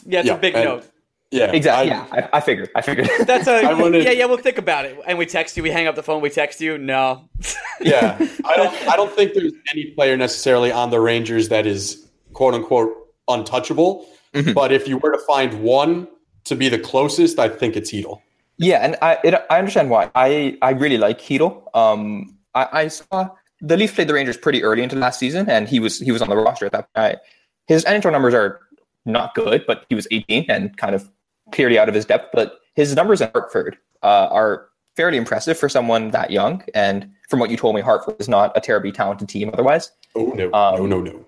Yeah, 0.06 0.20
it's 0.20 0.28
yeah, 0.28 0.34
a 0.34 0.38
big 0.38 0.54
note. 0.54 0.86
Yeah, 1.32 1.52
exactly. 1.52 1.92
I, 1.92 1.94
yeah, 1.94 2.06
I, 2.32 2.38
I, 2.38 2.40
figured. 2.40 2.70
I 2.74 2.82
figured. 2.82 3.08
That's 3.26 3.46
a 3.46 3.62
wanted, 3.76 4.04
yeah, 4.04 4.10
yeah. 4.12 4.24
We'll 4.24 4.38
think 4.38 4.58
about 4.58 4.84
it. 4.84 4.98
And 5.06 5.18
we 5.18 5.26
text 5.26 5.56
you. 5.56 5.62
We 5.62 5.70
hang 5.70 5.86
up 5.86 5.94
the 5.94 6.02
phone. 6.02 6.20
We 6.22 6.30
text 6.30 6.60
you. 6.60 6.78
No. 6.78 7.28
yeah, 7.80 8.16
I 8.44 8.56
don't. 8.56 8.88
I 8.88 8.96
don't 8.96 9.12
think 9.12 9.34
there's 9.34 9.52
any 9.72 9.86
player 9.86 10.16
necessarily 10.16 10.72
on 10.72 10.90
the 10.90 11.00
Rangers 11.00 11.48
that 11.48 11.66
is 11.66 12.08
quote 12.32 12.54
unquote 12.54 12.94
untouchable. 13.28 14.06
Mm-hmm. 14.34 14.52
But 14.52 14.72
if 14.72 14.86
you 14.86 14.98
were 14.98 15.12
to 15.12 15.18
find 15.26 15.62
one 15.62 16.08
to 16.44 16.54
be 16.54 16.68
the 16.68 16.78
closest, 16.78 17.38
I 17.38 17.48
think 17.48 17.76
it's 17.76 17.92
Chytil. 17.92 18.20
Yeah, 18.56 18.78
and 18.78 18.96
I 19.02 19.18
it, 19.24 19.34
I 19.50 19.58
understand 19.58 19.90
why. 19.90 20.10
I 20.14 20.58
I 20.62 20.70
really 20.70 20.98
like 20.98 21.20
Chytil. 21.20 21.62
Um, 21.74 22.36
I, 22.54 22.68
I, 22.72 22.88
saw 22.88 23.30
the 23.60 23.76
Leafs 23.76 23.94
played 23.94 24.08
the 24.08 24.14
Rangers 24.14 24.36
pretty 24.36 24.62
early 24.62 24.82
into 24.82 24.96
last 24.96 25.18
season, 25.18 25.48
and 25.48 25.68
he 25.68 25.80
was 25.80 25.98
he 25.98 26.12
was 26.12 26.22
on 26.22 26.28
the 26.28 26.36
roster 26.36 26.66
at 26.66 26.72
that 26.72 26.92
point. 26.94 27.18
His 27.66 27.84
NHL 27.84 28.12
numbers 28.12 28.34
are 28.34 28.60
not 29.06 29.34
good, 29.34 29.64
but 29.66 29.86
he 29.88 29.94
was 29.94 30.06
18 30.10 30.46
and 30.48 30.76
kind 30.76 30.94
of 30.94 31.10
clearly 31.52 31.78
out 31.78 31.88
of 31.88 31.94
his 31.94 32.04
depth. 32.04 32.30
But 32.32 32.60
his 32.74 32.94
numbers 32.94 33.20
in 33.20 33.30
Hartford 33.32 33.78
uh, 34.02 34.28
are 34.30 34.68
fairly 34.96 35.18
impressive 35.18 35.58
for 35.58 35.68
someone 35.68 36.10
that 36.10 36.30
young. 36.30 36.62
And 36.74 37.10
from 37.28 37.38
what 37.38 37.50
you 37.50 37.56
told 37.56 37.74
me, 37.74 37.80
Hartford 37.80 38.16
is 38.18 38.28
not 38.28 38.56
a 38.56 38.60
terribly 38.60 38.92
talented 38.92 39.28
team 39.28 39.50
otherwise. 39.52 39.92
Oh 40.14 40.32
no, 40.32 40.52
um, 40.52 40.76
no, 40.76 40.86
no, 40.86 41.00
no. 41.00 41.24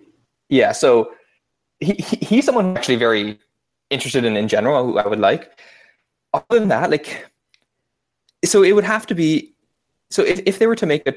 Yeah, 0.49 0.73
so 0.73 1.13
he, 1.81 1.95
he, 1.95 2.17
he's 2.17 2.45
someone 2.45 2.67
I'm 2.67 2.77
actually 2.77 2.97
very 2.97 3.39
interested 3.91 4.25
in 4.25 4.37
in 4.37 4.49
general. 4.49 4.85
Who 4.85 4.99
I 4.99 5.07
would 5.07 5.21
like. 5.21 5.59
Other 6.35 6.61
than 6.61 6.69
that, 6.69 6.91
like, 6.91 7.27
so 8.45 8.63
it 8.63 8.73
would 8.73 8.85
have 8.85 9.07
to 9.07 9.15
be 9.15 9.55
so 10.13 10.23
if, 10.23 10.41
if 10.45 10.59
they 10.59 10.67
were 10.67 10.77
to 10.77 10.87
make 10.87 11.07
a, 11.07 11.15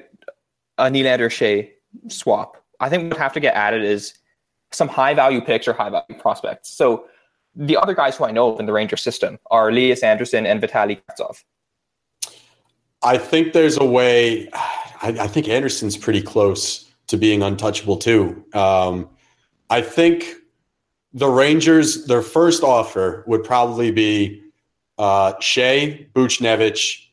a 0.78 0.90
Nylander 0.90 1.30
Skjei 1.30 1.70
swap, 2.08 2.64
I 2.80 2.88
think 2.88 3.04
what 3.04 3.10
would 3.14 3.22
have 3.22 3.34
to 3.34 3.42
get 3.42 3.54
added 3.54 3.84
is 3.84 4.14
some 4.72 4.88
high 4.88 5.14
value 5.14 5.42
picks 5.42 5.68
or 5.68 5.74
high 5.74 5.90
value 5.90 6.20
prospects. 6.20 6.70
So 6.70 7.06
the 7.56 7.76
other 7.76 7.94
guys 7.94 8.16
who 8.16 8.24
I 8.24 8.32
know 8.32 8.54
of 8.54 8.60
in 8.60 8.66
the 8.66 8.74
Ranger 8.74 8.98
system 8.98 9.38
are 9.52 9.72
Lias 9.72 10.02
Andersson 10.02 10.46
and 10.46 10.62
Vitaly 10.62 11.02
Kravtsov. 11.02 11.44
I 13.04 13.18
think 13.18 13.52
there's 13.52 13.78
a 13.78 13.86
way. 13.86 14.50
I, 14.54 15.18
I, 15.20 15.28
think 15.28 15.48
Andersson's 15.48 15.98
pretty 15.98 16.22
close 16.22 16.90
to 17.08 17.18
being 17.18 17.44
untouchable 17.44 17.98
too. 17.98 18.44
Um, 18.54 19.10
I 19.70 19.82
think 19.82 20.34
the 21.14 21.28
Rangers, 21.28 22.06
their 22.06 22.22
first 22.22 22.64
offer 22.64 23.24
would 23.28 23.44
probably 23.44 23.92
be 23.92 24.42
uh, 24.98 25.34
Skjei, 25.34 26.12
Buchnevich, 26.14 27.05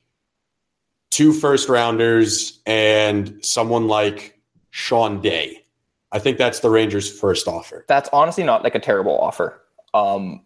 two 1.13 1.33
first 1.33 1.69
rounders 1.69 2.61
and 2.67 3.39
someone 3.45 3.87
like 3.87 4.41
Sean 4.71 5.21
Day. 5.21 5.63
I 6.11 6.19
think 6.19 6.39
that's 6.39 6.61
the 6.61 6.71
Rangers' 6.71 7.09
first 7.21 7.47
offer. 7.47 7.85
That's 7.87 8.09
honestly 8.13 8.43
not 8.45 8.65
like 8.65 8.75
a 8.75 8.81
terrible 8.81 9.17
offer. 9.19 9.63
Um, 9.95 10.45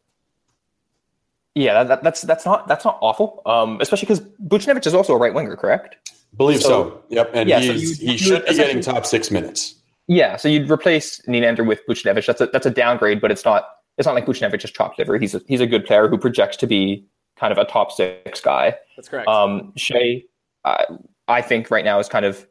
yeah, 1.55 1.85
that, 1.85 2.03
that's 2.03 2.21
that's 2.23 2.45
not 2.45 2.69
that's 2.69 2.85
not 2.85 2.99
awful. 3.01 3.41
Um, 3.47 3.79
especially 3.81 4.07
because 4.07 4.21
Buchnevich 4.47 4.87
is 4.87 4.95
also 4.95 5.14
a 5.14 5.17
right 5.17 5.33
winger, 5.33 5.57
correct? 5.57 6.12
Believe 6.37 6.61
so. 6.61 6.69
So- 6.69 7.03
Yep, 7.09 7.31
and 7.33 7.49
Yeah, 7.49 7.61
so 7.61 7.73
he's, 7.73 8.01
you- 8.03 8.07
he 8.09 8.12
you 8.12 8.19
should 8.19 8.45
be 8.45 8.55
getting 8.55 8.81
top 8.83 9.07
six 9.07 9.31
minutes. 9.31 9.75
Yeah, 10.09 10.37
so 10.37 10.49
you'd 10.49 10.71
replace 10.71 11.21
Nylander 11.27 11.67
with 11.67 11.81
Buchnevich. 11.89 12.27
That's 12.27 12.41
a 12.41 12.47
that's 12.49 12.67
a 12.67 12.71
downgrade, 12.71 13.21
but 13.21 13.31
it's 13.31 13.45
not 13.45 13.69
it's 13.99 14.07
not 14.07 14.14
like 14.14 14.27
Buchnevich 14.27 14.64
is 14.64 14.71
chopped 14.71 14.99
liver. 14.99 15.17
He's 15.19 15.35
a, 15.35 15.41
he's 15.49 15.61
a 15.61 15.67
good 15.67 15.85
player 15.87 16.07
who 16.09 16.19
projects 16.19 16.57
to 16.59 16.67
be 16.67 17.07
kind 17.37 17.51
of 17.53 17.59
a 17.59 17.64
top 17.64 17.91
six 17.91 18.41
guy. 18.41 18.77
That's 18.97 19.09
correct. 19.09 19.27
Um, 19.29 19.73
Skjei, 19.77 20.25
I, 20.67 20.85
I 21.29 21.43
think 21.43 21.71
right 21.71 21.85
now 21.85 21.99
is 21.99 22.09
kind 22.09 22.25
of 22.25 22.47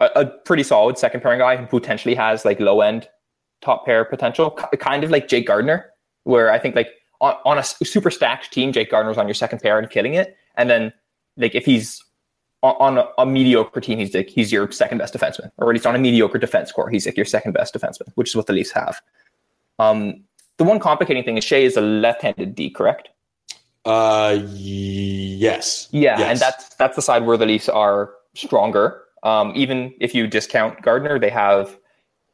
a, 0.00 0.10
a 0.16 0.26
pretty 0.26 0.62
solid 0.62 0.98
second 0.98 1.22
pairing 1.22 1.38
guy 1.38 1.56
who 1.56 1.66
potentially 1.66 2.14
has 2.14 2.44
like 2.44 2.60
low 2.60 2.80
end 2.80 3.08
top 3.62 3.86
pair 3.86 4.04
potential, 4.04 4.50
kind 4.50 5.04
of 5.04 5.10
like 5.10 5.28
Jake 5.28 5.46
Gardiner, 5.46 5.86
where 6.24 6.50
I 6.50 6.58
think 6.58 6.74
like 6.74 6.88
on, 7.20 7.34
on 7.44 7.58
a 7.58 7.62
super 7.62 8.10
stacked 8.10 8.52
team, 8.52 8.72
Jake 8.72 8.90
Gardiner 8.90 9.14
Gardiner's 9.14 9.18
on 9.18 9.28
your 9.28 9.34
second 9.34 9.60
pair 9.60 9.78
and 9.78 9.88
killing 9.88 10.14
it, 10.14 10.36
and 10.56 10.68
then 10.68 10.92
like 11.36 11.54
if 11.54 11.64
he's 11.64 12.04
on, 12.62 12.74
on 12.80 12.98
a, 12.98 13.08
a 13.18 13.26
mediocre 13.26 13.80
team, 13.80 13.98
he's 13.98 14.12
like 14.12 14.28
he's 14.28 14.52
your 14.52 14.70
second 14.72 14.98
best 14.98 15.14
defenseman, 15.14 15.50
or 15.58 15.70
at 15.70 15.74
least 15.74 15.86
on 15.86 15.94
a 15.94 15.98
mediocre 15.98 16.38
defense 16.38 16.72
core, 16.72 16.90
he's 16.90 17.06
like 17.06 17.16
your 17.16 17.26
second 17.26 17.52
best 17.52 17.72
defenseman, 17.72 18.08
which 18.16 18.30
is 18.30 18.36
what 18.36 18.46
the 18.46 18.52
Leafs 18.52 18.72
have. 18.72 19.00
Um, 19.78 20.24
the 20.58 20.64
one 20.64 20.80
complicating 20.80 21.24
thing 21.24 21.38
is 21.38 21.44
Skjei 21.44 21.62
is 21.62 21.76
a 21.76 21.80
left-handed 21.80 22.54
D, 22.54 22.70
correct? 22.70 23.08
Uh, 23.84 24.38
yes. 24.46 25.88
Yeah, 25.90 26.18
Yes. 26.18 26.30
and 26.30 26.38
that's 26.40 26.74
that's 26.76 26.96
the 26.96 27.02
side 27.02 27.26
where 27.26 27.36
the 27.36 27.46
Leafs 27.46 27.68
are 27.68 28.12
stronger. 28.34 29.02
Um, 29.22 29.52
even 29.54 29.94
if 30.00 30.14
you 30.14 30.26
discount 30.26 30.82
Gardiner, 30.82 31.18
they 31.18 31.30
have 31.30 31.76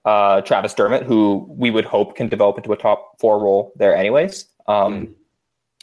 uh, 0.05 0.41
Travis 0.43 0.75
Dermott, 0.75 1.03
who 1.05 1.47
we 1.49 1.71
would 1.71 1.85
hope 1.85 2.17
can 2.17 2.29
develop 2.29 2.57
into 2.59 2.73
a 2.73 2.77
top 2.77 3.19
four 3.19 3.39
role 3.39 3.73
there, 3.77 3.95
anyways. 3.97 4.47
Um, 4.67 5.15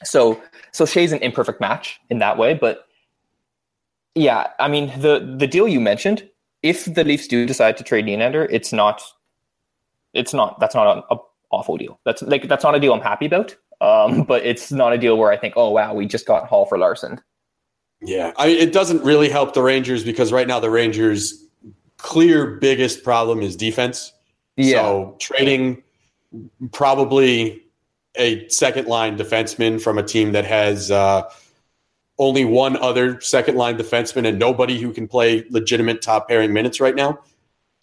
So 0.03 0.41
so 0.71 0.85
Skjei's 0.85 1.11
an 1.13 1.19
imperfect 1.19 1.59
match 1.61 1.99
in 2.09 2.19
that 2.19 2.37
way, 2.37 2.53
but 2.53 2.85
yeah, 4.13 4.47
I 4.59 4.67
mean 4.67 4.87
the 4.99 5.35
the 5.39 5.47
deal 5.47 5.67
you 5.67 5.79
mentioned. 5.79 6.27
If 6.63 6.85
the 6.85 7.03
Leafs 7.03 7.27
do 7.27 7.45
decide 7.45 7.77
to 7.77 7.83
trade 7.83 8.05
Nylander, 8.05 8.47
it's 8.51 8.71
not 8.73 9.01
it's 10.13 10.33
not 10.33 10.59
that's 10.59 10.75
not 10.75 10.97
an 10.97 11.03
a 11.11 11.17
awful 11.51 11.77
deal. 11.77 11.99
That's 12.05 12.21
like 12.23 12.47
that's 12.47 12.63
not 12.63 12.75
a 12.75 12.79
deal 12.79 12.93
I'm 12.93 13.01
happy 13.01 13.25
about. 13.27 13.55
Um, 13.81 14.23
but 14.27 14.45
it's 14.45 14.71
not 14.71 14.93
a 14.93 14.97
deal 14.97 15.17
where 15.17 15.31
I 15.31 15.37
think, 15.37 15.55
oh 15.57 15.71
wow, 15.71 15.93
we 15.93 16.05
just 16.05 16.25
got 16.25 16.47
Hall 16.47 16.65
for 16.65 16.77
Larsson. 16.77 17.21
Yeah, 18.01 18.33
I 18.37 18.47
mean, 18.47 18.57
it 18.57 18.73
doesn't 18.73 19.03
really 19.03 19.29
help 19.29 19.53
the 19.53 19.63
Rangers 19.63 20.03
because 20.03 20.31
right 20.31 20.47
now 20.47 20.59
the 20.59 20.69
Rangers' 20.69 21.45
clear 21.97 22.45
biggest 22.45 23.03
problem 23.03 23.41
is 23.41 23.55
defense. 23.55 24.13
So 24.57 25.15
trading 25.19 25.83
probably 26.71 27.63
a 28.17 28.47
second 28.49 28.87
line 28.87 29.17
defenseman 29.17 29.81
from 29.81 29.97
a 29.97 30.03
team 30.03 30.31
that 30.31 30.45
has 30.45 30.91
uh, 30.91 31.23
only 32.17 32.45
one 32.45 32.77
other 32.77 33.19
second 33.21 33.55
line 33.55 33.77
defenseman 33.77 34.27
and 34.27 34.39
nobody 34.39 34.79
who 34.79 34.93
can 34.93 35.07
play 35.07 35.45
legitimate 35.49 36.01
top 36.01 36.29
pairing 36.29 36.53
minutes 36.53 36.79
right 36.79 36.95
now. 36.95 37.19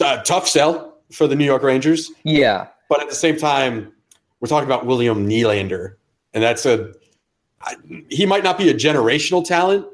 Uh, 0.01 0.23
tough 0.23 0.49
sell 0.49 0.99
for 1.13 1.27
the 1.27 1.37
New 1.37 1.45
York 1.45 1.63
Rangers. 1.63 2.11
yeah, 2.25 2.69
But 2.89 3.03
at 3.03 3.09
the 3.09 3.15
same 3.15 3.37
time, 3.37 3.93
we're 4.43 4.49
talking 4.49 4.69
about 4.69 4.85
William 4.85 5.27
Nylander, 5.27 5.95
and 6.35 6.43
that's 6.43 6.67
a 6.67 6.93
he 8.11 8.27
might 8.27 8.43
not 8.43 8.59
be 8.59 8.69
a 8.69 8.75
generational 8.75 9.45
talent, 9.45 9.87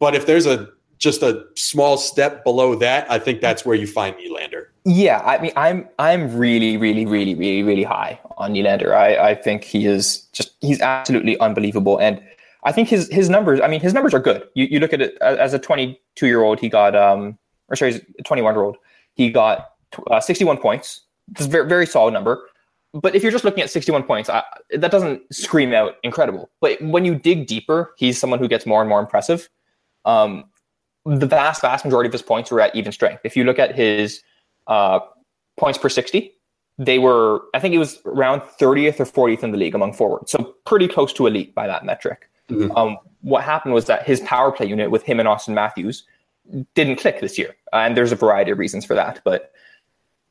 but 0.00 0.16
if 0.16 0.26
there's 0.26 0.44
a 0.44 0.68
just 0.98 1.22
a 1.22 1.44
small 1.54 1.96
step 1.96 2.42
below 2.42 2.74
that, 2.74 3.08
I 3.08 3.20
think 3.20 3.40
that's 3.40 3.64
where 3.64 3.76
you 3.76 3.86
find 3.86 4.16
Nylander. 4.16 4.66
yeah. 4.84 5.22
I 5.24 5.38
mean, 5.38 5.52
I'm 5.54 5.88
I'm 6.00 6.36
really, 6.36 6.76
really, 6.76 7.06
really, 7.06 7.36
really, 7.36 7.62
really 7.62 7.84
high 7.84 8.18
on 8.36 8.54
Nylander. 8.54 8.92
I 8.92 9.30
I 9.30 9.34
think 9.36 9.62
he 9.62 9.86
is 9.86 10.22
just 10.32 10.56
he's 10.60 10.80
absolutely 10.80 11.38
unbelievable, 11.38 11.98
and 11.98 12.20
I 12.64 12.72
think 12.72 12.88
his 12.88 13.08
his 13.12 13.30
numbers. 13.30 13.60
I 13.60 13.68
mean, 13.68 13.80
his 13.80 13.94
numbers 13.94 14.14
are 14.14 14.20
good. 14.20 14.42
You 14.54 14.66
you 14.68 14.80
look 14.80 14.92
at 14.92 15.00
it 15.00 15.16
as 15.20 15.54
a 15.54 15.60
22 15.60 16.26
year 16.26 16.42
old, 16.42 16.58
he 16.58 16.68
got 16.68 16.96
um 16.96 17.38
or 17.68 17.76
sorry, 17.76 18.00
21 18.24 18.54
year 18.54 18.64
old, 18.64 18.78
he 19.14 19.30
got 19.30 19.70
uh, 20.10 20.20
61 20.20 20.58
points. 20.58 21.02
It's 21.30 21.46
a 21.46 21.48
very 21.48 21.68
very 21.68 21.86
solid 21.86 22.12
number. 22.14 22.48
But 23.02 23.14
if 23.14 23.22
you're 23.22 23.32
just 23.32 23.44
looking 23.44 23.62
at 23.62 23.70
61 23.70 24.04
points, 24.04 24.30
I, 24.30 24.42
that 24.70 24.90
doesn't 24.90 25.22
scream 25.32 25.74
out 25.74 25.96
incredible. 26.02 26.50
But 26.60 26.80
when 26.80 27.04
you 27.04 27.14
dig 27.14 27.46
deeper, 27.46 27.94
he's 27.98 28.18
someone 28.18 28.38
who 28.38 28.48
gets 28.48 28.64
more 28.64 28.80
and 28.80 28.88
more 28.88 29.00
impressive. 29.00 29.50
Um, 30.06 30.44
the 31.04 31.26
vast, 31.26 31.60
vast 31.60 31.84
majority 31.84 32.08
of 32.08 32.12
his 32.12 32.22
points 32.22 32.50
were 32.50 32.60
at 32.60 32.74
even 32.74 32.92
strength. 32.92 33.20
If 33.24 33.36
you 33.36 33.44
look 33.44 33.58
at 33.58 33.74
his 33.74 34.22
uh, 34.66 35.00
points 35.58 35.78
per 35.78 35.90
60, 35.90 36.32
they 36.78 36.98
were, 36.98 37.42
I 37.54 37.60
think 37.60 37.74
it 37.74 37.78
was 37.78 38.00
around 38.06 38.40
30th 38.40 39.00
or 39.00 39.28
40th 39.28 39.42
in 39.42 39.50
the 39.50 39.58
league 39.58 39.74
among 39.74 39.92
forwards. 39.92 40.30
So 40.30 40.54
pretty 40.64 40.88
close 40.88 41.12
to 41.14 41.26
elite 41.26 41.54
by 41.54 41.66
that 41.66 41.84
metric. 41.84 42.30
Mhm. 42.48 42.74
Um, 42.76 42.96
what 43.20 43.44
happened 43.44 43.74
was 43.74 43.86
that 43.86 44.06
his 44.06 44.20
power 44.20 44.52
play 44.52 44.66
unit 44.66 44.90
with 44.90 45.02
him 45.02 45.20
and 45.20 45.28
Auston 45.28 45.54
Matthews 45.54 46.04
didn't 46.74 46.96
click 46.96 47.20
this 47.20 47.36
year. 47.36 47.56
And 47.72 47.96
there's 47.96 48.12
a 48.12 48.16
variety 48.16 48.52
of 48.52 48.58
reasons 48.58 48.84
for 48.84 48.94
that. 48.94 49.20
But 49.24 49.52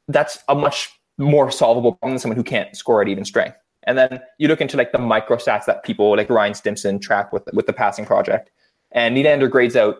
that's 0.07 0.39
a 0.47 0.55
much 0.55 0.89
more 1.17 1.51
solvable 1.51 1.93
problem 1.93 2.13
than 2.13 2.19
someone 2.19 2.37
who 2.37 2.43
can't 2.43 2.75
score 2.75 3.01
at 3.01 3.07
even 3.07 3.25
strength. 3.25 3.57
And 3.87 3.97
then 3.97 4.19
you 4.39 4.47
look 4.47 4.61
into 4.61 4.77
like 4.77 4.91
the 4.91 4.97
micro 4.97 5.37
stats 5.37 5.65
that 5.65 5.83
people 5.83 6.15
like 6.17 6.29
Ryan 6.29 6.53
Stimson 6.53 6.99
track 6.99 7.31
with 7.31 7.47
with 7.53 7.67
the 7.67 7.73
passing 7.73 8.05
project, 8.05 8.49
and 8.91 9.15
Nylander 9.15 9.49
grades 9.49 9.75
out, 9.75 9.97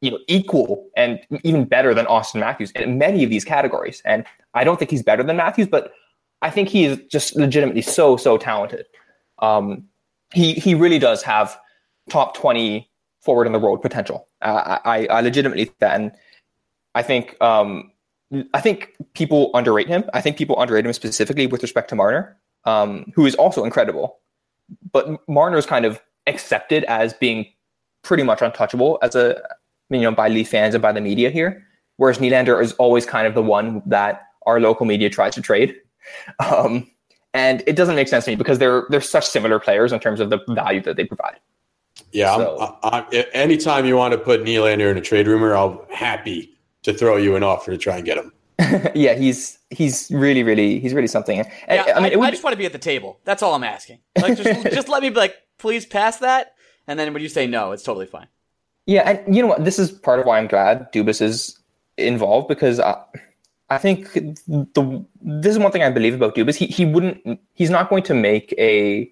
you 0.00 0.10
know, 0.10 0.18
equal 0.26 0.88
and 0.96 1.20
even 1.44 1.64
better 1.64 1.94
than 1.94 2.06
Auston 2.06 2.40
Matthews 2.40 2.72
in 2.72 2.98
many 2.98 3.22
of 3.22 3.30
these 3.30 3.44
categories. 3.44 4.02
And 4.04 4.26
I 4.54 4.64
don't 4.64 4.78
think 4.78 4.90
he's 4.90 5.04
better 5.04 5.22
than 5.22 5.36
Matthews, 5.36 5.68
but 5.68 5.92
I 6.42 6.50
think 6.50 6.68
he 6.68 6.84
is 6.84 6.98
just 7.10 7.36
legitimately 7.36 7.82
so 7.82 8.16
so 8.16 8.36
talented. 8.36 8.86
Um, 9.38 9.84
he 10.34 10.54
he 10.54 10.74
really 10.74 10.98
does 10.98 11.22
have 11.22 11.56
top 12.10 12.36
twenty 12.36 12.90
forward 13.20 13.46
in 13.46 13.52
the 13.52 13.60
world 13.60 13.80
potential. 13.80 14.26
Uh, 14.40 14.78
I 14.84 15.06
I 15.06 15.20
legitimately 15.20 15.66
think 15.66 15.78
that, 15.78 15.94
and 15.94 16.10
I 16.96 17.02
think 17.02 17.40
um, 17.40 17.91
I 18.54 18.60
think 18.60 18.94
people 19.14 19.50
underrate 19.54 19.88
him. 19.88 20.04
I 20.14 20.20
think 20.20 20.36
people 20.36 20.58
underrate 20.60 20.86
him 20.86 20.92
specifically 20.92 21.46
with 21.46 21.62
respect 21.62 21.88
to 21.90 21.94
Marner, 21.94 22.36
um, 22.64 23.12
who 23.14 23.26
is 23.26 23.34
also 23.34 23.64
incredible. 23.64 24.18
But 24.92 25.18
Marner 25.28 25.58
is 25.58 25.66
kind 25.66 25.84
of 25.84 26.00
accepted 26.26 26.84
as 26.84 27.12
being 27.14 27.46
pretty 28.02 28.22
much 28.22 28.40
untouchable 28.40 28.98
as 29.02 29.14
a 29.14 29.40
you 29.90 30.00
know 30.00 30.12
by 30.12 30.28
Leaf 30.28 30.48
fans 30.48 30.74
and 30.74 30.80
by 30.80 30.92
the 30.92 31.00
media 31.00 31.30
here, 31.30 31.66
whereas 31.96 32.18
Nylander 32.18 32.62
is 32.62 32.72
always 32.74 33.04
kind 33.04 33.26
of 33.26 33.34
the 33.34 33.42
one 33.42 33.82
that 33.86 34.22
our 34.46 34.60
local 34.60 34.86
media 34.86 35.10
tries 35.10 35.34
to 35.34 35.42
trade. 35.42 35.76
Um, 36.44 36.90
and 37.32 37.62
it 37.66 37.76
doesn't 37.76 37.94
make 37.94 38.08
sense 38.08 38.24
to 38.24 38.32
me 38.32 38.34
because 38.34 38.58
they're 38.58 38.86
they're 38.90 39.00
such 39.00 39.24
similar 39.24 39.60
players 39.60 39.92
in 39.92 40.00
terms 40.00 40.18
of 40.18 40.30
the 40.30 40.40
value 40.48 40.80
that 40.82 40.96
they 40.96 41.04
provide. 41.04 41.38
Yeah, 42.10 42.36
So- 42.36 42.76
I'm, 42.82 42.92
I, 42.92 43.06
I, 43.12 43.26
anytime 43.32 43.86
you 43.86 43.96
want 43.96 44.12
to 44.12 44.18
put 44.18 44.42
Nylander 44.42 44.90
in 44.90 44.98
a 44.98 45.00
trade 45.00 45.28
rumor, 45.28 45.54
I'll 45.56 45.86
happy 45.90 46.51
to 46.82 46.92
throw 46.92 47.16
you 47.16 47.36
an 47.36 47.42
offer 47.42 47.70
to 47.70 47.78
try 47.78 47.96
and 47.96 48.04
get 48.04 48.18
him. 48.18 48.32
yeah, 48.94 49.14
he's 49.14 49.58
he's 49.70 50.10
really 50.12 50.42
really 50.42 50.78
he's 50.78 50.94
really 50.94 51.06
something. 51.08 51.40
And, 51.40 51.48
Yeah, 51.68 51.94
I 51.96 52.00
mean, 52.00 52.12
it 52.12 52.14
I, 52.14 52.18
would 52.18 52.26
I 52.26 52.30
be- 52.30 52.34
just 52.34 52.44
want 52.44 52.52
to 52.54 52.58
be 52.58 52.66
at 52.66 52.72
the 52.72 52.78
table. 52.78 53.18
That's 53.24 53.42
all 53.42 53.54
I'm 53.54 53.64
asking. 53.64 53.98
Like, 54.20 54.36
just, 54.36 54.62
just 54.74 54.88
let 54.88 55.02
me 55.02 55.08
be 55.10 55.16
like, 55.16 55.36
please 55.58 55.86
pass 55.86 56.18
that. 56.18 56.54
And 56.86 56.98
then 56.98 57.12
when 57.12 57.22
you 57.22 57.28
say 57.28 57.46
no, 57.46 57.72
it's 57.72 57.82
totally 57.82 58.06
fine. 58.06 58.26
Yeah, 58.86 59.08
and 59.08 59.34
you 59.34 59.42
know 59.42 59.48
what? 59.48 59.64
This 59.64 59.78
is 59.78 59.90
part 59.90 60.18
of 60.20 60.26
why 60.26 60.38
I'm 60.38 60.48
glad 60.48 60.92
Dubas 60.92 61.22
is 61.22 61.58
involved 61.96 62.48
because 62.48 62.80
I, 62.80 63.00
I 63.70 63.78
think 63.78 64.12
the 64.12 65.04
this 65.22 65.52
is 65.52 65.58
one 65.58 65.72
thing 65.72 65.82
I 65.82 65.90
believe 65.90 66.14
about 66.14 66.34
Dubas. 66.34 66.56
He 66.56 66.66
he 66.66 66.84
wouldn't 66.84 67.40
he's 67.54 67.70
not 67.70 67.88
going 67.88 68.02
to 68.04 68.14
make 68.14 68.54
a 68.58 69.10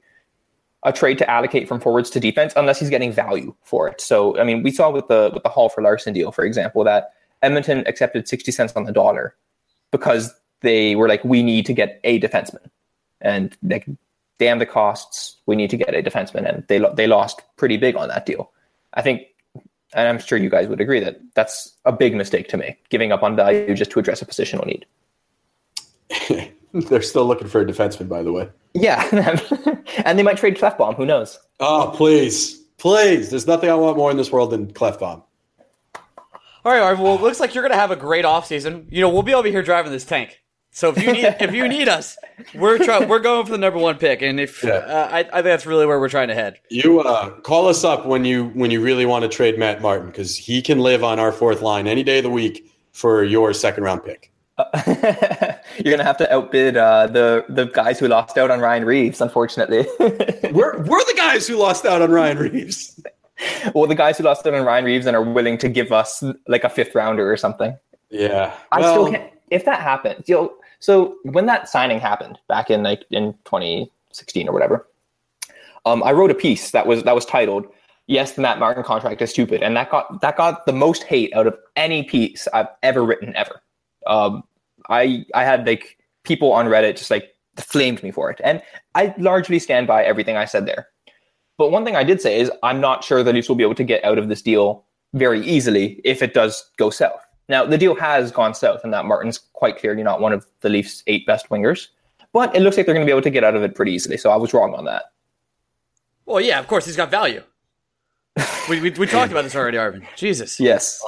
a 0.82 0.92
trade 0.92 1.18
to 1.18 1.30
allocate 1.30 1.68
from 1.68 1.78
forwards 1.80 2.10
to 2.10 2.20
defense 2.20 2.52
unless 2.56 2.80
he's 2.80 2.90
getting 2.90 3.12
value 3.12 3.54
for 3.62 3.88
it. 3.88 4.00
So 4.00 4.38
I 4.38 4.44
mean, 4.44 4.62
we 4.62 4.70
saw 4.70 4.90
with 4.90 5.08
the 5.08 5.30
with 5.32 5.42
the 5.44 5.48
Hall 5.48 5.68
for 5.68 5.82
Larsson 5.82 6.12
deal, 6.12 6.30
for 6.32 6.44
example, 6.44 6.84
that 6.84 7.12
Edmonton 7.42 7.84
accepted 7.86 8.28
sixty 8.28 8.52
cents 8.52 8.72
on 8.74 8.84
the 8.84 8.92
dollar 8.92 9.34
because 9.90 10.32
they 10.60 10.94
were 10.94 11.08
like, 11.08 11.24
we 11.24 11.42
need 11.42 11.66
to 11.66 11.72
get 11.72 12.00
a 12.04 12.20
defenseman, 12.20 12.70
and 13.20 13.56
like, 13.62 13.86
damn 14.38 14.58
the 14.58 14.66
costs, 14.66 15.36
we 15.46 15.56
need 15.56 15.70
to 15.70 15.76
get 15.76 15.94
a 15.94 16.02
defenseman, 16.02 16.48
and 16.48 16.64
they 16.68 16.78
they 16.94 17.06
lost 17.06 17.42
pretty 17.56 17.76
big 17.76 17.96
on 17.96 18.08
that 18.08 18.26
deal. 18.26 18.50
I 18.94 19.02
think 19.02 19.22
and 19.92 20.08
I'm 20.08 20.18
sure 20.18 20.38
you 20.38 20.50
guys 20.50 20.68
would 20.68 20.80
agree 20.80 21.00
that 21.00 21.20
that's 21.34 21.76
a 21.84 21.92
big 21.92 22.14
mistake 22.14 22.48
to 22.48 22.56
make, 22.56 22.88
giving 22.88 23.12
up 23.12 23.22
on 23.22 23.36
value 23.36 23.74
just 23.74 23.90
to 23.92 23.98
address 23.98 24.22
a 24.22 24.26
positional 24.26 24.64
need. 24.66 24.86
They're 26.72 27.02
still 27.02 27.26
looking 27.26 27.48
for 27.48 27.60
a 27.60 27.64
defenseman, 27.64 28.08
by 28.08 28.22
the 28.22 28.32
way. 28.32 28.48
Yeah, 28.74 29.08
and 30.04 30.18
they 30.18 30.22
might 30.22 30.36
trade 30.36 30.56
Klefbom. 30.56 30.94
Who 30.96 31.04
knows? 31.04 31.38
Oh, 31.58 31.92
please, 31.96 32.56
please! 32.78 33.30
There's 33.30 33.48
nothing 33.48 33.68
I 33.68 33.74
want 33.74 33.96
more 33.96 34.10
in 34.12 34.16
this 34.16 34.30
world 34.30 34.52
than 34.52 34.72
Klefbom. 34.72 35.24
All 36.64 36.72
right, 36.72 36.80
Arv, 36.82 37.00
well, 37.00 37.14
it 37.14 37.20
looks 37.22 37.40
like 37.40 37.54
you're 37.54 37.62
going 37.62 37.72
to 37.72 37.78
have 37.78 37.90
a 37.90 37.96
great 37.96 38.24
offseason. 38.24 38.86
You 38.90 39.00
know, 39.00 39.08
we'll 39.08 39.22
be 39.22 39.34
over 39.34 39.48
here 39.48 39.62
driving 39.62 39.92
this 39.92 40.04
tank. 40.04 40.38
So 40.72 40.90
if 40.90 41.02
you 41.02 41.12
need 41.12 41.24
if 41.40 41.52
you 41.52 41.66
need 41.66 41.88
us, 41.88 42.16
we're 42.54 42.78
try- 42.78 43.04
we're 43.04 43.18
going 43.18 43.44
for 43.44 43.50
the 43.52 43.58
number 43.58 43.78
one 43.78 43.96
pick, 43.98 44.22
and 44.22 44.38
if 44.38 44.62
Yeah. 44.62 44.74
uh, 44.74 45.08
I, 45.10 45.18
I 45.20 45.22
think 45.22 45.44
that's 45.44 45.66
really 45.66 45.84
where 45.86 45.98
we're 45.98 46.08
trying 46.08 46.28
to 46.28 46.34
head. 46.34 46.58
You 46.70 47.00
uh, 47.00 47.30
call 47.40 47.66
us 47.66 47.82
up 47.82 48.06
when 48.06 48.24
you 48.24 48.50
when 48.50 48.70
you 48.70 48.80
really 48.80 49.04
want 49.04 49.22
to 49.24 49.28
trade 49.28 49.58
Matt 49.58 49.80
Martin 49.82 50.06
because 50.06 50.36
he 50.36 50.62
can 50.62 50.78
live 50.78 51.02
on 51.02 51.18
our 51.18 51.32
fourth 51.32 51.60
line 51.60 51.86
any 51.88 52.02
day 52.04 52.18
of 52.18 52.24
the 52.24 52.30
week 52.30 52.70
for 52.92 53.24
your 53.24 53.52
second 53.52 53.82
round 53.84 54.04
pick. 54.04 54.30
You're 54.86 55.92
gonna 55.96 56.04
have 56.04 56.18
to 56.18 56.32
outbid 56.32 56.76
uh, 56.76 57.06
the 57.08 57.44
the 57.48 57.64
guys 57.66 57.98
who 57.98 58.06
lost 58.08 58.36
out 58.38 58.50
on 58.50 58.60
Ryan 58.60 58.84
Reaves, 58.84 59.20
unfortunately. 59.20 59.86
We're 60.52 60.78
we're 60.82 61.04
the 61.04 61.14
guys 61.16 61.46
who 61.48 61.56
lost 61.56 61.84
out 61.86 62.02
on 62.02 62.10
Ryan 62.12 62.38
Reaves. 62.38 63.00
Well, 63.74 63.86
the 63.86 63.94
guys 63.94 64.18
who 64.18 64.24
lost 64.24 64.46
it 64.46 64.54
on 64.54 64.64
Ryan 64.64 64.84
Reaves 64.84 65.06
and 65.06 65.16
are 65.16 65.22
willing 65.22 65.58
to 65.58 65.68
give 65.68 65.92
us 65.92 66.22
like 66.48 66.64
a 66.64 66.68
fifth 66.68 66.94
rounder 66.94 67.30
or 67.30 67.36
something. 67.36 67.76
Yeah. 68.10 68.54
I 68.72 68.80
still 68.80 69.10
can't. 69.10 69.32
If 69.50 69.64
that 69.64 69.80
happens, 69.80 70.28
you 70.28 70.34
know, 70.36 70.52
so 70.78 71.16
when 71.24 71.46
that 71.46 71.68
signing 71.68 72.00
happened 72.00 72.38
back 72.48 72.70
in 72.70 72.82
like 72.82 73.04
in 73.10 73.32
2016 73.44 74.48
or 74.48 74.52
whatever, 74.52 74.86
um, 75.86 76.02
I 76.02 76.12
wrote 76.12 76.30
a 76.30 76.34
piece 76.34 76.70
that 76.70 76.86
was 76.86 77.02
that 77.04 77.14
was 77.14 77.24
titled 77.24 77.66
"Yes, 78.06 78.32
the 78.32 78.42
Matt 78.42 78.58
Martin 78.58 78.82
contract 78.82 79.22
is 79.22 79.30
stupid," 79.30 79.62
and 79.62 79.76
that 79.76 79.90
got 79.90 80.20
that 80.20 80.36
got 80.36 80.66
the 80.66 80.72
most 80.72 81.02
hate 81.04 81.34
out 81.34 81.46
of 81.46 81.56
any 81.76 82.02
piece 82.02 82.46
I've 82.52 82.68
ever 82.82 83.04
written 83.04 83.34
ever. 83.36 83.62
Um, 84.06 84.44
I 84.88 85.24
I 85.34 85.44
had 85.44 85.66
like 85.66 85.98
people 86.24 86.52
on 86.52 86.66
Reddit 86.66 86.96
just 86.96 87.10
like 87.10 87.34
flamed 87.56 88.02
me 88.02 88.10
for 88.10 88.30
it, 88.30 88.40
and 88.44 88.62
I 88.94 89.14
largely 89.18 89.58
stand 89.58 89.86
by 89.86 90.04
everything 90.04 90.36
I 90.36 90.44
said 90.44 90.66
there. 90.66 90.88
But 91.60 91.72
one 91.72 91.84
thing 91.84 91.94
I 91.94 92.04
did 92.04 92.22
say 92.22 92.40
is 92.40 92.50
I'm 92.62 92.80
not 92.80 93.04
sure 93.04 93.22
the 93.22 93.34
Leafs 93.34 93.46
will 93.46 93.54
be 93.54 93.62
able 93.62 93.74
to 93.74 93.84
get 93.84 94.02
out 94.02 94.16
of 94.16 94.30
this 94.30 94.40
deal 94.40 94.82
very 95.12 95.44
easily 95.44 96.00
if 96.04 96.22
it 96.22 96.32
does 96.32 96.70
go 96.78 96.88
south. 96.88 97.20
Now 97.50 97.66
the 97.66 97.76
deal 97.76 97.94
has 97.96 98.32
gone 98.32 98.54
south, 98.54 98.80
and 98.82 98.94
that 98.94 99.04
Martin's 99.04 99.36
quite 99.52 99.76
clearly 99.76 100.02
not 100.02 100.22
one 100.22 100.32
of 100.32 100.46
the 100.62 100.70
Leafs' 100.70 101.02
eight 101.06 101.26
best 101.26 101.50
wingers. 101.50 101.88
But 102.32 102.56
it 102.56 102.62
looks 102.62 102.78
like 102.78 102.86
they're 102.86 102.94
going 102.94 103.04
to 103.04 103.10
be 103.10 103.12
able 103.12 103.20
to 103.20 103.28
get 103.28 103.44
out 103.44 103.56
of 103.56 103.62
it 103.62 103.74
pretty 103.74 103.92
easily. 103.92 104.16
So 104.16 104.30
I 104.30 104.36
was 104.36 104.54
wrong 104.54 104.72
on 104.72 104.86
that. 104.86 105.12
Well, 106.24 106.40
yeah, 106.40 106.58
of 106.58 106.66
course 106.66 106.86
he's 106.86 106.96
got 106.96 107.10
value. 107.10 107.42
we, 108.70 108.80
we, 108.80 108.88
we 108.92 109.06
talked 109.06 109.30
about 109.30 109.44
this 109.44 109.54
already, 109.54 109.76
Arvind. 109.76 110.06
Jesus. 110.16 110.58
Yes. 110.58 111.02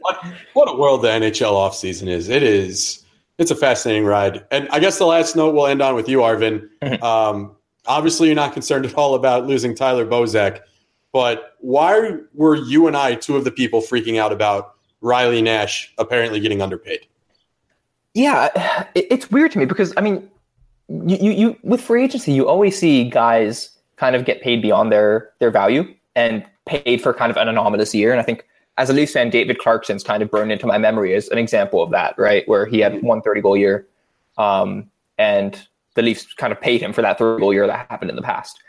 what, 0.00 0.34
what 0.54 0.68
a 0.68 0.76
world 0.76 1.02
the 1.02 1.08
NHL 1.10 1.52
offseason 1.52 2.08
is. 2.08 2.28
It 2.28 2.42
is. 2.42 3.04
It's 3.38 3.52
a 3.52 3.56
fascinating 3.56 4.04
ride. 4.04 4.44
And 4.50 4.68
I 4.70 4.80
guess 4.80 4.98
the 4.98 5.06
last 5.06 5.36
note 5.36 5.54
we'll 5.54 5.68
end 5.68 5.80
on 5.80 5.94
with 5.94 6.08
you, 6.08 6.18
Arvind. 6.18 6.68
Um, 7.04 7.54
obviously, 7.86 8.28
you're 8.28 8.36
not 8.36 8.52
concerned 8.52 8.86
at 8.86 8.94
all 8.94 9.14
about 9.14 9.46
losing 9.46 9.74
Tyler 9.74 10.06
Bozak, 10.06 10.60
but 11.12 11.56
why 11.60 12.16
were 12.34 12.56
you 12.56 12.86
and 12.86 12.96
I 12.96 13.14
two 13.14 13.36
of 13.36 13.44
the 13.44 13.50
people 13.50 13.80
freaking 13.80 14.18
out 14.18 14.32
about 14.32 14.74
Riley 15.00 15.42
Nash 15.42 15.92
apparently 15.98 16.40
getting 16.40 16.60
underpaid? 16.60 17.06
Yeah, 18.14 18.86
it's 18.94 19.30
weird 19.30 19.52
to 19.52 19.58
me 19.58 19.64
because 19.64 19.92
I 19.96 20.00
mean, 20.00 20.30
you, 20.88 21.16
you, 21.16 21.30
you 21.30 21.56
with 21.62 21.80
free 21.80 22.04
agency, 22.04 22.32
you 22.32 22.48
always 22.48 22.78
see 22.78 23.08
guys 23.08 23.70
kind 23.96 24.16
of 24.16 24.24
get 24.24 24.42
paid 24.42 24.62
beyond 24.62 24.92
their 24.92 25.30
their 25.40 25.50
value 25.50 25.94
and 26.14 26.44
paid 26.66 27.02
for 27.02 27.12
kind 27.12 27.30
of 27.30 27.36
an 27.36 27.48
anomalous 27.48 27.94
year. 27.94 28.12
And 28.12 28.20
I 28.20 28.24
think 28.24 28.46
as 28.78 28.90
a 28.90 28.92
Leafs 28.92 29.12
fan, 29.12 29.30
David 29.30 29.58
Clarkson's 29.58 30.02
kind 30.02 30.22
of 30.22 30.30
burned 30.30 30.52
into 30.52 30.66
my 30.66 30.78
memory 30.78 31.14
as 31.14 31.28
an 31.28 31.38
example 31.38 31.82
of 31.82 31.90
that, 31.90 32.18
right? 32.18 32.46
Where 32.48 32.66
he 32.66 32.80
had 32.80 33.02
one 33.02 33.22
30 33.22 33.40
goal 33.40 33.56
year, 33.56 33.86
um, 34.36 34.90
and 35.18 35.66
the 35.94 36.02
Leafs 36.02 36.32
kind 36.34 36.52
of 36.52 36.60
paid 36.60 36.80
him 36.80 36.92
for 36.92 37.02
that 37.02 37.18
30 37.18 37.40
goal 37.40 37.52
year 37.52 37.66
that 37.66 37.86
happened 37.90 38.10
in 38.10 38.16
the 38.16 38.22
past. 38.22 38.60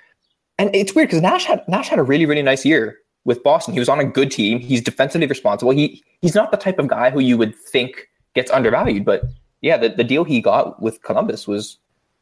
And 0.57 0.73
it's 0.73 0.95
weird 0.95 1.09
because 1.09 1.21
Nash 1.21 1.45
had 1.45 1.67
Nash 1.67 1.89
had 1.89 1.99
a 1.99 2.03
really 2.03 2.25
really 2.25 2.41
nice 2.41 2.65
year 2.65 2.97
with 3.25 3.43
Boston. 3.43 3.73
He 3.73 3.79
was 3.79 3.89
on 3.89 3.99
a 3.99 4.05
good 4.05 4.31
team. 4.31 4.59
He's 4.59 4.81
defensively 4.81 5.27
responsible. 5.27 5.71
He 5.71 6.03
he's 6.21 6.35
not 6.35 6.51
the 6.51 6.57
type 6.57 6.79
of 6.79 6.87
guy 6.87 7.09
who 7.09 7.19
you 7.19 7.37
would 7.37 7.55
think 7.55 8.07
gets 8.33 8.51
undervalued, 8.51 9.05
but 9.05 9.23
yeah, 9.61 9.77
the, 9.77 9.89
the 9.89 10.03
deal 10.03 10.23
he 10.23 10.41
got 10.41 10.81
with 10.81 11.01
Columbus 11.03 11.47
was 11.47 11.77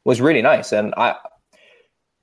was 0.06 0.22
really 0.22 0.42
nice, 0.42 0.72
and 0.72 0.94
I 0.96 1.16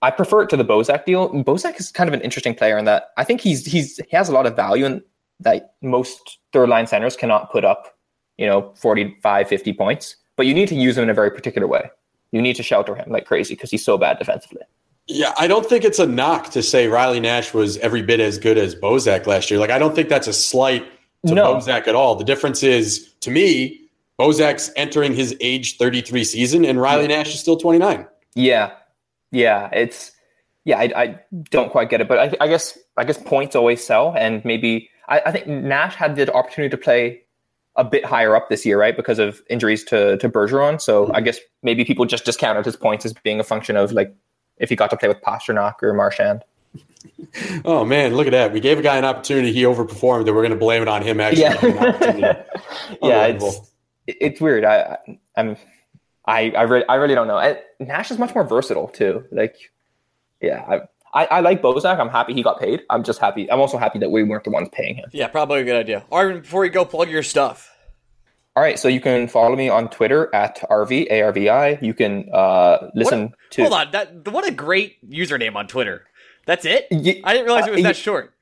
I 0.03 0.11
prefer 0.11 0.43
it 0.43 0.51
to 0.51 0.57
the 0.57 0.64
Bozak 0.64 1.05
deal. 1.05 1.28
Bozak 1.31 1.78
is 1.78 1.93
kind 1.93 2.09
of 2.09 2.14
an 2.14 2.22
interesting 2.22 2.55
player 2.55 2.78
in 2.78 2.87
that 2.87 3.11
I 3.16 3.24
think 3.24 3.41
he's 3.41 3.66
he's 3.66 3.99
he 3.99 4.16
has 4.16 4.28
a 4.28 4.33
lot 4.33 4.47
of 4.47 4.57
value 4.57 4.87
and 4.87 5.03
that 5.41 5.74
most 5.83 6.39
third 6.53 6.68
line 6.68 6.87
centers 6.87 7.16
cannot 7.16 7.51
put 7.51 7.64
up, 7.64 7.97
you 8.37 8.47
know, 8.47 8.72
45, 8.76 9.49
50 9.49 9.72
points. 9.72 10.16
But 10.37 10.47
you 10.47 10.55
need 10.55 10.68
to 10.68 10.74
use 10.74 10.97
him 10.97 11.05
in 11.05 11.11
a 11.11 11.14
very 11.14 11.31
particular 11.31 11.66
way. 11.66 11.91
You 12.33 12.43
need 12.43 12.57
to 12.57 12.62
shelter 12.62 12.95
him 12.95 13.11
like 13.11 13.26
crazy 13.26 13.55
because 13.55 13.70
he's 13.70 13.85
so 13.85 13.99
bad 13.99 14.18
defensively. 14.18 14.62
Yeah, 15.07 15.35
I 15.39 15.49
don't 15.49 15.66
think 15.66 15.85
it's 15.85 15.99
a 15.99 16.07
knock 16.07 16.51
to 16.51 16.62
say 16.62 16.87
Riley 16.87 17.18
Nash 17.18 17.53
was 17.53 17.76
every 17.78 18.03
bit 18.03 18.20
as 18.20 18.39
good 18.39 18.57
as 18.57 18.76
Bozak 18.76 19.26
last 19.26 19.51
year. 19.51 19.59
Like 19.59 19.70
I 19.70 19.78
don't 19.78 19.95
think 19.95 20.09
that's 20.09 20.28
a 20.28 20.33
slight 20.33 20.85
to 21.26 21.35
no. 21.35 21.55
Bozak 21.55 21.89
at 21.89 21.95
all. 21.95 22.14
The 22.14 22.24
difference 22.24 22.62
is, 22.62 23.12
to 23.20 23.31
me, 23.31 23.81
Bozak's 24.18 24.70
entering 24.76 25.14
his 25.14 25.37
age 25.41 25.78
33 25.78 26.24
season, 26.24 26.64
and 26.64 26.81
Riley. 26.81 27.09
Nash 27.09 27.35
is 27.35 27.41
still 27.41 27.57
29. 27.57 28.07
Yeah, 28.35 28.72
yeah, 29.33 29.68
it's 29.72 30.12
yeah. 30.64 30.78
I, 30.78 30.93
I 30.95 31.20
don't 31.51 31.70
quite 31.70 31.91
get 31.91 32.01
it, 32.01 32.09
but 32.09 32.18
I, 32.18 32.45
I, 32.45 32.49
guess 32.49 32.78
I 32.97 33.05
guess 33.05 33.18
points 33.18 33.57
always 33.57 33.85
sell, 33.85 34.14
and 34.16 34.45
maybe 34.45 34.91
I, 35.09 35.20
I, 35.26 35.33
think 35.33 35.47
Nash 35.47 35.95
had 35.95 36.16
the 36.16 36.33
opportunity 36.33 36.70
to 36.70 36.76
play 36.76 37.22
a 37.77 37.85
bit 37.85 38.05
higher 38.05 38.35
up 38.37 38.49
this 38.49 38.66
year, 38.66 38.79
right, 38.79 38.97
because 38.97 39.18
of 39.18 39.43
injuries 39.49 39.85
to 39.85 40.16
to 40.18 40.29
Bergeron. 40.29 40.81
So 40.81 41.07
mm-hmm. 41.07 41.16
I 41.16 41.21
guess 41.21 41.39
maybe 41.62 41.85
people 41.85 42.05
just 42.05 42.25
discounted 42.25 42.64
his 42.64 42.77
points 42.77 43.05
as 43.05 43.12
being 43.12 43.41
a 43.41 43.45
function 43.45 43.77
of 43.77 43.93
like 43.93 44.14
if 44.59 44.68
he 44.68 44.77
got 44.77 44.91
to 44.91 44.97
play 44.97 45.09
with 45.09 45.21
Pastrnak 45.23 45.83
or 45.83 45.93
Marchand. 45.93 46.45
Oh 47.64 47.85
man, 47.85 48.14
look 48.14 48.27
at 48.27 48.31
that! 48.31 48.53
We 48.53 48.61
gave 48.61 48.79
a 48.79 48.83
guy 48.83 48.97
an 48.97 49.05
opportunity, 49.05 49.53
he 49.53 49.62
overperformed, 49.62 50.27
and 50.27 50.35
we're 50.35 50.43
going 50.43 50.51
to 50.51 50.57
blame 50.57 50.83
it 50.83 50.89
on 50.89 51.03
him. 51.03 51.21
Actually, 51.21 51.43
yeah, 51.43 52.43
yeah, 53.03 53.27
it's 53.27 53.73
it's 54.07 54.41
weird. 54.41 54.64
I 54.64 54.99
I'm 55.37 55.57
I 56.27 56.51
I, 56.51 56.62
re- 56.62 56.85
I 56.89 56.95
really 56.97 57.14
don't 57.14 57.29
know. 57.29 57.37
I, 57.37 57.61
Nash 57.79 58.11
is 58.11 58.18
much 58.18 58.35
more 58.35 58.45
versatile 58.45 58.89
too. 58.89 59.25
Like, 59.31 59.57
yeah, 60.41 60.64
I, 60.68 60.81
I, 61.12 61.26
I 61.26 61.40
like 61.40 61.61
Bozak. 61.61 61.98
I'm 61.98 62.08
happy 62.08 62.34
he 62.34 62.42
got 62.42 62.61
paid. 62.61 62.82
I'm 62.88 63.02
just 63.02 63.18
happy. 63.18 63.50
I'm 63.50 63.61
also 63.61 63.78
happy 63.78 63.98
that 63.98 64.11
we 64.11 64.22
weren't 64.22 64.44
the 64.44 64.50
ones 64.50 64.68
paying 64.72 64.96
him. 64.96 65.06
Yeah, 65.12 65.28
probably 65.28 65.61
a 65.61 65.64
good 65.64 65.76
idea. 65.76 66.04
Arvind, 66.12 66.42
before 66.42 66.64
you 66.64 66.70
go, 66.70 66.84
plug 66.84 67.11
your 67.11 67.22
stuff. 67.22 67.68
All 68.56 68.62
right, 68.62 68.78
so 68.78 68.88
you 68.88 69.00
can 69.00 69.28
follow 69.28 69.54
me 69.56 69.68
on 69.68 69.88
Twitter 69.88 70.32
at 70.34 70.61
RV 70.68 71.11
ARVI. 71.11 71.80
You 71.82 71.94
can 71.94 72.28
uh, 72.32 72.90
listen 72.94 73.22
what, 73.22 73.32
to. 73.50 73.62
Hold 73.62 73.74
on, 73.74 73.90
that 73.92 74.28
what 74.28 74.46
a 74.46 74.50
great 74.50 75.08
username 75.08 75.54
on 75.56 75.66
Twitter. 75.66 76.06
That's 76.46 76.64
it. 76.64 76.86
I 76.90 77.32
didn't 77.32 77.44
realize 77.44 77.66
it 77.66 77.72
was 77.72 77.80
uh, 77.80 77.88
that 77.88 77.96
short. 77.96 78.34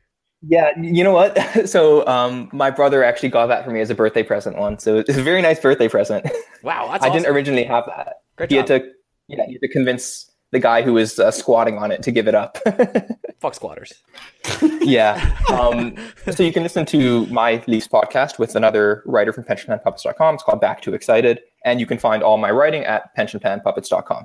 Yeah, 0.46 0.70
you 0.80 1.04
know 1.04 1.12
what? 1.12 1.36
So, 1.68 2.06
um, 2.06 2.48
my 2.52 2.70
brother 2.70 3.02
actually 3.02 3.30
got 3.30 3.48
that 3.48 3.64
for 3.64 3.70
me 3.70 3.80
as 3.80 3.90
a 3.90 3.94
birthday 3.94 4.22
present 4.22 4.56
once. 4.56 4.84
So 4.84 4.98
it's 4.98 5.10
a 5.10 5.22
very 5.22 5.42
nice 5.42 5.60
birthday 5.60 5.88
present. 5.88 6.26
Wow, 6.62 6.86
I 6.90 6.96
awesome. 6.96 7.12
didn't 7.12 7.26
originally 7.26 7.64
have 7.64 7.84
that. 7.86 8.22
Great 8.36 8.50
he 8.50 8.56
job. 8.56 8.68
had 8.68 8.82
to, 8.82 8.88
yeah, 9.26 9.44
he 9.46 9.54
had 9.54 9.60
to 9.60 9.68
convince 9.68 10.30
the 10.50 10.58
guy 10.58 10.82
who 10.82 10.94
was 10.94 11.18
uh, 11.18 11.30
squatting 11.30 11.78
on 11.78 11.90
it 11.90 12.02
to 12.02 12.10
give 12.10 12.26
it 12.26 12.34
up. 12.34 12.58
Fuck 13.40 13.54
squatters. 13.54 13.92
yeah. 14.80 15.36
Um, 15.48 15.94
so 16.32 16.42
you 16.42 16.52
can 16.52 16.62
listen 16.62 16.86
to 16.86 17.26
my 17.26 17.62
Leafs 17.66 17.88
podcast 17.88 18.38
with 18.38 18.56
another 18.56 19.02
writer 19.06 19.32
from 19.32 19.44
pensionplanpuppets.com. 19.44 20.34
It's 20.34 20.42
called 20.42 20.60
Back 20.60 20.80
to 20.82 20.94
Excited, 20.94 21.40
and 21.64 21.80
you 21.80 21.86
can 21.86 21.98
find 21.98 22.22
all 22.22 22.38
my 22.38 22.50
writing 22.50 22.84
at 22.84 23.16
pensionplanpuppets.com. 23.16 24.24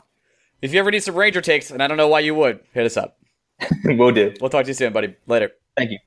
If 0.62 0.74
you 0.74 0.80
ever 0.80 0.92
need 0.92 1.04
some 1.04 1.16
Ranger 1.16 1.42
takes, 1.42 1.72
and 1.72 1.84
I 1.84 1.88
don't 1.88 1.98
know 1.98 2.08
why 2.08 2.22
you 2.22 2.34
would, 2.36 2.62
hit 2.74 2.86
us 2.86 2.96
up. 2.96 3.18
we'll 3.84 4.12
do. 4.12 4.34
We'll 4.40 4.50
talk 4.50 4.64
to 4.64 4.70
you 4.70 4.74
soon, 4.74 4.94
buddy. 4.94 5.16
Later. 5.28 5.52
Thank 5.76 5.92
you. 5.92 6.00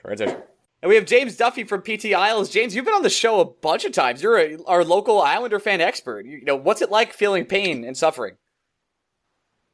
Transition. 0.00 0.36
And 0.82 0.88
we 0.88 0.94
have 0.94 1.06
James 1.06 1.36
Duffy 1.36 1.64
from 1.64 1.82
PTIsles. 1.82 2.50
James, 2.50 2.74
you've 2.74 2.84
been 2.84 2.94
on 2.94 3.02
the 3.02 3.10
show 3.10 3.40
a 3.40 3.44
bunch 3.44 3.84
of 3.84 3.92
times. 3.92 4.22
You're 4.22 4.38
a, 4.38 4.62
our 4.64 4.84
local 4.84 5.20
Islander 5.20 5.58
fan 5.58 5.80
expert. 5.80 6.24
You, 6.24 6.38
you 6.38 6.44
know, 6.44 6.56
what's 6.56 6.82
it 6.82 6.90
like 6.90 7.12
feeling 7.12 7.44
pain 7.44 7.84
and 7.84 7.96
suffering? 7.96 8.36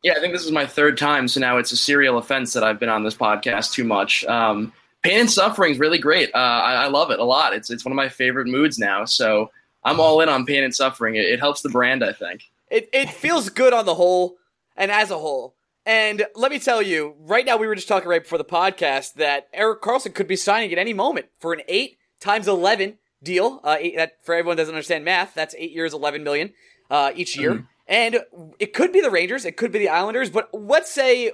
Yeah, 0.04 0.12
I 0.18 0.20
think 0.20 0.34
this 0.34 0.44
is 0.44 0.52
my 0.52 0.66
third 0.66 0.98
time, 0.98 1.28
so 1.28 1.40
now 1.40 1.56
it's 1.56 1.72
a 1.72 1.78
serial 1.78 2.18
offense 2.18 2.52
that 2.52 2.62
I've 2.62 2.78
been 2.78 2.90
on 2.90 3.04
this 3.04 3.14
podcast 3.14 3.72
too 3.72 3.84
much. 3.84 4.22
Um, 4.26 4.70
pain 5.02 5.18
and 5.18 5.30
suffering 5.30 5.72
is 5.72 5.78
really 5.78 5.96
great. 5.96 6.28
Uh, 6.34 6.36
I, 6.36 6.74
I, 6.74 6.86
love 6.88 7.10
it 7.10 7.18
a 7.18 7.24
lot. 7.24 7.54
It's 7.54 7.70
it's 7.70 7.86
one 7.86 7.92
of 7.92 7.96
my 7.96 8.10
favorite 8.10 8.46
moods 8.46 8.78
now. 8.78 9.06
So 9.06 9.50
I'm 9.82 10.00
all 10.00 10.20
in 10.20 10.28
on 10.28 10.44
pain 10.44 10.62
and 10.62 10.74
suffering. 10.74 11.16
It, 11.16 11.24
it 11.24 11.40
helps 11.40 11.62
the 11.62 11.70
brand, 11.70 12.04
I 12.04 12.12
think. 12.12 12.42
It 12.70 12.90
it 12.92 13.08
feels 13.08 13.48
good 13.48 13.72
on 13.72 13.86
the 13.86 13.94
whole, 13.94 14.36
and 14.76 14.90
as 14.90 15.10
a 15.10 15.16
whole. 15.16 15.54
And 15.86 16.26
let 16.34 16.52
me 16.52 16.58
tell 16.58 16.82
you, 16.82 17.14
right 17.20 17.46
now 17.46 17.56
we 17.56 17.66
were 17.66 17.74
just 17.74 17.88
talking 17.88 18.10
right 18.10 18.22
before 18.22 18.36
the 18.36 18.44
podcast 18.44 19.14
that 19.14 19.48
Erik 19.54 19.80
Karlsson 19.80 20.14
could 20.14 20.28
be 20.28 20.36
signing 20.36 20.70
at 20.70 20.76
any 20.76 20.92
moment 20.92 21.28
for 21.38 21.54
an 21.54 21.62
eight 21.66 21.96
times 22.20 22.46
eleven 22.46 22.98
deal. 23.22 23.58
Uh, 23.64 23.76
eight, 23.80 23.96
that 23.96 24.18
for 24.22 24.34
everyone 24.34 24.58
that 24.58 24.64
doesn't 24.64 24.74
understand 24.74 25.02
math, 25.02 25.32
that's 25.32 25.54
eight 25.56 25.72
years, 25.72 25.94
eleven 25.94 26.22
million 26.22 26.52
uh, 26.90 27.10
each 27.14 27.38
year. 27.38 27.52
Mm-hmm. 27.52 27.64
And 27.86 28.20
it 28.58 28.72
could 28.72 28.92
be 28.92 29.00
the 29.00 29.10
Rangers, 29.10 29.44
it 29.44 29.56
could 29.56 29.72
be 29.72 29.78
the 29.78 29.90
Islanders, 29.90 30.30
but 30.30 30.48
let's 30.52 30.90
say 30.90 31.32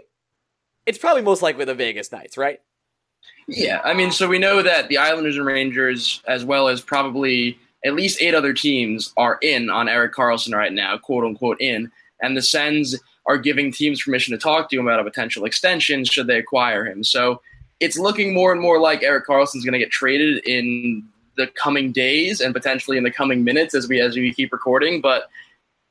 it's 0.86 0.98
probably 0.98 1.22
most 1.22 1.42
likely 1.42 1.64
the 1.64 1.74
Vegas 1.74 2.10
Knights, 2.10 2.36
right? 2.36 2.60
Yeah, 3.46 3.80
I 3.84 3.94
mean, 3.94 4.10
so 4.10 4.28
we 4.28 4.38
know 4.38 4.62
that 4.62 4.88
the 4.88 4.98
Islanders 4.98 5.36
and 5.36 5.46
Rangers, 5.46 6.22
as 6.26 6.44
well 6.44 6.68
as 6.68 6.80
probably 6.80 7.58
at 7.84 7.94
least 7.94 8.20
eight 8.20 8.34
other 8.34 8.52
teams, 8.52 9.12
are 9.16 9.38
in 9.42 9.70
on 9.70 9.88
Erik 9.88 10.14
Karlsson 10.14 10.54
right 10.54 10.72
now, 10.72 10.98
quote 10.98 11.24
unquote 11.24 11.60
in. 11.60 11.90
And 12.22 12.36
the 12.36 12.42
Sens 12.42 12.96
are 13.26 13.38
giving 13.38 13.72
teams 13.72 14.02
permission 14.02 14.32
to 14.32 14.38
talk 14.38 14.70
to 14.70 14.78
him 14.78 14.86
about 14.86 15.00
a 15.00 15.04
potential 15.04 15.44
extension 15.44 16.04
should 16.04 16.26
they 16.26 16.38
acquire 16.38 16.86
him. 16.86 17.04
So 17.04 17.40
it's 17.80 17.98
looking 17.98 18.34
more 18.34 18.52
and 18.52 18.60
more 18.60 18.78
like 18.78 19.02
Erik 19.02 19.26
Karlsson's 19.26 19.64
going 19.64 19.72
to 19.72 19.78
get 19.78 19.90
traded 19.90 20.46
in 20.46 21.04
the 21.36 21.46
coming 21.48 21.92
days 21.92 22.40
and 22.40 22.54
potentially 22.54 22.98
in 22.98 23.04
the 23.04 23.10
coming 23.10 23.42
minutes 23.42 23.74
as 23.74 23.88
we 23.88 24.00
as 24.00 24.16
we 24.16 24.32
keep 24.32 24.52
recording. 24.52 25.00
But 25.00 25.30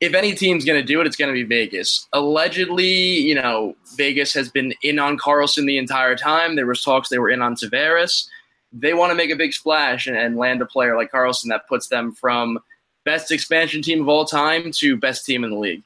if 0.02 0.14
any 0.14 0.34
team's 0.34 0.64
going 0.64 0.80
to 0.80 0.86
do 0.86 1.02
it, 1.02 1.08
it's 1.08 1.16
going 1.16 1.34
to 1.34 1.34
be 1.34 1.44
Vegas. 1.44 2.08
Allegedly, 2.14 2.86
you 2.86 3.36
know, 3.36 3.76
Vegas 3.98 4.34
has 4.34 4.50
been 4.50 4.74
in 4.82 4.98
on 4.98 5.18
Karlsson 5.18 5.66
the 5.66 5.78
entire 5.78 6.16
time. 6.16 6.56
There 6.56 6.66
was 6.66 6.82
talks 6.82 7.10
they 7.10 7.20
were 7.20 7.30
in 7.30 7.42
on 7.42 7.56
Tavares. 7.56 8.28
They 8.72 8.94
want 8.94 9.12
to 9.12 9.16
make 9.16 9.32
a 9.32 9.36
big 9.36 9.54
splash 9.54 10.08
and, 10.08 10.16
and 10.16 10.38
land 10.38 10.62
a 10.62 10.66
player 10.66 10.96
like 10.96 11.12
Karlsson 11.12 11.50
that 11.50 11.68
puts 11.68 11.88
them 11.88 12.14
from 12.14 12.60
best 13.04 13.32
expansion 13.32 13.82
team 13.82 14.02
of 14.02 14.08
all 14.08 14.26
time 14.26 14.72
to 14.72 14.96
best 14.96 15.26
team 15.26 15.44
in 15.44 15.50
the 15.50 15.58
league. 15.58 15.84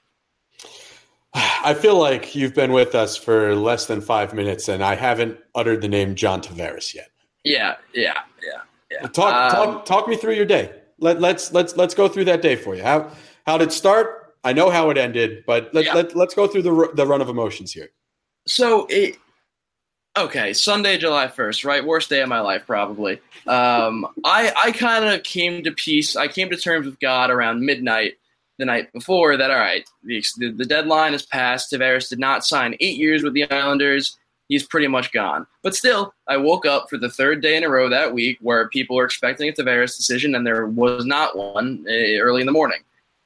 I 1.33 1.73
feel 1.73 1.97
like 1.97 2.35
you've 2.35 2.53
been 2.53 2.71
with 2.71 2.93
us 2.93 3.17
for 3.17 3.55
less 3.55 3.87
than 3.87 4.01
five 4.01 4.33
minutes, 4.33 4.67
and 4.67 4.83
I 4.83 4.95
haven't 4.95 5.39
uttered 5.55 5.81
the 5.81 5.87
name 5.87 6.13
John 6.13 6.41
Tavares 6.41 6.93
yet. 6.93 7.09
Yeah, 7.43 7.75
yeah, 7.93 8.19
yeah, 8.43 8.61
yeah. 8.91 9.07
Talk, 9.07 9.33
Um, 9.33 9.51
talk, 9.51 9.85
talk 9.85 10.07
me 10.07 10.17
through 10.17 10.35
your 10.35 10.45
day. 10.45 10.71
Let, 10.99 11.19
let's 11.19 11.51
let's 11.51 11.75
let's 11.75 11.93
go 11.93 12.07
through 12.07 12.25
that 12.25 12.41
day 12.41 12.55
for 12.55 12.75
you. 12.75 12.83
How 12.83 13.11
how 13.45 13.57
did 13.57 13.69
it 13.69 13.71
start? 13.71 14.35
I 14.43 14.53
know 14.53 14.69
how 14.69 14.89
it 14.89 14.97
ended, 14.97 15.43
but 15.47 15.73
let, 15.73 15.85
Yeah. 15.85 15.93
let, 15.95 16.15
let's 16.15 16.33
go 16.33 16.47
through 16.47 16.63
the 16.63 16.91
the 16.95 17.05
run 17.05 17.21
of 17.21 17.29
emotions 17.29 17.71
here. 17.71 17.89
So 18.45 18.85
it 18.89 19.17
okay, 20.17 20.53
Sunday, 20.53 20.97
July 20.97 21.27
first, 21.27 21.63
right? 21.63 21.83
Worst 21.83 22.09
day 22.09 22.21
of 22.21 22.29
my 22.29 22.39
life, 22.39 22.63
probably. 22.67 23.19
Um, 23.47 24.05
I 24.25 24.51
I 24.63 24.71
kind 24.71 25.05
of 25.05 25.23
came 25.23 25.63
to 25.63 25.71
peace. 25.71 26.15
I 26.15 26.27
came 26.27 26.49
to 26.49 26.57
terms 26.57 26.85
with 26.85 26.99
God 26.99 27.29
around 27.29 27.61
midnight 27.65 28.13
the 28.59 28.65
night 28.65 28.91
before. 28.93 29.37
That 29.37 29.49
all 29.51 29.57
right, 29.57 29.87
the 30.03 30.23
the, 30.37 30.51
the 30.51 30.65
deadline 30.65 31.13
has 31.13 31.25
passed. 31.25 31.71
Tavares 31.71 32.09
did 32.09 32.19
not 32.19 32.45
sign 32.45 32.75
eight 32.79 32.97
years 32.97 33.23
with 33.23 33.33
the 33.33 33.49
Islanders. 33.49 34.17
He's 34.49 34.65
pretty 34.67 34.87
much 34.87 35.13
gone. 35.13 35.47
But 35.63 35.73
still, 35.73 36.13
I 36.27 36.35
woke 36.35 36.65
up 36.65 36.89
for 36.89 36.97
the 36.97 37.09
third 37.09 37.41
day 37.41 37.55
in 37.55 37.63
a 37.63 37.69
row 37.69 37.87
that 37.89 38.13
week 38.13 38.37
where 38.41 38.67
people 38.67 38.97
were 38.97 39.05
expecting 39.05 39.47
a 39.47 39.53
Tavares 39.53 39.95
decision, 39.95 40.35
and 40.35 40.45
there 40.45 40.67
was 40.67 41.05
not 41.05 41.37
one 41.37 41.85
uh, 41.87 42.19
early 42.19 42.41
in 42.41 42.45
the 42.45 42.51
morning. 42.51 42.79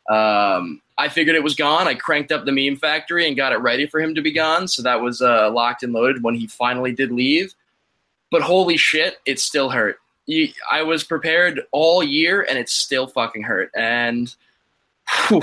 Um, 0.07 0.81
I 0.97 1.09
figured 1.09 1.35
it 1.35 1.43
was 1.43 1.55
gone. 1.55 1.87
I 1.87 1.93
cranked 1.93 2.31
up 2.31 2.45
the 2.45 2.51
meme 2.51 2.77
factory 2.77 3.27
and 3.27 3.35
got 3.35 3.53
it 3.53 3.57
ready 3.57 3.85
for 3.85 3.99
him 3.99 4.15
to 4.15 4.21
be 4.21 4.31
gone. 4.31 4.67
So 4.67 4.81
that 4.83 5.01
was 5.01 5.21
uh, 5.21 5.51
locked 5.51 5.83
and 5.83 5.93
loaded 5.93 6.23
when 6.23 6.35
he 6.35 6.47
finally 6.47 6.91
did 6.91 7.11
leave. 7.11 7.53
But 8.31 8.41
holy 8.41 8.77
shit, 8.77 9.17
it 9.25 9.39
still 9.39 9.69
hurt. 9.69 9.99
You, 10.25 10.49
I 10.69 10.83
was 10.83 11.03
prepared 11.03 11.61
all 11.71 12.03
year 12.03 12.45
and 12.47 12.57
it 12.57 12.69
still 12.69 13.07
fucking 13.07 13.43
hurt. 13.43 13.71
And 13.75 14.33
whew, 15.27 15.41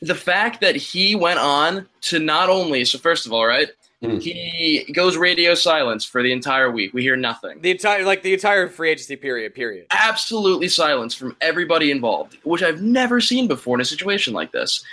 the 0.00 0.14
fact 0.14 0.60
that 0.60 0.74
he 0.76 1.14
went 1.14 1.38
on 1.38 1.86
to 2.02 2.18
not 2.18 2.48
only, 2.48 2.84
so 2.84 2.98
first 2.98 3.26
of 3.26 3.32
all, 3.32 3.46
right, 3.46 3.68
Mhm. 4.02 4.20
he 4.20 4.84
goes 4.92 5.16
radio 5.16 5.54
silence 5.54 6.04
for 6.04 6.22
the 6.22 6.32
entire 6.32 6.70
week. 6.70 6.92
We 6.92 7.02
hear 7.02 7.14
nothing 7.16 7.60
The 7.60 7.70
entire 7.70 8.04
like 8.04 8.22
the 8.22 8.32
entire 8.34 8.68
free 8.68 8.90
agency 8.90 9.16
period. 9.16 9.54
Period. 9.54 9.86
absolutely 9.92 10.68
silence 10.68 11.14
from 11.14 11.36
everybody 11.40 11.90
involved, 11.90 12.36
which 12.42 12.62
I've 12.62 12.82
never 12.82 13.20
seen 13.20 13.46
before 13.46 13.76
in 13.76 13.80
a 13.80 13.84
situation 13.84 14.32
like 14.34 14.50
this. 14.52 14.84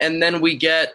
And 0.00 0.22
then 0.22 0.40
we 0.40 0.56
get 0.56 0.94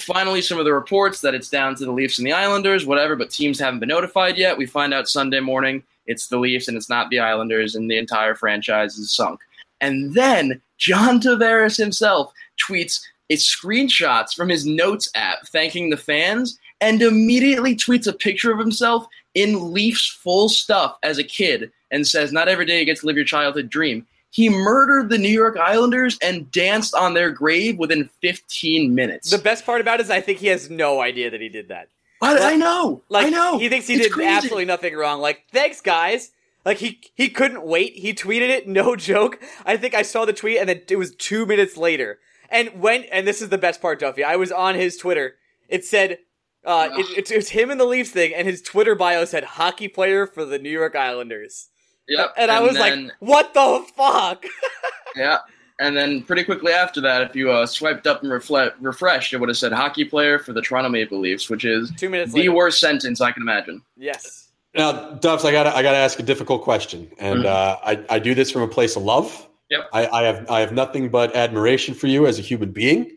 finally 0.00 0.40
some 0.42 0.58
of 0.58 0.64
the 0.64 0.72
reports 0.72 1.20
that 1.22 1.34
it's 1.34 1.48
down 1.48 1.74
to 1.76 1.84
the 1.84 1.90
Leafs 1.92 2.18
and 2.18 2.26
the 2.26 2.32
Islanders, 2.32 2.86
whatever, 2.86 3.16
but 3.16 3.30
teams 3.30 3.58
haven't 3.58 3.80
been 3.80 3.88
notified 3.88 4.36
yet. 4.38 4.56
We 4.56 4.66
find 4.66 4.94
out 4.94 5.08
Sunday 5.08 5.40
morning 5.40 5.82
it's 6.06 6.28
the 6.28 6.38
Leafs 6.38 6.68
and 6.68 6.76
it's 6.76 6.88
not 6.88 7.10
the 7.10 7.18
Islanders, 7.18 7.74
and 7.74 7.90
the 7.90 7.98
entire 7.98 8.34
franchise 8.34 8.96
is 8.98 9.12
sunk. 9.14 9.40
And 9.80 10.14
then 10.14 10.60
John 10.78 11.20
Tavares 11.20 11.76
himself 11.76 12.32
tweets 12.68 13.00
it's 13.28 13.44
screenshots 13.54 14.34
from 14.34 14.48
his 14.48 14.64
notes 14.64 15.10
app 15.14 15.46
thanking 15.48 15.90
the 15.90 15.96
fans 15.98 16.58
and 16.80 17.02
immediately 17.02 17.74
tweets 17.74 18.06
a 18.06 18.12
picture 18.12 18.52
of 18.52 18.58
himself 18.58 19.06
in 19.34 19.72
Leafs 19.72 20.06
full 20.08 20.48
stuff 20.48 20.96
as 21.02 21.18
a 21.18 21.24
kid 21.24 21.70
and 21.90 22.06
says, 22.06 22.32
Not 22.32 22.48
every 22.48 22.66
day 22.66 22.78
you 22.80 22.84
get 22.84 22.98
to 23.00 23.06
live 23.06 23.16
your 23.16 23.24
childhood 23.24 23.68
dream. 23.70 24.06
He 24.30 24.48
murdered 24.50 25.08
the 25.08 25.18
New 25.18 25.30
York 25.30 25.56
Islanders 25.56 26.18
and 26.20 26.50
danced 26.52 26.94
on 26.94 27.14
their 27.14 27.30
grave 27.30 27.78
within 27.78 28.10
15 28.20 28.94
minutes. 28.94 29.30
The 29.30 29.38
best 29.38 29.64
part 29.64 29.80
about 29.80 30.00
it 30.00 30.04
is 30.04 30.10
I 30.10 30.20
think 30.20 30.38
he 30.38 30.48
has 30.48 30.68
no 30.68 31.00
idea 31.00 31.30
that 31.30 31.40
he 31.40 31.48
did 31.48 31.68
that. 31.68 31.88
I, 32.20 32.52
I 32.52 32.56
know. 32.56 33.02
Like 33.08 33.26
I 33.26 33.30
know. 33.30 33.58
he 33.58 33.68
thinks 33.68 33.86
he 33.86 33.94
It's 33.94 34.04
did 34.04 34.12
crazy. 34.12 34.28
absolutely 34.28 34.64
nothing 34.66 34.94
wrong. 34.94 35.20
Like 35.20 35.44
thanks 35.52 35.80
guys. 35.80 36.30
Like 36.64 36.76
he 36.78 37.00
he 37.14 37.28
couldn't 37.30 37.62
wait. 37.62 37.94
He 37.94 38.12
tweeted 38.12 38.48
it. 38.50 38.68
No 38.68 38.96
joke. 39.10 39.40
I 39.64 39.76
think 39.76 39.94
I 39.94 40.02
saw 40.02 40.24
the 40.26 40.32
tweet 40.32 40.58
and 40.58 40.68
then 40.68 40.82
it 40.88 40.96
was 40.96 41.14
two 41.14 41.46
minutes 41.46 41.76
later. 41.76 42.18
And 42.50 42.80
when 42.80 43.04
and 43.04 43.26
this 43.26 43.40
is 43.40 43.48
the 43.48 43.56
best 43.58 43.80
part, 43.80 43.98
Duffy. 44.00 44.24
I 44.24 44.36
was 44.36 44.52
on 44.52 44.74
his 44.74 44.96
Twitter. 44.96 45.36
It 45.68 45.84
said. 45.84 46.18
Uh, 46.64 46.88
it, 46.92 47.18
it, 47.18 47.30
it 47.30 47.36
was 47.36 47.48
him 47.48 47.70
and 47.70 47.80
the 47.80 47.84
Leafs 47.86 48.10
thing, 48.10 48.34
and 48.34 48.46
his 48.46 48.60
Twitter 48.62 48.94
bio 48.94 49.24
said 49.24 49.44
"hockey 49.44 49.88
player 49.88 50.26
for 50.26 50.44
the 50.44 50.58
New 50.58 50.70
York 50.70 50.94
Islanders," 50.96 51.68
Yep. 52.08 52.34
and, 52.36 52.50
I 52.50 52.60
was 52.60 52.74
then- 52.76 53.06
like, 53.06 53.12
"What 53.20 53.54
the 53.54 53.84
fuck?" 53.96 54.44
Yeah. 55.16 55.38
And 55.80 55.96
then 55.96 56.22
pretty 56.24 56.42
quickly 56.42 56.72
after 56.72 57.00
that, 57.02 57.22
if 57.22 57.36
you 57.36 57.52
uh, 57.52 57.64
swiped 57.64 58.06
up 58.08 58.22
and 58.24 58.32
refle- 58.32 58.72
refreshed, 58.80 59.32
it 59.32 59.38
would 59.38 59.48
have 59.48 59.56
said 59.56 59.72
hockey 59.72 60.04
player 60.04 60.38
for 60.40 60.52
the 60.52 60.60
Toronto 60.60 60.88
Maple 60.90 61.20
Leafs, 61.20 61.48
which 61.48 61.64
is 61.64 61.92
Two 61.96 62.08
minutes 62.10 62.32
the 62.32 62.40
later. 62.40 62.52
worst 62.52 62.80
sentence 62.80 63.20
I 63.20 63.30
can 63.30 63.42
imagine. 63.42 63.80
Yes. 63.96 64.48
Now, 64.74 65.12
Duffs, 65.14 65.44
I 65.44 65.52
gotta 65.52 65.74
I 65.74 65.82
gotta 65.82 65.96
ask 65.96 66.18
a 66.18 66.22
difficult 66.24 66.62
question, 66.62 67.08
and 67.18 67.44
Mhm. 67.44 67.46
uh, 67.46 67.76
I 67.84 68.04
I 68.10 68.18
do 68.18 68.34
this 68.34 68.50
from 68.50 68.62
a 68.62 68.68
place 68.68 68.96
of 68.96 69.02
love. 69.04 69.48
Yep. 69.70 69.88
I, 69.92 70.06
I 70.08 70.22
have 70.24 70.50
I 70.50 70.60
have 70.60 70.72
nothing 70.72 71.08
but 71.10 71.34
admiration 71.36 71.94
for 71.94 72.08
you 72.08 72.26
as 72.26 72.38
a 72.40 72.42
human 72.42 72.72
being. 72.72 73.16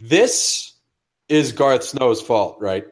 This 0.00 0.72
is 1.28 1.52
Garth 1.52 1.84
Snow's 1.84 2.20
fault, 2.20 2.56
right? 2.60 2.86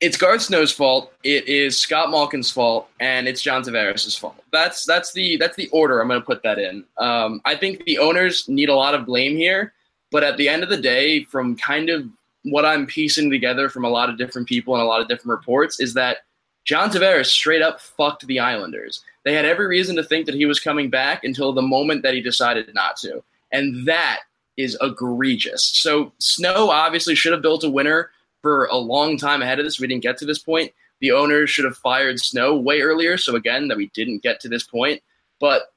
It's 0.00 0.16
Garth 0.16 0.42
Snow's 0.42 0.72
fault. 0.72 1.12
It 1.22 1.46
is 1.46 1.78
Scott 1.78 2.10
Malkin's 2.10 2.50
fault, 2.50 2.88
and 2.98 3.28
it's 3.28 3.40
John 3.40 3.62
Tavares' 3.62 4.18
fault. 4.18 4.34
That's 4.50 4.84
that's 4.84 5.12
the 5.12 5.36
that's 5.36 5.56
the 5.56 5.68
order 5.68 6.00
I'm 6.00 6.08
going 6.08 6.20
to 6.20 6.26
put 6.26 6.42
that 6.42 6.58
in. 6.58 6.84
Um, 6.98 7.40
I 7.44 7.54
think 7.54 7.84
the 7.84 7.98
owners 7.98 8.48
need 8.48 8.68
a 8.68 8.74
lot 8.74 8.94
of 8.94 9.06
blame 9.06 9.36
here, 9.36 9.72
but 10.10 10.24
at 10.24 10.36
the 10.36 10.48
end 10.48 10.64
of 10.64 10.70
the 10.70 10.76
day, 10.76 11.22
from 11.24 11.56
kind 11.56 11.88
of 11.88 12.04
what 12.42 12.64
I'm 12.64 12.86
piecing 12.86 13.30
together 13.30 13.68
from 13.68 13.84
a 13.84 13.88
lot 13.88 14.10
of 14.10 14.18
different 14.18 14.48
people 14.48 14.74
and 14.74 14.82
a 14.82 14.86
lot 14.86 15.00
of 15.00 15.06
different 15.06 15.38
reports, 15.38 15.78
is 15.78 15.94
that 15.94 16.18
John 16.64 16.90
Tavares 16.90 17.26
straight 17.26 17.62
up 17.62 17.80
fucked 17.80 18.26
the 18.26 18.40
Islanders. 18.40 19.04
They 19.24 19.34
had 19.34 19.44
every 19.44 19.68
reason 19.68 19.94
to 19.96 20.02
think 20.02 20.26
that 20.26 20.34
he 20.34 20.46
was 20.46 20.58
coming 20.58 20.90
back 20.90 21.22
until 21.22 21.52
the 21.52 21.62
moment 21.62 22.02
that 22.02 22.14
he 22.14 22.20
decided 22.20 22.68
not 22.74 22.96
to, 22.98 23.22
and 23.52 23.86
that 23.86 24.22
is 24.56 24.76
egregious. 24.80 25.64
So 25.64 26.12
Snow 26.18 26.70
obviously 26.70 27.14
should 27.14 27.32
have 27.32 27.42
built 27.42 27.64
a 27.64 27.70
winner 27.70 28.10
for 28.42 28.66
a 28.66 28.76
long 28.76 29.16
time 29.16 29.42
ahead 29.42 29.58
of 29.58 29.64
this. 29.64 29.80
We 29.80 29.86
didn't 29.86 30.02
get 30.02 30.18
to 30.18 30.26
this 30.26 30.38
point. 30.38 30.72
The 31.00 31.12
owners 31.12 31.50
should 31.50 31.64
have 31.64 31.76
fired 31.76 32.20
Snow 32.20 32.56
way 32.56 32.80
earlier. 32.80 33.16
So 33.16 33.34
again, 33.34 33.68
that 33.68 33.76
we 33.76 33.90
didn't 33.94 34.22
get 34.22 34.40
to 34.40 34.48
this 34.48 34.62
point. 34.62 35.02
But 35.40 35.72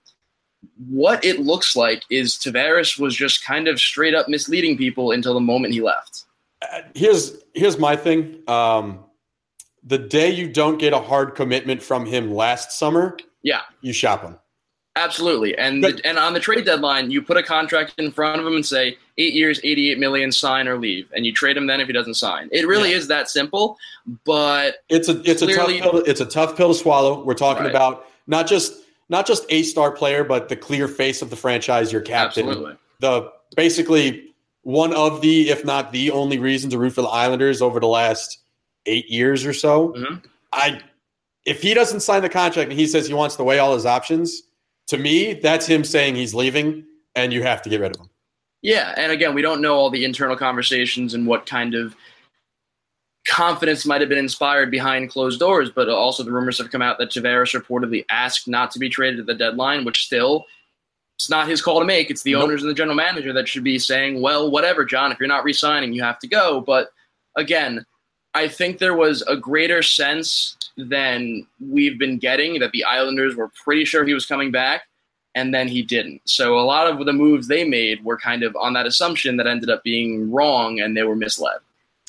what 0.87 1.23
it 1.23 1.39
looks 1.39 1.75
like 1.75 2.03
is 2.09 2.35
Tavares 2.35 2.99
was 2.99 3.15
just 3.15 3.43
kind 3.43 3.67
of 3.67 3.79
straight 3.79 4.13
up 4.13 4.27
misleading 4.27 4.77
people 4.77 5.11
until 5.11 5.33
the 5.33 5.39
moment 5.39 5.73
he 5.73 5.81
left. 5.81 6.25
Uh, 6.61 6.81
Here's 6.93 7.37
here's 7.53 7.77
my 7.77 7.95
thing. 7.95 8.41
Um, 8.47 8.99
the 9.83 9.97
day 9.97 10.31
you 10.31 10.51
don't 10.51 10.77
get 10.77 10.93
a 10.93 10.99
hard 10.99 11.35
commitment 11.35 11.81
from 11.83 12.05
him 12.05 12.31
last 12.33 12.71
summer, 12.71 13.17
Yeah, 13.43 13.61
you 13.81 13.93
shop 13.93 14.23
him. 14.23 14.37
Absolutely. 14.95 15.57
And 15.57 15.81
Good. 15.83 15.97
the, 15.97 16.07
and 16.07 16.17
on 16.17 16.33
the 16.33 16.39
trade 16.39 16.65
deadline, 16.65 17.11
you 17.11 17.21
put 17.21 17.37
a 17.37 17.43
contract 17.43 17.93
in 17.97 18.11
front 18.11 18.39
of 18.39 18.47
him 18.47 18.55
and 18.55 18.65
say 18.65 18.97
eight 19.17 19.33
years, 19.33 19.59
eighty-eight 19.63 19.99
million, 19.99 20.31
sign 20.31 20.67
or 20.67 20.77
leave, 20.77 21.09
and 21.15 21.25
you 21.25 21.31
trade 21.33 21.57
him 21.57 21.67
then 21.67 21.79
if 21.79 21.87
he 21.87 21.93
doesn't 21.93 22.15
sign. 22.15 22.49
It 22.51 22.67
really 22.67 22.91
Yeah. 22.91 22.97
is 22.97 23.07
that 23.07 23.29
simple. 23.29 23.77
But 24.25 24.77
It's 24.89 25.09
a 25.09 25.21
it's 25.29 25.41
a 25.41 25.53
tough 25.53 25.67
pill. 25.69 25.91
To, 25.91 25.97
it's 26.09 26.21
a 26.21 26.25
tough 26.25 26.55
pill 26.57 26.69
to 26.69 26.73
swallow. 26.73 27.23
We're 27.23 27.33
talking 27.33 27.63
Right. 27.63 27.69
about 27.71 28.05
not 28.27 28.47
just 28.47 28.73
not 29.09 29.27
just 29.27 29.45
a 29.49 29.61
star 29.63 29.91
player, 29.91 30.23
but 30.23 30.49
the 30.49 30.55
clear 30.55 30.87
face 30.87 31.21
of 31.21 31.29
the 31.29 31.35
franchise, 31.35 31.91
your 31.91 32.01
captain. 32.01 32.47
absolutely, 32.47 32.75
The 32.99 33.31
basically 33.55 34.33
one 34.63 34.93
of 34.95 35.21
the, 35.21 35.51
if 35.51 35.63
not 35.63 35.91
the 35.91 36.09
only 36.09 36.39
reason 36.39 36.71
to 36.71 36.79
root 36.79 36.89
for 36.93 37.03
the 37.03 37.07
Islanders 37.07 37.61
over 37.61 37.79
the 37.79 37.85
last 37.87 38.39
eight 38.87 39.07
years 39.07 39.45
or 39.45 39.53
so. 39.53 39.89
Mhm. 39.89 40.23
I 40.51 40.79
if 41.45 41.61
he 41.61 41.75
doesn't 41.75 41.99
sign 41.99 42.23
the 42.23 42.29
contract 42.29 42.71
and 42.71 42.79
he 42.79 42.87
says 42.87 43.07
he 43.07 43.13
wants 43.13 43.35
to 43.35 43.43
weigh 43.43 43.59
all 43.59 43.75
his 43.75 43.85
options, 43.85 44.41
to 44.87 44.97
me, 44.97 45.33
that's 45.33 45.65
him 45.65 45.83
saying 45.83 46.15
he's 46.15 46.33
leaving 46.33 46.85
and 47.15 47.33
you 47.33 47.43
have 47.43 47.61
to 47.63 47.69
get 47.69 47.81
rid 47.81 47.95
of 47.95 48.01
him. 48.01 48.09
Yeah, 48.61 48.93
and 48.97 49.11
again, 49.11 49.33
we 49.35 49.41
don't 49.41 49.61
know 49.61 49.75
all 49.75 49.89
the 49.89 50.05
internal 50.05 50.35
conversations 50.35 51.13
and 51.13 51.27
what 51.27 51.45
kind 51.45 51.75
of 51.75 51.95
confidence 53.27 53.85
might 53.85 54.01
have 54.01 54.09
been 54.09 54.17
inspired 54.17 54.71
behind 54.71 55.09
closed 55.09 55.39
doors, 55.39 55.69
but 55.69 55.89
also 55.89 56.23
the 56.23 56.31
rumors 56.31 56.57
have 56.57 56.71
come 56.71 56.81
out 56.81 56.97
that 56.99 57.11
Tavares 57.11 57.59
reportedly 57.59 58.05
asked 58.09 58.47
not 58.47 58.71
to 58.71 58.79
be 58.79 58.89
traded 58.89 59.19
at 59.19 59.25
the 59.25 59.33
deadline, 59.33 59.85
which 59.85 60.05
still 60.05 60.45
it's 61.17 61.29
not 61.29 61.47
his 61.47 61.61
call 61.61 61.79
to 61.79 61.85
make. 61.85 62.09
It's 62.11 62.23
the 62.23 62.33
Nope. 62.33 62.43
owners 62.43 62.61
and 62.61 62.69
the 62.69 62.75
general 62.75 62.95
manager 62.95 63.33
that 63.33 63.47
should 63.47 63.63
be 63.63 63.79
saying, 63.79 64.21
"Well, 64.21 64.51
whatever, 64.51 64.83
John, 64.83 65.11
if 65.11 65.19
you're 65.19 65.27
not 65.27 65.43
re-signing, 65.43 65.93
you 65.93 66.03
have 66.03 66.19
to 66.19 66.27
go." 66.27 66.59
But 66.61 66.91
again, 67.35 67.85
I 68.35 68.47
think 68.47 68.77
there 68.77 68.95
was 68.95 69.23
a 69.23 69.35
greater 69.37 69.81
sense 69.81 70.57
than 70.77 71.47
we've 71.59 71.97
been 71.97 72.17
getting 72.19 72.59
that 72.59 72.71
the 72.71 72.83
Islanders 72.83 73.35
were 73.35 73.49
pretty 73.63 73.85
sure 73.85 74.05
he 74.05 74.13
was 74.13 74.25
coming 74.25 74.51
back 74.51 74.83
and 75.33 75.53
then 75.53 75.67
he 75.67 75.81
didn't. 75.81 76.21
So 76.25 76.59
a 76.59 76.61
lot 76.61 76.87
of 76.87 77.05
the 77.05 77.13
moves 77.13 77.47
they 77.47 77.63
made 77.63 78.03
were 78.03 78.17
kind 78.17 78.43
of 78.43 78.55
on 78.55 78.73
that 78.73 78.85
assumption 78.85 79.37
that 79.37 79.47
ended 79.47 79.69
up 79.69 79.83
being 79.83 80.31
wrong 80.31 80.79
and 80.79 80.95
they 80.95 81.03
were 81.03 81.15
misled. 81.15 81.57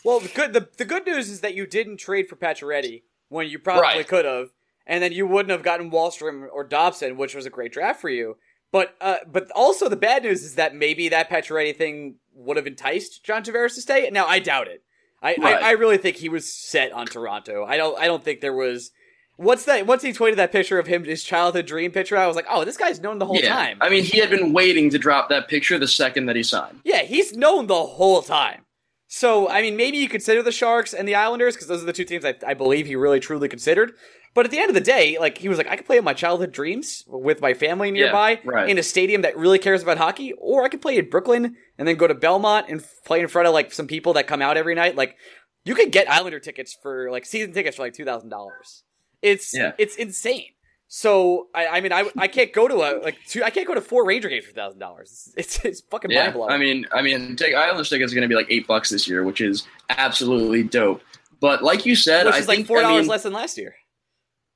Well, 0.04 0.20
the 0.20 0.28
good 0.28 0.52
the, 0.52 0.68
the 0.76 0.84
good 0.84 1.06
news 1.06 1.28
is 1.30 1.40
that 1.40 1.54
you 1.54 1.66
didn't 1.66 1.96
trade 1.98 2.28
for 2.28 2.36
Pacioretty 2.36 3.02
when 3.28 3.48
you 3.48 3.58
probably 3.58 3.82
Right. 3.82 4.06
could 4.06 4.24
have, 4.24 4.50
and 4.86 5.02
then 5.02 5.12
you 5.12 5.26
wouldn't 5.26 5.50
have 5.50 5.62
gotten 5.64 5.90
Wahlstrom 5.90 6.46
or 6.52 6.62
Dobson, 6.64 7.16
which 7.16 7.34
was 7.34 7.46
a 7.46 7.50
great 7.50 7.72
draft 7.72 8.00
for 8.00 8.08
you. 8.08 8.36
But 8.70 8.94
uh, 9.00 9.18
but 9.26 9.50
also 9.52 9.88
the 9.88 9.96
bad 9.96 10.22
news 10.22 10.42
is 10.44 10.54
that 10.56 10.74
maybe 10.74 11.08
that 11.08 11.30
Pacioretty 11.30 11.74
thing 11.76 12.16
would 12.34 12.56
have 12.56 12.66
enticed 12.66 13.24
John 13.24 13.42
Tavares 13.42 13.74
to 13.74 13.80
stay. 13.80 14.08
Now 14.12 14.26
I 14.26 14.38
doubt 14.38 14.68
it. 14.68 14.82
I, 15.26 15.36
Right. 15.38 15.62
I, 15.62 15.68
I 15.68 15.70
really 15.72 15.98
think 15.98 16.16
he 16.16 16.28
was 16.28 16.52
set 16.52 16.92
on 16.92 17.06
Toronto. 17.06 17.64
I 17.64 17.76
don't 17.76 17.98
I 17.98 18.06
don't 18.06 18.22
think 18.22 18.40
there 18.40 18.52
was. 18.52 18.90
Once 19.38 19.64
that 19.66 19.86
once 19.86 20.02
he 20.02 20.12
tweeted 20.12 20.36
that 20.36 20.50
picture 20.50 20.78
of 20.78 20.86
him, 20.86 21.04
his 21.04 21.22
childhood 21.22 21.66
dream 21.66 21.90
picture, 21.90 22.16
I 22.16 22.26
was 22.26 22.36
like, 22.36 22.46
oh, 22.48 22.64
this 22.64 22.76
guy's 22.78 23.00
known 23.00 23.18
the 23.18 23.26
whole 23.26 23.36
yeah. 23.36 23.54
time. 23.54 23.78
I 23.82 23.90
mean, 23.90 24.02
he 24.02 24.18
had 24.18 24.30
been 24.30 24.54
waiting 24.54 24.88
to 24.90 24.98
drop 24.98 25.28
that 25.28 25.48
picture 25.48 25.78
the 25.78 25.88
second 25.88 26.26
that 26.26 26.36
he 26.36 26.42
signed. 26.42 26.80
yeah, 26.84 27.02
he's 27.02 27.36
known 27.36 27.66
the 27.66 27.74
whole 27.74 28.22
time. 28.22 28.62
So 29.08 29.48
I 29.48 29.60
mean, 29.62 29.76
maybe 29.76 29.98
you 29.98 30.08
consider 30.08 30.42
the 30.42 30.52
Sharks 30.52 30.94
and 30.94 31.06
the 31.06 31.14
Islanders 31.16 31.54
because 31.54 31.68
those 31.68 31.82
are 31.82 31.86
the 31.86 31.92
two 31.92 32.04
teams 32.04 32.24
I, 32.24 32.34
I 32.46 32.54
believe 32.54 32.86
he 32.86 32.96
really 32.96 33.20
truly 33.20 33.48
considered. 33.48 33.92
But 34.36 34.44
at 34.44 34.50
the 34.50 34.58
end 34.58 34.68
of 34.68 34.74
the 34.74 34.82
day, 34.82 35.16
like 35.18 35.38
he 35.38 35.48
was 35.48 35.56
like, 35.56 35.66
I 35.66 35.76
could 35.76 35.86
play 35.86 35.96
in 35.96 36.04
my 36.04 36.12
childhood 36.12 36.52
dreams 36.52 37.04
with 37.06 37.40
my 37.40 37.54
family 37.54 37.90
nearby 37.90 38.38
right. 38.44 38.68
in 38.68 38.76
a 38.76 38.82
stadium 38.82 39.22
that 39.22 39.34
really 39.34 39.58
cares 39.58 39.82
about 39.82 39.96
hockey, 39.96 40.34
or 40.34 40.62
I 40.62 40.68
could 40.68 40.82
play 40.82 40.98
in 40.98 41.08
Brooklyn 41.08 41.56
and 41.78 41.88
then 41.88 41.96
go 41.96 42.06
to 42.06 42.12
Belmont 42.12 42.66
and 42.68 42.84
play 43.06 43.20
in 43.20 43.28
front 43.28 43.48
of 43.48 43.54
like 43.54 43.72
some 43.72 43.86
people 43.86 44.12
that 44.12 44.26
come 44.26 44.42
out 44.42 44.58
every 44.58 44.74
night. 44.74 44.94
Like 44.94 45.16
you 45.64 45.74
could 45.74 45.90
get 45.90 46.10
Islander 46.10 46.38
tickets 46.38 46.76
for 46.82 47.10
like 47.10 47.24
season 47.24 47.54
tickets 47.54 47.76
for 47.76 47.82
like 47.84 47.94
two 47.94 48.04
thousand 48.04 48.28
dollars. 48.28 48.84
It's 49.22 49.54
Yeah. 49.54 49.72
it's 49.78 49.96
insane. 49.96 50.50
So 50.86 51.46
I, 51.54 51.68
I 51.68 51.80
mean 51.80 51.94
I, 51.94 52.04
I 52.18 52.28
can't 52.28 52.52
go 52.52 52.68
to 52.68 52.74
a 52.74 53.00
like 53.02 53.16
two, 53.26 53.42
I 53.42 53.48
can't 53.48 53.66
go 53.66 53.72
to 53.72 53.80
four 53.80 54.04
Ranger 54.04 54.28
games 54.28 54.44
for 54.44 54.52
thousand 54.52 54.80
dollars. 54.80 55.32
It's 55.38 55.64
it's 55.64 55.80
fucking 55.90 56.10
mind 56.10 56.26
Yeah, 56.26 56.30
blowing. 56.32 56.52
I 56.52 56.58
mean, 56.58 56.86
I 56.92 57.00
mean, 57.00 57.36
take 57.36 57.54
Islanders 57.54 57.88
tickets 57.88 58.12
are 58.12 58.14
going 58.14 58.28
to 58.28 58.32
be 58.32 58.36
like 58.36 58.50
eight 58.50 58.66
bucks 58.66 58.90
this 58.90 59.08
year, 59.08 59.24
which 59.24 59.40
is 59.40 59.66
absolutely 59.88 60.62
dope. 60.62 61.00
But 61.40 61.62
like 61.62 61.86
you 61.86 61.96
said, 61.96 62.26
which 62.26 62.34
I 62.34 62.38
is 62.40 62.48
like 62.48 62.56
think 62.56 62.66
four 62.66 62.80
I 62.80 62.82
dollars 62.82 63.04
mean, 63.04 63.08
less 63.08 63.22
than 63.22 63.32
last 63.32 63.56
year. 63.56 63.74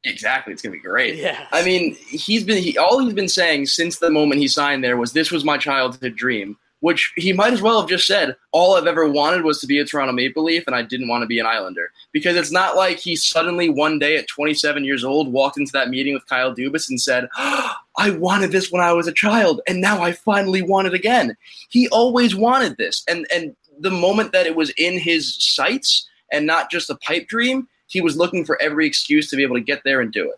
Exactly, 0.05 0.53
it's 0.53 0.63
going 0.63 0.73
to 0.73 0.79
be 0.79 0.89
great. 0.89 1.17
Yeah. 1.17 1.47
I 1.53 1.63
mean, 1.63 1.95
he's 1.95 2.45
been 2.45 2.63
he, 2.63 2.79
all 2.79 3.01
he's 3.01 3.13
been 3.13 3.29
saying 3.29 3.67
since 3.67 3.99
the 3.99 4.11
moment 4.11 4.41
he 4.41 4.49
signed 4.49 4.83
there 4.83 4.97
was 4.97 5.13
this 5.13 5.31
was 5.31 5.45
my 5.45 5.59
childhood 5.59 6.17
dream, 6.17 6.57
which 6.81 7.13
he 7.17 7.35
might 7.35 7.53
as 7.53 7.61
well 7.61 7.81
have 7.81 7.91
just 7.91 8.07
said 8.07 8.35
all 8.53 8.77
I've 8.77 8.87
ever 8.87 9.07
wanted 9.07 9.45
was 9.45 9.61
to 9.61 9.67
be 9.67 9.79
a 9.79 9.85
Toronto 9.85 10.13
Maple 10.13 10.43
Leaf 10.43 10.65
and 10.67 10.75
I 10.75 10.81
didn't 10.81 11.09
want 11.09 11.23
to 11.23 11.27
be 11.27 11.39
an 11.39 11.45
Islander 11.45 11.93
because 12.13 12.35
it's 12.37 12.51
not 12.51 12.77
like 12.77 12.97
he 12.97 13.15
suddenly 13.15 13.69
one 13.69 13.99
day 13.99 14.17
at 14.17 14.27
27 14.29 14.85
years 14.85 15.05
old 15.05 15.31
walked 15.31 15.59
into 15.59 15.73
that 15.73 15.91
meeting 15.91 16.15
with 16.15 16.27
Kyle 16.27 16.55
Dubas 16.55 16.89
and 16.89 16.99
said, 16.99 17.29
"I 17.37 18.11
wanted 18.19 18.53
this 18.53 18.73
when 18.73 18.83
I 18.83 18.95
was 18.95 19.07
a 19.07 19.13
child 19.13 19.61
and 19.69 19.83
now 19.83 20.03
I 20.03 20.13
finally 20.13 20.63
want 20.63 20.87
it 20.87 20.95
again." 20.95 21.37
He 21.69 21.89
always 21.89 22.35
wanted 22.35 22.79
this 22.79 23.05
and 23.07 23.27
and 23.31 23.55
the 23.79 23.91
moment 23.91 24.33
that 24.33 24.47
it 24.47 24.57
was 24.57 24.71
in 24.79 24.99
his 24.99 25.35
sights 25.43 26.09
and 26.33 26.47
not 26.47 26.71
just 26.71 26.91
a 26.91 26.97
pipe 26.97 27.29
dream, 27.29 27.67
he 27.91 28.01
was 28.01 28.17
looking 28.17 28.45
for 28.45 28.61
every 28.63 28.87
excuse 28.87 29.29
to 29.31 29.37
be 29.37 29.43
able 29.43 29.57
to 29.57 29.61
get 29.63 29.83
there 29.85 30.01
and 30.01 30.11
do 30.13 30.31
it. 30.31 30.37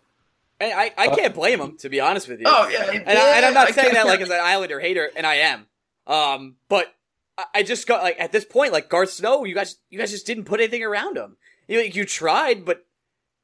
And 0.59 0.73
I, 0.73 0.91
I 0.97 1.07
can't 1.07 1.33
blame 1.35 1.59
him 1.61 1.77
to 1.77 1.89
be 1.89 1.99
honest 1.99 2.27
with 2.27 2.39
you. 2.39 2.45
Oh 2.47 2.67
yeah, 2.69 2.89
and, 2.91 3.07
I, 3.17 3.37
and 3.37 3.45
I'm 3.45 3.53
not 3.53 3.67
I 3.67 3.71
saying 3.71 3.93
that 3.93 4.05
can't- 4.05 4.07
like 4.07 4.21
as 4.21 4.29
an 4.29 4.39
Islander 4.41 4.79
hater, 4.79 5.09
and 5.15 5.25
I 5.25 5.35
am. 5.35 5.65
Um, 6.07 6.55
but 6.69 6.93
I- 7.37 7.45
I 7.55 7.63
just 7.63 7.87
got 7.87 8.03
like 8.03 8.19
at 8.19 8.31
this 8.31 8.45
point, 8.45 8.71
like 8.73 8.89
Garth 8.89 9.11
Snow, 9.11 9.43
you 9.45 9.55
guys, 9.55 9.77
you 9.89 9.99
guys 9.99 10.11
just 10.11 10.25
didn't 10.25 10.45
put 10.45 10.59
anything 10.59 10.83
around 10.83 11.17
him. 11.17 11.37
You 11.67 11.79
you 11.79 12.05
tried, 12.05 12.65
but 12.65 12.85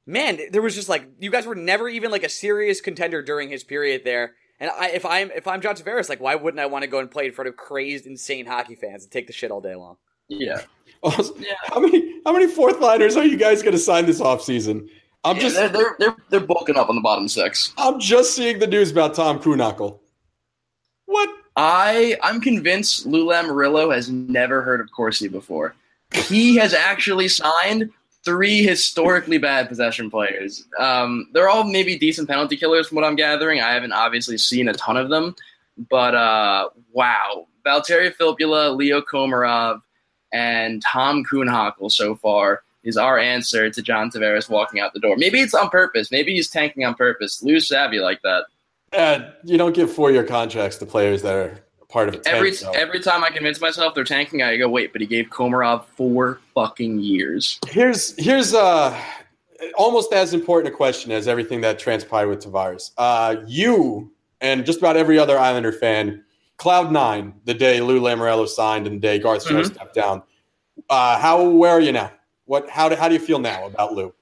man, 0.05 0.39
there 0.51 0.61
was 0.61 0.75
just 0.75 0.89
like 0.89 1.05
you 1.19 1.29
guys 1.31 1.45
were 1.45 1.55
never 1.55 1.87
even 1.89 2.11
like 2.11 2.23
a 2.23 2.29
serious 2.29 2.81
contender 2.81 3.21
during 3.21 3.49
his 3.49 3.63
period 3.63 4.03
there. 4.05 4.35
And 4.59 4.69
I, 4.77 4.89
if 4.89 5.05
I'm 5.05 5.31
if 5.31 5.47
I'm 5.47 5.61
John 5.61 5.75
Tavares, 5.75 6.09
like 6.09 6.19
why 6.19 6.35
wouldn't 6.35 6.59
I 6.59 6.65
want 6.65 6.83
to 6.83 6.89
go 6.89 6.99
and 6.99 7.09
play 7.09 7.25
in 7.27 7.31
front 7.31 7.47
of 7.47 7.55
crazy, 7.57 8.09
insane 8.09 8.45
hockey 8.45 8.75
fans 8.75 9.03
and 9.03 9.11
take 9.11 9.27
the 9.27 9.33
shit 9.33 9.51
all 9.51 9.61
day 9.61 9.75
long? 9.75 9.97
Yeah, 10.29 10.61
Also, 11.03 11.35
Yeah. 11.37 11.53
How 11.67 11.79
many 11.79 12.21
how 12.25 12.33
many 12.33 12.47
fourth 12.47 12.79
liners 12.79 13.17
are 13.17 13.25
you 13.25 13.37
guys 13.37 13.61
going 13.61 13.73
to 13.73 13.79
sign 13.79 14.05
this 14.05 14.21
offseason? 14.21 14.87
I'm 15.23 15.35
Yeah, 15.35 15.41
just 15.41 15.55
they're, 15.55 15.69
they're 15.69 15.95
they're 15.99 16.15
they're 16.29 16.39
bulking 16.39 16.77
up 16.77 16.89
on 16.89 16.95
the 16.95 17.01
bottom 17.01 17.27
six. 17.27 17.73
I'm 17.77 17.99
just 17.99 18.35
seeing 18.35 18.59
the 18.59 18.67
news 18.67 18.91
about 18.91 19.15
Tom 19.15 19.39
Kuhnhackl. 19.39 19.99
What? 21.05 21.29
I 21.55 22.17
I'm 22.23 22.39
convinced 22.39 23.05
Lou 23.05 23.25
Lamoriello 23.25 23.93
has 23.93 24.09
never 24.09 24.61
heard 24.61 24.79
of 24.79 24.91
Corsi 24.91 25.27
before. 25.27 25.75
He 26.13 26.55
has 26.55 26.73
actually 26.73 27.27
signed 27.27 27.89
three 28.23 28.61
historically 28.63 29.37
bad 29.37 29.67
possession 29.69 30.09
players. 30.09 30.65
Um, 30.77 31.29
they're 31.33 31.49
all 31.49 31.63
maybe 31.63 31.97
decent 31.97 32.27
penalty 32.27 32.57
killers 32.57 32.87
from 32.87 32.95
what 32.97 33.05
I'm 33.05 33.15
gathering. 33.15 33.61
I 33.61 33.71
haven't 33.71 33.93
obviously 33.93 34.37
seen 34.37 34.67
a 34.69 34.73
ton 34.73 34.97
of 34.97 35.09
them, 35.09 35.35
but 35.89 36.15
uh, 36.15 36.69
wow, 36.91 37.47
Valtteri 37.65 38.13
Filppula, 38.15 38.75
Leo 38.75 39.01
Komarov, 39.01 39.81
and 40.31 40.81
Tom 40.81 41.23
Kuhnhackl 41.23 41.91
so 41.91 42.15
far 42.15 42.63
is 42.83 42.97
our 42.97 43.19
answer 43.19 43.69
to 43.69 43.81
John 43.81 44.09
Tavares 44.09 44.49
walking 44.49 44.79
out 44.79 44.93
the 44.93 44.99
door. 44.99 45.15
Maybe 45.17 45.41
it's 45.41 45.53
on 45.53 45.69
purpose. 45.69 46.11
Maybe 46.11 46.33
he's 46.33 46.49
tanking 46.49 46.85
on 46.85 46.95
purpose. 46.95 47.43
Lou's 47.43 47.67
savvy 47.67 47.99
like 47.99 48.21
that. 48.21 48.45
Uh, 48.93 49.31
you 49.43 49.57
don't 49.57 49.73
give 49.73 49.91
four 49.91 50.11
year 50.11 50.23
contracts 50.23 50.77
to 50.77 50.85
players 50.85 51.21
that 51.21 51.35
are 51.35 51.59
part 51.89 52.07
of 52.07 52.15
a 52.15 52.19
tank. 52.19 52.35
Every 52.35 52.53
so. 52.53 52.71
every 52.71 52.99
time 52.99 53.23
I 53.23 53.29
convince 53.29 53.59
myself 53.61 53.93
they're 53.93 54.03
tanking, 54.03 54.41
I 54.41 54.57
go, 54.57 54.69
wait, 54.69 54.91
but 54.91 55.01
he 55.01 55.07
gave 55.07 55.27
Komarov 55.27 55.85
four 55.85 56.39
fucking 56.55 56.99
years. 56.99 57.59
Here's 57.67 58.15
here's 58.17 58.53
uh 58.53 58.99
almost 59.77 60.13
as 60.13 60.33
important 60.33 60.73
a 60.73 60.75
question 60.75 61.11
as 61.11 61.27
everything 61.27 61.61
that 61.61 61.79
transpired 61.79 62.29
with 62.29 62.43
Tavares. 62.43 62.91
Uh, 62.97 63.37
you 63.45 64.11
and 64.41 64.65
just 64.65 64.79
about 64.79 64.95
every 64.95 65.19
other 65.19 65.37
Islander 65.37 65.71
fan, 65.73 66.23
cloud 66.59 66.91
nine 66.91 67.33
the 67.45 67.53
day 67.53 67.81
Lou 67.81 67.99
Lamoriello 67.99 68.47
signed 68.47 68.85
and 68.85 68.97
the 68.97 68.99
day 68.99 69.17
Garth 69.17 69.41
Snow 69.43 69.61
Mhm. 69.61 69.73
stepped 69.73 69.95
down. 69.95 70.21
Uh, 70.89 71.17
how 71.17 71.43
where 71.49 71.71
are 71.71 71.81
you 71.81 71.91
now? 71.91 72.11
What 72.45 72.69
how 72.69 72.89
do, 72.89 72.95
how 72.95 73.07
do 73.07 73.13
you 73.15 73.19
feel 73.19 73.39
now 73.39 73.65
about 73.65 73.93
Lou? 73.93 74.13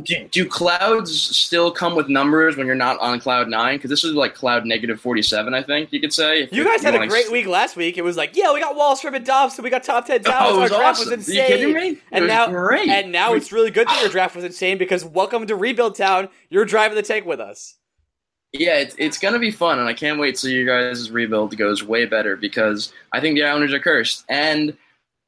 Do, 0.00 0.14
do 0.30 0.44
clouds 0.46 1.12
still 1.36 1.72
come 1.72 1.96
with 1.96 2.08
numbers 2.08 2.56
when 2.56 2.68
you're 2.68 2.76
not 2.76 3.00
on 3.00 3.18
cloud 3.18 3.48
nine? 3.48 3.78
Because 3.78 3.90
this 3.90 4.04
is 4.04 4.14
like 4.14 4.32
cloud 4.32 4.64
negative 4.64 5.00
forty 5.00 5.22
seven, 5.22 5.54
I 5.54 5.62
think 5.64 5.92
you 5.92 5.98
could 6.00 6.12
say. 6.12 6.42
If 6.44 6.52
You 6.52 6.62
guys 6.64 6.82
had 6.82 6.94
a 6.94 6.98
wanna- 6.98 7.10
great 7.10 7.32
week 7.32 7.46
last 7.46 7.74
week. 7.74 7.98
It 7.98 8.02
was 8.02 8.16
like, 8.16 8.36
yeah, 8.36 8.52
we 8.52 8.60
got 8.60 8.76
Wahlstrom 8.76 9.16
and 9.16 9.26
Dobson, 9.26 9.64
we 9.64 9.70
got 9.70 9.82
top 9.82 10.06
ten 10.06 10.22
talents. 10.22 10.50
it 10.50 10.54
Our 10.54 10.60
was 10.60 10.70
draft 10.70 11.00
awesome. 11.00 11.18
was 11.18 11.28
Are 11.28 11.32
you 11.32 11.40
insane. 11.42 11.46
kidding 11.48 11.74
me? 11.74 11.88
It 11.88 11.98
And 12.12 12.24
was 12.26 12.28
now, 12.32 12.46
great. 12.48 12.88
and 12.88 13.10
now 13.10 13.34
it's 13.34 13.50
really 13.50 13.72
good 13.72 13.88
that 13.88 14.00
your 14.00 14.08
draft 14.10 14.36
was 14.36 14.44
insane 14.44 14.78
because 14.78 15.04
welcome 15.04 15.44
to 15.48 15.56
Rebuild 15.56 15.96
Town. 15.96 16.28
You're 16.48 16.64
driving 16.64 16.94
the 16.94 17.02
tank 17.02 17.26
with 17.26 17.40
us. 17.40 17.74
Yeah, 18.52 18.76
it's, 18.76 18.94
it's 18.98 19.18
going 19.18 19.34
to 19.34 19.40
be 19.40 19.50
fun, 19.50 19.78
and 19.78 19.88
I 19.88 19.92
can't 19.92 20.18
wait 20.18 20.36
till 20.36 20.50
you 20.50 20.64
guys' 20.64 21.10
rebuild 21.10 21.56
goes 21.56 21.84
way 21.84 22.06
better 22.06 22.34
because 22.34 22.92
I 23.12 23.20
think 23.20 23.34
the 23.34 23.44
Islanders 23.44 23.74
are 23.74 23.80
cursed. 23.80 24.24
And 24.28 24.76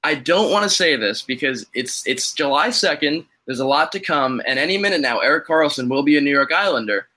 I 0.03 0.15
don't 0.15 0.51
want 0.51 0.63
to 0.63 0.75
say 0.75 0.97
this 0.97 1.21
because 1.21 1.67
it's 1.75 2.07
it's 2.07 2.33
July 2.33 2.71
second. 2.71 3.27
There's 3.47 3.61
a 3.61 3.67
lot 3.67 3.93
to 3.93 4.01
come, 4.01 4.41
and 4.47 4.59
any 4.59 4.79
minute 4.79 5.03
now, 5.03 5.19
Erik 5.19 5.47
Karlsson 5.47 5.91
will 5.91 6.03
be 6.03 6.17
a 6.17 6.21
New 6.21 6.31
York 6.31 6.53
Islander. 6.53 7.09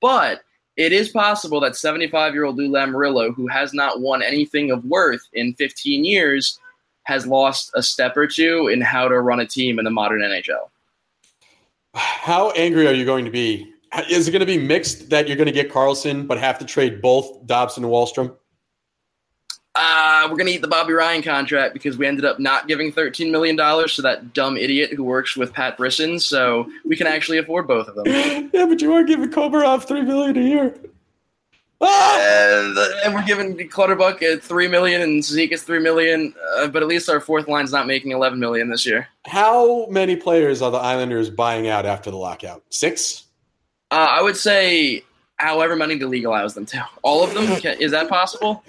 But 0.00 0.42
it 0.76 0.92
is 0.92 1.08
possible 1.08 1.58
that 1.60 1.74
75 1.74 2.34
year 2.34 2.44
old 2.44 2.56
Lou 2.56 2.68
Lamoriello, 2.68 3.34
who 3.34 3.48
has 3.48 3.74
not 3.74 4.00
won 4.00 4.22
anything 4.22 4.70
of 4.70 4.84
worth 4.84 5.22
in 5.32 5.54
15 5.54 6.04
years, 6.04 6.60
has 7.02 7.26
lost 7.26 7.72
a 7.74 7.82
step 7.82 8.16
or 8.16 8.28
two 8.28 8.68
in 8.68 8.80
how 8.80 9.08
to 9.08 9.20
run 9.20 9.40
a 9.40 9.46
team 9.46 9.80
in 9.80 9.84
the 9.84 9.90
modern 9.90 10.20
NHL. 10.20 10.68
How 11.94 12.50
angry 12.52 12.86
are 12.86 12.92
you 12.92 13.04
going 13.04 13.24
to 13.24 13.30
be? 13.30 13.72
Is 14.10 14.28
it 14.28 14.32
going 14.32 14.40
to 14.40 14.46
be 14.46 14.58
mixed 14.58 15.10
that 15.10 15.28
you're 15.28 15.36
going 15.36 15.46
to 15.46 15.52
get 15.52 15.70
Karlsson 15.70 16.26
but 16.26 16.38
have 16.38 16.58
to 16.58 16.64
trade 16.64 17.00
both 17.00 17.46
Dobson 17.46 17.84
and 17.84 17.92
Wahlstrom? 17.92 18.36
Uh, 19.74 20.26
we're 20.28 20.36
gonna 20.36 20.50
eat 20.50 20.60
the 20.60 20.66
Bobby 20.66 20.92
Ryan 20.92 21.22
contract 21.22 21.72
because 21.72 21.96
we 21.96 22.04
ended 22.04 22.24
up 22.24 22.40
not 22.40 22.66
giving 22.66 22.90
thirteen 22.90 23.30
million 23.30 23.54
dollars 23.54 23.94
to 23.94 24.02
that 24.02 24.32
dumb 24.32 24.56
idiot 24.56 24.92
who 24.92 25.04
works 25.04 25.36
with 25.36 25.52
Pat 25.52 25.76
Brisson, 25.76 26.18
so 26.18 26.68
we 26.84 26.96
can 26.96 27.06
actually 27.06 27.38
afford 27.38 27.68
both 27.68 27.86
of 27.86 27.94
them. 27.94 28.06
yeah, 28.52 28.66
but 28.66 28.80
you 28.82 28.92
are 28.92 29.04
giving 29.04 29.30
Komarov 29.30 29.86
3 29.86 30.02
million 30.02 30.36
a 30.36 30.40
year. 30.40 30.74
Ah! 31.80 32.18
and, 32.20 32.76
and 33.04 33.14
we're 33.14 33.24
giving 33.24 33.56
Clutterbuck 33.68 34.20
at 34.22 34.42
three 34.42 34.66
million 34.66 35.00
and 35.00 35.22
Zeke 35.22 35.52
is 35.52 35.62
three 35.62 35.78
million, 35.78 36.34
uh, 36.56 36.66
but 36.66 36.82
at 36.82 36.88
least 36.88 37.08
our 37.08 37.20
fourth 37.20 37.46
line's 37.46 37.70
not 37.70 37.86
making 37.86 38.10
eleven 38.10 38.40
million 38.40 38.68
this 38.68 38.84
year. 38.84 39.06
How 39.26 39.86
many 39.86 40.16
players 40.16 40.60
are 40.60 40.72
the 40.72 40.78
Islanders 40.78 41.30
buying 41.30 41.68
out 41.68 41.86
after 41.86 42.10
the 42.10 42.16
lockout? 42.16 42.64
Six. 42.70 43.26
Uh, 43.90 43.94
I 44.10 44.22
would 44.22 44.36
say 44.36 45.02
however 45.36 45.76
many 45.76 45.96
the 45.96 46.06
league 46.06 46.24
allows 46.24 46.54
them 46.54 46.66
to. 46.66 46.86
All 47.02 47.22
of 47.24 47.32
them? 47.34 47.46
Can, 47.60 47.80
is 47.80 47.90
that 47.92 48.08
possible? 48.08 48.62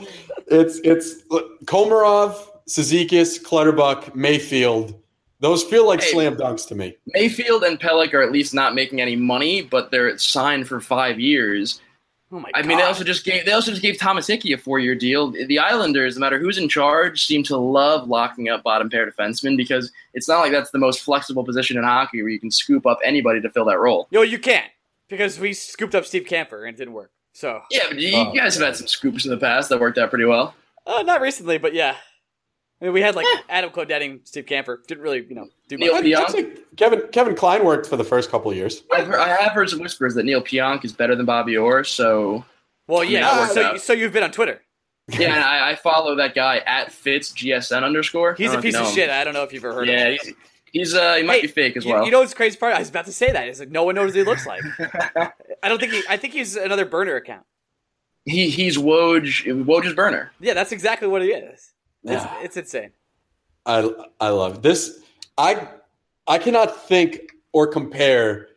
It's 0.48 0.80
it's 0.84 1.24
look, 1.30 1.60
Komarov, 1.66 2.36
Cizikas, 2.68 3.42
Clutterbuck, 3.44 4.16
Mayfield. 4.16 4.96
Those 5.42 5.64
feel 5.64 5.88
like 5.88 6.02
Hey. 6.02 6.12
slam 6.12 6.36
dunks 6.36 6.68
to 6.68 6.76
me. 6.76 6.98
Mayfield 7.08 7.64
and 7.64 7.80
Pelech 7.80 8.14
are 8.14 8.22
at 8.22 8.32
least 8.32 8.54
not 8.54 8.76
making 8.76 9.00
any 9.02 9.16
money, 9.16 9.62
but 9.62 9.90
they're 9.90 10.18
signed 10.18 10.68
for 10.68 10.80
five 10.82 11.20
years. 11.20 11.82
Oh 12.32 12.40
my 12.40 12.50
I 12.54 12.62
god! 12.62 12.68
mean, 12.68 12.78
they 12.78 12.84
also 12.84 13.04
just 13.04 13.26
gave 13.26 13.46
they 13.46 13.54
also 13.54 13.72
just 13.72 13.82
gave 13.82 13.98
Thomas 13.98 14.28
Hickey 14.28 14.54
a 14.54 14.58
four 14.58 14.80
year 14.80 14.96
deal. 14.96 15.32
The 15.32 15.58
Islanders, 15.58 16.16
no 16.16 16.20
matter 16.22 16.38
who's 16.40 16.58
in 16.60 16.70
charge, 16.70 17.26
seem 17.26 17.42
to 17.44 17.58
love 17.58 18.08
locking 18.08 18.50
up 18.50 18.64
bottom 18.64 18.90
pair 18.90 19.10
defensemen 19.10 19.58
because 19.58 19.92
it's 20.14 20.28
not 20.28 20.40
like 20.42 20.52
that's 20.52 20.72
the 20.72 20.78
most 20.78 21.02
flexible 21.02 21.44
position 21.44 21.78
in 21.78 21.84
hockey 21.84 22.22
where 22.22 22.32
you 22.32 22.40
can 22.40 22.52
scoop 22.52 22.86
up 22.86 23.00
anybody 23.04 23.42
to 23.42 23.50
fill 23.50 23.66
that 23.66 23.80
role. 23.80 24.08
No, 24.12 24.22
you 24.22 24.38
can't 24.38 24.70
because 25.10 25.40
we 25.40 25.54
scooped 25.54 25.96
up 25.96 26.06
Steve 26.06 26.24
Kampfer 26.24 26.66
and 26.68 26.76
it 26.76 26.78
didn't 26.78 26.94
work. 26.94 27.12
So, 27.34 27.62
Yeah, 27.70 27.82
but 27.90 28.00
you, 28.00 28.16
Oh, 28.16 28.32
you 28.34 28.40
guys 28.40 28.56
have 28.56 28.66
had 28.66 28.76
some 28.76 28.88
scoops 28.88 29.26
in 29.26 29.32
the 29.32 29.38
past 29.38 29.70
that 29.70 29.80
worked 29.80 29.98
out 29.98 30.10
pretty 30.10 30.26
well. 30.26 30.56
uh, 30.88 31.04
not 31.04 31.22
recently, 31.22 31.58
but 31.58 31.74
yeah. 31.74 31.96
I 32.82 32.86
mean, 32.86 32.94
we 32.94 33.02
had 33.02 33.16
like 33.16 33.26
Adam 33.50 33.72
Clendening, 33.72 34.26
Steve 34.26 34.46
Kampfer. 34.46 34.78
Didn't 34.88 35.04
really, 35.04 35.26
you 35.28 35.36
know, 35.36 35.48
do. 35.68 35.78
Neil 35.78 35.96
I'd- 35.96 36.10
Pionk? 36.10 36.36
I'd 36.36 36.78
Kevin 36.78 37.02
Kevin 37.12 37.36
Klein 37.36 37.66
worked 37.66 37.88
for 37.88 37.98
the 37.98 38.06
first 38.06 38.32
couple 38.32 38.50
of 38.52 38.56
years. 38.56 38.84
I've 38.94 39.06
heard, 39.06 39.20
I 39.20 39.28
have 39.28 39.52
heard 39.52 39.70
some 39.70 39.80
whispers 39.80 40.16
that 40.16 40.24
Neal 40.24 40.42
Pionk 40.42 40.86
is 40.86 40.94
better 40.94 41.14
than 41.14 41.26
Bobby 41.26 41.58
Orr, 41.58 41.84
so 41.84 42.46
Well, 42.88 43.00
that 43.02 43.10
yeah. 43.10 43.38
worked 43.42 43.54
So, 43.54 43.64
out. 43.64 43.82
so 43.82 43.92
you've 43.94 44.14
been 44.14 44.24
on 44.24 44.32
Twitter. 44.32 44.62
yeah, 45.10 45.34
and 45.36 45.44
I, 45.44 45.72
I 45.72 45.76
follow 45.76 46.16
that 46.16 46.36
guy 46.36 46.60
at 46.60 46.92
Fitz 46.94 47.34
GSN 47.34 47.84
underscore. 47.84 48.36
He's 48.36 48.52
a 48.52 48.54
know 48.54 48.60
if 48.60 48.66
you 48.66 48.72
piece 48.72 48.80
of 48.80 48.88
him. 48.88 48.94
shit. 48.96 49.10
I 49.10 49.24
don't 49.26 49.34
know 49.34 49.44
if 49.44 49.52
you've 49.52 49.66
ever 49.66 49.74
heard 49.74 49.88
Yeah, 49.90 50.08
of 50.08 50.22
him. 50.22 50.36
He's, 50.72 50.90
He's 50.92 50.96
uh, 50.96 51.16
he 51.16 51.24
might 51.24 51.36
Hey, 51.36 51.42
be 51.42 51.48
fake 51.48 51.78
as 51.78 51.86
you, 51.86 51.94
well. 51.94 52.06
you 52.06 52.12
know 52.12 52.20
what's 52.20 52.32
the 52.32 52.38
crazy 52.38 52.58
part? 52.58 52.74
I 52.76 52.80
was 52.80 52.90
about 52.90 53.06
to 53.06 53.12
say 53.14 53.28
that. 53.28 53.34
that. 53.34 53.48
Is 53.50 53.60
like 53.60 53.70
no 53.70 53.84
one 53.84 53.96
knows 53.96 54.08
what 54.12 54.16
he 54.18 54.24
looks 54.24 54.46
like. 54.46 54.62
I 55.64 55.68
don't 55.70 55.80
think 55.80 55.94
he. 55.94 56.04
I 56.10 56.18
think 56.18 56.34
he's 56.34 56.56
another 56.56 56.86
burner 56.86 57.16
account. 57.16 57.46
he 58.26 58.50
he's 58.50 58.78
Woj 58.78 59.46
Woj's 59.66 59.94
burner. 59.94 60.32
Yeah, 60.40 60.54
that's 60.54 60.72
exactly 60.72 61.08
what 61.08 61.22
he 61.22 61.30
is. 61.30 61.74
It's, 62.04 62.24
Yeah. 62.24 62.42
it's 62.42 62.58
insane. 62.58 62.92
I 63.66 63.90
I 64.20 64.30
love 64.30 64.62
this. 64.62 65.00
I 65.38 65.68
I 66.28 66.38
cannot 66.38 66.88
think 66.88 67.20
or 67.54 67.68
compare 67.68 68.48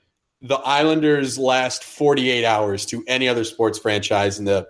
the 0.43 0.57
Islanders' 0.57 1.39
last 1.39 1.85
48 1.85 2.45
hours 2.45 2.85
to 2.87 3.05
any 3.07 3.29
other 3.29 3.45
sports 3.45 3.79
franchise 3.79 4.39
in 4.39 4.45
the 4.45 4.69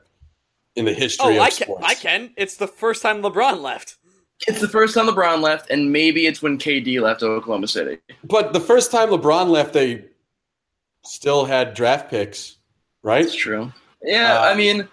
in 0.77 0.85
the 0.85 0.93
history 0.94 1.27
Oh, 1.27 1.36
of 1.36 1.40
I 1.43 1.51
can. 1.51 1.66
sports. 1.66 1.85
I 1.86 1.94
can. 1.94 2.31
It's 2.36 2.56
the 2.56 2.66
first 2.69 3.02
time 3.02 3.23
LeBron 3.23 3.60
left. 3.60 3.97
It's 4.48 4.60
the 4.60 4.69
first 4.69 4.94
time 4.94 5.06
LeBron 5.06 5.40
left, 5.40 5.70
and 5.70 5.93
maybe 5.93 6.27
it's 6.27 6.43
when 6.43 6.59
KD 6.59 7.01
left 7.01 7.23
Oklahoma 7.23 7.69
City. 7.69 7.98
But 8.24 8.52
the 8.52 8.60
first 8.60 8.90
time 8.90 9.09
LeBron 9.10 9.48
left, 9.48 9.73
they 9.73 10.05
still 11.05 11.44
had 11.44 11.74
draft 11.74 12.10
picks, 12.10 12.56
right? 13.02 13.24
It's 13.24 13.35
true. 13.35 13.73
Yeah, 14.02 14.40
Uh, 14.40 14.43
I 14.51 14.55
mean, 14.55 14.89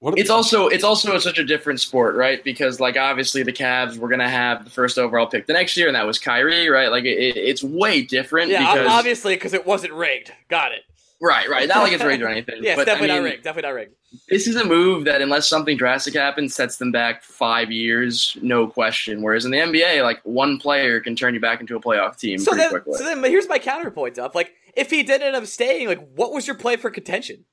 What 0.00 0.18
it's 0.18 0.30
also 0.30 0.68
it's 0.68 0.84
also 0.84 1.18
such 1.18 1.38
a 1.38 1.44
different 1.44 1.80
sport, 1.80 2.14
right? 2.14 2.42
Because 2.44 2.78
like 2.80 2.96
obviously 2.96 3.42
the 3.42 3.52
Cavs 3.52 3.98
were 3.98 4.08
gonna 4.08 4.28
have 4.28 4.64
the 4.64 4.70
first 4.70 4.96
overall 4.98 5.26
pick 5.26 5.46
the 5.46 5.52
next 5.52 5.76
year, 5.76 5.88
and 5.88 5.96
that 5.96 6.06
was 6.06 6.18
Kyrie, 6.18 6.68
right? 6.68 6.90
Like 6.90 7.04
it- 7.04 7.36
it's 7.36 7.62
way 7.64 8.02
different. 8.02 8.50
Yeah, 8.50 8.60
because, 8.74 8.88
obviously 8.88 9.34
because 9.34 9.52
it 9.54 9.66
wasn't 9.66 9.92
rigged. 9.92 10.32
Got 10.48 10.72
it. 10.72 10.84
Right, 11.20 11.48
right. 11.48 11.68
Not 11.68 11.78
like 11.78 11.92
it's 11.92 12.04
rigged 12.04 12.22
or 12.22 12.28
anything. 12.36 12.62
Yeah, 12.62 12.70
it's 12.72 12.80
but, 12.80 12.84
definitely 12.86 13.12
I 13.12 13.18
not 13.18 13.24
rigged. 13.24 13.44
Definitely 13.44 13.68
not 13.68 13.74
rigged. 13.74 13.94
This 14.28 14.46
is 14.46 14.56
a 14.56 14.64
move 14.64 15.04
that, 15.04 15.20
unless 15.20 15.48
something 15.48 15.76
drastic 15.76 16.14
happens, 16.14 16.54
sets 16.54 16.76
them 16.76 16.92
back 16.92 17.22
five 17.22 17.70
years, 17.70 18.36
no 18.42 18.66
question. 18.66 19.22
Whereas 19.22 19.44
in 19.44 19.50
the 19.50 19.58
NBA, 19.58 20.02
like 20.02 20.20
one 20.24 20.58
player 20.58 21.00
can 21.00 21.14
turn 21.16 21.34
you 21.34 21.40
back 21.40 21.60
into 21.60 21.76
a 21.76 21.80
playoff 21.80 22.18
team 22.18 22.38
So 22.38 22.52
pretty 22.52 22.62
then, 22.62 22.70
quickly. 22.70 22.98
so 22.98 23.04
then, 23.04 23.20
but 23.20 23.30
here's 23.30 23.48
my 23.48 23.58
counterpoint, 23.58 24.14
Duff. 24.14 24.34
Like, 24.34 24.52
if 24.74 24.90
he 24.90 25.02
did 25.02 25.22
end 25.22 25.36
up 25.36 25.46
staying, 25.46 25.88
like, 25.88 26.06
what 26.14 26.32
was 26.32 26.46
your 26.46 26.56
play 26.56 26.76
for 26.76 26.90
contention? 26.90 27.44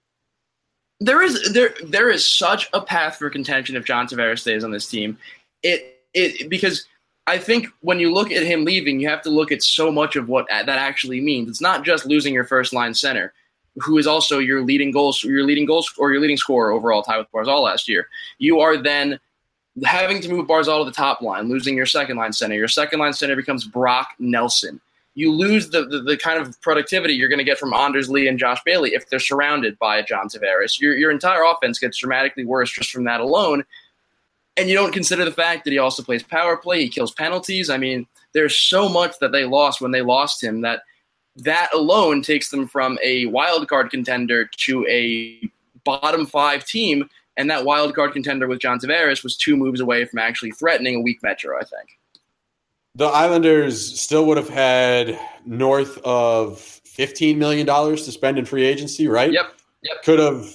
there 1.01 1.21
is 1.21 1.53
there 1.53 1.73
there 1.83 2.09
is 2.09 2.25
such 2.25 2.69
a 2.73 2.81
path 2.81 3.17
for 3.17 3.29
contention 3.29 3.75
if 3.75 3.85
John 3.85 4.07
Tavares 4.07 4.39
stays 4.39 4.63
on 4.63 4.71
this 4.71 4.87
team. 4.87 5.17
It 5.63 5.99
it 6.13 6.49
because 6.49 6.85
I 7.27 7.37
think 7.37 7.67
when 7.81 7.99
you 7.99 8.13
look 8.13 8.31
at 8.31 8.43
him 8.43 8.65
leaving, 8.65 8.99
you 8.99 9.09
have 9.09 9.21
to 9.23 9.29
look 9.29 9.51
at 9.51 9.63
so 9.63 9.91
much 9.91 10.15
of 10.15 10.29
what 10.29 10.47
that 10.49 10.69
actually 10.69 11.19
means. 11.21 11.49
It's 11.49 11.61
not 11.61 11.83
just 11.83 12.05
losing 12.05 12.33
your 12.33 12.43
first 12.45 12.71
line 12.71 12.93
center, 12.93 13.33
who 13.77 13.97
is 13.97 14.07
also 14.07 14.39
your 14.39 14.63
leading 14.63 14.91
goals, 14.91 15.23
your 15.23 15.43
leading 15.43 15.65
goals 15.65 15.93
or 15.97 16.11
your 16.11 16.21
leading 16.21 16.37
scorer 16.37 16.71
overall, 16.71 17.03
tied 17.03 17.17
with 17.17 17.31
Barzal 17.31 17.63
last 17.63 17.87
year. 17.87 18.07
You 18.37 18.59
are 18.59 18.77
then 18.77 19.19
having 19.83 20.21
to 20.21 20.29
move 20.29 20.47
Barzal 20.47 20.79
to 20.79 20.85
the 20.85 20.95
top 20.95 21.21
line, 21.21 21.49
losing 21.49 21.75
your 21.75 21.85
second 21.85 22.17
line 22.17 22.33
center. 22.33 22.55
Your 22.55 22.67
second 22.67 22.99
line 22.99 23.13
center 23.13 23.35
becomes 23.35 23.65
Brock 23.65 24.09
Nelson. 24.19 24.79
You 25.15 25.31
lose 25.31 25.69
the, 25.69 25.85
the, 25.85 26.01
the 26.01 26.17
kind 26.17 26.39
of 26.39 26.59
productivity 26.61 27.13
you're 27.13 27.29
going 27.29 27.39
to 27.39 27.45
get 27.45 27.57
from 27.57 27.73
Anders 27.73 28.09
Lee 28.09 28.27
and 28.27 28.37
Josh 28.37 28.59
Bailey 28.65 28.93
if 28.93 29.09
they're 29.09 29.19
surrounded 29.19 29.79
by 29.79 30.01
John 30.01 30.27
Tavares. 30.27 30.79
Your, 30.79 30.95
your 30.95 31.11
entire 31.11 31.43
offense 31.43 31.79
gets 31.79 31.97
dramatically 31.97 32.45
worse 32.45 32.71
just 32.71 32.91
from 32.91 33.05
that 33.05 33.21
alone. 33.21 33.63
And 34.57 34.69
you 34.69 34.75
don't 34.75 34.93
consider 34.93 35.25
the 35.25 35.31
fact 35.31 35.63
that 35.65 35.71
he 35.71 35.79
also 35.79 36.03
plays 36.03 36.23
power 36.23 36.57
play, 36.57 36.81
he 36.81 36.89
kills 36.89 37.13
penalties. 37.13 37.69
I 37.69 37.77
mean, 37.77 38.07
there's 38.33 38.55
so 38.55 38.87
much 38.89 39.19
that 39.19 39.31
they 39.31 39.45
lost 39.45 39.81
when 39.81 39.91
they 39.91 40.01
lost 40.01 40.43
him 40.43 40.61
that 40.61 40.81
that 41.37 41.69
alone 41.73 42.21
takes 42.21 42.49
them 42.49 42.67
from 42.67 42.97
a 43.03 43.25
wild 43.27 43.67
card 43.67 43.91
contender 43.91 44.49
to 44.57 44.85
a 44.87 45.49
bottom 45.83 46.25
five 46.25 46.65
team. 46.65 47.09
And 47.37 47.49
that 47.49 47.65
wild 47.65 47.93
card 47.93 48.13
contender 48.13 48.47
with 48.47 48.59
John 48.59 48.79
Tavares 48.79 49.23
was 49.23 49.35
two 49.35 49.57
moves 49.57 49.81
away 49.81 50.05
from 50.05 50.19
actually 50.19 50.51
threatening 50.51 50.95
a 50.95 51.01
weak 51.01 51.21
Metro, 51.21 51.57
I 51.57 51.63
think. 51.63 51.89
The 52.95 53.07
Islanders 53.07 53.99
still 53.99 54.25
would 54.27 54.37
have 54.37 54.47
had 54.47 55.19
north 55.45 55.97
of 56.05 56.59
$15 56.97 57.35
million 57.35 57.67
to 57.67 57.97
spend 57.97 58.39
in 58.39 58.45
free 58.45 58.65
agency, 58.65 59.09
right? 59.09 59.33
Yep. 59.33 59.53
Yep. 59.83 60.03
Could 60.03 60.19
have, 60.19 60.53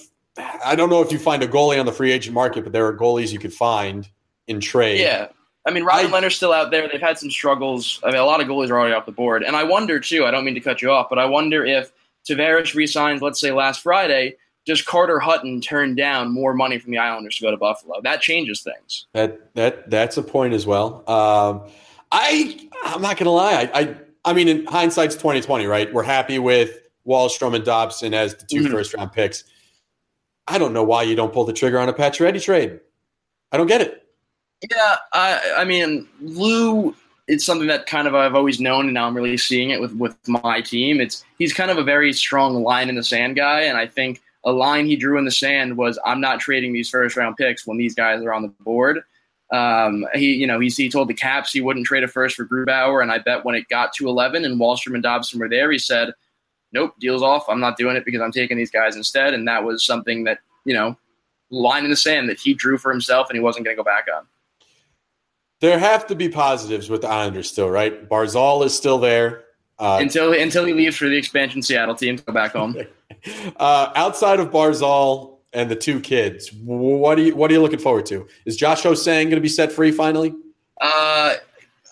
I 0.65 0.75
don't 0.75 0.89
know 0.89 1.03
if 1.03 1.11
you 1.11 1.19
find 1.19 1.43
a 1.43 1.47
goalie 1.47 1.79
on 1.79 1.85
the 1.85 1.91
free 1.91 2.11
agent 2.11 2.33
market, 2.33 2.63
but 2.63 2.73
there 2.73 2.87
are 2.87 2.97
goalies 2.97 3.31
you 3.31 3.37
could 3.37 3.53
find 3.53 4.09
in 4.47 4.59
trade. 4.59 5.01
Yeah. 5.01 5.27
I 5.65 5.71
mean, 5.71 5.83
Ryan 5.83 6.07
I- 6.07 6.09
Leonard's 6.11 6.35
still 6.35 6.53
out 6.53 6.71
there. 6.71 6.87
They've 6.89 6.99
had 7.01 7.17
some 7.19 7.29
struggles. 7.29 7.99
I 8.03 8.07
mean, 8.07 8.17
a 8.17 8.25
lot 8.25 8.41
of 8.41 8.47
goalies 8.47 8.69
are 8.69 8.79
already 8.79 8.93
off 8.95 9.05
the 9.05 9.11
board. 9.11 9.43
And 9.43 9.55
I 9.55 9.63
wonder, 9.63 9.99
too, 9.99 10.25
I 10.25 10.31
don't 10.31 10.43
mean 10.45 10.55
to 10.55 10.61
cut 10.61 10.81
you 10.81 10.91
off, 10.91 11.07
but 11.09 11.19
I 11.19 11.25
wonder 11.25 11.63
if 11.65 11.91
Tavares 12.27 12.73
resigns, 12.75 13.21
let's 13.21 13.39
say, 13.39 13.51
last 13.51 13.81
Friday, 13.81 14.35
does 14.65 14.81
Carter 14.81 15.19
Hutton 15.19 15.59
turn 15.61 15.95
down 15.95 16.31
more 16.31 16.53
money 16.53 16.77
from 16.79 16.91
the 16.91 16.97
Islanders 16.99 17.37
to 17.37 17.43
go 17.43 17.51
to 17.51 17.57
Buffalo? 17.57 17.99
That 18.01 18.21
changes 18.21 18.61
things. 18.61 19.07
That 19.13 19.53
that 19.55 19.89
that's 19.89 20.17
a 20.17 20.23
point 20.23 20.53
as 20.53 20.67
well. 20.67 21.03
Um, 21.09 21.67
I 22.11 22.69
I'm 22.83 23.01
not 23.01 23.17
gonna 23.17 23.31
lie. 23.31 23.69
I, 23.73 23.79
I 23.81 23.95
I 24.25 24.33
mean, 24.33 24.47
in 24.47 24.65
hindsight's 24.67 25.15
twenty 25.15 25.41
twenty, 25.41 25.65
right? 25.65 25.91
We're 25.91 26.03
happy 26.03 26.37
with 26.37 26.79
Wahlstrom 27.07 27.55
and 27.55 27.65
Dobson 27.65 28.13
as 28.13 28.35
the 28.35 28.45
2 28.45 28.61
Mhm. 28.65 28.71
first 28.71 28.93
round 28.93 29.11
picks. 29.13 29.43
I 30.47 30.59
don't 30.59 30.73
know 30.73 30.83
why 30.83 31.01
you 31.03 31.15
don't 31.15 31.33
pull 31.33 31.45
the 31.45 31.53
trigger 31.53 31.79
on 31.79 31.89
a 31.89 31.93
Pacioretty 31.93 32.43
trade. 32.43 32.79
I 33.51 33.57
don't 33.57 33.65
get 33.67 33.81
it. 33.81 34.05
Yeah, 34.69 34.97
I, 35.13 35.53
I 35.57 35.63
mean, 35.65 36.07
Lou. 36.21 36.95
It's 37.27 37.45
something 37.45 37.67
that 37.67 37.85
kind 37.85 38.07
of 38.07 38.15
I've 38.15 38.35
always 38.35 38.59
known, 38.59 38.85
and 38.85 38.93
now 38.93 39.07
I'm 39.07 39.15
really 39.15 39.37
seeing 39.37 39.69
it 39.69 39.79
with 39.79 39.93
with 39.93 40.15
my 40.27 40.59
team. 40.61 40.99
It's 40.99 41.23
he's 41.37 41.53
kind 41.53 41.71
of 41.71 41.77
a 41.77 41.83
very 41.83 42.11
strong 42.13 42.61
line 42.61 42.89
in 42.89 42.95
the 42.95 43.03
sand 43.03 43.35
guy, 43.35 43.61
and 43.61 43.77
I 43.77 43.87
think 43.87 44.21
a 44.43 44.51
line 44.51 44.85
he 44.85 44.95
drew 44.95 45.17
in 45.17 45.25
the 45.25 45.31
sand 45.31 45.77
was 45.77 45.97
I'm 46.05 46.19
not 46.19 46.39
trading 46.39 46.73
these 46.73 46.89
first 46.89 47.15
round 47.15 47.37
picks 47.37 47.65
when 47.65 47.77
these 47.77 47.95
guys 47.95 48.21
are 48.23 48.33
on 48.33 48.41
the 48.41 48.49
board. 48.59 49.01
Um, 49.53 50.05
he, 50.13 50.33
you 50.33 50.47
know, 50.47 50.59
he, 50.59 50.69
he 50.69 50.89
told 50.89 51.09
the 51.09 51.13
Caps 51.13 51.51
he 51.51 51.61
wouldn't 51.61 51.85
trade 51.85 52.03
a 52.03 52.07
first 52.07 52.35
for 52.35 52.45
Grubauer, 52.45 53.01
and 53.01 53.11
I 53.11 53.19
bet 53.19 53.45
when 53.45 53.55
it 53.55 53.69
got 53.69 53.93
to 53.93 54.07
11 54.07 54.43
and 54.43 54.59
Wahlstrom 54.59 54.93
and 54.93 55.03
Dobson 55.03 55.39
were 55.39 55.49
there, 55.49 55.71
he 55.71 55.77
said, 55.77 56.13
"Nope, 56.73 56.95
deal's 56.99 57.21
off. 57.21 57.45
I'm 57.47 57.59
not 57.59 57.77
doing 57.77 57.95
it 57.95 58.03
because 58.03 58.21
I'm 58.21 58.31
taking 58.31 58.57
these 58.57 58.71
guys 58.71 58.95
instead." 58.95 59.33
And 59.33 59.47
that 59.47 59.63
was 59.63 59.85
something 59.85 60.25
that 60.25 60.39
you 60.65 60.73
know, 60.73 60.97
line 61.49 61.83
in 61.83 61.89
the 61.89 61.95
sand 61.95 62.29
that 62.29 62.39
he 62.39 62.53
drew 62.53 62.77
for 62.77 62.91
himself, 62.91 63.29
and 63.29 63.37
he 63.37 63.43
wasn't 63.43 63.65
going 63.65 63.75
to 63.75 63.79
go 63.79 63.85
back 63.85 64.05
on. 64.15 64.25
There 65.61 65.79
have 65.79 66.07
to 66.07 66.15
be 66.15 66.27
positives 66.27 66.89
with 66.89 67.01
the 67.01 67.07
Islanders 67.07 67.49
still, 67.49 67.69
right? 67.69 68.09
Barzal 68.09 68.65
is 68.65 68.75
still 68.75 68.97
there. 68.97 69.45
Uh, 69.79 69.99
until 70.01 70.33
until 70.33 70.65
he 70.65 70.73
leaves 70.73 70.97
for 70.97 71.07
the 71.07 71.15
expansion 71.17 71.61
Seattle 71.61 71.95
team 71.95 72.17
to 72.17 72.23
go 72.23 72.33
back 72.33 72.51
home. 72.51 72.75
uh, 73.57 73.91
outside 73.95 74.39
of 74.39 74.51
Barzal 74.51 75.37
and 75.53 75.71
the 75.71 75.75
two 75.75 75.99
kids, 75.99 76.51
what 76.53 77.17
are 77.17 77.21
you 77.21 77.35
what 77.35 77.49
are 77.49 77.53
you 77.53 77.61
looking 77.61 77.79
forward 77.79 78.05
to? 78.07 78.27
Is 78.45 78.57
Josh 78.57 78.83
Ho-Sang 78.83 79.25
going 79.25 79.35
to 79.35 79.41
be 79.41 79.49
set 79.49 79.71
free 79.71 79.91
finally? 79.91 80.33
Uh, 80.79 81.35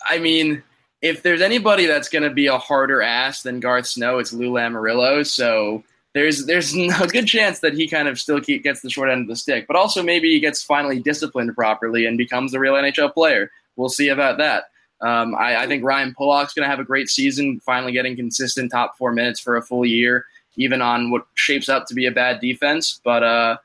I 0.08 0.18
mean, 0.18 0.62
if 1.02 1.22
there's 1.22 1.40
anybody 1.40 1.86
that's 1.86 2.08
going 2.08 2.24
to 2.24 2.30
be 2.30 2.46
a 2.46 2.58
harder 2.58 3.02
ass 3.02 3.42
than 3.42 3.60
Garth 3.60 3.86
Snow, 3.86 4.18
it's 4.18 4.32
Lou 4.32 4.50
Lamoriello. 4.50 5.26
So 5.26 5.82
there's 6.14 6.46
there's 6.46 6.74
a 7.00 7.06
good 7.06 7.26
chance 7.26 7.60
that 7.60 7.74
he 7.74 7.88
kind 7.88 8.08
of 8.08 8.18
still 8.18 8.40
keep, 8.40 8.62
gets 8.62 8.80
the 8.80 8.90
short 8.90 9.10
end 9.10 9.22
of 9.22 9.28
the 9.28 9.36
stick, 9.36 9.66
but 9.66 9.76
also 9.76 10.02
maybe 10.02 10.30
he 10.30 10.40
gets 10.40 10.62
finally 10.62 11.00
disciplined 11.00 11.54
properly 11.54 12.06
and 12.06 12.18
becomes 12.18 12.54
a 12.54 12.58
real 12.58 12.74
NHL 12.74 13.12
player. 13.12 13.50
We'll 13.80 13.88
see 13.88 14.08
about 14.08 14.38
that. 14.38 14.64
Um, 15.00 15.34
I, 15.34 15.62
I 15.62 15.66
think 15.66 15.82
Ryan 15.82 16.14
Pulock's 16.14 16.52
going 16.52 16.64
to 16.64 16.70
have 16.70 16.80
a 16.80 16.84
great 16.84 17.08
season, 17.08 17.60
finally 17.60 17.92
getting 17.92 18.16
consistent 18.16 18.70
top 18.70 18.98
four 18.98 19.12
minutes 19.12 19.40
for 19.40 19.56
a 19.56 19.62
full 19.62 19.86
year, 19.86 20.26
even 20.56 20.82
on 20.82 21.10
what 21.10 21.26
shapes 21.34 21.68
up 21.68 21.86
to 21.86 21.94
be 21.94 22.06
a 22.06 22.10
bad 22.10 22.40
defense. 22.40 23.00
But 23.02 23.22
uh, 23.22 23.56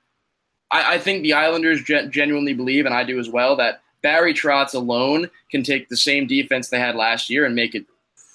I, 0.71 0.95
I 0.95 0.97
think 0.97 1.23
the 1.23 1.33
Islanders 1.33 1.83
gen- 1.83 2.11
genuinely 2.11 2.53
believe, 2.53 2.85
and 2.85 2.95
I 2.95 3.03
do 3.03 3.19
as 3.19 3.29
well, 3.29 3.57
that 3.57 3.81
Barry 4.01 4.33
Trotz 4.33 4.73
alone 4.73 5.29
can 5.51 5.63
take 5.63 5.89
the 5.89 5.97
same 5.97 6.25
defense 6.25 6.69
they 6.69 6.79
had 6.79 6.95
last 6.95 7.29
year 7.29 7.45
and 7.45 7.53
make 7.53 7.75
it 7.75 7.85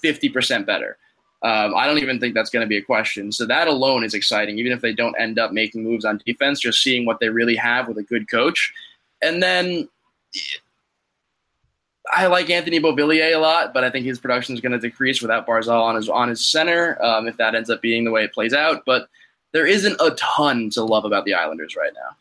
50% 0.03 0.65
better. 0.65 0.97
Um, 1.43 1.73
I 1.75 1.87
don't 1.87 1.97
even 1.97 2.19
think 2.19 2.35
that's 2.35 2.51
going 2.51 2.63
to 2.63 2.69
be 2.69 2.77
a 2.77 2.83
question. 2.83 3.31
So 3.31 3.47
that 3.47 3.67
alone 3.67 4.03
is 4.03 4.13
exciting, 4.13 4.59
even 4.59 4.71
if 4.71 4.81
they 4.81 4.93
don't 4.93 5.15
end 5.19 5.39
up 5.39 5.53
making 5.53 5.83
moves 5.83 6.05
on 6.05 6.21
defense, 6.23 6.59
just 6.59 6.83
seeing 6.83 7.05
what 7.05 7.19
they 7.19 7.29
really 7.29 7.55
have 7.55 7.87
with 7.87 7.97
a 7.97 8.03
good 8.03 8.29
coach. 8.29 8.71
And 9.23 9.41
then 9.41 9.89
I 12.13 12.27
like 12.27 12.49
Anthony 12.49 12.79
Beauvillier 12.81 13.33
a 13.33 13.37
lot, 13.37 13.73
but 13.73 13.83
I 13.85 13.89
think 13.89 14.05
his 14.05 14.19
production 14.19 14.53
is 14.53 14.61
going 14.61 14.73
to 14.73 14.79
decrease 14.79 15.21
without 15.21 15.47
Barzal 15.47 15.81
on 15.81 15.95
his 15.95 16.09
on 16.09 16.27
his 16.29 16.45
center. 16.45 17.01
Um, 17.03 17.27
if 17.27 17.37
that 17.37 17.55
ends 17.55 17.69
up 17.69 17.81
being 17.81 18.03
the 18.03 18.11
way 18.11 18.23
it 18.23 18.33
plays 18.33 18.53
out, 18.53 18.83
but 18.85 19.07
there 19.53 19.65
isn't 19.65 19.95
a 19.99 20.11
ton 20.11 20.69
to 20.71 20.83
love 20.83 21.05
about 21.05 21.25
the 21.25 21.33
Islanders 21.35 21.75
right 21.75 21.91
now. 21.93 22.15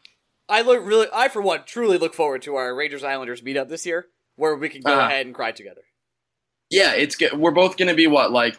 I 0.49 0.63
look 0.63 0.85
really, 0.85 1.07
I 1.13 1.29
for 1.29 1.41
one, 1.43 1.63
truly 1.65 1.97
look 1.99 2.15
forward 2.15 2.43
to 2.43 2.57
our 2.57 2.75
Rangers 2.75 3.05
Islanders 3.05 3.41
meetup 3.43 3.69
this 3.69 3.87
year, 3.87 4.07
where 4.37 4.55
we 4.57 4.69
can 4.69 4.81
go 4.83 4.93
Uh-huh. 4.93 5.07
ahead 5.07 5.27
and 5.27 5.35
cry 5.35 5.53
together. 5.53 5.83
Yeah, 6.71 6.93
it's 6.93 7.17
good. 7.17 7.33
We're 7.33 7.51
both 7.51 7.77
going 7.77 7.89
to 7.89 7.95
be 7.95 8.07
what 8.07 8.31
like 8.33 8.59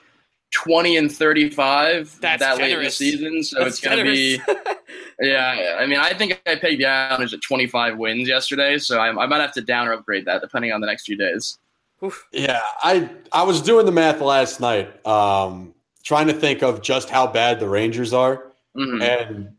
twenty 0.54 0.98
and 0.98 1.10
thirty-five 1.12 2.18
That's 2.22 2.42
that 2.42 2.58
late 2.58 2.78
in 2.78 2.84
the 2.84 2.90
season, 2.92 3.44
so 3.44 3.60
That's 3.60 3.78
it's 3.78 3.80
going 3.86 3.98
to 3.98 4.04
be. 4.12 4.42
generous. 5.22 5.60
Yeah, 5.60 5.78
I 5.80 5.86
mean, 5.86 6.00
I 6.00 6.14
think 6.14 6.42
I 6.46 6.56
pegged 6.56 6.80
the 6.82 6.86
Islanders 6.86 7.34
at 7.34 7.42
twenty-five 7.42 7.98
wins 7.98 8.28
yesterday, 8.28 8.78
so 8.78 9.00
I, 9.00 9.10
I 9.10 9.26
might 9.28 9.42
have 9.42 9.54
to 9.54 9.62
down 9.62 9.88
or 9.88 9.94
upgrade 9.94 10.26
that 10.26 10.42
depending 10.42 10.72
on 10.72 10.82
the 10.82 10.88
next 10.88 11.06
few 11.06 11.18
days. 11.18 11.58
Oof. 12.04 12.28
Yeah, 12.32 12.60
I 12.84 13.10
I 13.32 13.44
was 13.44 13.62
doing 13.62 13.86
the 13.86 13.92
math 13.92 14.22
last 14.22 14.60
night, 14.60 15.06
um, 15.06 15.74
trying 16.04 16.28
to 16.28 16.34
think 16.34 16.64
of 16.64 16.82
just 16.82 17.10
how 17.10 17.28
bad 17.28 17.60
the 17.60 17.70
Rangers 17.70 18.14
are, 18.14 18.52
Mhm. 18.76 19.02
and 19.04 19.50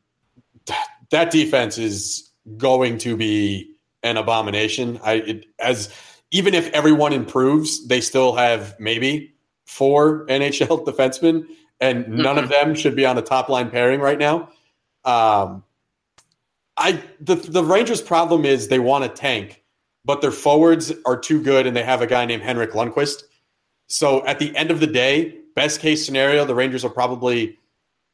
th- 0.66 0.78
that 1.10 1.30
defense 1.30 1.78
is 1.78 2.30
going 2.56 2.98
to 2.98 3.16
be 3.16 3.70
an 4.02 4.16
abomination. 4.16 4.98
I 5.04 5.12
it, 5.14 5.46
as 5.60 5.88
even 6.32 6.54
if 6.54 6.68
everyone 6.70 7.12
improves, 7.12 7.86
they 7.86 8.00
still 8.00 8.34
have 8.34 8.74
maybe 8.80 9.34
four 9.66 10.26
NHL 10.26 10.84
defensemen, 10.86 11.46
and 11.80 12.08
none 12.08 12.38
of 12.38 12.48
them 12.48 12.74
should 12.74 12.96
be 12.96 13.06
on 13.06 13.14
the 13.16 13.22
top 13.22 13.48
line 13.48 13.70
pairing 13.70 14.00
right 14.00 14.18
now. 14.18 14.48
Um, 15.04 15.64
I 16.76 17.02
the 17.20 17.34
the 17.34 17.64
Rangers' 17.64 18.00
problem 18.00 18.44
is 18.44 18.68
they 18.68 18.78
want 18.78 19.04
to 19.04 19.10
tank, 19.10 19.62
but 20.04 20.20
their 20.20 20.30
forwards 20.30 20.92
are 21.04 21.18
too 21.18 21.42
good, 21.42 21.66
and 21.66 21.76
they 21.76 21.82
have 21.82 22.02
a 22.02 22.06
guy 22.06 22.24
named 22.24 22.42
Henrik 22.42 22.72
Lundqvist. 22.72 23.24
So 23.88 24.24
at 24.26 24.38
the 24.38 24.56
end 24.56 24.70
of 24.70 24.80
the 24.80 24.86
day, 24.86 25.38
best 25.54 25.80
case 25.80 26.04
scenario, 26.04 26.44
the 26.44 26.54
Rangers 26.54 26.84
are 26.84 26.90
probably 26.90 27.58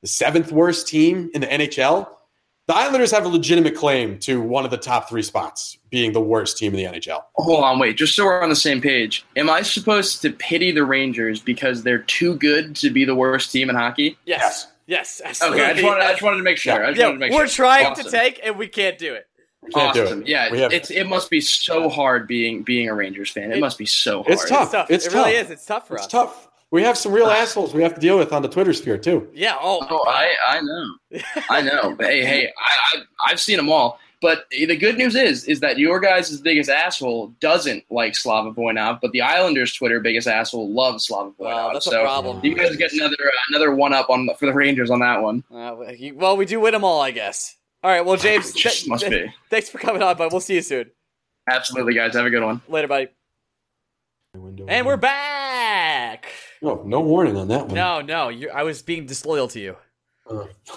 the 0.02 0.08
seventh 0.08 0.52
worst 0.52 0.88
team 0.88 1.30
in 1.34 1.40
the 1.40 1.46
NHL. 1.46 2.08
The 2.66 2.74
Islanders 2.74 3.10
have 3.12 3.24
a 3.24 3.28
legitimate 3.28 3.74
claim 3.74 4.18
to 4.20 4.42
one 4.42 4.66
of 4.66 4.70
the 4.70 4.76
top 4.76 5.08
three 5.08 5.22
spots, 5.22 5.78
being 5.88 6.12
the 6.12 6.20
worst 6.20 6.58
team 6.58 6.74
in 6.74 6.76
the 6.76 6.98
NHL. 6.98 7.22
Hold 7.36 7.64
on, 7.64 7.78
wait. 7.78 7.96
Just 7.96 8.14
so 8.14 8.26
we're 8.26 8.42
on 8.42 8.50
the 8.50 8.56
same 8.56 8.82
page, 8.82 9.24
am 9.36 9.48
I 9.48 9.62
supposed 9.62 10.20
to 10.20 10.30
pity 10.30 10.70
the 10.70 10.84
Rangers 10.84 11.40
because 11.40 11.82
they're 11.82 12.00
too 12.00 12.34
good 12.36 12.76
to 12.76 12.90
be 12.90 13.06
the 13.06 13.14
worst 13.14 13.52
team 13.52 13.70
in 13.70 13.76
hockey? 13.76 14.18
Yes. 14.26 14.66
Yes. 14.88 15.20
absolutely. 15.24 15.60
Okay, 15.60 15.70
I 15.70 15.72
just 15.74 15.84
wanted, 15.84 16.02
I 16.02 16.10
just 16.10 16.22
wanted 16.22 16.36
to 16.38 16.42
make 16.42 16.56
sure. 16.56 16.84
I 16.84 16.88
just 16.88 16.98
yeah, 16.98 17.06
wanted 17.06 17.18
to 17.18 17.20
make 17.20 17.32
we're 17.32 17.46
sure. 17.46 17.66
trying 17.66 17.86
Awesome. 17.86 18.04
to 18.06 18.10
take, 18.10 18.40
and 18.42 18.56
we 18.58 18.66
can't 18.66 18.98
do 18.98 19.14
it. 19.14 19.26
Can't 19.72 19.94
do 19.94 20.04
awesome. 20.04 20.22
it. 20.22 20.28
Yeah, 20.28 20.54
have- 20.54 20.72
it's 20.72 20.90
it 20.90 21.04
must 21.06 21.30
be 21.30 21.40
so 21.42 21.88
hard 21.88 22.26
being 22.26 22.62
being 22.62 22.88
a 22.88 22.94
Rangers 22.94 23.30
fan. 23.30 23.52
It, 23.52 23.58
It- 23.58 23.60
must 23.60 23.76
be 23.78 23.86
so 23.86 24.22
hard. 24.22 24.32
It's 24.32 24.48
tough. 24.48 24.62
It's 24.62 24.72
tough. 24.72 24.90
It's 24.90 25.06
it 25.06 25.12
really 25.12 25.32
is. 25.32 25.50
It's 25.50 25.66
tough 25.66 25.86
for 25.86 25.96
It's 25.96 26.06
us. 26.06 26.10
tough. 26.10 26.48
We 26.70 26.82
have 26.82 26.96
some 26.98 27.12
real 27.12 27.26
ah. 27.26 27.32
assholes 27.32 27.72
we 27.74 27.82
have 27.82 27.94
to 27.94 28.00
deal 28.00 28.18
with 28.18 28.32
on 28.32 28.42
the 28.42 28.48
Twitter 28.48 28.72
sphere 28.72 28.98
too. 28.98 29.28
Yeah. 29.34 29.56
Oh. 29.60 29.86
Oh, 29.90 30.04
I 30.08 30.34
I 30.46 30.60
know, 30.60 31.20
I 31.50 31.60
know. 31.62 31.94
But 31.96 32.06
hey, 32.06 32.24
hey, 32.24 32.46
I, 32.46 32.98
I 32.98 33.02
I've 33.30 33.40
seen 33.40 33.56
them 33.56 33.68
all. 33.70 33.98
But 34.20 34.46
the 34.50 34.76
good 34.76 34.98
news 34.98 35.14
is, 35.14 35.44
is 35.44 35.60
that 35.60 35.78
your 35.78 36.00
guys' 36.00 36.40
biggest 36.40 36.68
asshole 36.68 37.28
doesn't 37.40 37.84
like 37.88 38.16
Slava 38.16 38.52
Voinov, 38.52 39.00
but 39.00 39.12
the 39.12 39.20
Islanders' 39.20 39.72
Twitter 39.72 40.00
biggest 40.00 40.26
asshole 40.26 40.72
loves 40.72 41.06
Slava 41.06 41.30
Voinov. 41.30 41.34
Well, 41.38 41.72
that's 41.72 41.86
a 41.86 42.00
problem. 42.00 42.44
you 42.44 42.54
guys 42.56 42.74
get 42.76 42.92
another 42.92 43.14
uh, 43.24 43.30
another 43.50 43.74
one 43.74 43.92
up 43.92 44.10
on 44.10 44.28
for 44.38 44.46
the 44.46 44.52
Rangers 44.52 44.90
on 44.90 44.98
that 45.00 45.22
one. 45.22 45.44
Uh, 45.54 45.76
well, 46.14 46.36
we 46.36 46.46
do 46.46 46.58
win 46.58 46.72
them 46.72 46.82
all, 46.82 47.00
I 47.00 47.12
guess. 47.12 47.56
All 47.84 47.90
right. 47.92 48.04
Well, 48.04 48.16
James, 48.16 48.52
th- 48.54 48.88
must 48.88 49.08
be. 49.08 49.32
thanks 49.50 49.68
for 49.68 49.78
coming 49.78 50.02
on, 50.02 50.16
but 50.16 50.32
We'll 50.32 50.40
see 50.40 50.56
you 50.56 50.62
soon. 50.62 50.90
Absolutely, 51.48 51.94
guys. 51.94 52.14
Have 52.14 52.26
a 52.26 52.30
good 52.30 52.42
one. 52.42 52.60
Later, 52.68 52.88
buddy. 52.88 53.08
And 54.68 54.84
we're 54.86 54.96
back. 54.96 56.26
no, 56.60 56.82
no 56.84 57.00
warning 57.00 57.36
on 57.36 57.48
that 57.48 57.66
one. 57.66 57.74
No, 57.74 58.00
no, 58.00 58.28
you 58.28 58.50
I 58.50 58.62
was 58.64 58.82
being 58.82 59.06
disloyal 59.06 59.48
to 59.48 59.60
you. 59.60 59.76
Uh, 60.30 60.44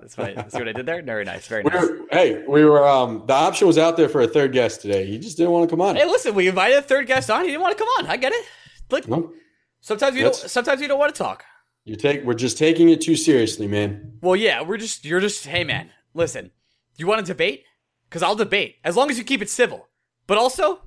That's 0.00 0.14
funny. 0.14 0.34
See 0.48 0.58
what 0.58 0.68
I 0.68 0.72
did 0.72 0.86
there? 0.86 1.02
Very 1.02 1.24
nice. 1.24 1.46
Very 1.46 1.62
we 1.62 1.70
nice. 1.70 1.82
were, 1.88 2.00
hey, 2.10 2.44
we 2.48 2.64
were. 2.64 2.86
Um, 2.86 3.24
the 3.26 3.32
option 3.34 3.66
was 3.66 3.78
out 3.78 3.96
there 3.96 4.08
for 4.08 4.20
a 4.20 4.26
third 4.26 4.52
guest 4.52 4.82
today. 4.82 5.06
He 5.06 5.18
just 5.18 5.36
didn't 5.36 5.52
want 5.52 5.68
to 5.68 5.72
come 5.74 5.80
on. 5.80 5.96
Hey, 5.96 6.04
listen, 6.06 6.34
we 6.34 6.48
invited 6.48 6.78
a 6.78 6.82
third 6.82 7.06
guest 7.06 7.30
on. 7.30 7.42
He 7.42 7.48
didn't 7.48 7.62
want 7.62 7.76
to 7.76 7.84
come 7.84 7.88
on. 7.98 8.06
I 8.06 8.16
get 8.16 8.32
it. 8.32 8.44
Look, 8.90 9.06
No, 9.08 9.32
sometimes 9.80 10.16
you 10.16 10.22
don't. 10.24 10.34
Sometimes 10.34 10.80
you 10.80 10.88
don't 10.88 10.98
want 10.98 11.14
to 11.14 11.18
talk. 11.18 11.44
you 11.84 11.96
take. 11.96 12.24
We're 12.24 12.34
just 12.34 12.58
taking 12.58 12.88
it 12.88 13.00
too 13.00 13.16
seriously, 13.16 13.68
man. 13.68 14.18
Well, 14.20 14.36
yeah, 14.36 14.62
we're 14.62 14.78
just. 14.78 15.04
You're 15.04 15.20
just. 15.20 15.46
Hey, 15.46 15.64
man, 15.64 15.90
listen. 16.14 16.50
You 16.96 17.06
want 17.06 17.24
to 17.24 17.32
debate? 17.32 17.64
Because 18.08 18.22
I'll 18.22 18.34
debate 18.34 18.76
as 18.84 18.96
long 18.96 19.10
as 19.10 19.18
you 19.18 19.24
keep 19.24 19.42
it 19.42 19.50
civil. 19.50 19.86
But 20.26 20.38
also, 20.38 20.80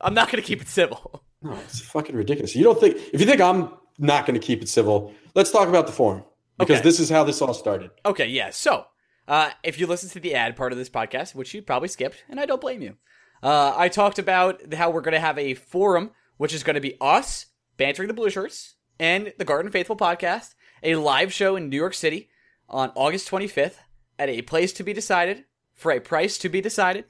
I'm 0.00 0.14
not 0.14 0.30
going 0.30 0.42
to 0.42 0.46
keep 0.46 0.62
it 0.62 0.68
civil. 0.68 1.24
No, 1.40 1.52
it's 1.52 1.80
fucking 1.80 2.16
ridiculous. 2.16 2.56
You 2.56 2.64
don't 2.64 2.80
think 2.80 2.96
if 3.12 3.20
you 3.20 3.26
think 3.26 3.40
I'm 3.40 3.70
not 3.98 4.26
going 4.26 4.38
to 4.40 4.44
keep 4.44 4.60
it 4.60 4.68
civil, 4.68 5.12
let's 5.36 5.52
talk 5.52 5.68
about 5.68 5.86
the 5.86 5.92
forum 5.92 6.24
because 6.58 6.76
Okay. 6.78 6.82
this 6.82 7.00
is 7.00 7.08
how 7.10 7.24
this 7.24 7.40
all 7.40 7.54
started. 7.54 7.90
Okay, 8.04 8.26
yeah. 8.26 8.50
So, 8.50 8.86
uh, 9.26 9.50
if 9.62 9.78
you 9.78 9.86
listen 9.86 10.08
to 10.10 10.20
the 10.20 10.34
ad 10.34 10.56
part 10.56 10.72
of 10.72 10.78
this 10.78 10.90
podcast, 10.90 11.34
which 11.34 11.54
you 11.54 11.62
probably 11.62 11.88
skipped, 11.88 12.24
and 12.28 12.38
I 12.40 12.46
don't 12.46 12.60
blame 12.60 12.82
you, 12.82 12.96
uh, 13.42 13.74
I 13.76 13.88
talked 13.88 14.18
about 14.18 14.74
how 14.74 14.90
we're 14.90 15.00
going 15.02 15.12
to 15.14 15.20
have 15.20 15.38
a 15.38 15.54
forum, 15.54 16.10
which 16.36 16.52
is 16.52 16.62
going 16.62 16.74
to 16.74 16.80
be 16.80 16.96
us 17.00 17.46
bantering 17.76 18.08
the 18.08 18.14
blue 18.14 18.30
shirts 18.30 18.74
and 18.98 19.32
the 19.38 19.44
Garden 19.44 19.70
Faithful 19.70 19.96
podcast, 19.96 20.54
a 20.82 20.96
live 20.96 21.32
show 21.32 21.54
in 21.56 21.68
New 21.68 21.76
York 21.76 21.94
City 21.94 22.28
on 22.68 22.90
August 22.94 23.30
25th 23.30 23.76
at 24.18 24.28
a 24.28 24.42
place 24.42 24.72
to 24.74 24.82
be 24.82 24.92
decided 24.92 25.44
for 25.74 25.92
a 25.92 26.00
price 26.00 26.38
to 26.38 26.48
be 26.48 26.60
decided, 26.60 27.04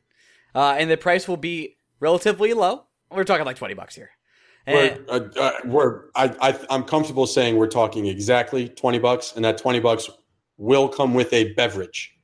uh, 0.55 0.77
and 0.79 0.91
the 0.91 0.97
price 0.99 1.27
will 1.27 1.39
be 1.39 1.79
relatively 2.01 2.53
low. 2.53 2.85
We're 3.11 3.25
talking 3.25 3.47
like 3.47 3.57
20 3.57 3.73
bucks 3.75 3.95
here. 3.95 4.11
We're, 4.75 5.05
uh, 5.09 5.29
uh, 5.37 5.53
we're 5.65 6.05
I, 6.15 6.35
I, 6.41 6.59
I'm 6.71 6.85
comfortable 6.85 7.27
saying 7.27 7.57
we're 7.57 7.69
talking 7.69 8.07
exactly 8.07 8.69
twenty 8.69 8.99
bucks, 8.99 9.35
and 9.35 9.45
that 9.45 9.59
twenty 9.59 9.81
bucks 9.81 10.11
will 10.57 10.89
come 10.89 11.15
with 11.15 11.33
a 11.33 11.53
beverage 11.55 12.15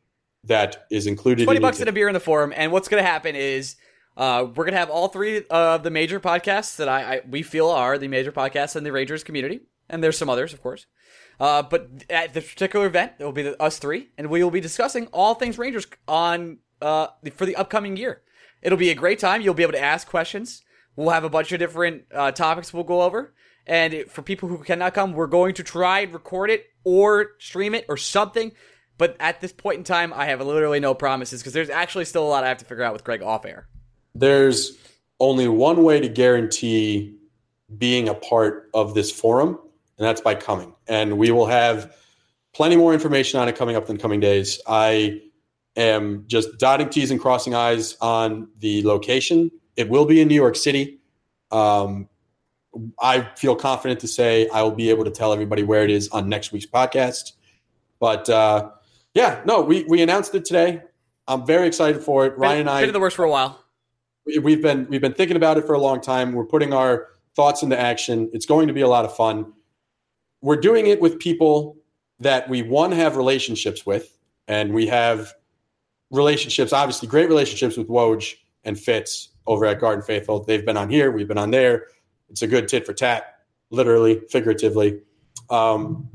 that 0.45 0.87
is 0.91 1.07
included. 1.07 1.45
20 1.45 1.57
in 1.57 1.63
bucks 1.63 1.81
and 1.81 1.89
a 1.89 1.93
beer 1.93 2.09
in 2.09 2.15
the 2.15 2.21
forum. 2.21 2.53
And 2.55 2.73
what's 2.73 2.89
going 2.89 3.03
to 3.03 3.09
happen 3.09 3.35
is 3.35 3.77
uh, 4.17 4.47
we're 4.49 4.65
going 4.65 4.73
to 4.73 4.79
have 4.79 4.91
all 4.91 5.09
three 5.09 5.45
of 5.49 5.83
the 5.83 5.91
major 5.91 6.21
podcasts 6.21 6.77
that 6.77 6.89
I, 6.89 7.17
I 7.17 7.21
we 7.29 7.43
feel 7.43 7.71
are 7.71 7.99
the 7.99 8.09
major 8.09 8.33
podcasts 8.33 8.77
in 8.77 8.85
the 8.85 8.93
Rangers 8.93 9.25
community. 9.25 9.61
And 9.89 10.03
there's 10.03 10.17
some 10.17 10.31
others, 10.31 10.53
of 10.53 10.63
course. 10.63 10.87
Uh, 11.39 11.63
but 11.63 11.89
at 12.09 12.33
this 12.33 12.49
particular 12.49 12.87
event, 12.87 13.13
it 13.19 13.25
will 13.25 13.33
be 13.33 13.43
the, 13.43 13.61
us 13.63 13.79
three, 13.79 14.11
and 14.17 14.31
we 14.31 14.43
will 14.43 14.51
be 14.51 14.61
discussing 14.61 15.07
all 15.09 15.35
things 15.35 15.59
Rangers 15.59 15.87
on 16.07 16.59
uh, 16.81 17.09
for 17.35 17.45
the 17.45 17.57
upcoming 17.57 17.97
year. 17.97 18.23
It'll 18.63 18.79
be 18.79 18.91
a 18.91 18.95
great 18.95 19.19
time. 19.19 19.43
You'll 19.43 19.55
be 19.55 19.63
able 19.63 19.73
to 19.73 19.83
ask 19.83 20.09
questions. 20.09 20.63
We'll 20.97 21.11
have 21.11 21.25
a 21.25 21.31
bunch 21.31 21.53
of 21.53 21.59
different 21.59 22.05
uh, 22.13 22.33
topics 22.33 22.73
we'll 22.73 22.85
go 22.85 23.03
over. 23.03 23.35
And 23.67 23.95
it- 23.95 24.11
for 24.11 24.23
people 24.23 24.49
who 24.49 24.59
cannot 24.59 24.95
come, 24.95 25.13
we're 25.13 25.27
going 25.27 25.55
to 25.55 25.63
try 25.63 26.01
and 26.01 26.13
record 26.13 26.51
it 26.51 26.67
or 26.85 27.33
stream 27.39 27.75
it 27.75 27.87
or 27.89 27.97
something. 27.97 28.53
But 28.97 29.17
at 29.19 29.41
this 29.41 29.53
point 29.53 29.79
in 29.79 29.85
time, 29.85 30.13
I 30.13 30.27
have 30.27 30.41
literally 30.41 30.79
no 30.81 30.95
promises 30.95 31.41
because 31.41 31.53
there's 31.53 31.71
actually 31.71 32.05
still 32.05 32.25
a 32.25 32.29
lot 32.29 32.45
I 32.45 32.49
have 32.49 32.59
to 32.59 32.65
figure 32.65 32.85
out 32.85 32.93
with 32.93 33.03
Greg 33.03 33.23
off 33.23 33.45
air. 33.45 33.67
There's 34.15 34.77
only 35.19 35.49
one 35.49 35.83
way 35.83 35.99
to 36.01 36.09
guarantee 36.09 37.17
being 37.77 38.09
a 38.09 38.15
part 38.15 38.71
of 38.73 38.95
this 38.95 39.11
forum, 39.11 39.59
and 39.99 40.07
that's 40.07 40.21
by 40.21 40.37
coming. 40.37 40.75
And 40.87 41.19
we 41.19 41.33
will 41.33 41.47
have 41.47 41.93
plenty 42.53 42.77
more 42.77 42.95
information 42.95 43.41
on 43.41 43.49
it 43.49 43.57
coming 43.57 43.75
up 43.75 43.89
in 43.91 43.97
the 43.97 44.03
coming 44.03 44.21
days. 44.21 44.61
I 44.69 45.23
am 45.77 46.25
just 46.29 46.59
dotting 46.59 46.89
T's 46.91 47.11
and 47.11 47.21
crossing 47.21 47.53
I's 47.55 47.97
on 48.01 48.49
the 48.59 48.85
location. 48.85 49.51
It 49.77 49.89
will 49.89 50.05
be 50.07 50.21
in 50.21 50.29
New 50.29 50.35
York 50.35 50.57
City. 50.57 51.01
Um, 51.51 52.09
I 53.01 53.23
feel 53.37 53.55
confident 53.55 54.01
to 54.01 54.09
say 54.09 54.49
I 54.49 54.63
will 54.63 54.73
be 54.73 54.91
able 54.91 55.05
to 55.05 55.11
tell 55.11 55.33
everybody 55.33 55.63
where 55.63 55.85
it 55.85 55.91
is 55.91 56.09
on 56.09 56.29
next 56.29 56.53
week's 56.53 56.67
podcast. 56.67 57.33
But 58.01 58.29
uh, 58.29 58.71
yeah, 59.15 59.43
no, 59.45 59.61
we, 59.63 59.85
we 59.85 60.03
announced 60.03 60.35
it 60.35 60.45
today. 60.45 60.83
I'm 61.29 61.47
very 61.47 61.67
excited 61.67 62.03
for 62.03 62.27
it. 62.27 62.37
Ryan 62.37 62.61
and 62.61 62.71
I 62.71 62.81
been 62.81 62.91
in 62.91 62.93
the 62.93 63.01
works 63.01 63.15
for 63.15 63.25
a 63.25 63.31
while. 63.31 63.65
we- 64.27 64.39
we've 64.39 64.61
been 64.63 64.87
we've 64.89 65.01
been 65.01 65.15
thinking 65.15 65.37
about 65.37 65.57
it 65.57 65.67
for 65.67 65.75
a 65.75 65.79
long 65.81 66.01
time. 66.01 66.33
We're 66.33 66.45
putting 66.47 66.73
our 66.73 67.09
thoughts 67.37 67.63
into 67.63 67.79
action. 67.79 68.31
It's 68.33 68.47
going 68.47 68.67
to 68.69 68.75
be 68.75 68.81
a 68.83 68.89
lot 68.89 69.05
of 69.05 69.15
fun. 69.17 69.53
We're 70.43 70.61
doing 70.61 70.87
it 70.89 71.01
with 71.01 71.19
people 71.19 71.77
that 72.21 72.49
we 72.49 72.63
one 72.63 72.93
have 72.93 73.17
relationships 73.17 73.87
with, 73.87 74.17
and 74.49 74.75
we 74.75 74.87
have 74.89 75.33
relationships, 76.11 76.73
obviously 76.73 77.09
great 77.09 77.29
relationships 77.29 77.77
with 77.77 77.89
Woj 77.89 78.35
and 78.65 78.79
Fitz 78.79 79.31
over 79.47 79.67
at 79.67 79.81
Garden 79.81 80.03
Faithful. 80.03 80.45
They've 80.45 80.65
been 80.65 80.77
on 80.77 80.89
here, 80.91 81.11
we've 81.11 81.29
been 81.29 81.39
on 81.39 81.51
there. 81.51 81.87
It's 82.31 82.43
a 82.43 82.47
good 82.47 82.69
tit 82.69 82.87
for 82.87 82.93
tat, 82.95 83.39
literally, 83.71 84.21
figuratively. 84.31 85.01
Um, 85.51 86.09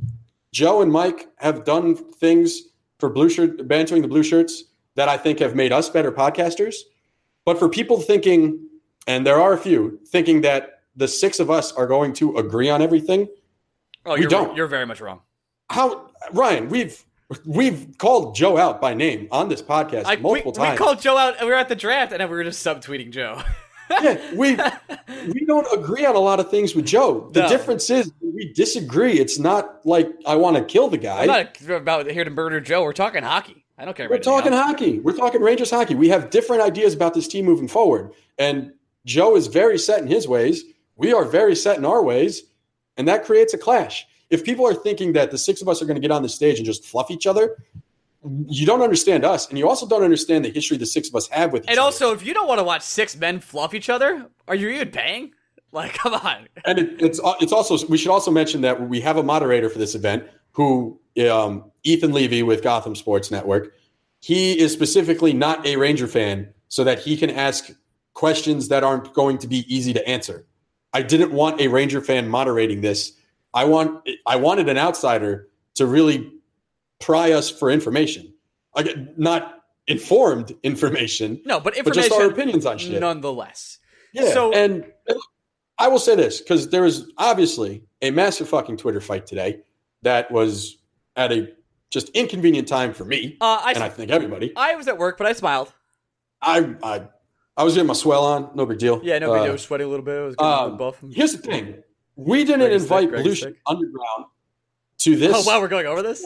Joe 0.51 0.81
and 0.81 0.91
Mike 0.91 1.29
have 1.37 1.63
done 1.63 1.95
things 1.95 2.61
for 2.99 3.09
blue 3.09 3.29
shirt 3.29 3.67
bantering 3.67 4.01
the 4.01 4.07
blue 4.07 4.23
shirts 4.23 4.63
that 4.95 5.07
I 5.07 5.17
think 5.17 5.39
have 5.39 5.55
made 5.55 5.71
us 5.71 5.89
better 5.89 6.11
podcasters. 6.11 6.75
But 7.45 7.57
for 7.59 7.69
people 7.69 8.01
thinking, 8.01 8.67
and 9.07 9.25
there 9.25 9.39
are 9.39 9.53
a 9.53 9.57
few, 9.57 9.99
thinking 10.07 10.41
that 10.41 10.81
the 10.95 11.07
six 11.07 11.39
of 11.39 11.49
us 11.49 11.71
are 11.71 11.87
going 11.87 12.13
to 12.13 12.37
agree 12.37 12.69
on 12.69 12.81
everything, 12.81 13.27
Oh, 14.05 14.13
We 14.15 14.21
you're, 14.21 14.29
don't. 14.29 14.55
You're 14.55 14.67
very 14.67 14.85
much 14.85 15.01
wrong. 15.01 15.19
how 15.69 16.09
Ryan, 16.31 16.69
we've 16.69 17.03
we've 17.45 17.95
called 17.97 18.35
Joe 18.35 18.57
out 18.57 18.81
by 18.81 18.93
name 18.93 19.27
on 19.31 19.49
this 19.49 19.61
podcast 19.61 20.03
I, 20.05 20.15
multiple 20.17 20.51
we 20.51 20.57
times. 20.57 20.79
We 20.79 20.85
called 20.85 21.01
Joe 21.01 21.17
out. 21.17 21.35
and 21.37 21.45
We 21.45 21.51
were 21.51 21.57
at 21.57 21.69
the 21.69 21.75
draft, 21.75 22.11
and 22.11 22.21
then 22.21 22.29
we 22.29 22.35
were 22.35 22.43
just 22.43 22.65
subtweeting 22.65 23.11
Joe. 23.11 23.41
yeah, 24.01 24.19
we 24.35 24.55
we 25.31 25.45
don't 25.45 25.67
agree 25.73 26.05
on 26.05 26.15
a 26.15 26.19
lot 26.19 26.39
of 26.39 26.49
things 26.51 26.75
with 26.75 26.85
Joe. 26.85 27.29
The 27.33 27.41
No. 27.41 27.49
difference 27.49 27.89
is 27.89 28.11
we 28.21 28.53
disagree. 28.53 29.19
It's 29.19 29.39
not 29.39 29.85
like 29.85 30.09
I 30.25 30.35
want 30.35 30.57
to 30.57 30.63
kill 30.63 30.89
the 30.89 30.97
guy. 30.97 31.21
I'm 31.21 31.27
not 31.27 31.69
about 31.69 32.09
here 32.09 32.23
to 32.23 32.29
murder 32.29 32.59
Joe. 32.59 32.83
We're 32.83 32.93
talking 32.93 33.23
hockey. 33.23 33.65
I 33.77 33.85
don't 33.85 33.95
care. 33.95 34.09
We're 34.09 34.17
talking 34.19 34.53
else. 34.53 34.63
hockey. 34.65 34.99
We're 34.99 35.15
talking 35.15 35.41
Rangers 35.41 35.71
hockey. 35.71 35.95
We 35.95 36.09
have 36.09 36.29
different 36.29 36.61
ideas 36.61 36.93
about 36.93 37.13
this 37.13 37.27
team 37.27 37.45
moving 37.45 37.67
forward. 37.67 38.11
And 38.37 38.73
Joe 39.05 39.35
is 39.35 39.47
very 39.47 39.77
set 39.79 40.01
in 40.01 40.07
his 40.07 40.27
ways. 40.27 40.63
We 40.97 41.13
are 41.13 41.23
very 41.23 41.55
set 41.55 41.77
in 41.77 41.85
our 41.85 42.03
ways. 42.03 42.43
And 42.97 43.07
that 43.07 43.23
creates 43.23 43.53
a 43.53 43.57
clash. 43.57 44.05
If 44.29 44.43
people 44.43 44.67
are 44.67 44.73
thinking 44.73 45.13
that 45.13 45.31
the 45.31 45.37
six 45.37 45.61
of 45.61 45.67
us 45.67 45.81
are 45.81 45.85
going 45.85 45.95
to 45.95 46.01
get 46.01 46.11
on 46.11 46.21
the 46.21 46.29
stage 46.29 46.57
and 46.57 46.65
just 46.65 46.85
fluff 46.85 47.09
each 47.09 47.25
other, 47.25 47.57
you 48.47 48.65
don't 48.65 48.81
understand 48.81 49.23
us. 49.23 49.47
And 49.49 49.57
you 49.57 49.67
also 49.67 49.87
don't 49.87 50.03
understand 50.03 50.45
the 50.45 50.49
history 50.49 50.77
the 50.77 50.85
six 50.85 51.09
of 51.09 51.15
us 51.15 51.27
have 51.29 51.53
with 51.53 51.63
each 51.63 51.69
And 51.69 51.79
other. 51.79 51.85
also, 51.85 52.13
if 52.13 52.25
you 52.25 52.33
don't 52.33 52.47
want 52.47 52.59
to 52.59 52.63
watch 52.63 52.81
six 52.81 53.15
men 53.15 53.39
fluff 53.39 53.73
each 53.73 53.89
other, 53.89 54.25
are 54.47 54.55
you 54.55 54.69
even 54.69 54.89
paying? 54.89 55.33
Like, 55.71 55.93
come 55.93 56.15
on. 56.15 56.47
And 56.65 56.79
it, 56.79 56.99
it's 56.99 57.21
it's 57.39 57.53
also 57.53 57.85
we 57.85 57.99
should 57.99 58.09
also 58.09 58.31
mention 58.31 58.61
that 58.61 58.89
we 58.89 58.99
have 59.01 59.17
a 59.17 59.21
moderator 59.21 59.69
for 59.69 59.77
this 59.77 59.93
event 59.93 60.23
who 60.51 60.99
um, 61.31 61.71
Ethan 61.83 62.11
Levy 62.11 62.41
with 62.41 62.63
Gotham 62.63 62.95
Sports 62.95 63.29
Network. 63.29 63.73
He 64.19 64.57
is 64.57 64.73
specifically 64.73 65.31
not 65.31 65.63
a 65.67 65.75
Ranger 65.75 66.07
fan, 66.07 66.51
so 66.69 66.83
that 66.85 66.97
he 66.97 67.15
can 67.15 67.29
ask 67.29 67.69
questions 68.15 68.67
that 68.69 68.83
aren't 68.83 69.13
going 69.13 69.37
to 69.37 69.47
be 69.47 69.63
easy 69.71 69.93
to 69.93 70.07
answer. 70.09 70.47
I 70.91 71.03
didn't 71.03 71.33
want 71.33 71.61
a 71.61 71.67
Ranger 71.67 72.01
fan 72.01 72.27
moderating 72.27 72.81
this. 72.81 73.13
I 73.53 73.65
want 73.65 74.07
I 74.25 74.35
wanted 74.35 74.69
an 74.69 74.77
outsider 74.77 75.47
to 75.75 75.85
really 75.85 76.31
pry 76.99 77.31
us 77.31 77.49
for 77.49 77.69
information. 77.71 78.33
I 78.75 78.83
get 78.83 79.17
not 79.19 79.55
informed 79.87 80.55
information, 80.63 81.41
No, 81.45 81.59
but 81.59 81.73
but 81.73 81.77
information 81.77 82.09
just 82.09 82.21
our 82.21 82.29
opinions 82.29 82.65
on 82.65 82.77
shit. 82.77 82.99
nonetheless. 82.99 83.79
Yeah. 84.13 84.31
So- 84.33 84.53
and 84.53 84.85
I 85.77 85.87
will 85.87 85.99
say 85.99 86.15
this 86.15 86.41
because 86.41 86.69
there 86.69 86.81
was 86.83 87.09
obviously 87.17 87.83
a 88.01 88.11
massive 88.11 88.49
fucking 88.49 88.77
Twitter 88.77 88.99
fight 89.01 89.25
today 89.25 89.61
that 90.03 90.29
was 90.31 90.77
at 91.15 91.31
a 91.31 91.47
just 91.89 92.09
inconvenient 92.09 92.67
time 92.67 92.93
for 92.93 93.05
me 93.05 93.37
Uh, 93.41 93.59
I, 93.63 93.71
and 93.73 93.83
I 93.83 93.89
think 93.89 94.11
everybody. 94.11 94.53
I 94.55 94.75
was 94.75 94.87
at 94.87 94.97
work, 94.97 95.17
but 95.17 95.25
I 95.25 95.33
smiled. 95.33 95.73
I 96.41 96.75
I 96.83 97.07
I 97.57 97.63
was 97.63 97.73
getting 97.73 97.87
my 97.87 97.93
swell 97.93 98.23
on, 98.23 98.51
no 98.55 98.65
big 98.65 98.77
deal. 98.77 99.01
Yeah, 99.03 99.19
no 99.19 99.33
big 99.33 99.41
Uh, 99.41 99.45
deal. 99.47 99.57
Sweating 99.57 99.87
a 99.87 99.89
little 99.89 100.05
bit. 100.05 100.17
I 100.19 100.23
was 100.25 100.35
getting 100.35 100.51
a 100.51 100.55
um, 100.55 100.63
little 100.71 100.77
buff. 100.91 101.03
Here's 101.11 101.31
the 101.33 101.39
thing: 101.41 101.81
we 102.27 102.43
didn't 102.43 102.61
Greg's 102.67 102.83
invite 102.83 103.03
sick, 103.03 103.09
Greg's 103.11 103.23
Blue 103.23 103.35
sick. 103.35 103.55
Underground 103.67 104.25
to 104.99 105.15
this. 105.15 105.33
Oh 105.35 105.43
wow, 105.47 105.59
we're 105.61 105.67
going 105.67 105.85
over 105.87 106.01
this. 106.01 106.25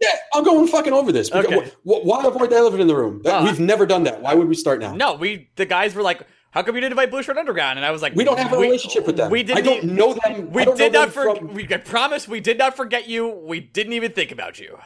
Yeah, 0.00 0.08
I'm 0.34 0.44
going 0.44 0.66
fucking 0.66 0.92
over 0.92 1.12
this. 1.12 1.28
Because 1.30 1.46
Okay. 1.46 1.70
wh- 1.84 2.04
why 2.06 2.24
avoid 2.24 2.50
the 2.50 2.56
elephant 2.56 2.80
in 2.80 2.88
the 2.88 2.96
room? 2.96 3.20
That, 3.22 3.42
Uh, 3.42 3.44
we've 3.44 3.60
never 3.60 3.84
done 3.86 4.04
that. 4.04 4.22
Why 4.22 4.34
would 4.34 4.48
we 4.48 4.54
start 4.54 4.80
now? 4.80 4.94
No, 4.94 5.14
we 5.14 5.50
the 5.56 5.66
guys 5.66 5.94
were 5.94 6.02
like, 6.02 6.22
"How 6.52 6.62
come 6.62 6.74
you 6.74 6.80
didn't 6.80 6.92
invite 6.92 7.10
Blue 7.10 7.22
Shirt 7.22 7.36
Underground?" 7.36 7.78
And 7.78 7.84
I 7.84 7.90
was 7.90 8.00
like, 8.00 8.14
We 8.14 8.24
don't 8.24 8.38
have 8.38 8.52
a 8.52 8.58
we- 8.58 8.66
relationship 8.66 9.06
with 9.06 9.16
them. 9.18 9.30
We 9.30 9.42
didn't. 9.42 9.58
I 9.58 9.60
don't 9.60 9.84
know 9.84 10.14
them. 10.14 10.50
We 10.52 10.62
I 10.62 10.64
did 10.74 10.92
not 10.94 11.12
them 11.12 11.24
forget. 11.24 11.38
from- 11.38 11.54
We 11.54 11.64
I 11.74 11.76
promise 11.78 12.26
we 12.26 12.40
did 12.40 12.56
not 12.58 12.76
forget 12.76 13.08
you. 13.08 13.28
We 13.28 13.60
didn't 13.60 13.92
even 13.92 14.12
think 14.12 14.30
about 14.32 14.58
you. 14.58 14.78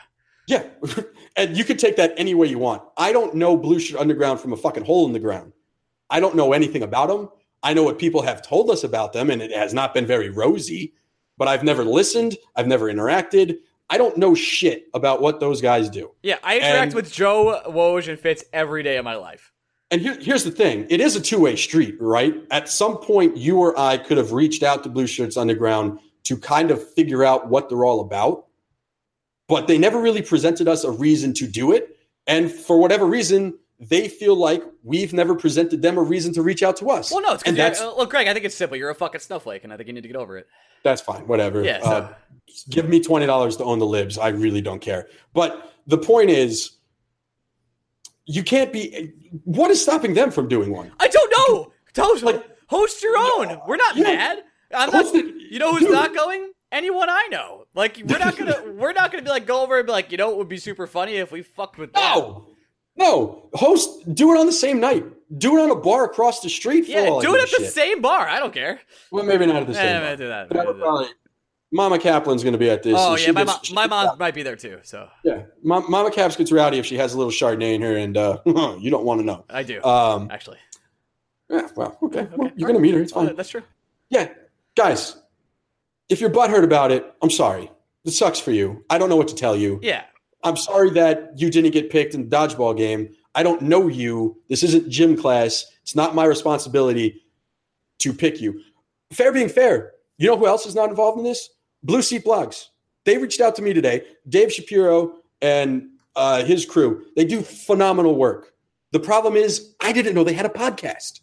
Yeah, 0.49 0.65
and 1.37 1.57
you 1.57 1.65
can 1.65 1.77
take 1.77 1.97
that 1.97 2.13
any 2.17 2.35
way 2.35 2.49
you 2.49 2.59
want. 2.59 2.83
I 2.99 3.13
don't 3.13 3.35
know 3.35 3.57
Blue 3.57 3.79
Shirt 3.79 3.99
Underground 4.01 4.41
from 4.41 4.53
a 4.53 4.57
fucking 4.57 4.85
hole 4.85 5.07
in 5.07 5.13
the 5.13 5.21
ground. 5.21 5.53
I 6.11 6.21
don't 6.21 6.35
know 6.35 6.53
anything 6.53 6.83
about 6.83 7.09
them. 7.09 7.29
I 7.65 7.75
know 7.75 7.83
what 7.83 7.99
people 7.99 8.23
have 8.23 8.43
told 8.43 8.71
us 8.71 8.85
about 8.85 9.13
them, 9.13 9.31
and 9.31 9.43
it 9.43 9.51
has 9.51 9.75
not 9.75 9.95
been 9.95 10.07
very 10.07 10.29
rosy. 10.29 10.93
But 11.37 11.49
I've 11.49 11.65
never 11.65 11.85
listened. 11.85 12.37
I've 12.55 12.69
never 12.69 12.93
interacted. 12.93 13.57
I 13.91 13.99
don't 13.99 14.17
know 14.17 14.35
shit 14.37 14.87
about 14.95 15.21
what 15.21 15.41
those 15.41 15.61
guys 15.61 15.91
do. 15.91 16.13
Yeah, 16.23 16.39
I 16.45 16.59
interact 16.59 16.85
And- 16.93 16.95
with 16.95 17.13
Joe, 17.13 17.61
Woj, 17.67 18.09
and 18.09 18.19
Fitz 18.21 18.45
every 18.53 18.85
day 18.85 18.99
of 18.99 19.05
my 19.05 19.17
life. 19.17 19.53
And 19.91 20.01
here, 20.01 20.17
here's 20.21 20.45
the 20.45 20.51
thing: 20.51 20.87
it 20.91 21.01
is 21.01 21.17
a 21.17 21.21
two-way 21.21 21.57
street, 21.57 21.97
right? 22.01 22.35
At 22.51 22.69
some 22.69 22.99
point, 22.99 23.37
you 23.37 23.59
or 23.59 23.79
I 23.79 23.97
could 23.97 24.17
have 24.17 24.33
reached 24.33 24.63
out 24.63 24.83
to 24.85 24.89
Blue 24.89 25.07
Shirts 25.07 25.37
Underground 25.37 25.99
to 26.25 26.37
kind 26.37 26.71
of 26.71 26.93
figure 26.95 27.25
out 27.25 27.49
what 27.49 27.69
they're 27.69 27.85
all 27.85 28.01
about, 28.01 28.47
but 29.49 29.67
they 29.67 29.77
never 29.77 30.01
really 30.01 30.23
presented 30.23 30.69
us 30.69 30.85
a 30.85 30.91
reason 30.91 31.35
to 31.35 31.47
do 31.47 31.73
it. 31.73 31.97
And 32.27 32.51
for 32.51 32.79
whatever 32.79 33.05
reason, 33.07 33.59
they 33.89 34.09
feel 34.09 34.37
like 34.37 34.63
we've 34.83 35.13
never 35.13 35.35
presented 35.35 35.83
them 35.83 35.99
a 35.99 36.03
reason 36.03 36.33
to 36.35 36.43
reach 36.43 36.63
out 36.63 36.77
to 36.79 36.91
us. 36.91 37.11
Well, 37.11 37.23
no, 37.23 37.33
it's 37.35 37.43
and 37.45 37.57
that's 37.57 37.81
uh, 37.81 37.95
look, 37.97 38.11
Greg. 38.11 38.27
I 38.29 38.33
think 38.33 38.45
it's 38.45 38.55
simple. 38.57 38.77
You're 38.77 38.91
a 38.91 38.95
fucking 38.95 39.21
snowflake, 39.21 39.65
and 39.65 39.73
I 39.73 39.77
think 39.77 39.87
you 39.89 39.93
need 39.93 40.03
to 40.03 40.09
get 40.09 40.17
over 40.17 40.39
it. 40.39 40.47
that's 40.83 41.01
fine. 41.01 41.27
Whatever. 41.27 41.63
Yeah. 41.65 41.81
So, 41.83 41.91
Uh, 41.91 42.15
give 42.71 42.89
me 42.89 43.01
twenty 43.01 43.27
dollars 43.27 43.57
to 43.59 43.65
own 43.65 43.79
the 43.79 43.87
libs. 43.87 44.19
I 44.19 44.29
really 44.29 44.61
don't 44.61 44.81
care. 44.81 45.09
But 45.33 45.73
the 45.87 45.99
point 45.99 46.31
is, 46.31 46.73
you 48.27 48.43
can't 48.43 48.73
be. 48.73 49.13
What 49.45 49.71
is 49.71 49.83
stopping 49.83 50.15
them 50.15 50.31
from 50.31 50.49
doing 50.49 50.71
one? 50.73 50.93
I 51.01 51.09
don't 51.09 51.33
know. 51.49 51.73
Host, 51.97 52.25
Like- 52.25 52.45
host 52.69 53.03
your 53.03 53.17
own. 53.17 53.61
We're 53.67 53.77
not 53.77 53.97
Yeah. 53.97 54.05
mad. 54.05 54.39
I'm 54.75 54.91
not. 54.91 55.15
It. 55.15 55.35
You 55.51 55.59
know 55.59 55.73
who's 55.73 55.83
Dude. 55.83 55.93
not 55.93 56.15
going? 56.15 56.51
Anyone 56.73 57.09
I 57.09 57.29
know. 57.31 57.67
Like 57.75 58.01
we're 58.05 58.19
not 58.19 58.37
gonna. 58.37 58.63
we're 58.77 58.93
not 58.93 59.13
gonna 59.13 59.23
be 59.23 59.31
like 59.31 59.47
go 59.47 59.63
over 59.63 59.79
and 59.79 59.87
be 59.87 59.93
like, 59.93 60.11
you 60.11 60.19
know, 60.19 60.31
it 60.33 60.37
would 60.39 60.49
be 60.49 60.57
super 60.57 60.87
funny 60.87 61.15
if 61.17 61.31
we 61.31 61.43
fucked 61.43 61.79
with 61.79 61.93
them. 61.93 62.03
No, 62.03 62.47
no. 62.97 63.49
Host, 63.55 64.15
do 64.15 64.33
it 64.35 64.39
on 64.39 64.47
the 64.47 64.53
same 64.53 64.81
night. 64.81 65.05
Do 65.39 65.59
it 65.59 65.63
on 65.63 65.71
a 65.71 65.75
bar 65.77 66.05
across 66.05 66.41
the 66.41 66.49
street. 66.51 66.83
For 66.87 66.91
Yeah, 66.93 67.07
do 67.21 67.35
it 67.35 67.43
at 67.43 67.51
the 67.51 67.65
shit. 67.65 67.73
same 67.73 68.01
bar. 68.03 68.29
I 68.29 68.39
don't 68.39 68.53
care. 68.53 68.81
Well, 69.11 69.25
maybe 69.25 69.47
not 69.47 69.57
at 69.63 69.67
the 69.67 69.73
Eh, 69.73 69.83
same. 69.83 69.97
I'm 69.97 70.03
bar. 70.03 70.17
do 70.17 70.29
that. 70.29 70.49
But 70.49 70.57
I 70.57 70.61
would 70.61 70.65
gonna 70.67 70.73
do 70.75 70.79
that. 70.81 70.85
probably- 70.85 71.09
Mama 71.73 71.99
Kaplan's 71.99 72.45
going 72.45 72.53
to 72.53 72.59
be 72.59 72.71
at 72.71 72.85
this. 72.85 72.95
Oh 72.97 73.17
yeah, 73.17 73.33
my 73.33 73.43
gets-. 73.45 73.73
My 73.73 73.89
mom 73.89 74.07
out. 74.11 74.19
might 74.21 74.33
be 74.35 74.45
there 74.45 74.55
too. 74.55 74.79
So 74.85 75.09
Yeah, 75.25 75.43
Ma- 75.65 75.81
Mama 75.89 76.13
Caps 76.13 76.37
gets 76.37 76.53
rowdy 76.53 76.79
if 76.79 76.87
she 76.87 76.97
has 76.99 77.15
a 77.15 77.19
little 77.19 77.33
Chardonnay 77.33 77.75
in 77.75 77.83
her, 77.83 77.97
and 77.97 78.17
uh, 78.17 78.39
you 78.79 78.91
don't 78.91 79.05
want 79.05 79.19
to 79.21 79.27
know. 79.27 79.45
I 79.51 79.65
do 79.65 79.83
Um, 79.83 80.31
actually. 80.31 80.59
yeah, 81.51 81.67
well, 81.75 81.99
okay, 82.03 82.21
Okay, 82.21 82.29
well, 82.37 82.51
you're 82.55 82.69
going 82.69 82.79
to 82.79 82.83
meet 82.83 82.95
her. 82.95 83.01
It's 83.01 83.13
Oh, 83.17 83.27
fine. 83.27 83.35
that's 83.35 83.49
true. 83.49 83.63
Yeah, 84.09 84.29
guys, 84.77 85.17
if 86.09 86.21
you're 86.21 86.31
butthurt 86.31 86.63
about 86.63 86.93
it, 86.93 87.13
I'm 87.21 87.31
sorry. 87.31 87.73
It 88.05 88.13
sucks 88.13 88.39
for 88.39 88.53
you. 88.53 88.85
I 88.89 88.99
don't 88.99 89.09
know 89.09 89.17
what 89.17 89.29
to 89.29 89.35
tell 89.35 89.57
you. 89.57 89.81
Yeah. 89.83 90.05
I'm 90.45 90.57
sorry 90.57 90.91
that 90.91 91.33
you 91.37 91.51
didn't 91.51 91.73
get 91.73 91.91
picked 91.91 92.15
in 92.15 92.29
the 92.29 92.37
dodgeball 92.37 92.77
game. 92.77 93.15
I 93.35 93.43
don't 93.43 93.63
know 93.63 93.89
you. 93.89 94.37
This 94.49 94.63
isn't 94.63 94.89
gym 94.89 95.17
class. 95.17 95.65
It's 95.83 95.97
not 95.97 96.15
my 96.15 96.25
responsibility 96.25 97.23
to 97.99 98.13
pick 98.13 98.41
you. 98.41 98.61
Fair 99.13 99.33
being 99.33 99.49
fair, 99.49 99.93
you 100.19 100.29
know 100.29 100.37
who 100.37 100.47
else 100.47 100.67
is 100.67 100.75
not 100.75 100.91
involved 100.91 101.19
in 101.19 101.25
this? 101.25 101.49
Blue 101.83 102.03
Seat 102.03 102.25
Blogs. 102.25 102.67
They 103.05 103.19
reached 103.19 103.41
out 103.41 103.55
to 103.57 103.63
me 103.63 103.73
today. 103.73 104.03
Dave 104.29 104.53
Shapiro 104.53 105.17
and 105.43 105.89
uh, 106.17 106.45
his 106.45 106.65
crew. 106.65 107.05
They 107.17 107.25
do 107.25 107.43
phenomenal 107.43 108.15
work. 108.17 108.53
The 108.93 109.01
problem 109.01 109.35
is, 109.37 109.75
I 109.81 109.93
didn't 109.93 110.15
know 110.15 110.25
they 110.25 110.33
had 110.33 110.47
a 110.47 110.51
podcast. 110.51 111.21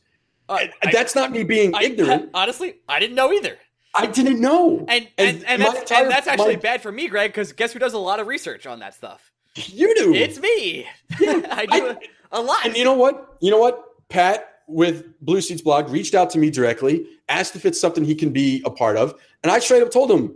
Uh, 0.50 0.54
I- 0.84 0.92
That's 0.92 1.16
not 1.16 1.32
me 1.32 1.44
being 1.44 1.74
I- 1.76 1.84
ignorant. 1.84 2.30
honestly, 2.34 2.76
I 2.90 3.00
didn't 3.00 3.16
know 3.16 3.32
either. 3.32 3.58
I 3.94 4.06
didn't 4.08 4.40
know. 4.40 4.86
And 4.88 5.08
and, 5.18 5.44
and, 5.46 5.62
my 5.62 5.70
that's, 5.70 5.80
entire- 5.82 6.04
and 6.04 6.12
that's 6.12 6.28
actually 6.28 6.56
my- 6.56 6.62
bad 6.62 6.82
for 6.82 6.92
me, 6.92 7.08
Greg, 7.08 7.32
because 7.32 7.52
guess 7.54 7.74
who 7.74 7.80
does 7.80 7.94
a 7.94 7.98
lot 8.00 8.20
of 8.20 8.28
research 8.28 8.66
on 8.66 8.80
that 8.80 8.94
stuff? 8.94 9.32
you 9.56 9.94
do. 9.96 10.14
It's 10.14 10.40
me. 10.40 10.88
I 11.20 11.66
do 11.70 11.90
I- 11.90 11.98
a 12.32 12.42
lot. 12.42 12.66
And 12.66 12.76
you 12.78 12.84
know 12.86 12.94
what? 12.94 13.38
You 13.42 13.52
know 13.52 13.60
what? 13.60 13.84
Pat 14.10 14.48
with 14.68 15.20
Blue 15.20 15.42
Seats 15.42 15.62
blog 15.62 15.90
reached 15.90 16.16
out 16.16 16.30
to 16.32 16.40
me 16.40 16.50
directly, 16.50 17.06
asked 17.28 17.56
if 17.58 17.66
it's 17.66 17.80
something 17.80 18.06
he 18.06 18.16
can 18.16 18.32
be 18.32 18.62
a 18.66 18.70
part 18.70 18.96
of, 18.96 19.14
and 19.44 19.52
I 19.52 19.60
straight 19.60 19.82
up 19.84 19.92
told 19.92 20.10
him, 20.10 20.36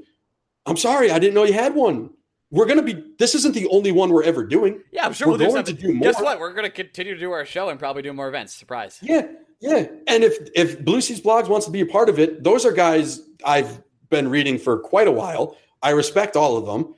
"I'm 0.65 0.75
sorry, 0.77 1.09
I 1.11 1.19
didn't 1.19 1.33
know 1.35 1.43
you 1.43 1.53
had 1.53 1.73
one. 1.75 2.09
We're 2.51 2.65
gonna 2.65 2.81
be. 2.83 3.01
This 3.19 3.35
isn't 3.35 3.53
the 3.55 3.67
only 3.67 3.91
one 3.93 4.09
we're 4.11 4.23
ever 4.23 4.43
doing. 4.45 4.81
yeah, 4.91 5.05
I'm 5.05 5.13
sure 5.13 5.27
we're 5.27 5.31
we'll 5.37 5.39
do 5.39 5.45
going 5.53 5.63
to 5.65 5.71
something. 5.71 5.93
do 5.93 5.99
Guess 6.01 6.21
what? 6.21 6.39
We're 6.39 6.53
going 6.53 6.65
to 6.65 6.69
continue 6.69 7.13
to 7.13 7.19
do 7.19 7.31
our 7.31 7.45
show 7.45 7.69
and 7.69 7.79
probably 7.79 8.01
do 8.01 8.11
more 8.13 8.27
events. 8.27 8.53
Surprise. 8.53 8.99
Yeah, 9.01 9.27
yeah. 9.61 9.87
And 10.07 10.23
if 10.23 10.37
if 10.55 10.83
Blue 10.83 11.01
Seats 11.01 11.19
blogs 11.21 11.47
wants 11.47 11.65
to 11.65 11.71
be 11.71 11.81
a 11.81 11.85
part 11.85 12.09
of 12.09 12.19
it, 12.19 12.43
those 12.43 12.65
are 12.65 12.71
guys 12.71 13.19
I've 13.43 13.81
been 14.09 14.29
reading 14.29 14.57
for 14.57 14.79
quite 14.79 15.07
a 15.07 15.11
while. 15.11 15.57
I 15.81 15.91
respect 15.91 16.35
all 16.35 16.57
of 16.57 16.65
them. 16.65 16.95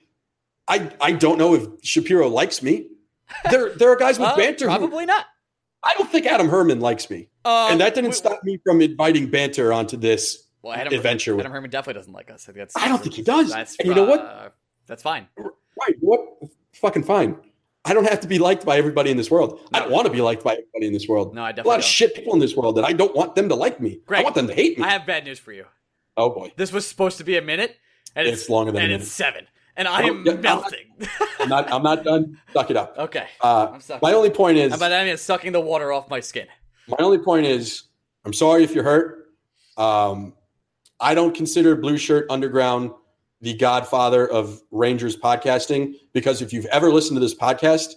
I 0.68 0.92
I 1.02 1.12
don't 1.14 1.38
know 1.38 1.54
if 1.56 1.68
Shapiro 1.84 2.28
likes 2.28 2.62
me. 2.62 2.88
There 3.52 3.74
there 3.76 3.90
are 3.92 3.96
guys 3.96 4.20
with 4.20 4.28
Uh, 4.34 4.36
banter. 4.38 4.70
who- 4.70 4.78
probably 4.78 5.06
not. 5.06 5.26
I 5.84 5.94
don't 5.98 6.10
think 6.12 6.26
Adam 6.26 6.50
Herman 6.50 6.80
likes 6.80 7.10
me. 7.10 7.30
Um, 7.46 7.72
and 7.74 7.82
that 7.82 7.94
didn't 7.96 8.10
we- 8.10 8.16
stop 8.16 8.44
me 8.44 8.60
from 8.66 8.82
inviting 8.82 9.30
banter 9.30 9.72
onto 9.72 9.96
this 9.96 10.48
Well, 10.64 10.74
Adam, 10.74 10.94
adventure. 10.94 11.36
with- 11.36 11.46
Adam 11.46 11.52
Herman 11.54 11.70
definitely 11.70 12.00
doesn't 12.00 12.14
like 12.14 12.30
us. 12.32 12.44
I, 12.44 12.46
think 12.48 12.58
that's, 12.58 12.76
I 12.76 12.88
don't 12.90 13.02
think 13.02 13.14
he 13.16 13.22
does. 13.22 13.52
That's, 13.52 13.78
And 13.80 13.88
you 13.88 13.94
know 13.96 14.04
what? 14.06 14.20
uh, 14.20 14.50
That's 14.88 15.04
fine. 15.04 15.28
Right? 15.38 15.96
What? 16.02 16.20
Fucking 16.74 17.04
fine. 17.04 17.38
I 17.88 17.94
don't 17.94 18.08
have 18.08 18.20
to 18.20 18.28
be 18.28 18.38
liked 18.38 18.66
by 18.66 18.78
everybody 18.78 19.12
in 19.12 19.18
this 19.18 19.32
world. 19.32 19.60
I 19.74 19.80
don't 19.80 19.92
want 19.92 20.06
to 20.08 20.12
be 20.12 20.22
liked 20.22 20.44
by 20.44 20.52
everybody 20.54 20.88
in 20.88 20.94
this 20.94 21.08
world. 21.08 21.34
No, 21.34 21.42
I 21.44 21.50
a 21.50 21.54
definitely 21.54 21.70
lot 21.70 21.74
don't. 21.76 21.80
of 21.80 21.86
shit 21.86 22.16
people 22.16 22.34
in 22.34 22.40
this 22.40 22.56
world 22.56 22.76
that 22.76 22.84
I 22.86 22.92
don't 22.94 23.16
want 23.16 23.36
them 23.36 23.48
to 23.50 23.56
like 23.56 23.80
me. 23.80 24.02
Greg, 24.06 24.20
I 24.22 24.24
want 24.24 24.36
them 24.36 24.48
to 24.48 24.54
hate 24.54 24.78
me. 24.78 24.84
I 24.84 24.90
have 24.90 25.06
bad 25.06 25.24
news 25.24 25.40
for 25.40 25.54
you. 25.54 25.66
oh 26.18 26.30
boy, 26.30 26.52
This 26.58 26.72
was 26.74 26.86
supposed 26.86 27.18
to 27.20 27.24
be 27.24 27.38
a 27.38 27.42
minute, 27.42 27.78
and 28.16 28.28
it's, 28.28 28.42
It's 28.42 28.50
longer 28.50 28.72
than 28.74 28.82
a 28.82 28.84
and 28.84 28.92
minute. 28.92 29.04
it's 29.04 29.12
seven, 29.12 29.48
and 29.78 29.88
I 29.88 30.04
Oh, 30.04 30.08
am 30.08 30.26
yeah, 30.26 30.34
I'm 30.34 30.42
not- 30.42 30.62
melting. 30.62 30.88
I'm 31.40 31.50
not. 31.50 31.72
I'm 31.72 31.84
not 31.84 32.04
done. 32.04 32.40
Suck 32.52 32.70
it 32.72 32.76
up. 32.78 32.96
okay, 32.98 33.28
Uh, 33.42 33.80
my 34.02 34.12
only 34.14 34.32
point 34.32 34.58
is. 34.58 34.72
How 34.72 34.78
about 34.78 34.90
that? 34.90 35.02
I 35.02 35.06
mean, 35.06 35.16
sucking 35.18 35.54
the 35.54 35.62
water 35.62 35.94
off 35.94 36.10
my 36.10 36.20
skin. 36.20 36.48
My 36.90 36.98
only 37.00 37.20
point 37.20 37.46
is. 37.46 37.84
I'm 38.26 38.34
sorry 38.34 38.64
if 38.66 38.76
you're 38.76 38.84
hurt. 38.84 39.28
Um, 39.78 40.34
I 41.00 41.14
don't 41.14 41.34
consider 41.34 41.76
Blue 41.78 41.98
Shirt 41.98 42.26
Underground 42.30 42.92
the 43.42 43.54
godfather 43.54 44.28
of 44.28 44.62
Rangers 44.72 45.16
podcasting 45.16 45.94
because 46.14 46.42
if 46.42 46.52
you've 46.54 46.66
ever 46.68 46.92
listened 46.92 47.16
to 47.18 47.20
this 47.20 47.36
podcast, 47.36 47.94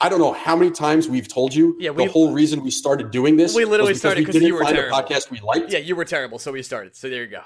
I 0.00 0.08
don't 0.08 0.18
know 0.20 0.32
how 0.32 0.56
many 0.56 0.70
times 0.70 1.08
we've 1.08 1.28
told 1.28 1.54
you 1.54 1.76
Yeah, 1.78 1.90
we- 1.90 2.06
the 2.06 2.10
whole 2.10 2.32
reason 2.32 2.62
we 2.62 2.70
started 2.70 3.10
doing 3.10 3.36
this. 3.36 3.54
We 3.54 3.64
literally 3.64 3.92
was 3.92 3.98
because 3.98 4.00
started 4.00 4.20
we 4.20 4.24
'cause 4.26 4.32
didn't 4.34 4.48
you 4.48 4.54
were 4.54 4.64
find 4.64 4.76
terrible. 4.76 4.98
a 4.98 5.02
podcast 5.02 5.30
we 5.30 5.40
liked. 5.40 5.70
Yeah, 5.72 5.78
you 5.78 5.94
were 5.96 6.04
terrible, 6.04 6.38
so 6.38 6.50
we 6.52 6.62
started. 6.62 6.96
So 6.96 7.08
there 7.08 7.22
you 7.22 7.28
go. 7.28 7.42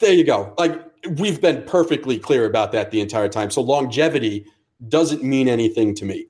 There 0.00 0.12
you 0.12 0.24
go. 0.24 0.54
Like 0.58 0.82
we've 1.18 1.40
been 1.40 1.62
perfectly 1.64 2.18
clear 2.18 2.44
about 2.44 2.72
that 2.72 2.90
the 2.90 3.00
entire 3.00 3.28
time. 3.28 3.50
So 3.50 3.60
longevity 3.62 4.46
doesn't 4.88 5.22
mean 5.22 5.48
anything 5.48 5.94
to 5.96 6.04
me. 6.04 6.26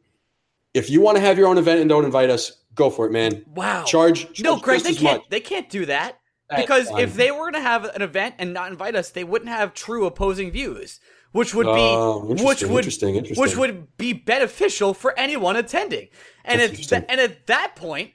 If 0.75 0.91
you 0.91 1.01
want 1.01 1.17
to 1.17 1.21
have 1.23 1.39
your 1.39 1.49
own 1.49 1.57
event 1.59 1.81
and 1.81 1.89
don't 1.89 2.05
invite 2.05 2.31
us, 2.31 2.53
go 2.75 2.91
for 2.91 3.07
it, 3.07 3.13
man. 3.13 3.45
Wow. 3.55 3.85
Charge, 3.85 4.25
charge 4.27 4.43
no, 4.43 4.57
Greg, 4.59 4.83
they 4.83 4.93
can't. 4.93 5.23
much. 5.23 5.31
They 5.31 5.41
can't 5.41 5.71
do 5.71 5.87
that 5.87 6.19
because 6.55 6.89
if 6.99 7.15
they 7.15 7.31
were 7.31 7.51
going 7.51 7.55
to 7.55 7.61
have 7.61 7.85
an 7.85 8.03
event 8.03 8.37
and 8.39 8.53
not 8.53 8.71
invite 8.71 8.95
us, 8.95 9.11
they 9.11 9.25
wouldn't 9.25 9.51
have 9.51 9.75
true 9.75 10.07
opposing 10.07 10.51
views, 10.51 11.01
which 11.33 11.55
would 11.55 11.67
be 11.67 12.35
which 12.45 12.63
would 12.63 12.79
interesting, 12.79 13.17
interesting. 13.17 13.41
which 13.43 13.57
would 13.57 13.97
be 13.97 14.13
beneficial 14.13 14.95
for 14.95 15.19
anyone 15.19 15.57
attending. 15.57 16.09
And 16.45 16.61
at 16.61 16.75
th- 16.75 16.93
and 17.09 17.21
at 17.21 17.47
that 17.47 17.75
point, 17.77 18.13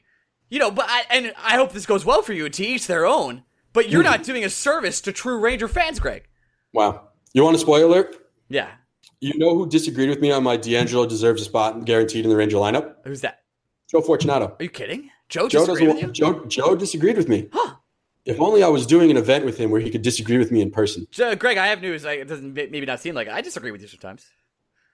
you 0.49 0.59
know, 0.59 0.71
but 0.71 0.85
I 0.87 1.03
and 1.09 1.33
I 1.37 1.55
hope 1.57 1.73
this 1.73 1.85
goes 1.85 2.05
well 2.05 2.21
for 2.21 2.33
you. 2.33 2.47
To 2.49 2.63
each 2.65 2.87
their 2.87 3.05
own. 3.05 3.43
But 3.73 3.89
you're 3.89 4.01
Hmm. 4.01 4.09
not 4.09 4.23
doing 4.23 4.43
a 4.43 4.49
service 4.49 4.99
to 5.01 5.13
true 5.13 5.39
Ranger 5.39 5.67
fans, 5.69 5.99
Greg. 5.99 6.23
wow. 6.73 7.07
You 7.33 7.43
want 7.45 7.55
a 7.55 7.59
spoiler 7.59 7.85
alert? 7.85 8.17
Yeah. 8.49 8.69
You 9.21 9.37
know 9.37 9.55
who 9.55 9.69
disagreed 9.69 10.09
with 10.09 10.19
me 10.19 10.31
on 10.31 10.43
my 10.43 10.57
DeAngelo 10.57 11.07
deserves 11.07 11.41
a 11.41 11.45
spot 11.45 11.85
guaranteed 11.85 12.25
in 12.25 12.29
the 12.29 12.35
Ranger 12.35 12.57
lineup? 12.57 12.95
Who's 13.05 13.21
that? 13.21 13.43
Joe 13.89 14.01
Fortunato. 14.01 14.47
Are 14.59 14.63
you 14.63 14.69
kidding? 14.69 15.09
Joe 15.29 15.47
Joe 15.47 15.65
disagreed 15.65 15.87
with 15.95 16.01
you. 16.01 16.11
Joe 16.11 16.45
Joe 16.47 16.75
disagreed 16.75 17.15
with 17.15 17.29
me. 17.29 17.47
Huh. 17.53 17.75
If 18.26 18.39
only 18.39 18.61
I 18.64 18.68
was 18.68 18.85
doing 18.85 19.10
an 19.10 19.18
event 19.18 19.45
with 19.45 19.57
him 19.57 19.72
where 19.72 19.81
he 19.81 19.89
could 19.89 20.03
disagree 20.03 20.38
with 20.38 20.52
me 20.52 20.61
in 20.61 20.69
person. 20.69 21.07
So, 21.11 21.35
Greg, 21.35 21.57
I 21.57 21.68
have 21.68 21.81
news. 21.81 22.03
Like, 22.03 22.19
it 22.19 22.27
doesn't 22.27 22.53
maybe 22.53 22.85
not 22.85 22.99
seem 22.99 23.15
like 23.15 23.27
it. 23.27 23.34
I 23.34 23.41
disagree 23.41 23.72
with 23.72 23.81
you 23.81 23.88
sometimes. 23.88 24.27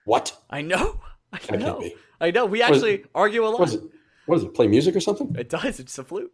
What? 0.04 0.36
I 0.48 0.62
know. 0.62 1.00
I 1.32 1.56
know. 1.56 1.78
can't 1.78 1.80
be. 1.80 1.96
I 2.20 2.30
know. 2.30 2.46
We 2.46 2.62
actually 2.62 3.04
argue 3.14 3.44
a 3.46 3.48
lot. 3.48 3.60
What 3.60 3.68
is 3.68 3.74
it? 3.74 3.82
What 4.26 4.38
is 4.38 4.44
it? 4.44 4.54
Play 4.54 4.66
music 4.66 4.96
or 4.96 5.00
something? 5.00 5.34
It 5.38 5.50
does. 5.50 5.78
It's 5.78 5.98
a 5.98 6.04
flute. 6.04 6.32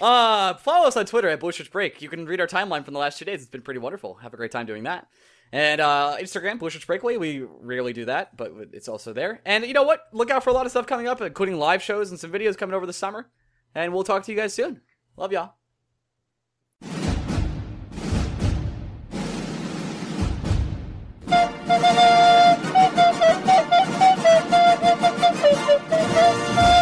Uh, 0.00 0.54
follow 0.54 0.88
us 0.88 0.96
on 0.96 1.04
Twitter 1.04 1.28
at 1.28 1.40
Bullshit 1.40 1.70
Break. 1.70 2.00
You 2.00 2.08
can 2.08 2.24
read 2.24 2.40
our 2.40 2.46
timeline 2.46 2.84
from 2.84 2.94
the 2.94 3.00
last 3.00 3.18
two 3.18 3.26
days. 3.26 3.42
It's 3.42 3.50
been 3.50 3.62
pretty 3.62 3.80
wonderful. 3.80 4.14
Have 4.14 4.32
a 4.32 4.36
great 4.38 4.50
time 4.50 4.64
doing 4.64 4.84
that. 4.84 5.08
And 5.52 5.82
uh, 5.82 6.16
Instagram, 6.18 6.58
Blueshirts 6.58 6.86
Breakaway. 6.86 7.18
We 7.18 7.42
rarely 7.42 7.92
do 7.92 8.06
that, 8.06 8.36
but 8.38 8.52
it's 8.72 8.88
also 8.88 9.12
there. 9.12 9.42
And 9.44 9.66
you 9.66 9.74
know 9.74 9.82
what? 9.82 10.00
Look 10.12 10.30
out 10.30 10.42
for 10.42 10.48
a 10.48 10.54
lot 10.54 10.64
of 10.64 10.72
stuff 10.72 10.86
coming 10.86 11.08
up, 11.08 11.20
including 11.20 11.58
live 11.58 11.82
shows 11.82 12.10
and 12.10 12.18
some 12.18 12.32
videos 12.32 12.56
coming 12.56 12.74
over 12.74 12.86
the 12.86 12.92
summer. 12.94 13.28
And 13.74 13.92
we'll 13.92 14.04
talk 14.04 14.24
to 14.24 14.32
you 14.32 14.38
guys 14.38 14.54
soon. 14.54 14.80
Love 15.16 15.30
y'all. 15.30 15.54
Thank 21.82 22.62
you. 26.76 26.81